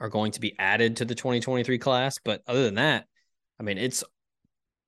are 0.00 0.08
going 0.08 0.32
to 0.32 0.40
be 0.40 0.54
added 0.58 0.96
to 0.96 1.04
the 1.04 1.14
2023 1.14 1.78
class. 1.78 2.18
But 2.22 2.42
other 2.46 2.64
than 2.64 2.74
that, 2.74 3.06
I 3.58 3.62
mean, 3.62 3.78
it's 3.78 4.04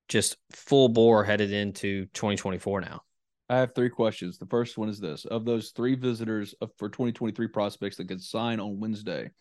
just 0.09 0.37
full 0.53 0.89
bore 0.89 1.25
headed 1.25 1.53
into 1.53 2.07
2024 2.07 2.81
now. 2.81 3.03
I 3.51 3.57
have 3.59 3.75
three 3.75 3.91
questions. 3.91 4.39
The 4.39 4.47
first 4.47 4.79
one 4.79 4.89
is 4.89 5.01
this: 5.01 5.25
of 5.25 5.45
those 5.45 5.71
three 5.71 5.97
visitors 5.97 6.55
for 6.79 6.89
2023 6.89 7.49
prospects 7.49 7.97
that 7.97 8.07
could 8.09 8.23
sign 8.23 8.61
on 8.61 8.79
Wednesday, 8.81 9.33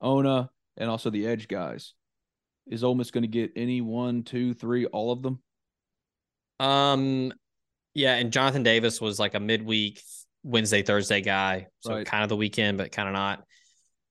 Ona 0.00 0.50
and 0.76 0.90
also 0.90 1.10
the 1.10 1.26
Edge 1.26 1.46
guys, 1.46 1.94
is 2.66 2.82
Ole 2.82 2.96
Miss 2.96 3.12
going 3.12 3.22
to 3.22 3.28
get 3.28 3.52
any 3.54 3.80
one, 3.80 4.24
two, 4.24 4.52
three, 4.52 4.86
all 4.86 5.12
of 5.12 5.22
them? 5.22 5.40
Um, 6.58 7.32
yeah, 7.94 8.14
and 8.16 8.32
Jonathan 8.32 8.62
Davis 8.64 9.00
was 9.00 9.18
like 9.20 9.34
a 9.34 9.40
midweek 9.40 10.00
Wednesday, 10.42 10.82
Thursday 10.82 11.20
guy, 11.20 11.68
so 11.80 11.94
Right. 11.94 12.06
kind 12.06 12.22
of 12.24 12.28
the 12.28 12.36
weekend, 12.36 12.78
but 12.78 12.90
kind 12.90 13.08
of 13.08 13.12
not. 13.12 13.44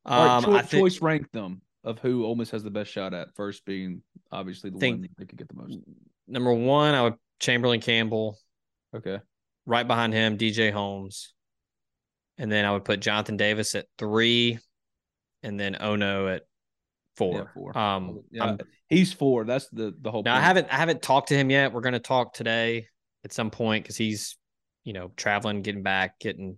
All 0.06 0.26
right, 0.26 0.38
Um, 0.38 0.44
cho- 0.46 0.54
I 0.54 0.62
think 0.62 0.82
choice 0.84 1.02
rank 1.02 1.30
them 1.32 1.62
of 1.84 2.00
who 2.00 2.26
Ole 2.26 2.36
Miss 2.36 2.52
has 2.52 2.64
the 2.64 2.72
best 2.72 2.90
shot 2.92 3.14
at. 3.14 3.36
First 3.36 3.66
being 3.66 4.02
obviously 4.32 4.70
the 4.70 4.80
Think- 4.80 4.94
one 4.96 5.02
that 5.02 5.12
they 5.18 5.26
could 5.26 5.38
get 5.38 5.48
the 5.50 5.56
most. 5.56 5.78
number 6.28 6.54
one, 6.54 6.94
I 6.94 7.04
would 7.04 7.16
Chamberlain 7.40 7.82
Campbell. 7.82 8.38
Okay. 8.96 9.20
Right 9.66 9.88
behind 9.88 10.14
him, 10.14 10.38
DJ 10.38 10.72
Holmes, 10.72 11.34
and 12.38 12.52
then 12.52 12.66
I 12.66 12.72
would 12.72 12.84
put 12.84 13.00
Jonathan 13.00 13.38
Davis 13.38 13.76
at 13.76 13.86
three, 13.98 14.58
and 15.44 15.60
then 15.60 15.78
Ono 15.80 16.28
at 16.28 16.44
four. 17.16 17.36
Yeah, 17.36 17.44
four. 17.54 17.78
Um, 17.78 18.24
Yeah, 18.32 18.58
he's 18.88 19.14
four. 19.14 19.46
That's 19.46 19.68
the 19.70 19.94
the 20.00 20.12
whole. 20.12 20.24
Now 20.24 20.36
I 20.36 20.42
haven't 20.42 20.68
I 20.72 20.78
haven't 20.78 21.02
talked 21.02 21.30
to 21.30 21.36
him 21.36 21.50
yet. 21.50 21.74
We're 21.74 21.82
going 21.82 21.94
to 21.94 22.00
talk 22.00 22.34
today 22.34 22.88
at 23.24 23.34
some 23.34 23.52
point 23.52 23.84
because 23.84 23.98
he's 23.98 24.38
you 24.84 24.94
know 24.94 25.12
traveling, 25.16 25.62
getting 25.62 25.84
back, 25.84 26.20
getting 26.20 26.58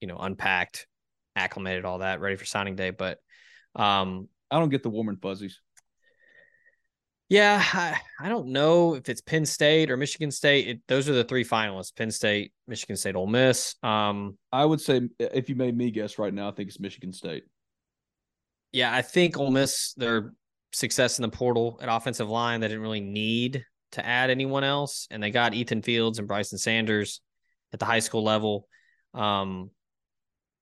you 0.00 0.08
know 0.08 0.16
unpacked, 0.16 0.86
acclimated, 1.36 1.84
all 1.84 1.98
that, 1.98 2.20
ready 2.20 2.36
for 2.36 2.44
signing 2.44 2.76
day. 2.76 2.90
But 2.90 3.18
um, 3.76 4.28
I 4.50 4.58
don't 4.58 4.70
get 4.70 4.82
the 4.82 4.90
warm 4.90 5.08
and 5.08 5.20
fuzzies. 5.20 5.60
Yeah, 7.28 7.62
I, 7.72 7.98
I 8.20 8.28
don't 8.28 8.48
know 8.48 8.94
if 8.94 9.08
it's 9.08 9.20
Penn 9.20 9.46
State 9.46 9.90
or 9.90 9.96
Michigan 9.96 10.30
State. 10.30 10.68
It, 10.68 10.80
those 10.88 11.08
are 11.08 11.14
the 11.14 11.24
three 11.24 11.44
finalists: 11.44 11.94
Penn 11.96 12.10
State, 12.10 12.52
Michigan 12.68 12.96
State, 12.96 13.16
Ole 13.16 13.26
Miss. 13.26 13.76
Um, 13.82 14.36
I 14.52 14.64
would 14.64 14.80
say 14.80 15.08
if 15.18 15.48
you 15.48 15.54
made 15.54 15.76
me 15.76 15.90
guess 15.90 16.18
right 16.18 16.32
now, 16.32 16.48
I 16.48 16.52
think 16.52 16.68
it's 16.68 16.80
Michigan 16.80 17.12
State. 17.12 17.44
yeah, 18.72 18.94
I 18.94 19.02
think 19.02 19.38
Ole 19.38 19.50
Miss 19.50 19.94
their 19.94 20.32
success 20.72 21.18
in 21.18 21.22
the 21.22 21.28
portal 21.28 21.78
at 21.80 21.88
offensive 21.88 22.28
line, 22.28 22.60
they 22.60 22.68
didn't 22.68 22.82
really 22.82 23.00
need 23.00 23.64
to 23.92 24.04
add 24.04 24.28
anyone 24.30 24.64
else, 24.64 25.06
and 25.10 25.22
they 25.22 25.30
got 25.30 25.54
Ethan 25.54 25.82
Fields 25.82 26.18
and 26.18 26.28
Bryson 26.28 26.58
Sanders 26.58 27.20
at 27.72 27.78
the 27.78 27.84
high 27.86 28.00
school 28.00 28.24
level. 28.24 28.68
Um, 29.14 29.70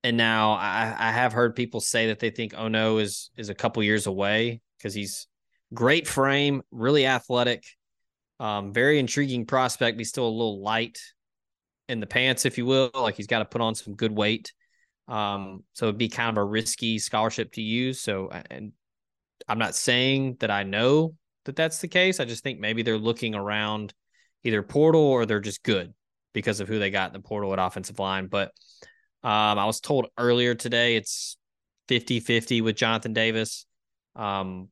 and 0.04 0.16
now 0.16 0.52
I, 0.52 0.94
I 0.98 1.12
have 1.12 1.32
heard 1.32 1.56
people 1.56 1.80
say 1.80 2.08
that 2.08 2.18
they 2.18 2.30
think 2.30 2.54
Ono 2.54 2.98
is 2.98 3.30
is 3.36 3.48
a 3.48 3.54
couple 3.54 3.82
years 3.82 4.06
away 4.06 4.60
because 4.76 4.94
he's 4.94 5.26
great 5.72 6.06
frame, 6.06 6.62
really 6.70 7.06
athletic, 7.06 7.64
um, 8.40 8.72
very 8.72 8.98
intriguing 8.98 9.46
prospect. 9.46 9.98
He's 9.98 10.08
still 10.08 10.26
a 10.26 10.28
little 10.28 10.62
light 10.62 10.98
in 11.88 12.00
the 12.00 12.06
pants, 12.06 12.44
if 12.44 12.58
you 12.58 12.66
will. 12.66 12.90
Like 12.94 13.16
he's 13.16 13.26
got 13.26 13.40
to 13.40 13.44
put 13.44 13.60
on 13.60 13.74
some 13.74 13.94
good 13.94 14.12
weight. 14.12 14.52
Um, 15.08 15.64
so 15.72 15.86
it'd 15.86 15.98
be 15.98 16.08
kind 16.08 16.30
of 16.30 16.40
a 16.40 16.44
risky 16.44 16.98
scholarship 16.98 17.52
to 17.52 17.62
use. 17.62 18.00
So, 18.00 18.30
and 18.50 18.72
I'm 19.48 19.58
not 19.58 19.74
saying 19.74 20.36
that 20.40 20.50
I 20.50 20.62
know 20.62 21.14
that 21.44 21.56
that's 21.56 21.78
the 21.78 21.88
case. 21.88 22.20
I 22.20 22.24
just 22.24 22.42
think 22.42 22.60
maybe 22.60 22.82
they're 22.82 22.98
looking 22.98 23.34
around 23.34 23.92
either 24.44 24.62
portal 24.62 25.02
or 25.02 25.26
they're 25.26 25.40
just 25.40 25.62
good 25.62 25.92
because 26.32 26.60
of 26.60 26.68
who 26.68 26.78
they 26.78 26.90
got 26.90 27.10
in 27.10 27.12
the 27.12 27.26
portal 27.26 27.52
at 27.52 27.58
offensive 27.58 27.98
line. 27.98 28.26
But 28.26 28.52
um, 29.22 29.58
I 29.58 29.66
was 29.66 29.80
told 29.80 30.06
earlier 30.18 30.54
today 30.54 30.96
it's 30.96 31.36
50 31.88 32.20
50 32.20 32.60
with 32.60 32.76
Jonathan 32.76 33.12
Davis. 33.12 33.66
Um, 34.16 34.68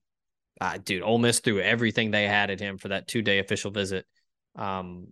uh, 0.60 0.78
dude, 0.84 1.02
Ole 1.02 1.18
Miss 1.18 1.40
threw 1.40 1.60
everything 1.60 2.10
they 2.10 2.24
had 2.24 2.50
at 2.50 2.60
him 2.60 2.78
for 2.78 2.88
that 2.88 3.08
two 3.08 3.22
day 3.22 3.38
official 3.38 3.70
visit. 3.70 4.06
Um, 4.56 5.08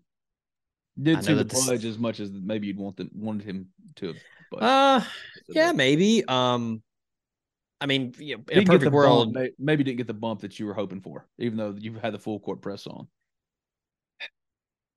Did 1.01 1.25
see 1.25 1.35
the 1.35 1.45
pledge 1.45 1.85
as 1.85 1.99
much 1.99 2.21
as 2.21 2.31
maybe 2.33 2.67
you'd 2.67 2.77
want 2.77 2.97
them 2.97 3.11
wanted 3.15 3.47
him 3.47 3.69
to. 3.97 4.15
But 4.51 4.63
uh, 4.63 5.01
yeah, 5.49 5.73
maybe. 5.73 6.25
Um, 6.27 6.83
I 7.81 7.87
mean, 7.87 8.15
you 8.19 8.37
know, 8.37 8.45
in 8.51 8.59
a 8.61 8.65
perfect 8.65 8.93
world, 8.93 9.35
bump, 9.35 9.51
maybe 9.59 9.85
didn't 9.85 9.99
get 9.99 10.07
the 10.07 10.15
bump 10.15 10.41
that 10.41 10.59
you 10.59 10.67
were 10.67 10.75
hoping 10.75 11.01
for, 11.01 11.29
even 11.39 11.57
though 11.57 11.75
you've 11.79 12.01
had 12.01 12.13
the 12.13 12.19
full 12.19 12.41
court 12.41 12.61
press 12.61 12.87
on. 12.87 13.07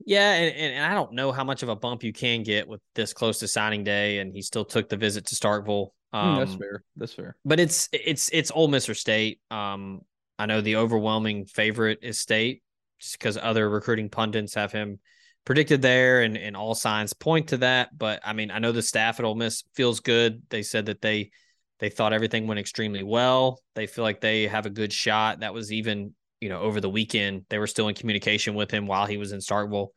Yeah, 0.04 0.34
and, 0.34 0.56
and, 0.56 0.74
and 0.74 0.86
I 0.86 0.96
don't 0.96 1.14
know 1.14 1.32
how 1.32 1.44
much 1.44 1.62
of 1.62 1.70
a 1.70 1.76
bump 1.76 2.04
you 2.04 2.12
can 2.12 2.42
get 2.42 2.68
with 2.68 2.82
this 2.96 3.14
close 3.14 3.40
to 3.40 3.48
signing 3.48 3.84
day, 3.84 4.18
and 4.18 4.34
he 4.34 4.42
still 4.42 4.66
took 4.66 4.90
the 4.90 4.98
visit 4.98 5.28
to 5.28 5.36
Starkville. 5.36 5.90
Hmm, 6.12 6.40
that's 6.40 6.54
Um, 6.54 6.58
fair. 6.58 6.84
That's 6.96 7.14
fair. 7.14 7.38
But 7.46 7.60
it's 7.60 7.88
it's 7.94 8.30
it's 8.34 8.52
Ole 8.52 8.68
Miss 8.68 8.90
or 8.90 8.96
State. 8.96 9.40
Um, 9.52 10.02
I 10.42 10.48
know 10.48 10.60
the 10.60 10.78
overwhelming 10.78 11.46
favorite 11.46 12.00
is 12.02 12.18
State, 12.18 12.64
just 13.00 13.20
because 13.20 13.38
other 13.38 13.70
recruiting 13.70 14.10
pundits 14.10 14.56
have 14.56 14.72
him 14.72 14.98
predicted 15.46 15.84
there, 15.84 16.24
and 16.24 16.36
and 16.36 16.58
all 16.58 16.74
signs 16.74 17.14
point 17.14 17.50
to 17.50 17.58
that. 17.58 17.96
But 17.96 18.22
I 18.26 18.34
mean, 18.34 18.50
I 18.50 18.58
know 18.58 18.72
the 18.72 18.82
staff 18.82 19.20
at 19.20 19.26
Ole 19.26 19.36
Miss 19.36 19.64
feels 19.76 20.00
good. 20.00 20.42
They 20.50 20.64
said 20.64 20.88
that 20.88 21.00
they 21.00 21.30
they 21.78 21.90
thought 21.90 22.12
everything 22.12 22.48
went 22.48 22.60
extremely 22.60 23.04
well. 23.04 23.62
They 23.76 23.86
feel 23.86 24.04
like 24.04 24.20
they 24.20 24.48
have 24.48 24.66
a 24.66 24.72
good 24.72 24.92
shot. 24.92 25.42
That 25.42 25.54
was 25.54 25.72
even 25.72 26.16
you 26.40 26.50
know 26.50 26.60
over 26.60 26.82
the 26.82 26.90
weekend. 26.90 27.46
They 27.50 27.60
were 27.60 27.68
still 27.68 27.88
in 27.88 27.94
communication 27.94 28.56
with 28.56 28.72
him 28.72 28.88
while 28.88 29.06
he 29.06 29.18
was 29.18 29.34
in 29.34 29.42
Starkville. 29.42 29.90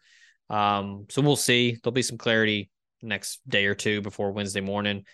Um, 0.51 1.07
so 1.09 1.23
we'll 1.23 1.37
see. 1.37 1.79
There'll 1.83 1.95
be 1.95 2.03
some 2.03 2.19
clarity 2.19 2.71
next 3.01 3.41
day 3.49 3.65
or 3.65 3.75
two 3.75 4.03
before 4.03 4.33
Wednesday 4.33 4.61
morning. 4.61 5.05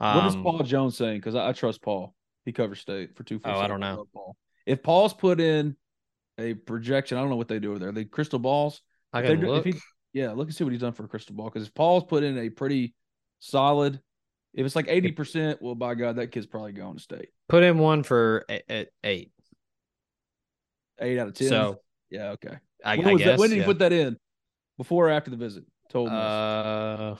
Um, 0.00 0.16
what 0.16 0.26
is 0.26 0.34
Paul 0.34 0.58
Jones 0.64 0.96
saying? 0.96 1.18
Because 1.18 1.36
I, 1.36 1.50
I 1.50 1.52
trust 1.52 1.80
Paul. 1.80 2.12
He 2.44 2.50
covers 2.50 2.80
state 2.80 3.16
for 3.16 3.22
two. 3.22 3.40
Oh, 3.44 3.60
I 3.60 3.68
don't 3.68 3.78
know. 3.78 4.04
Paul. 4.12 4.36
If 4.70 4.84
Paul's 4.84 5.12
put 5.12 5.40
in 5.40 5.74
a 6.38 6.54
projection, 6.54 7.18
I 7.18 7.22
don't 7.22 7.30
know 7.30 7.36
what 7.36 7.48
they 7.48 7.58
do 7.58 7.70
over 7.70 7.80
there. 7.80 7.90
They 7.90 8.04
crystal 8.04 8.38
balls. 8.38 8.82
I 9.12 9.22
can 9.22 9.40
look. 9.40 9.64
he- 9.66 9.74
yeah, 10.12 10.30
look 10.30 10.46
and 10.46 10.54
see 10.54 10.62
what 10.62 10.72
he's 10.72 10.80
done 10.80 10.92
for 10.92 11.04
a 11.04 11.08
crystal 11.08 11.34
ball. 11.34 11.50
Because 11.50 11.66
if 11.66 11.74
Paul's 11.74 12.04
put 12.04 12.22
in 12.22 12.38
a 12.38 12.48
pretty 12.50 12.94
solid, 13.40 14.00
if 14.54 14.64
it's 14.64 14.76
like 14.76 14.86
eighty 14.88 15.10
percent, 15.10 15.60
well, 15.60 15.74
by 15.74 15.94
God, 15.96 16.16
that 16.16 16.28
kid's 16.28 16.46
probably 16.46 16.70
going 16.72 16.96
to 16.96 17.02
state. 17.02 17.30
Put 17.48 17.64
in 17.64 17.78
one 17.78 18.04
for 18.04 18.44
at 18.48 18.90
eight. 19.02 19.32
Eight 21.00 21.18
out 21.18 21.28
of 21.28 21.34
ten. 21.34 21.48
So 21.48 21.80
yeah, 22.08 22.30
okay. 22.30 22.56
I, 22.84 22.96
when 22.96 23.08
I 23.08 23.12
was 23.14 23.22
that- 23.24 23.38
when 23.40 23.48
did 23.50 23.56
he 23.56 23.60
yeah. 23.62 23.66
put 23.66 23.80
that 23.80 23.92
in? 23.92 24.16
Before 24.78 25.08
or 25.08 25.10
after 25.10 25.30
the 25.32 25.36
visit? 25.36 25.64
Told 25.90 26.10
me. 26.10 26.16
Uh, 26.16 27.16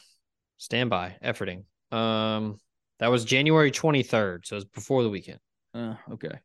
standby 0.59 1.17
efforting. 1.23 1.65
Um, 1.91 2.59
that 3.01 3.09
was 3.11 3.25
January 3.25 3.73
twenty 3.73 4.05
third, 4.05 4.47
so 4.47 4.55
it 4.55 4.59
was 4.59 4.65
before 4.67 5.03
the 5.03 5.11
weekend. 5.11 5.41
Uh, 5.75 5.95
okay. 6.13 6.39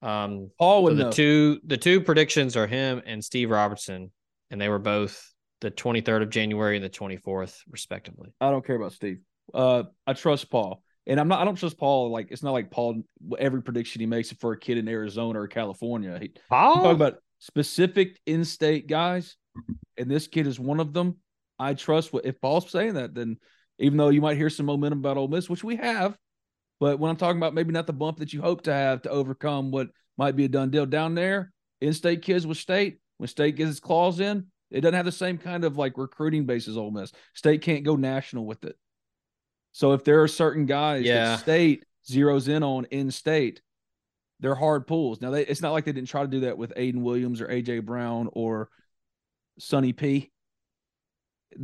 Um, 0.00 0.50
Paul 0.58 0.88
so 0.88 0.94
the 0.94 1.04
know. 1.04 1.10
two 1.10 1.60
the 1.66 1.76
two 1.76 2.00
predictions 2.00 2.56
are 2.56 2.66
him 2.66 3.02
and 3.04 3.24
Steve 3.24 3.50
Robertson, 3.50 4.12
and 4.50 4.60
they 4.60 4.68
were 4.68 4.78
both 4.78 5.32
the 5.60 5.70
twenty 5.70 6.00
third 6.00 6.22
of 6.22 6.30
January 6.30 6.76
and 6.76 6.84
the 6.84 6.88
twenty 6.88 7.16
fourth, 7.16 7.60
respectively. 7.68 8.32
I 8.40 8.50
don't 8.50 8.64
care 8.64 8.76
about 8.76 8.92
Steve. 8.92 9.18
Uh, 9.52 9.84
I 10.06 10.12
trust 10.12 10.50
Paul, 10.50 10.82
and 11.06 11.18
I'm 11.18 11.26
not. 11.26 11.40
I 11.40 11.44
don't 11.44 11.56
trust 11.56 11.78
Paul. 11.78 12.12
Like 12.12 12.28
it's 12.30 12.42
not 12.42 12.52
like 12.52 12.70
Paul. 12.70 13.02
Every 13.38 13.62
prediction 13.62 14.00
he 14.00 14.06
makes 14.06 14.30
for 14.32 14.52
a 14.52 14.58
kid 14.58 14.78
in 14.78 14.88
Arizona 14.88 15.40
or 15.40 15.48
California. 15.48 16.18
He, 16.20 16.32
Paul, 16.48 16.74
I'm 16.74 16.78
talking 16.78 16.90
about 16.92 17.16
specific 17.40 18.20
in-state 18.26 18.86
guys, 18.86 19.36
and 19.96 20.10
this 20.10 20.28
kid 20.28 20.46
is 20.46 20.60
one 20.60 20.80
of 20.80 20.92
them. 20.92 21.16
I 21.58 21.74
trust 21.74 22.12
what 22.12 22.24
if 22.24 22.40
Paul's 22.40 22.70
saying 22.70 22.94
that, 22.94 23.14
then 23.14 23.38
even 23.80 23.96
though 23.96 24.10
you 24.10 24.20
might 24.20 24.36
hear 24.36 24.50
some 24.50 24.66
momentum 24.66 25.00
about 25.00 25.16
Ole 25.16 25.28
Miss, 25.28 25.50
which 25.50 25.64
we 25.64 25.76
have, 25.76 26.16
but 26.80 26.98
when 26.98 27.10
I'm 27.10 27.16
talking 27.16 27.38
about 27.38 27.54
maybe 27.54 27.72
not 27.72 27.86
the 27.86 27.92
bump 27.92 28.18
that 28.18 28.32
you 28.32 28.40
hope 28.40 28.62
to 28.62 28.72
have 28.72 29.02
to 29.02 29.10
overcome 29.10 29.70
what 29.70 29.88
might 30.16 30.36
be 30.36 30.44
a 30.44 30.48
done 30.48 30.70
deal 30.70 30.86
down 30.86 31.14
there, 31.14 31.52
in-state 31.80 32.22
kids 32.22 32.46
with 32.46 32.58
state, 32.58 32.98
when 33.18 33.28
state 33.28 33.56
gets 33.56 33.70
its 33.70 33.80
claws 33.80 34.20
in, 34.20 34.46
it 34.70 34.80
doesn't 34.82 34.94
have 34.94 35.04
the 35.06 35.12
same 35.12 35.38
kind 35.38 35.64
of 35.64 35.76
like 35.76 35.96
recruiting 35.96 36.44
base 36.44 36.68
as 36.68 36.76
Ole 36.76 36.90
Miss. 36.90 37.12
State 37.34 37.62
can't 37.62 37.84
go 37.84 37.96
national 37.96 38.44
with 38.46 38.64
it. 38.64 38.76
So 39.72 39.92
if 39.92 40.04
there 40.04 40.22
are 40.22 40.28
certain 40.28 40.66
guys 40.66 41.04
Yeah. 41.04 41.30
that 41.30 41.40
state 41.40 41.84
zeroes 42.08 42.48
in 42.48 42.62
on 42.62 42.84
in 42.86 43.10
state, 43.10 43.62
they're 44.40 44.54
hard 44.54 44.86
pulls. 44.86 45.20
Now 45.20 45.30
they, 45.30 45.44
it's 45.46 45.62
not 45.62 45.72
like 45.72 45.84
they 45.84 45.92
didn't 45.92 46.08
try 46.08 46.22
to 46.22 46.28
do 46.28 46.40
that 46.40 46.58
with 46.58 46.72
Ayden 46.76 47.02
Williams 47.02 47.40
or 47.40 47.48
AJ 47.48 47.84
Brown 47.84 48.28
or 48.32 48.68
Sonny 49.58 49.92
P. 49.92 50.30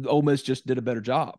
Ole 0.07 0.23
Miss 0.23 0.43
just 0.43 0.67
did 0.67 0.79
a 0.79 0.83
better 0.83 1.01
job. 1.01 1.39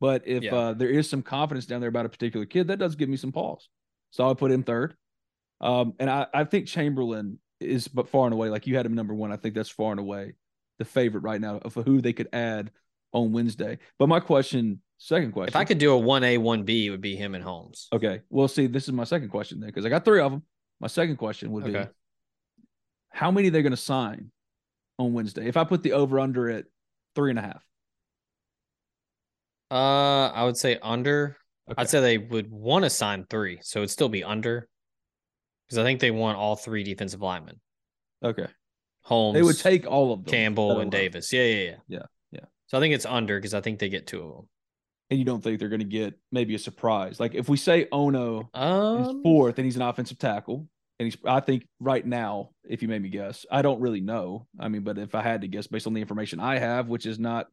But 0.00 0.26
if 0.26 0.42
Yeah. 0.42 0.54
uh, 0.54 0.72
there 0.74 0.90
is 0.90 1.08
some 1.08 1.22
confidence 1.22 1.66
down 1.66 1.80
there 1.80 1.88
about 1.88 2.06
a 2.06 2.10
particular 2.10 2.46
kid, 2.46 2.68
that 2.68 2.78
does 2.78 2.96
give 2.96 3.08
me 3.08 3.16
some 3.16 3.32
pause. 3.32 3.68
So 4.10 4.24
I 4.24 4.28
would 4.28 4.38
put 4.38 4.50
him 4.50 4.62
third. 4.62 4.94
Um, 5.60 5.94
and 5.98 6.10
I, 6.10 6.26
I 6.34 6.44
think 6.44 6.66
Chamberlain 6.66 7.38
is, 7.60 7.88
but 7.88 8.08
far 8.08 8.26
and 8.26 8.34
away, 8.34 8.50
like 8.50 8.66
you 8.66 8.76
had 8.76 8.84
him 8.84 8.94
number 8.94 9.14
one. 9.14 9.32
I 9.32 9.36
think 9.36 9.54
that's 9.54 9.70
far 9.70 9.90
and 9.90 10.00
away 10.00 10.34
the 10.78 10.84
favorite 10.84 11.22
right 11.22 11.40
now 11.40 11.56
of 11.58 11.74
who 11.74 12.02
they 12.02 12.12
could 12.12 12.28
add 12.32 12.70
on 13.12 13.32
Wednesday. 13.32 13.78
But 13.98 14.08
my 14.08 14.20
question, 14.20 14.82
second 14.98 15.32
question, 15.32 15.48
If 15.48 15.56
I 15.56 15.64
could 15.64 15.78
do 15.78 15.92
a 15.92 15.98
one 15.98 16.24
A 16.24 16.36
one 16.36 16.64
B, 16.64 16.86
it 16.86 16.90
would 16.90 17.00
be 17.00 17.16
him 17.16 17.34
and 17.34 17.42
Holmes. 17.42 17.88
Okay. 17.92 18.20
Well, 18.28 18.48
see, 18.48 18.66
this 18.66 18.84
is 18.84 18.92
my 18.92 19.04
second 19.04 19.30
question 19.30 19.60
then, 19.60 19.68
because 19.70 19.86
I 19.86 19.88
got 19.88 20.04
three 20.04 20.20
of 20.20 20.30
them. 20.30 20.42
My 20.80 20.88
second 20.88 21.16
question 21.16 21.50
would 21.52 21.64
be 21.64 21.80
how 23.08 23.30
many 23.30 23.48
they're 23.48 23.62
going 23.62 23.70
to 23.70 23.78
sign 23.78 24.30
on 24.98 25.14
Wednesday? 25.14 25.48
If 25.48 25.56
I 25.56 25.64
put 25.64 25.82
the 25.82 25.92
over 25.92 26.20
under 26.20 26.50
at 26.50 26.66
three 27.14 27.30
and 27.30 27.38
a 27.38 27.42
half. 27.42 27.64
Uh, 29.70 30.28
I 30.28 30.44
would 30.44 30.56
say 30.56 30.78
under. 30.82 31.36
Okay. 31.68 31.82
I'd 31.82 31.88
say 31.88 32.00
they 32.00 32.18
would 32.18 32.50
want 32.50 32.84
to 32.84 32.90
sign 32.90 33.26
three, 33.28 33.58
so 33.62 33.80
it'd 33.80 33.90
still 33.90 34.08
be 34.08 34.22
under. 34.22 34.68
Because 35.66 35.78
I 35.78 35.82
think 35.82 36.00
they 36.00 36.12
want 36.12 36.38
all 36.38 36.54
three 36.54 36.84
defensive 36.84 37.20
linemen: 37.20 37.60
Okay. 38.24 38.46
Holmes, 39.02 39.34
They 39.34 39.42
would 39.42 39.58
take 39.58 39.86
all 39.86 40.12
of 40.12 40.24
them. 40.24 40.30
Campbell, 40.32 40.80
and. 40.80 40.90
Davis. 40.90 41.32
Yeah, 41.32 41.42
yeah, 41.44 41.64
yeah. 41.64 41.76
Yeah, 41.88 42.02
yeah. 42.32 42.44
So 42.66 42.78
I 42.78 42.80
think 42.80 42.94
it's 42.94 43.06
under 43.06 43.38
because 43.38 43.54
I 43.54 43.60
think 43.60 43.78
they 43.78 43.88
get 43.88 44.06
two 44.06 44.22
of 44.22 44.34
them. 44.34 44.48
And 45.10 45.18
you 45.18 45.24
don't 45.24 45.42
think 45.42 45.60
they're 45.60 45.68
going 45.68 45.80
to 45.80 45.84
get 45.84 46.14
maybe 46.32 46.56
a 46.56 46.58
surprise? 46.58 47.20
Like 47.20 47.34
if 47.34 47.48
we 47.48 47.56
say 47.56 47.86
Ono 47.92 48.40
is 48.40 48.46
Um, 48.54 49.22
fourth 49.22 49.58
and 49.58 49.64
he's 49.64 49.76
an 49.76 49.82
offensive 49.82 50.18
tackle, 50.18 50.68
and 50.98 51.06
he's, 51.06 51.16
I 51.24 51.38
think 51.40 51.68
right 51.78 52.04
now, 52.04 52.50
if 52.68 52.82
you 52.82 52.88
made 52.88 53.02
me 53.02 53.08
guess, 53.08 53.46
I 53.50 53.62
don't 53.62 53.80
really 53.80 54.00
know. 54.00 54.48
I 54.58 54.68
mean, 54.68 54.82
but 54.82 54.98
if 54.98 55.14
I 55.14 55.22
had 55.22 55.42
to 55.42 55.48
guess 55.48 55.68
based 55.68 55.86
on 55.86 55.94
the 55.94 56.00
information 56.00 56.40
I 56.40 56.58
have, 56.58 56.88
which 56.88 57.06
is 57.06 57.20
not, 57.20 57.46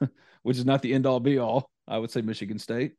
which 0.42 0.58
is 0.58 0.64
not 0.64 0.82
the 0.82 0.92
end 0.92 1.06
all 1.06 1.20
be 1.20 1.38
all, 1.38 1.70
I 1.86 1.98
would 1.98 2.10
say 2.10 2.20
Michigan 2.20 2.58
State. 2.58 2.94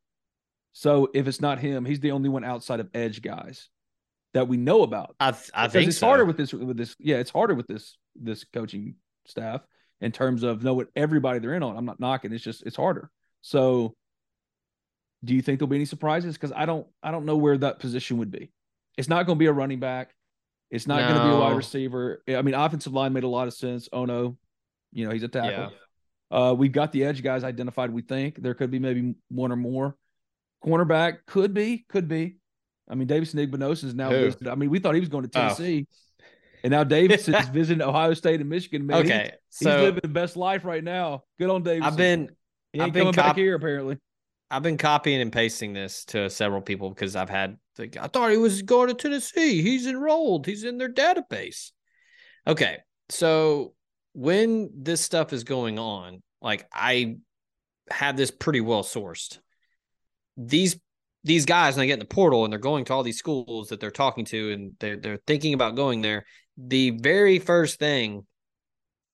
So 0.74 1.10
if 1.14 1.28
it's 1.28 1.42
not 1.42 1.60
him, 1.60 1.86
he's 1.86 2.00
the 2.00 2.12
only 2.12 2.30
one 2.30 2.44
outside 2.44 2.80
of 2.80 2.90
edge 2.94 3.22
guys 3.22 3.70
that 4.34 4.48
we 4.48 4.58
know 4.58 4.84
about. 4.84 5.16
I 5.20 5.32
th- 5.32 5.50
I 5.54 5.68
think 5.68 5.88
it's 5.88 5.98
so. 5.98 6.08
harder 6.08 6.26
with 6.26 6.38
this 6.38 6.54
with 6.54 6.78
this. 6.78 6.96
Yeah, 7.00 7.18
it's 7.18 7.32
harder 7.32 7.56
with 7.56 7.68
this 7.68 7.98
this 8.16 8.44
coaching 8.44 8.96
staff 9.26 9.62
in 10.02 10.12
terms 10.12 10.44
of 10.44 10.64
know 10.64 10.74
what 10.74 10.88
everybody 10.96 11.40
they're 11.40 11.56
in 11.56 11.64
on. 11.64 11.76
I'm 11.76 11.86
not 11.86 12.00
knocking. 12.00 12.32
It's 12.34 12.44
just 12.44 12.64
it's 12.66 12.76
harder. 12.76 13.10
So, 13.42 13.96
do 15.24 15.34
you 15.34 15.42
think 15.42 15.60
there'll 15.60 15.70
be 15.70 15.78
any 15.78 15.86
surprises? 15.86 16.36
Because 16.36 16.52
I 16.52 16.66
don't 16.66 16.88
I 17.02 17.12
don't 17.12 17.26
know 17.26 17.38
where 17.38 17.58
that 17.58 17.80
position 17.80 18.18
would 18.18 18.32
be. 18.32 18.52
It's 18.98 19.10
not 19.10 19.26
going 19.26 19.38
to 19.38 19.40
be 19.40 19.48
a 19.48 19.54
running 19.54 19.80
back. 19.80 20.14
It's 20.70 20.86
not 20.86 21.02
going 21.02 21.16
to 21.16 21.24
be 21.24 21.30
a 21.32 21.40
wide 21.40 21.58
receiver. 21.58 22.22
I 22.28 22.42
mean, 22.44 22.54
offensive 22.54 22.94
line 22.94 23.14
made 23.14 23.24
a 23.24 23.28
lot 23.28 23.48
of 23.48 23.54
sense. 23.54 23.90
Oh 23.92 24.06
no, 24.06 24.38
you 24.92 25.06
know 25.06 25.12
he's 25.12 25.24
a 25.24 25.28
tackle. 25.28 25.52
Yeah. 25.52 25.70
Uh, 26.32 26.54
we've 26.58 26.72
got 26.72 26.92
the 26.92 27.04
edge 27.06 27.24
guys 27.24 27.44
identified. 27.44 27.92
We 27.92 28.02
think 28.02 28.42
there 28.42 28.54
could 28.54 28.72
be 28.72 28.80
maybe 28.80 29.16
one 29.30 29.52
or 29.52 29.56
more. 29.56 29.96
Cornerback 30.64 31.20
could 31.26 31.54
be, 31.54 31.86
could 31.90 32.08
be. 32.08 32.38
I 32.90 32.96
mean, 32.96 33.08
Davis 33.08 33.34
Igbenos 33.34 33.84
is 33.84 33.94
now. 33.94 34.10
Visited. 34.10 34.48
I 34.48 34.56
mean, 34.56 34.70
we 34.70 34.80
thought 34.80 34.94
he 34.96 35.00
was 35.00 35.10
going 35.10 35.28
to 35.28 35.40
Oh. 35.40 35.42
Tennessee, 35.42 35.88
and 36.64 36.72
now 36.72 36.84
Davis 36.84 37.28
is 37.30 37.48
visiting 37.54 37.82
Ohio 37.82 38.14
State 38.14 38.42
and 38.42 38.50
Michigan. 38.50 38.86
Man, 38.86 39.06
Okay, 39.06 39.32
he's 39.50 39.60
so 39.68 39.82
living 39.84 40.02
the 40.04 40.10
best 40.10 40.36
life 40.36 40.66
right 40.66 40.84
now. 40.84 41.24
Good 41.38 41.50
on 41.50 41.64
Davis. 41.64 41.88
I've 41.88 41.96
been 41.98 42.30
he 42.74 42.82
I've 42.82 42.92
been 42.94 43.04
coming 43.04 43.16
back 43.16 43.36
here 43.36 43.56
apparently. 43.56 43.98
I've 44.52 44.64
been 44.64 44.78
copying 44.78 45.22
and 45.22 45.32
pasting 45.32 45.74
this 45.74 46.06
to 46.06 46.30
several 46.30 46.62
people 46.62 46.90
because 46.90 47.16
I've 47.16 47.30
had 47.30 47.58
like, 47.78 47.98
I 47.98 48.08
thought 48.08 48.32
he 48.32 48.38
was 48.38 48.64
going 48.64 48.88
to 48.88 48.96
Tennessee. 48.96 49.62
He's 49.62 49.86
enrolled. 49.86 50.48
He's 50.48 50.64
in 50.64 50.80
their 50.80 50.92
database. 50.92 51.70
Okay. 52.48 52.80
So 53.10 53.76
when 54.20 54.70
this 54.76 55.00
stuff 55.00 55.32
is 55.32 55.46
going 55.46 55.80
on, 55.80 56.22
like 56.42 56.68
I 56.74 57.20
have 57.90 58.18
this 58.18 58.32
pretty 58.32 58.60
well 58.60 58.84
sourced. 58.84 59.38
These 60.36 60.78
these 61.24 61.46
guys 61.46 61.76
when 61.76 61.84
they 61.84 61.88
get 61.88 61.94
in 61.94 62.00
the 62.00 62.06
portal 62.06 62.44
and 62.44 62.52
they're 62.52 62.60
going 62.60 62.84
to 62.86 62.94
all 62.94 63.04
these 63.04 63.18
schools 63.18 63.70
that 63.70 63.80
they're 63.80 63.92
talking 63.92 64.26
to 64.26 64.52
and 64.52 64.74
they're 64.82 64.98
they're 64.98 65.22
thinking 65.26 65.54
about 65.54 65.78
going 65.78 66.02
there, 66.02 66.26
the 66.58 66.90
very 66.90 67.40
first 67.40 67.80
thing 67.80 68.26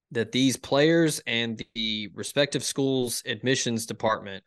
that 0.09 0.31
these 0.31 0.57
players 0.57 1.21
and 1.27 1.63
the 1.75 2.09
respective 2.15 2.63
schools 2.63 3.21
admissions 3.27 3.85
department 3.85 4.43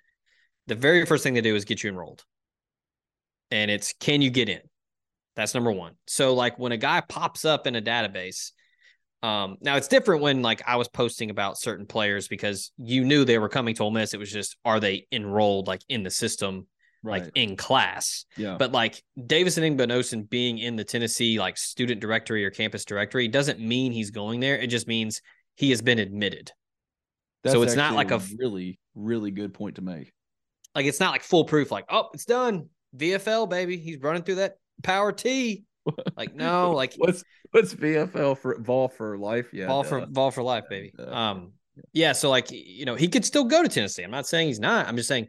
the 0.66 0.74
very 0.74 1.06
first 1.06 1.22
thing 1.22 1.34
they 1.34 1.40
do 1.40 1.54
is 1.54 1.64
get 1.64 1.84
you 1.84 1.90
enrolled. 1.90 2.24
And 3.52 3.70
it's 3.70 3.94
can 4.00 4.22
you 4.22 4.30
get 4.30 4.48
in? 4.48 4.60
That's 5.36 5.54
number 5.54 5.70
one. 5.70 5.94
So 6.08 6.34
like 6.34 6.58
when 6.58 6.72
a 6.72 6.76
guy 6.76 7.00
pops 7.00 7.44
up 7.44 7.68
in 7.68 7.76
a 7.76 7.80
database, 7.80 8.50
um, 9.22 9.56
now 9.60 9.76
it's 9.76 9.88
different 9.88 10.22
when 10.22 10.42
like 10.42 10.62
I 10.66 10.76
was 10.76 10.88
posting 10.88 11.30
about 11.30 11.58
certain 11.58 11.86
players 11.86 12.28
because 12.28 12.72
you 12.76 13.04
knew 13.04 13.24
they 13.24 13.38
were 13.38 13.48
coming 13.48 13.74
to 13.76 13.82
Ole 13.84 13.90
Miss. 13.90 14.14
It 14.14 14.18
was 14.20 14.30
just 14.30 14.56
are 14.64 14.78
they 14.80 15.06
enrolled 15.10 15.66
like 15.66 15.82
in 15.88 16.02
the 16.02 16.10
system, 16.10 16.66
Right. 17.02 17.22
like 17.24 17.32
in 17.34 17.56
class? 17.56 18.24
yeah. 18.36 18.56
But 18.58 18.72
like 18.72 19.02
Davison 19.26 19.64
Igbinosun 19.64 20.28
being 20.30 20.58
in 20.58 20.76
the 20.76 20.84
Tennessee 20.84 21.38
like 21.38 21.56
student 21.56 22.00
directory 22.00 22.44
or 22.44 22.50
campus 22.50 22.84
directory 22.84 23.28
doesn't 23.28 23.60
mean 23.60 23.92
he's 23.92 24.10
going 24.10 24.40
there. 24.40 24.56
It 24.56 24.68
just 24.68 24.86
means 24.88 25.20
he 25.56 25.70
has 25.70 25.82
been 25.82 25.98
admitted. 25.98 26.50
That's 27.44 27.54
so 27.54 27.62
it's 27.62 27.76
not 27.76 27.94
like 27.94 28.10
a- 28.10 28.20
really, 28.38 28.78
really 28.94 29.30
good 29.30 29.54
point 29.54 29.76
to 29.76 29.82
make. 29.82 30.12
Like 30.74 30.86
it's 30.86 31.00
not 31.00 31.12
like 31.12 31.22
foolproof. 31.22 31.70
Like 31.70 31.86
oh, 31.88 32.08
it's 32.14 32.24
done. 32.24 32.68
VFL 32.96 33.48
baby, 33.48 33.76
he's 33.78 33.98
running 33.98 34.22
through 34.22 34.36
that 34.36 34.56
power 34.82 35.12
T. 35.12 35.64
Like 36.16 36.34
no, 36.34 36.72
like 36.72 36.94
What's 36.98 37.24
what's 37.50 37.74
VFL 37.74 38.36
for 38.38 38.58
ball 38.58 38.88
for 38.88 39.18
life? 39.18 39.48
Yeah, 39.52 39.66
ball 39.66 39.84
for 39.84 40.06
ball 40.06 40.30
for 40.30 40.42
life, 40.42 40.64
baby. 40.68 40.92
Um, 40.98 41.52
yeah. 41.92 42.12
So 42.12 42.30
like 42.30 42.50
you 42.50 42.84
know, 42.84 42.94
he 42.94 43.08
could 43.08 43.24
still 43.24 43.44
go 43.44 43.62
to 43.62 43.68
Tennessee. 43.68 44.02
I'm 44.02 44.10
not 44.10 44.26
saying 44.26 44.48
he's 44.48 44.60
not. 44.60 44.86
I'm 44.86 44.96
just 44.96 45.08
saying 45.08 45.28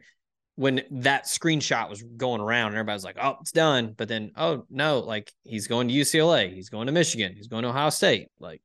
when 0.56 0.82
that 0.90 1.24
screenshot 1.24 1.88
was 1.88 2.02
going 2.02 2.40
around 2.40 2.68
and 2.68 2.76
everybody's 2.76 3.04
like, 3.04 3.16
oh, 3.20 3.36
it's 3.40 3.52
done. 3.52 3.94
But 3.96 4.08
then 4.08 4.32
oh 4.36 4.66
no, 4.68 4.98
like 4.98 5.32
he's 5.44 5.66
going 5.66 5.88
to 5.88 5.94
UCLA, 5.94 6.52
he's 6.52 6.68
going 6.68 6.86
to 6.86 6.92
Michigan, 6.92 7.32
he's 7.34 7.48
going 7.48 7.62
to 7.62 7.70
Ohio 7.70 7.90
State. 7.90 8.28
Like 8.38 8.60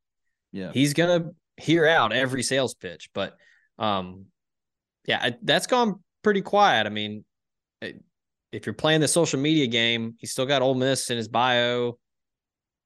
yeah. 0.52 0.72
he's 0.72 0.94
gonna 0.94 1.30
hear 1.56 1.86
out 1.86 2.12
every 2.12 2.42
sales 2.42 2.74
pitch. 2.74 3.08
But 3.14 3.36
um, 3.78 4.26
yeah, 5.06 5.20
I- 5.22 5.36
that's 5.42 5.66
gone 5.66 6.02
pretty 6.22 6.42
quiet. 6.42 6.86
I 6.86 6.90
mean, 6.90 7.24
it- 7.80 8.02
if 8.52 8.66
you're 8.66 8.74
playing 8.74 9.00
the 9.00 9.08
social 9.08 9.38
media 9.40 9.66
game, 9.66 10.14
he's 10.18 10.32
still 10.32 10.46
got 10.46 10.62
Ole 10.62 10.74
Miss 10.74 11.10
in 11.10 11.16
his 11.16 11.28
bio 11.28 11.98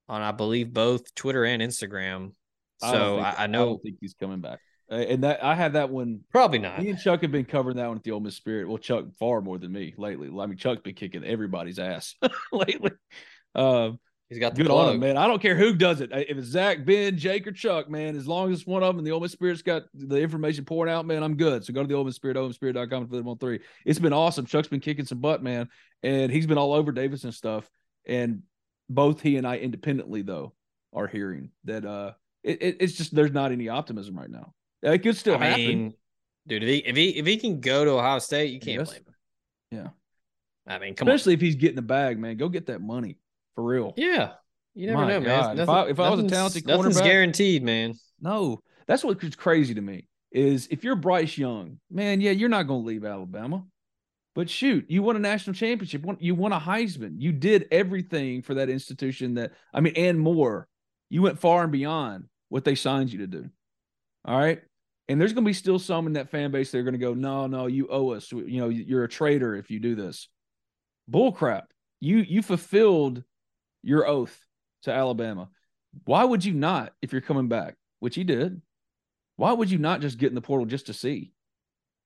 on, 0.09 0.23
I 0.23 0.33
believe, 0.33 0.73
both 0.73 1.15
Twitter 1.15 1.45
and 1.45 1.63
Instagram. 1.63 2.33
I 2.83 2.91
So 2.93 3.17
think- 3.17 3.27
I, 3.39 3.45
I 3.45 3.47
don't 3.47 3.83
think 3.83 3.97
he's 4.01 4.15
coming 4.15 4.41
back. 4.41 4.59
And 4.89 5.23
that 5.23 5.45
I 5.45 5.55
had 5.55 5.75
that 5.75 5.89
one. 5.91 6.23
probably 6.33 6.59
not. 6.59 6.81
Me 6.83 6.91
and 6.91 6.99
Chuck 6.99 7.23
have 7.23 7.31
been 7.31 7.45
covering 7.45 7.77
that 7.77 7.87
one 7.87 7.99
at 7.99 8.03
the 8.03 8.11
Ole 8.11 8.19
Miss 8.19 8.35
Spirit. 8.35 8.67
Well, 8.69 8.79
Chuck 8.79 9.05
far 9.21 9.41
more 9.41 9.57
than 9.57 9.71
me 9.71 9.95
lately. 9.97 10.27
I 10.37 10.47
mean, 10.47 10.57
Chuck's 10.57 10.81
been 10.83 10.97
kicking 10.97 11.23
everybody's 11.25 11.79
ass 11.79 12.17
lately. 12.53 12.91
Um, 13.55 14.01
He's 14.31 14.39
got 14.39 14.55
the 14.55 14.63
good 14.63 14.71
on 14.71 14.95
him, 14.95 15.01
man. 15.01 15.17
I 15.17 15.27
don't 15.27 15.43
care 15.43 15.57
who 15.57 15.75
does 15.75 16.01
it. 16.01 16.11
If 16.13 16.39
it's 16.39 16.47
Zach, 16.47 16.85
Ben, 16.87 17.19
Jake, 17.19 17.49
or 17.49 17.53
Chuck, 17.53 17.91
man, 17.91 18.15
as 18.17 18.29
long 18.29 18.53
as 18.53 18.65
one 18.65 18.83
of 18.85 18.95
them 18.95 18.99
and 18.99 19.07
the 19.07 19.19
Miss 19.19 19.33
Spirit's 19.33 19.61
got 19.61 19.83
the 19.93 20.17
information 20.21 20.65
pouring 20.65 20.93
out, 20.93 21.05
man, 21.05 21.25
I'm 21.25 21.37
good. 21.37 21.65
So 21.65 21.73
go 21.73 21.83
to 21.83 21.87
the 21.89 22.05
Miss 22.05 22.15
Spirit, 22.15 22.37
OleMissSpirit.com 22.37 23.09
for 23.09 23.17
them 23.17 23.27
on 23.27 23.39
three. 23.39 23.59
It's 23.85 23.99
been 23.99 24.13
awesome. 24.13 24.47
Chuck's 24.47 24.69
been 24.69 24.79
kicking 24.79 25.05
some 25.05 25.19
butt, 25.19 25.43
man, 25.43 25.69
and 26.05 26.31
he's 26.31 26.47
been 26.47 26.59
all 26.59 26.73
over 26.73 26.93
Davis 26.93 27.25
and 27.25 27.35
stuff. 27.35 27.69
And 28.07 28.43
both 28.89 29.21
he 29.21 29.37
and 29.37 29.47
I 29.47 29.57
independently 29.59 30.23
though 30.23 30.53
are 30.93 31.07
hearing 31.09 31.51
that 31.65 31.85
uh 31.85 32.13
it, 32.45 32.63
it- 32.63 32.77
it's 32.81 32.93
just 32.95 33.15
there's 33.15 33.33
not 33.33 33.51
any 33.53 33.69
optimism 33.69 34.17
right 34.17 34.31
now. 34.31 34.53
It 34.83 34.99
could 35.03 35.17
still 35.17 35.35
I 35.37 35.45
happen. 35.47 35.67
mean, 35.67 35.95
dude, 36.47 36.63
if 36.63 36.69
he 36.69 36.77
if 36.79 36.97
he 36.97 37.09
if 37.19 37.27
he 37.27 37.37
can 37.37 37.61
go 37.61 37.85
to 37.85 37.91
Ohio 37.93 38.21
State, 38.21 38.53
you 38.53 38.61
can't 38.61 38.79
Yes. 38.79 38.89
blame 38.91 39.03
him. 39.03 39.15
Yeah. 40.67 40.73
I 40.73 40.79
mean, 40.79 40.95
come 40.95 41.09
on. 41.09 41.15
Especially 41.15 41.35
if 41.35 41.41
he's 41.41 41.57
getting 41.57 41.75
the 41.77 41.83
bag, 41.83 42.17
man. 42.19 42.37
Go 42.37 42.49
get 42.49 42.67
that 42.67 42.81
money 42.81 43.17
for 43.55 43.65
real. 43.65 43.95
Yeah. 43.97 44.33
You 44.75 44.87
never 44.87 45.03
My 45.03 45.09
know, 45.09 45.21
man. 45.21 45.41
God. 45.41 45.59
If 45.59 45.69
I- 45.69 45.89
if 45.89 46.01
I 46.01 46.11
was 46.11 46.21
a 46.21 46.29
talented 46.29 46.67
nothing's 46.67 47.01
guaranteed, 47.01 47.63
man. 47.63 47.95
No, 48.21 48.61
that's 48.87 49.03
what's 49.03 49.37
crazy 49.37 49.75
to 49.75 49.81
me 49.81 50.07
is 50.33 50.69
if 50.71 50.85
you're 50.85 50.97
Bryce 50.97 51.37
Young, 51.37 51.81
man, 51.91 52.21
yeah, 52.21 52.31
you're 52.31 52.49
not 52.49 52.65
going 52.65 52.83
to 52.83 52.87
leave 52.87 53.05
Alabama. 53.05 53.65
But 54.37 54.49
shoot, 54.49 54.87
you 54.89 55.03
won 55.03 55.17
a 55.17 55.19
national 55.19 55.55
championship. 55.55 56.05
You 56.21 56.37
won 56.37 56.53
a 56.53 56.61
Heisman. 56.61 57.17
You 57.19 57.33
did 57.33 57.67
everything 57.73 58.43
for 58.43 58.55
that 58.55 58.71
institution 58.71 59.35
that, 59.35 59.53
I 59.75 59.81
mean, 59.81 59.95
and 59.97 60.21
more. 60.21 60.69
You 61.09 61.23
went 61.23 61.41
far 61.41 61.65
and 61.65 61.73
beyond 61.73 62.27
what 62.49 62.65
they 62.65 62.77
signed 62.77 63.13
you 63.13 63.19
to 63.19 63.27
do. 63.27 63.51
All 64.25 64.39
right. 64.39 64.61
And 65.09 65.21
there's 65.21 65.33
going 65.33 65.45
to 65.45 65.49
be 65.49 65.53
still 65.53 65.81
some 65.81 66.07
in 66.07 66.13
that 66.13 66.31
fan 66.31 66.53
base 66.53 66.71
that 66.71 66.79
are 66.79 66.85
going 66.85 66.93
to 66.93 66.99
go, 66.99 67.13
no, 67.13 67.49
no, 67.49 67.67
you 67.67 67.89
owe 67.91 68.11
us. 68.11 68.31
You 68.31 68.61
know, 68.61 68.69
you're 68.69 69.03
a 69.03 69.09
traitor 69.09 69.57
if 69.57 69.69
you 69.69 69.81
do 69.81 69.97
this. 69.97 70.29
Bull 71.09 71.33
crap. 71.33 71.67
You 71.99 72.19
you 72.19 72.41
fulfilled 72.43 73.25
your 73.83 74.07
oath 74.07 74.39
to 74.83 74.93
Alabama. 74.93 75.49
Why 76.05 76.25
would 76.25 76.45
you 76.45 76.55
not 76.55 76.93
if 77.03 77.13
you're 77.13 77.21
coming 77.21 77.49
back? 77.49 77.77
Which 77.99 78.15
he 78.15 78.25
did. 78.25 78.63
Why 79.37 79.53
would 79.53 79.71
you 79.71 79.79
not 79.79 80.01
just 80.01 80.19
get 80.19 80.29
in 80.29 80.35
the 80.35 80.41
portal 80.41 80.67
just 80.67 80.87
to 80.87 80.93
see? 80.93 81.33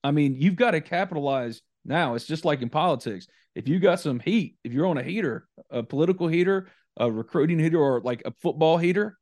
I 0.02 0.10
mean, 0.10 0.36
you've 0.38 0.56
got 0.56 0.72
to 0.72 0.80
capitalize 0.80 1.62
now. 1.84 2.14
It's 2.14 2.26
just 2.26 2.44
like 2.44 2.62
in 2.62 2.68
politics. 2.70 3.26
If 3.54 3.68
you 3.68 3.78
got 3.78 4.00
some 4.00 4.20
heat, 4.20 4.56
if 4.64 4.72
you're 4.72 4.86
on 4.86 4.98
a 4.98 5.02
heater, 5.02 5.46
a 5.70 5.82
political 5.82 6.28
heater, 6.28 6.68
a 6.96 7.10
recruiting 7.10 7.58
heater, 7.58 7.78
or 7.78 8.00
like 8.00 8.22
a 8.24 8.32
football 8.42 8.78
heater, 8.78 9.18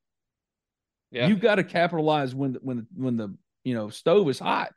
Yeah. 1.10 1.26
You 1.28 1.36
got 1.36 1.56
to 1.56 1.64
capitalize 1.64 2.34
when 2.34 2.54
when 2.62 2.76
the, 2.78 2.86
when 2.94 3.16
the 3.16 3.36
you 3.64 3.74
know 3.74 3.90
stove 3.90 4.28
is 4.28 4.38
hot. 4.38 4.72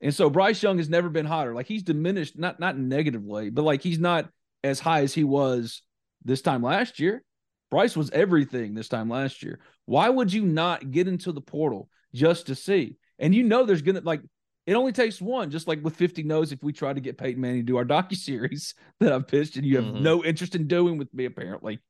And 0.00 0.14
so 0.14 0.28
Bryce 0.30 0.62
Young 0.62 0.78
has 0.78 0.88
never 0.88 1.08
been 1.08 1.26
hotter. 1.26 1.54
Like 1.54 1.66
he's 1.66 1.82
diminished, 1.82 2.38
not 2.38 2.60
not 2.60 2.78
negatively, 2.78 3.50
but 3.50 3.62
like 3.62 3.82
he's 3.82 3.98
not 3.98 4.28
as 4.62 4.80
high 4.80 5.02
as 5.02 5.14
he 5.14 5.24
was 5.24 5.82
this 6.24 6.42
time 6.42 6.62
last 6.62 6.98
year. 7.00 7.22
Bryce 7.70 7.96
was 7.96 8.10
everything 8.10 8.74
this 8.74 8.88
time 8.88 9.08
last 9.08 9.42
year. 9.42 9.58
Why 9.86 10.08
would 10.08 10.32
you 10.32 10.44
not 10.44 10.90
get 10.90 11.08
into 11.08 11.32
the 11.32 11.40
portal 11.40 11.88
just 12.14 12.46
to 12.46 12.54
see? 12.54 12.96
And 13.18 13.34
you 13.34 13.42
know 13.42 13.64
there's 13.64 13.82
gonna 13.82 14.00
like 14.00 14.20
it 14.66 14.74
only 14.74 14.92
takes 14.92 15.20
one, 15.20 15.50
just 15.50 15.68
like 15.68 15.82
with 15.84 15.94
50 15.96 16.22
no's. 16.22 16.50
If 16.52 16.62
we 16.62 16.72
try 16.72 16.92
to 16.92 17.00
get 17.00 17.18
Peyton 17.18 17.40
Manning 17.40 17.60
to 17.60 17.66
do 17.66 17.76
our 17.76 17.84
docu 17.84 18.14
series 18.16 18.74
that 19.00 19.12
I've 19.12 19.26
pitched, 19.28 19.56
and 19.56 19.66
you 19.66 19.76
have 19.76 19.84
Mhm. 19.84 20.00
no 20.02 20.24
interest 20.24 20.54
in 20.54 20.66
doing 20.68 20.96
with 20.98 21.12
me, 21.12 21.24
apparently. 21.26 21.80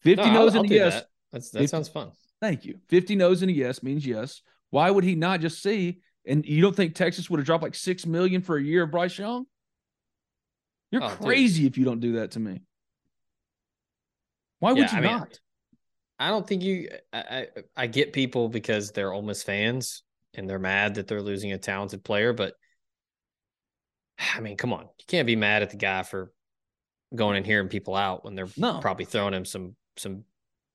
50 0.00 0.24
No, 0.24 0.32
no's 0.32 0.54
I'll- 0.54 0.62
and 0.62 0.70
I'll 0.72 0.76
a 0.76 0.80
yes. 0.84 0.94
that. 0.94 1.06
That's 1.32 1.50
that 1.50 1.58
50 1.60 1.66
sounds 1.70 1.88
fun. 1.88 2.10
Thank 2.40 2.64
you. 2.64 2.78
50 2.88 3.14
no's 3.16 3.42
and 3.42 3.50
a 3.50 3.54
yes 3.54 3.82
means 3.82 4.06
yes. 4.06 4.42
Why 4.70 4.90
would 4.90 5.04
he 5.04 5.14
not 5.14 5.40
just 5.40 5.62
see? 5.62 6.00
And 6.26 6.44
you 6.44 6.60
don't 6.62 6.74
think 6.74 6.94
Texas 6.94 7.30
would 7.30 7.38
have 7.38 7.46
dropped 7.46 7.62
like 7.62 7.74
six 7.74 8.04
million 8.06 8.42
for 8.42 8.56
a 8.56 8.62
year 8.62 8.82
of 8.82 8.90
Bryce 8.90 9.16
Young? 9.18 9.46
You're 10.90 11.02
Oh, 11.04 11.08
dude. 11.10 11.18
crazy 11.18 11.66
if 11.66 11.78
you 11.78 11.84
don't 11.84 12.00
do 12.00 12.12
that 12.14 12.32
to 12.32 12.40
me. 12.40 12.62
Why 14.58 14.72
would 14.72 14.78
Yeah, 14.78 14.90
you 14.90 14.98
I 14.98 15.00
mean, 15.00 15.10
not? 15.18 15.40
I 16.18 16.30
don't 16.30 16.46
think 16.46 16.62
you. 16.62 16.88
I, 17.12 17.18
I 17.20 17.46
I 17.76 17.86
get 17.86 18.12
people 18.12 18.48
because 18.48 18.90
they're 18.92 19.12
Ole 19.12 19.22
Miss 19.22 19.42
fans 19.42 20.02
and 20.34 20.48
they're 20.48 20.58
mad 20.58 20.94
that 20.94 21.06
they're 21.06 21.22
losing 21.22 21.52
a 21.52 21.58
talented 21.58 22.04
player, 22.04 22.32
but 22.32 22.54
I 24.34 24.40
mean, 24.40 24.56
come 24.56 24.72
on, 24.72 24.82
you 24.98 25.04
can't 25.06 25.26
be 25.26 25.36
mad 25.36 25.62
at 25.62 25.70
the 25.70 25.76
guy 25.76 26.02
for 26.02 26.32
going 27.14 27.36
and 27.36 27.46
hearing 27.46 27.68
people 27.68 27.94
out 27.94 28.24
when 28.24 28.34
they're 28.34 28.48
No. 28.56 28.80
probably 28.80 29.04
throwing 29.04 29.34
him 29.34 29.44
some 29.44 29.76
some 29.96 30.24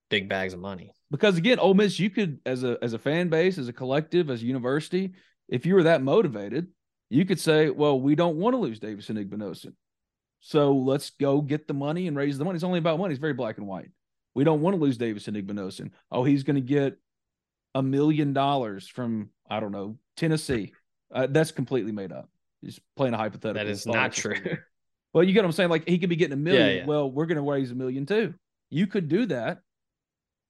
big 0.09 0.29
bags 0.29 0.53
of 0.53 0.59
money. 0.59 0.91
Because 1.09 1.37
again, 1.37 1.59
Ole 1.59 1.73
Miss, 1.73 1.99
you 1.99 2.09
could 2.09 2.39
as 2.45 2.63
a 2.63 2.77
as 2.81 2.93
a 2.93 2.99
fan 2.99 3.29
base, 3.29 3.57
as 3.57 3.67
a 3.67 3.73
collective, 3.73 4.29
as 4.29 4.41
a 4.41 4.45
university, 4.45 5.13
if 5.49 5.65
you 5.65 5.75
were 5.75 5.83
that 5.83 6.01
motivated, 6.01 6.67
you 7.09 7.25
could 7.25 7.39
say, 7.39 7.69
"Well, 7.69 7.99
we 7.99 8.15
don't 8.15 8.37
want 8.37 8.53
to 8.53 8.57
lose 8.57 8.79
Davison 8.79 9.17
Igbinosun, 9.17 9.73
so 10.41 10.73
let's 10.73 11.11
go 11.11 11.39
get 11.41 11.67
the 11.67 11.73
money 11.73 12.07
and 12.07 12.17
raise 12.17 12.37
the 12.37 12.43
money." 12.45 12.55
It's 12.55 12.63
only 12.63 12.79
about 12.79 12.99
money. 12.99 13.13
It's 13.13 13.21
very 13.21 13.33
black 13.33 13.57
and 13.57 13.67
white. 13.67 13.89
We 14.35 14.43
don't 14.43 14.61
want 14.61 14.75
to 14.75 14.81
lose 14.81 14.97
Davison 14.97 15.35
Igbinosun. 15.35 15.91
Oh, 16.11 16.23
he's 16.23 16.43
going 16.43 16.55
to 16.55 16.61
get 16.61 16.97
a 17.75 17.81
million 17.81 18.33
dollars 18.33 18.87
from 18.87 19.29
I 19.49 19.59
don't 19.59 19.71
know 19.71 19.97
Tennessee. 20.17 20.73
Uh, 21.13 21.27
that's 21.29 21.51
completely 21.51 21.91
made 21.91 22.11
up. 22.11 22.29
He's 22.61 22.79
playing 22.95 23.13
a 23.13 23.17
hypothetical. 23.17 23.53
That 23.65 23.67
is 23.71 23.85
not 23.85 24.13
true. 24.13 24.35
Well, 25.13 25.23
you 25.25 25.33
get 25.33 25.41
what 25.41 25.47
I'm 25.47 25.51
saying? 25.51 25.69
Like 25.69 25.87
he 25.87 25.97
could 25.99 26.09
be 26.09 26.15
getting 26.15 26.33
a 26.33 26.37
million. 26.37 26.67
yeah. 26.77 26.85
Well, 26.85 27.11
we're 27.11 27.25
going 27.25 27.35
to 27.43 27.49
raise 27.49 27.71
a 27.71 27.75
million 27.75 28.05
too. 28.05 28.33
You 28.69 28.87
could 28.87 29.09
do 29.09 29.25
that, 29.25 29.59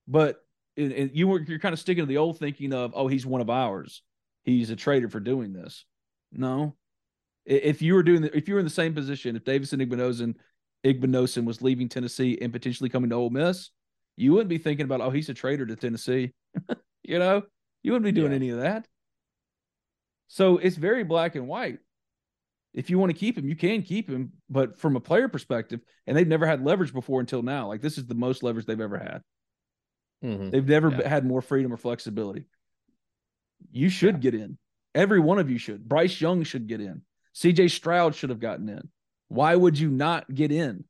but 0.07 0.37
it, 0.75 0.91
it- 0.91 1.13
you 1.13 1.27
were 1.27 1.41
you're 1.41 1.57
kind 1.59 1.73
of 1.73 1.79
sticking 1.79 2.03
to 2.03 2.07
the 2.07 2.17
old 2.17 2.37
thinking 2.37 2.73
of 2.73 2.91
oh 2.95 3.07
he's 3.07 3.25
one 3.25 3.41
of 3.41 3.49
ours. 3.49 4.03
He's 4.43 4.69
a 4.69 4.75
traitor 4.75 5.09
for 5.09 5.19
doing 5.19 5.53
this. 5.53 5.85
No, 6.31 6.75
if 7.45 7.81
you 7.81 7.93
were 7.95 8.03
doing 8.03 8.21
the, 8.21 8.35
if 8.35 8.47
you 8.47 8.53
were 8.53 8.59
in 8.59 8.65
the 8.65 8.69
same 8.69 8.93
position, 8.93 9.35
if 9.35 9.43
Davison 9.43 9.79
Igbinosun 9.79 10.35
Igbinosun 10.85 11.45
was 11.45 11.61
leaving 11.61 11.89
Tennessee 11.89 12.37
and 12.41 12.51
potentially 12.51 12.89
coming 12.89 13.09
to 13.09 13.15
Ole 13.15 13.29
Miss, 13.29 13.69
you 14.17 14.31
wouldn't 14.33 14.49
be 14.49 14.57
thinking 14.57 14.83
about 14.85 15.01
oh 15.01 15.09
he's 15.09 15.29
a 15.29 15.33
traitor 15.33 15.65
to 15.65 15.75
Tennessee. 15.75 16.33
you 17.03 17.19
know, 17.19 17.43
you 17.83 17.91
wouldn't 17.91 18.05
be 18.05 18.11
doing 18.19 18.31
Yeah. 18.31 18.35
any 18.37 18.49
of 18.49 18.59
that. 18.59 18.87
So 20.27 20.57
it's 20.57 20.77
very 20.77 21.03
black 21.03 21.35
and 21.35 21.47
white 21.47 21.79
if 22.73 22.89
you 22.89 22.97
want 22.97 23.11
to 23.11 23.17
keep 23.17 23.37
him, 23.37 23.49
you 23.49 23.55
can 23.57 23.81
keep 23.81 24.09
him. 24.09 24.31
But 24.49 24.79
from 24.79 24.95
a 24.95 25.01
player 25.01 25.27
perspective, 25.27 25.81
and 26.07 26.15
they've 26.15 26.27
never 26.27 26.45
had 26.45 26.63
leverage 26.63 26.93
before 26.93 27.19
until 27.19 27.41
now. 27.41 27.67
Like 27.67 27.81
this 27.81 27.97
is 27.97 28.05
the 28.07 28.15
most 28.15 28.43
leverage 28.43 28.65
they've 28.65 28.79
ever 28.79 28.97
had. 28.97 29.21
Mhm. 30.23 30.51
They've 30.51 30.67
never 30.67 30.89
Yeah. 30.89 31.07
had 31.07 31.25
more 31.25 31.41
freedom 31.41 31.73
or 31.73 31.77
flexibility. 31.77 32.45
You 33.71 33.89
should 33.89 34.21
get 34.21 34.33
in. 34.33 34.57
Every 34.95 35.19
one 35.19 35.37
of 35.37 35.49
you 35.49 35.57
should. 35.57 35.87
Bryce 35.87 36.19
Young 36.21 36.43
should 36.43 36.67
get 36.67 36.79
in. 36.79 37.01
CJ 37.35 37.71
Stroud 37.71 38.15
should 38.15 38.29
have 38.29 38.39
gotten 38.39 38.69
in. 38.69 38.89
Why 39.29 39.55
would 39.55 39.77
you 39.79 39.89
not 39.89 40.31
get 40.33 40.51
in? 40.51 40.83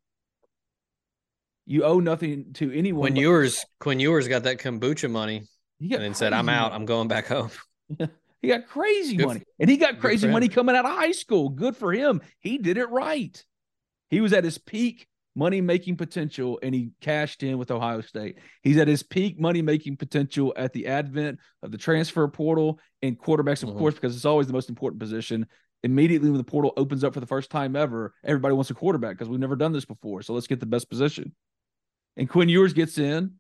You 1.66 1.84
owe 1.84 2.00
nothing 2.00 2.54
to 2.54 2.72
anyone. 2.72 3.02
Quinn 3.04 3.14
but 3.16 3.22
Ewers. 3.22 3.66
Quinn 3.80 4.00
Ewers 4.00 4.28
got 4.28 4.44
that 4.44 4.58
kombucha 4.58 5.10
money 5.10 5.44
and 5.80 5.92
then 5.92 6.14
said, 6.14 6.34
"I'm 6.34 6.50
out. 6.50 6.74
I'm 6.74 6.86
going 6.86 7.08
back 7.08 7.28
home." 7.28 7.52
He 8.44 8.48
got 8.48 8.66
crazy 8.66 9.18
Good 9.18 9.28
money. 9.28 9.40
for- 9.42 9.46
and 9.60 9.70
he 9.70 9.78
got 9.78 10.00
crazy 10.00 10.28
money 10.28 10.48
coming 10.48 10.76
out 10.76 10.84
of 10.84 10.90
high 10.90 11.12
school. 11.12 11.50
Good 11.50 11.78
for 11.78 11.94
him. 11.94 12.22
He 12.40 12.58
did 12.58 12.76
it 12.80 12.90
right. 12.90 13.46
He 14.10 14.20
was 14.20 14.34
at 14.34 14.44
his 14.44 14.58
peak 14.58 15.06
money 15.36 15.62
making 15.62 15.98
potential 15.98 16.58
and 16.64 16.74
he 16.74 16.90
cashed 17.02 17.44
in 17.44 17.60
with 17.60 17.70
Ohio 17.70 18.02
State. 18.02 18.40
He's 18.64 18.78
at 18.78 18.88
his 18.88 19.04
peak 19.04 19.40
money 19.40 19.62
making 19.62 19.98
potential 19.98 20.56
at 20.58 20.74
the 20.74 20.88
advent 20.88 21.38
of 21.62 21.72
the 21.72 21.78
transfer 21.78 22.28
portal 22.30 22.80
and 23.04 23.16
quarterbacks, 23.16 23.62
of 23.62 23.70
Mhm. 23.70 23.78
course, 23.78 23.94
because 23.94 24.16
it's 24.16 24.26
always 24.26 24.48
the 24.48 24.54
most 24.54 24.70
important 24.70 25.00
position. 25.00 25.46
Immediately 25.84 26.30
when 26.30 26.38
the 26.38 26.44
portal 26.44 26.74
opens 26.78 27.04
up 27.04 27.14
for 27.14 27.20
the 27.20 27.26
first 27.26 27.50
time 27.50 27.76
ever, 27.76 28.14
everybody 28.24 28.54
wants 28.54 28.70
a 28.70 28.76
quarterback 28.76 29.18
because 29.18 29.30
we've 29.30 29.40
never 29.40 29.56
done 29.56 29.72
this 29.74 29.86
before. 29.86 30.22
So 30.22 30.34
let's 30.34 30.48
get 30.48 30.60
the 30.60 30.66
best 30.68 30.90
position. 30.90 31.34
And 32.18 32.30
Quinn 32.30 32.50
Ewers 32.50 32.74
gets 32.74 32.98
in. 32.98 33.34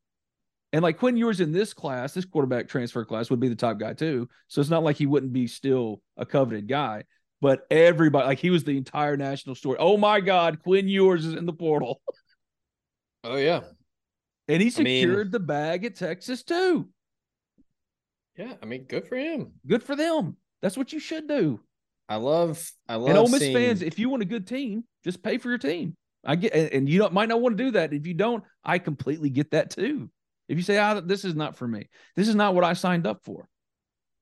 And 0.73 0.81
like 0.83 0.97
Quinn 0.97 1.17
Ewers 1.17 1.41
in 1.41 1.51
this 1.51 1.73
class, 1.73 2.13
this 2.13 2.25
quarterback 2.25 2.67
transfer 2.69 3.03
class 3.05 3.29
would 3.29 3.39
be 3.41 3.49
the 3.49 3.55
top 3.55 3.77
guy 3.77 3.93
too. 3.93 4.27
So 4.47 4.61
it's 4.61 4.69
not 4.69 4.83
like 4.83 4.95
he 4.95 5.05
wouldn't 5.05 5.33
be 5.33 5.45
still 5.47 6.01
a 6.17 6.25
coveted 6.25 6.67
guy. 6.67 7.03
But 7.41 7.65
everybody, 7.69 8.25
like 8.25 8.39
he 8.39 8.49
was 8.51 8.63
the 8.63 8.77
entire 8.77 9.17
national 9.17 9.55
story. 9.55 9.77
Oh 9.79 9.97
my 9.97 10.21
God, 10.21 10.61
Quinn 10.63 10.87
Ewers 10.87 11.25
is 11.25 11.33
in 11.35 11.45
the 11.45 11.53
portal. 11.53 12.01
Oh 13.23 13.35
yeah, 13.37 13.61
And 14.47 14.63
he 14.63 14.73
I 14.75 14.81
mean- 14.81 15.03
secured 15.07 15.31
the 15.31 15.39
bag 15.39 15.85
at 15.85 15.95
Texas 15.95 16.41
too. 16.41 16.89
yeah. 18.35 18.53
I 18.63 18.65
mean, 18.65 18.85
good 18.85 19.07
for 19.07 19.15
him. 19.15 19.51
Good 19.67 19.83
for 19.83 19.95
them. 19.95 20.37
That's 20.63 20.75
what 20.75 20.91
you 20.91 20.99
should 20.99 21.27
do. 21.27 21.59
I 22.09 22.15
love. 22.17 22.69
I 22.87 22.95
love. 22.95 23.09
and 23.09 23.17
Ole 23.17 23.29
Miss 23.29 23.39
seeing- 23.39 23.55
fans, 23.55 23.81
if 23.81 23.97
you 23.99 24.09
want 24.09 24.21
a 24.23 24.25
good 24.25 24.47
team, 24.47 24.83
just 25.03 25.23
pay 25.23 25.37
for 25.37 25.49
your 25.49 25.57
team. 25.57 25.95
I 26.23 26.35
get, 26.35 26.53
and 26.53 26.87
you 26.87 26.99
don't, 26.99 27.13
might 27.13 27.29
not 27.29 27.41
want 27.41 27.57
to 27.57 27.63
do 27.63 27.71
that. 27.71 27.93
If 27.93 28.05
you 28.05 28.13
don't, 28.13 28.43
I 28.63 28.77
completely 28.77 29.29
get 29.29 29.51
that 29.51 29.71
too. 29.71 30.09
If 30.47 30.57
you 30.57 30.63
say, 30.63 30.77
"Ah, 30.77 30.99
this 30.99 31.25
is 31.25 31.33
not 31.35 31.55
for 31.55 31.67
me. 31.67 31.89
This 32.15 32.27
is 32.27 32.35
not 32.35 32.53
what 32.53 32.63
I 32.63 32.73
signed 32.73 33.07
up 33.07 33.23
for." 33.23 33.47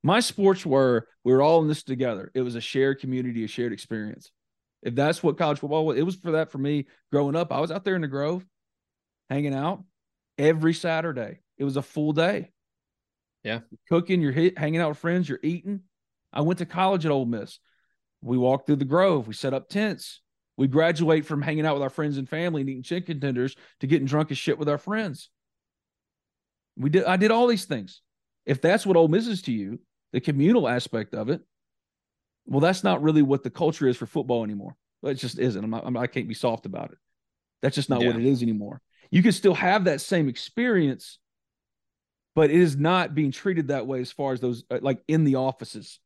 My 0.02 0.22
sports 0.22 0.66
were 0.66 1.08
we 1.26 1.34
were 1.34 1.42
all 1.42 1.62
in 1.62 1.68
this 1.68 1.84
together. 1.84 2.32
It 2.34 2.42
was 2.42 2.56
a 2.56 2.62
shared 2.62 3.02
community, 3.02 3.44
a 3.44 3.48
shared 3.48 3.74
experience. 3.74 4.32
If 4.82 4.96
that's 4.96 5.22
what 5.22 5.38
college 5.38 5.60
football 5.60 5.86
was, 5.86 5.98
it 5.98 6.04
was 6.04 6.16
for 6.16 6.32
that 6.32 6.52
for 6.52 6.58
me 6.58 6.86
growing 7.12 7.36
up. 7.36 7.52
I 7.52 7.60
was 7.60 7.70
out 7.72 7.84
there 7.84 7.96
in 7.96 8.02
the 8.02 8.08
Grove, 8.08 8.46
hanging 9.30 9.54
out 9.54 9.84
every 10.38 10.74
Saturday. 10.74 11.40
It 11.58 11.66
was 11.66 11.76
a 11.76 11.82
full 11.82 12.14
day. 12.14 12.52
Yeah. 13.44 13.60
cooking. 13.90 14.22
You're 14.22 14.32
hit, 14.32 14.58
hanging 14.58 14.80
out 14.80 14.90
with 14.90 15.00
friends. 15.00 15.28
You're 15.28 15.40
eating. 15.44 15.82
I 16.32 16.42
went 16.42 16.60
to 16.60 16.66
college 16.66 17.06
at 17.06 17.12
Ole 17.12 17.26
Miss. 17.26 17.60
We 18.22 18.38
walk 18.38 18.66
through 18.66 18.78
the 18.78 18.86
Grove. 18.86 19.28
We 19.28 19.34
set 19.34 19.54
up 19.54 19.70
tents. 19.70 20.22
We 20.58 20.68
graduate 20.68 21.26
from 21.26 21.42
hanging 21.42 21.66
out 21.66 21.76
with 21.76 21.84
our 21.84 21.90
friends 21.90 22.18
and 22.18 22.28
family 22.28 22.62
and 22.62 22.70
eating 22.70 22.84
chicken 22.84 23.20
tenders 23.20 23.56
to 23.80 23.88
getting 23.88 24.06
drunk 24.06 24.30
as 24.32 24.38
shit 24.38 24.60
with 24.60 24.68
our 24.68 24.78
friends. 24.78 25.30
We 26.76 26.90
did. 26.90 27.06
I 27.06 27.18
did 27.18 27.32
all 27.32 27.48
these 27.48 27.66
things. 27.66 28.02
If 28.46 28.62
that's 28.62 28.86
what 28.86 28.98
Ole 28.98 29.08
Miss 29.08 29.28
is 29.28 29.42
to 29.44 29.52
you, 29.52 29.80
the 30.12 30.20
communal 30.20 30.68
aspect 30.68 31.14
of 31.14 31.30
it, 31.30 31.42
well, 32.46 32.60
that's 32.60 32.84
not 32.84 33.02
really 33.02 33.22
what 33.22 33.44
the 33.44 33.50
culture 33.50 33.88
is 33.88 33.96
for 33.96 34.06
football 34.06 34.44
anymore. 34.44 34.76
It 35.04 35.14
just 35.14 35.40
isn't. 35.40 35.64
I'm 35.64 35.70
not, 35.70 35.86
I'm, 35.86 35.96
I 35.96 36.08
can't 36.08 36.28
be 36.28 36.34
soft 36.34 36.66
about 36.66 36.92
it. 36.92 36.98
That's 37.62 37.76
just 37.76 37.90
not 37.90 38.04
what 38.04 38.16
it 38.16 38.26
is 38.26 38.42
anymore. 38.42 38.82
You 39.12 39.22
can 39.22 39.32
still 39.32 39.54
have 39.54 39.86
that 39.86 40.02
same 40.02 40.28
experience, 40.30 41.20
but 42.36 42.50
it 42.50 42.60
is 42.60 42.76
not 42.76 43.16
being 43.16 43.32
treated 43.32 43.70
that 43.70 43.88
way 43.88 44.02
as 44.02 44.12
far 44.12 44.34
as 44.34 44.40
those 44.40 44.64
uh, 44.72 44.80
like 44.82 45.00
in 45.08 45.24
the 45.24 45.36
offices, 45.36 46.00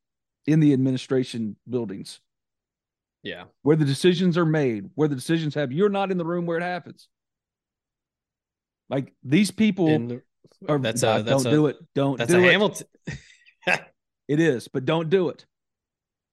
in 0.45 0.59
the 0.59 0.73
administration 0.73 1.55
buildings 1.69 2.19
Yeah. 3.23 3.45
where 3.61 3.75
the 3.75 3.85
decisions 3.85 4.37
are 4.37 4.45
made, 4.45 4.89
where 4.95 5.07
the 5.07 5.15
decisions 5.15 5.55
have 5.55 5.71
you're 5.71 5.89
not 5.89 6.11
in 6.11 6.17
the 6.17 6.25
room 6.25 6.45
where 6.45 6.57
it 6.57 6.63
happens. 6.63 7.07
Like 8.89 9.13
these 9.23 9.51
people 9.51 9.87
the- 9.87 10.21
are 10.67 10.77
that's 10.79 11.03
a 11.03 11.23
that's 11.25 11.43
don't 11.43 11.45
a, 11.47 11.55
do 11.55 11.67
it. 11.67 11.77
Don't 11.95 12.17
That's 12.17 12.31
do 12.31 12.39
a 12.39 12.43
it. 12.43 12.51
Hamilton. 12.51 12.87
It 14.29 14.39
is, 14.39 14.69
but 14.69 14.85
don't 14.85 15.09
do 15.09 15.27
it. 15.29 15.45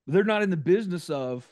They're 0.06 0.22
not 0.22 0.42
in 0.42 0.50
the 0.50 0.56
business 0.56 1.10
of, 1.10 1.44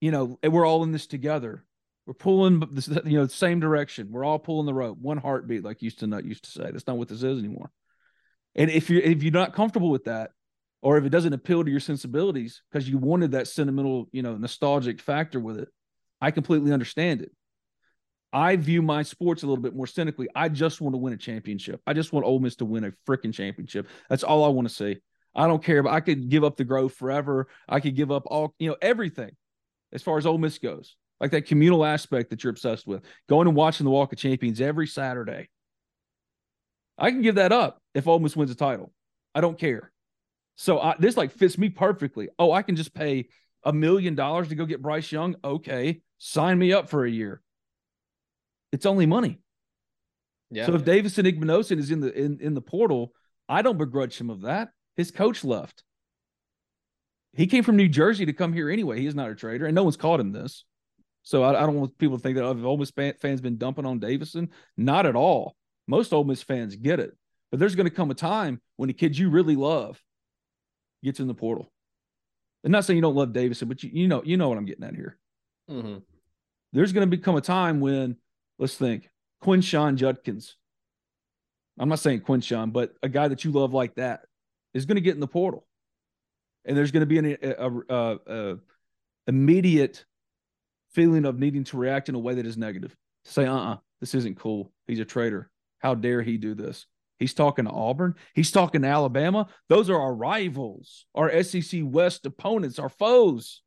you 0.00 0.12
know, 0.12 0.38
and 0.44 0.52
we're 0.52 0.64
all 0.64 0.84
in 0.84 0.92
this 0.92 1.08
together. 1.08 1.64
We're 2.06 2.14
pulling 2.14 2.60
this, 2.70 2.86
you 2.86 3.18
know, 3.18 3.26
the 3.26 3.32
same 3.32 3.58
direction. 3.58 4.12
We're 4.12 4.24
all 4.24 4.38
pulling 4.38 4.64
the 4.66 4.72
rope, 4.74 4.98
one 4.98 5.18
heartbeat, 5.18 5.64
like 5.64 5.82
used 5.82 5.98
to 6.00 6.06
not 6.06 6.24
used 6.24 6.44
to 6.44 6.50
say. 6.50 6.70
That's 6.70 6.86
not 6.86 6.98
what 6.98 7.08
this 7.08 7.24
is 7.24 7.38
anymore. 7.40 7.72
And 8.54 8.70
if 8.70 8.88
you're 8.88 9.02
if 9.02 9.24
you're 9.24 9.32
not 9.32 9.54
comfortable 9.54 9.90
with 9.90 10.04
that, 10.04 10.30
or 10.82 10.98
if 10.98 11.04
it 11.04 11.10
doesn't 11.10 11.32
appeal 11.32 11.64
to 11.64 11.70
your 11.70 11.80
sensibilities 11.80 12.62
because 12.70 12.88
you 12.88 12.98
wanted 12.98 13.32
that 13.32 13.48
sentimental, 13.48 14.08
you 14.12 14.22
know, 14.22 14.36
nostalgic 14.36 15.00
factor 15.00 15.40
with 15.40 15.58
it, 15.58 15.68
I 16.20 16.30
completely 16.30 16.72
understand 16.72 17.22
it. 17.22 17.32
I 18.32 18.56
view 18.56 18.82
my 18.82 19.02
sports 19.02 19.42
a 19.42 19.46
little 19.46 19.62
bit 19.62 19.74
more 19.74 19.86
cynically. 19.86 20.28
I 20.34 20.48
just 20.48 20.80
want 20.80 20.94
to 20.94 20.98
win 20.98 21.12
a 21.12 21.16
championship. 21.16 21.80
I 21.86 21.94
just 21.94 22.12
want 22.12 22.26
Ole 22.26 22.38
Miss 22.38 22.56
to 22.56 22.64
win 22.64 22.84
a 22.84 22.92
freaking 23.08 23.32
championship. 23.32 23.88
That's 24.10 24.24
all 24.24 24.44
I 24.44 24.48
want 24.48 24.68
to 24.68 24.74
see. 24.74 24.98
I 25.34 25.46
don't 25.46 25.62
care. 25.62 25.82
But 25.82 25.92
I 25.92 26.00
could 26.00 26.28
give 26.28 26.44
up 26.44 26.56
the 26.56 26.64
growth 26.64 26.94
forever. 26.94 27.48
I 27.68 27.80
could 27.80 27.94
give 27.96 28.10
up 28.10 28.24
all, 28.26 28.54
you 28.58 28.68
know, 28.68 28.76
everything 28.82 29.30
as 29.92 30.02
far 30.02 30.18
as 30.18 30.26
Ole 30.26 30.38
Miss 30.38 30.58
goes. 30.58 30.96
Like 31.20 31.30
that 31.30 31.46
communal 31.46 31.84
aspect 31.84 32.30
that 32.30 32.44
you're 32.44 32.50
obsessed 32.50 32.86
with. 32.86 33.02
Going 33.28 33.46
and 33.46 33.56
watching 33.56 33.84
the 33.84 33.90
Walk 33.90 34.12
of 34.12 34.18
Champions 34.18 34.60
every 34.60 34.86
Saturday. 34.86 35.48
I 36.98 37.10
can 37.10 37.22
give 37.22 37.36
that 37.36 37.52
up 37.52 37.80
if 37.94 38.06
Ole 38.06 38.18
Miss 38.18 38.36
wins 38.36 38.50
a 38.50 38.54
title. 38.54 38.92
I 39.34 39.40
don't 39.40 39.58
care. 39.58 39.92
So 40.56 40.80
I, 40.80 40.96
this 40.98 41.16
like 41.16 41.32
fits 41.32 41.58
me 41.58 41.68
perfectly. 41.68 42.28
Oh, 42.38 42.50
I 42.50 42.62
can 42.62 42.76
just 42.76 42.94
pay 42.94 43.28
a 43.62 43.72
million 43.72 44.14
dollars 44.14 44.48
to 44.48 44.54
go 44.54 44.64
get 44.64 44.82
Bryce 44.82 45.12
Young. 45.12 45.36
Okay, 45.44 46.00
sign 46.18 46.58
me 46.58 46.72
up 46.72 46.88
for 46.88 47.04
a 47.04 47.10
year. 47.10 47.42
It's 48.72 48.86
only 48.86 49.06
money. 49.06 49.38
Yeah. 50.50 50.66
So 50.66 50.74
if 50.74 50.84
Davison 50.84 51.26
Igbinosun 51.26 51.78
is 51.78 51.90
in 51.90 52.00
the 52.00 52.12
in, 52.12 52.38
in 52.40 52.54
the 52.54 52.62
portal, 52.62 53.12
I 53.48 53.62
don't 53.62 53.78
begrudge 53.78 54.18
him 54.18 54.30
of 54.30 54.42
that. 54.42 54.70
His 54.96 55.10
coach 55.10 55.44
left. 55.44 55.82
He 57.34 57.46
came 57.46 57.62
from 57.62 57.76
New 57.76 57.88
Jersey 57.88 58.24
to 58.24 58.32
come 58.32 58.54
here 58.54 58.70
anyway. 58.70 59.00
He's 59.00 59.14
not 59.14 59.30
a 59.30 59.34
traitor, 59.34 59.66
and 59.66 59.74
no 59.74 59.82
one's 59.82 59.98
called 59.98 60.20
him 60.20 60.32
this. 60.32 60.64
So 61.22 61.42
I, 61.42 61.50
I 61.50 61.66
don't 61.66 61.74
want 61.74 61.98
people 61.98 62.16
to 62.16 62.22
think 62.22 62.36
that 62.36 62.44
oh, 62.44 62.64
Ole 62.64 62.78
Miss 62.78 62.92
fans 62.92 63.40
been 63.42 63.58
dumping 63.58 63.84
on 63.84 63.98
Davison. 63.98 64.48
Not 64.76 65.04
at 65.04 65.16
all. 65.16 65.54
Most 65.86 66.14
Ole 66.14 66.24
Miss 66.24 66.42
fans 66.42 66.76
get 66.76 66.98
it, 66.98 67.14
but 67.50 67.60
there's 67.60 67.74
going 67.74 67.88
to 67.88 67.94
come 67.94 68.10
a 68.10 68.14
time 68.14 68.62
when 68.76 68.86
the 68.86 68.94
kid 68.94 69.18
you 69.18 69.28
really 69.28 69.56
love 69.56 70.00
gets 71.06 71.20
in 71.20 71.26
the 71.26 71.34
portal. 71.34 71.72
I'm 72.64 72.72
not 72.72 72.84
saying 72.84 72.96
you 72.96 73.02
don't 73.02 73.14
love 73.14 73.32
Davison, 73.32 73.68
but 73.68 73.82
you, 73.82 73.90
you 73.92 74.08
know 74.08 74.22
you 74.24 74.36
know 74.36 74.48
what 74.48 74.58
I'm 74.58 74.66
getting 74.66 74.84
at 74.84 74.94
here. 74.94 75.16
Mm-hmm. 75.70 75.98
There's 76.72 76.92
going 76.92 77.08
to 77.08 77.16
become 77.16 77.36
a 77.36 77.40
time 77.40 77.80
when 77.80 78.16
let's 78.58 78.74
think 78.74 79.08
Quinshon 79.42 79.96
Judkins. 79.96 80.56
I'm 81.78 81.88
not 81.88 82.00
saying 82.00 82.22
Quinshon, 82.22 82.72
but 82.72 82.94
a 83.02 83.08
guy 83.08 83.28
that 83.28 83.44
you 83.44 83.52
love 83.52 83.72
like 83.72 83.94
that 83.94 84.22
is 84.74 84.84
going 84.84 84.96
to 84.96 85.00
get 85.00 85.14
in 85.14 85.20
the 85.20 85.26
portal, 85.26 85.66
and 86.64 86.76
there's 86.76 86.90
going 86.90 87.00
to 87.00 87.06
be 87.06 87.18
an 87.18 87.36
a, 87.42 87.70
a, 87.88 88.18
a, 88.26 88.56
immediate 89.28 90.04
feeling 90.90 91.24
of 91.24 91.38
needing 91.38 91.64
to 91.64 91.76
react 91.76 92.08
in 92.08 92.14
a 92.14 92.18
way 92.18 92.34
that 92.34 92.46
is 92.46 92.56
negative. 92.56 92.96
Say, 93.24 93.46
uh, 93.46 93.54
uh-uh, 93.54 93.72
uh 93.74 93.76
this 94.00 94.14
isn't 94.14 94.38
cool. 94.38 94.72
He's 94.86 95.00
a 95.00 95.04
traitor. 95.04 95.50
How 95.78 95.94
dare 95.94 96.22
he 96.22 96.36
do 96.36 96.54
this? 96.54 96.86
He's 97.18 97.34
talking 97.34 97.64
to 97.64 97.70
Auburn. 97.70 98.14
He's 98.34 98.50
talking 98.50 98.82
to 98.82 98.88
Alabama. 98.88 99.48
Those 99.68 99.88
are 99.88 100.00
our 100.00 100.14
rivals, 100.14 101.06
our 101.14 101.42
SEC 101.42 101.80
West 101.82 102.26
opponents, 102.26 102.78
our 102.78 102.88
foes. 102.88 103.62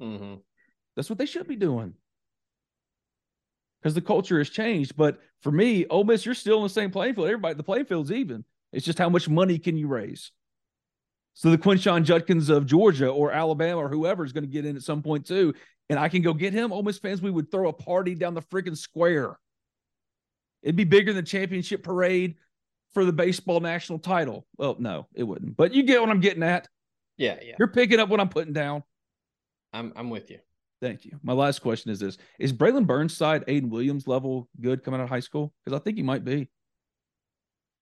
Mm-hmm. 0.00 0.34
That's 0.94 1.10
what 1.10 1.18
they 1.18 1.26
should 1.26 1.48
be 1.48 1.56
doing 1.56 1.94
because 3.80 3.94
the 3.94 4.00
culture 4.00 4.38
has 4.38 4.50
changed. 4.50 4.96
But 4.96 5.18
for 5.42 5.50
me, 5.50 5.86
Ole 5.86 6.04
Miss, 6.04 6.24
you're 6.24 6.34
still 6.34 6.58
in 6.58 6.64
the 6.64 6.68
same 6.68 6.90
playing 6.90 7.14
field. 7.14 7.28
Everybody, 7.28 7.54
the 7.54 7.62
playing 7.62 7.86
field's 7.86 8.12
even. 8.12 8.44
It's 8.72 8.84
just 8.84 8.98
how 8.98 9.08
much 9.08 9.28
money 9.28 9.58
can 9.58 9.76
you 9.76 9.88
raise. 9.88 10.30
So 11.34 11.50
the 11.50 11.58
Quinshon 11.58 12.02
Judkins 12.02 12.48
of 12.48 12.66
Georgia 12.66 13.08
or 13.08 13.30
Alabama 13.30 13.80
or 13.80 13.88
whoever 13.88 14.24
is 14.24 14.32
going 14.32 14.44
to 14.44 14.50
get 14.50 14.66
in 14.66 14.76
at 14.76 14.82
some 14.82 15.02
point 15.02 15.26
too, 15.26 15.54
and 15.88 15.98
I 15.98 16.08
can 16.08 16.22
go 16.22 16.34
get 16.34 16.52
him. 16.52 16.72
Ole 16.72 16.82
Miss 16.82 16.98
fans, 16.98 17.22
we 17.22 17.30
would 17.30 17.50
throw 17.50 17.68
a 17.68 17.72
party 17.72 18.14
down 18.14 18.34
the 18.34 18.42
freaking 18.42 18.76
square. 18.76 19.38
It'd 20.62 20.76
be 20.76 20.84
bigger 20.84 21.12
than 21.12 21.24
the 21.24 21.28
championship 21.28 21.82
parade 21.82 22.36
for 22.94 23.04
the 23.04 23.12
baseball 23.12 23.60
national 23.60 23.98
title. 23.98 24.46
Well, 24.56 24.76
no, 24.78 25.06
it 25.14 25.22
wouldn't. 25.22 25.56
But 25.56 25.72
you 25.72 25.82
get 25.82 26.00
what 26.00 26.10
I'm 26.10 26.20
getting 26.20 26.42
at. 26.42 26.68
Yeah, 27.16 27.36
yeah. 27.42 27.54
You're 27.58 27.68
picking 27.68 28.00
up 28.00 28.08
what 28.08 28.20
I'm 28.20 28.28
putting 28.28 28.52
down. 28.52 28.82
I'm 29.72 29.92
I'm 29.96 30.10
with 30.10 30.30
you. 30.30 30.38
Thank 30.80 31.04
you. 31.04 31.18
My 31.22 31.32
last 31.32 31.60
question 31.60 31.90
is 31.90 31.98
this: 31.98 32.18
Is 32.38 32.52
Braylon 32.52 32.86
Burnside 32.86 33.44
Ayden 33.46 33.70
Williams 33.70 34.06
level 34.06 34.48
good 34.60 34.84
coming 34.84 35.00
out 35.00 35.04
of 35.04 35.10
high 35.10 35.20
school? 35.20 35.52
Because 35.64 35.78
I 35.78 35.82
think 35.82 35.96
he 35.96 36.02
might 36.02 36.24
be. 36.24 36.48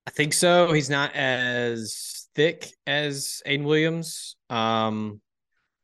I 0.07 0.11
think 0.11 0.33
so. 0.33 0.73
He's 0.73 0.89
not 0.89 1.15
as 1.15 2.29
thick 2.35 2.69
as 2.87 3.43
Ayden 3.47 3.65
Williams. 3.65 4.37
Um, 4.49 5.21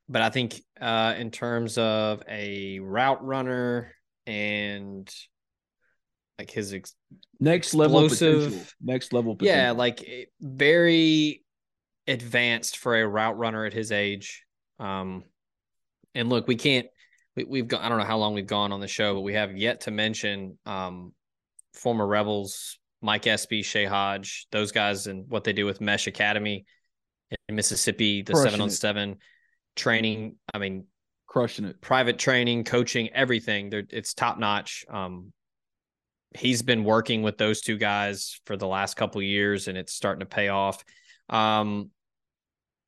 but 0.09 0.23
I 0.23 0.31
think 0.31 0.63
uh, 0.81 1.15
in 1.19 1.31
terms 1.31 1.79
of 1.79 2.23
a 2.29 2.79
route 2.81 3.25
runner 3.25 3.93
and 4.27 5.13
like 6.43 6.51
his 6.51 6.75
ex- 6.75 6.97
next 7.39 7.73
level 7.73 8.09
potential. 8.09 8.61
Next 8.81 9.13
level 9.13 9.37
potential. 9.37 9.63
Yeah, 9.63 9.71
like 9.71 10.03
eh, 10.07 10.25
very 10.41 11.45
advanced 12.09 12.79
for 12.79 13.01
a 13.01 13.07
route 13.07 13.39
runner 13.39 13.65
at 13.65 13.73
his 13.73 13.93
age. 13.93 14.43
Um, 14.81 15.23
and 16.17 16.29
look, 16.29 16.49
we 16.49 16.57
can't. 16.57 16.89
We, 17.37 17.61
have 17.61 17.69
gone. 17.69 17.81
I 17.81 17.89
don't 17.89 17.99
know 17.99 18.05
how 18.05 18.19
long 18.19 18.35
we've 18.35 18.45
gone 18.45 18.73
on 18.73 18.81
the 18.81 18.89
show, 18.89 19.15
but 19.15 19.21
we 19.21 19.35
have 19.35 19.57
yet 19.57 19.83
to 19.83 19.93
mention 19.93 20.59
um, 20.67 21.13
former 21.75 22.07
Rebels 22.07 22.81
Mike 23.01 23.29
Espy, 23.29 23.63
Shay 23.63 23.85
Hodge, 23.85 24.49
those 24.51 24.73
guys, 24.73 25.07
and 25.07 25.25
what 25.29 25.45
they 25.45 25.53
do 25.53 25.65
with 25.65 25.81
Mesh 25.81 26.09
Academy 26.09 26.67
in 27.49 27.55
Mississippi, 27.55 28.23
the 28.23 28.35
seven 28.35 28.61
on 28.61 28.69
seven 28.69 29.19
training. 29.77 30.35
I 30.53 30.59
mean, 30.59 30.87
crushing 31.29 31.67
it. 31.67 31.81
Private 31.81 32.19
training, 32.19 32.65
coaching, 32.65 33.11
everything. 33.15 33.71
They're, 33.71 33.85
it's 33.89 34.13
top 34.13 34.39
notch. 34.39 34.85
Um, 34.91 35.33
he's 36.37 36.63
been 36.63 36.85
working 36.85 37.23
with 37.23 37.39
those 37.39 37.61
two 37.61 37.77
guys 37.77 38.41
for 38.47 38.57
the 38.57 38.67
last 38.67 38.95
couple 38.95 39.23
years, 39.23 39.69
and 39.69 39.77
it's 39.77 39.93
starting 39.93 40.21
to 40.21 40.27
pay 40.27 40.49
off. 40.49 40.85
Um, 41.29 41.91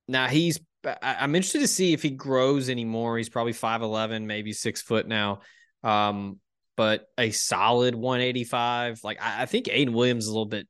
now 0.08 0.28
he's. 0.28 0.60
I, 0.84 1.24
am 1.24 1.34
interested 1.34 1.60
to 1.60 1.68
see 1.68 1.94
if 1.94 2.02
he 2.02 2.10
grows 2.10 2.68
anymore. 2.68 3.16
He's 3.16 3.30
probably 3.30 3.54
five 3.54 3.82
eleven, 3.82 4.26
maybe 4.26 4.52
six 4.52 4.82
foot 4.82 5.08
now. 5.08 5.40
Um, 5.82 6.40
but 6.76 7.06
a 7.18 7.30
solid 7.30 7.94
185. 7.94 9.00
Like 9.04 9.22
I, 9.22 9.42
I 9.42 9.46
think 9.46 9.66
Ayden 9.66 9.92
Williams 9.92 10.24
is 10.24 10.28
a 10.28 10.32
little 10.32 10.46
bit. 10.46 10.66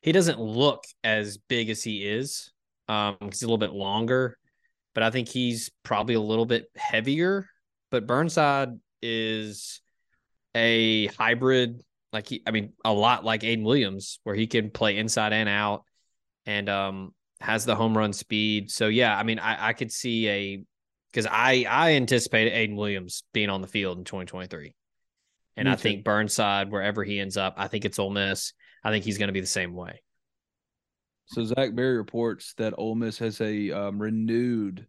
He 0.00 0.12
doesn't 0.12 0.40
look 0.40 0.84
as 1.02 1.38
big 1.38 1.70
as 1.70 1.82
he 1.82 2.06
is. 2.06 2.52
Um, 2.88 3.16
he's 3.20 3.42
a 3.42 3.46
little 3.46 3.58
bit 3.58 3.72
longer, 3.72 4.36
but 4.94 5.02
I 5.02 5.10
think 5.10 5.28
he's 5.28 5.70
probably 5.82 6.14
a 6.14 6.20
little 6.20 6.46
bit 6.46 6.66
heavier. 6.76 7.48
But 7.90 8.06
Burnside 8.06 8.70
is 9.00 9.80
a 10.54 11.06
hybrid, 11.06 11.82
like 12.14 12.28
he, 12.28 12.42
I 12.46 12.52
mean, 12.52 12.72
a 12.84 12.92
lot 12.92 13.24
like 13.24 13.42
Ayden 13.42 13.64
Williams, 13.64 14.20
where 14.22 14.36
he 14.36 14.46
can 14.46 14.70
play 14.70 14.96
inside 14.96 15.32
and 15.32 15.48
out, 15.48 15.82
and 16.46 16.68
um, 16.68 17.12
has 17.40 17.66
the 17.66 17.74
home 17.74 17.98
run 17.98 18.12
speed. 18.12 18.70
So 18.70 18.86
yeah, 18.86 19.14
I 19.14 19.24
mean, 19.24 19.40
I, 19.40 19.68
I 19.68 19.72
could 19.72 19.92
see 19.92 20.28
a 20.28 20.62
because 21.12 21.26
I 21.30 21.66
I 21.68 21.92
anticipate 21.94 22.52
Ayden 22.52 22.76
Williams 22.76 23.24
being 23.34 23.50
on 23.50 23.60
the 23.60 23.66
field 23.66 23.98
in 23.98 24.04
2023. 24.04 24.74
And 25.56 25.66
Me 25.66 25.72
I 25.72 25.74
too. 25.74 25.82
think 25.82 26.04
Burnside, 26.04 26.70
wherever 26.70 27.04
he 27.04 27.20
ends 27.20 27.36
up, 27.36 27.54
I 27.56 27.68
think 27.68 27.84
it's 27.84 27.98
Ole 27.98 28.10
Miss. 28.10 28.52
I 28.82 28.90
think 28.90 29.04
he's 29.04 29.18
going 29.18 29.28
to 29.28 29.32
be 29.32 29.40
the 29.40 29.46
same 29.46 29.74
way. 29.74 30.00
So 31.26 31.44
Zach 31.44 31.74
Berry 31.74 31.96
reports 31.96 32.54
that 32.58 32.74
Ole 32.76 32.94
Miss 32.94 33.18
has 33.18 33.40
a 33.40 33.70
um, 33.70 34.00
renewed 34.00 34.86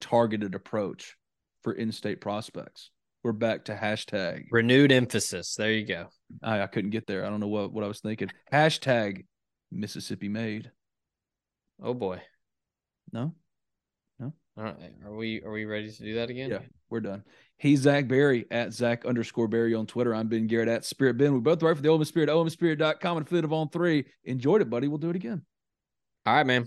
targeted 0.00 0.54
approach 0.54 1.16
for 1.62 1.72
in-state 1.72 2.20
prospects. 2.20 2.90
We're 3.24 3.32
back 3.32 3.64
to 3.64 3.74
hashtag 3.74 4.44
renewed 4.50 4.92
emphasis. 4.92 5.54
There 5.54 5.72
you 5.72 5.86
go. 5.86 6.08
I, 6.42 6.60
I 6.60 6.66
couldn't 6.66 6.90
get 6.90 7.06
there. 7.06 7.24
I 7.24 7.30
don't 7.30 7.40
know 7.40 7.48
what, 7.48 7.72
what 7.72 7.82
I 7.82 7.88
was 7.88 8.00
thinking. 8.00 8.30
Hashtag 8.52 9.24
Mississippi 9.72 10.28
made. 10.28 10.70
Oh 11.82 11.94
boy. 11.94 12.20
No. 13.12 13.34
No. 14.20 14.34
All 14.58 14.64
right. 14.64 14.76
Are 15.06 15.14
we 15.14 15.42
are 15.42 15.50
we 15.50 15.64
ready 15.64 15.90
to 15.90 16.02
do 16.02 16.14
that 16.16 16.28
again? 16.28 16.50
Yeah, 16.50 16.58
we're 16.90 17.00
done. 17.00 17.24
He's 17.56 17.80
Zach 17.80 18.08
Berry 18.08 18.44
at 18.50 18.74
Zach 18.74 19.06
underscore 19.06 19.48
Berry 19.48 19.74
on 19.74 19.86
Twitter. 19.86 20.14
I'm 20.14 20.28
Ben 20.28 20.46
Garrett 20.46 20.68
at 20.68 20.84
Spirit 20.84 21.16
Ben. 21.16 21.32
We 21.32 21.40
both 21.40 21.62
write 21.62 21.76
for 21.76 21.82
the 21.82 21.96
Miss 21.96 22.08
Spirit, 22.08 22.28
OleMissSpirit.com 22.28 23.16
and 23.16 23.26
affiliate 23.26 23.46
of 23.46 23.54
On 23.54 23.70
Three. 23.70 24.04
Enjoyed 24.24 24.60
it, 24.60 24.68
buddy. 24.68 24.86
We'll 24.86 24.98
do 24.98 25.08
it 25.08 25.16
again. 25.16 25.40
All 26.26 26.34
right, 26.34 26.46
man. 26.46 26.66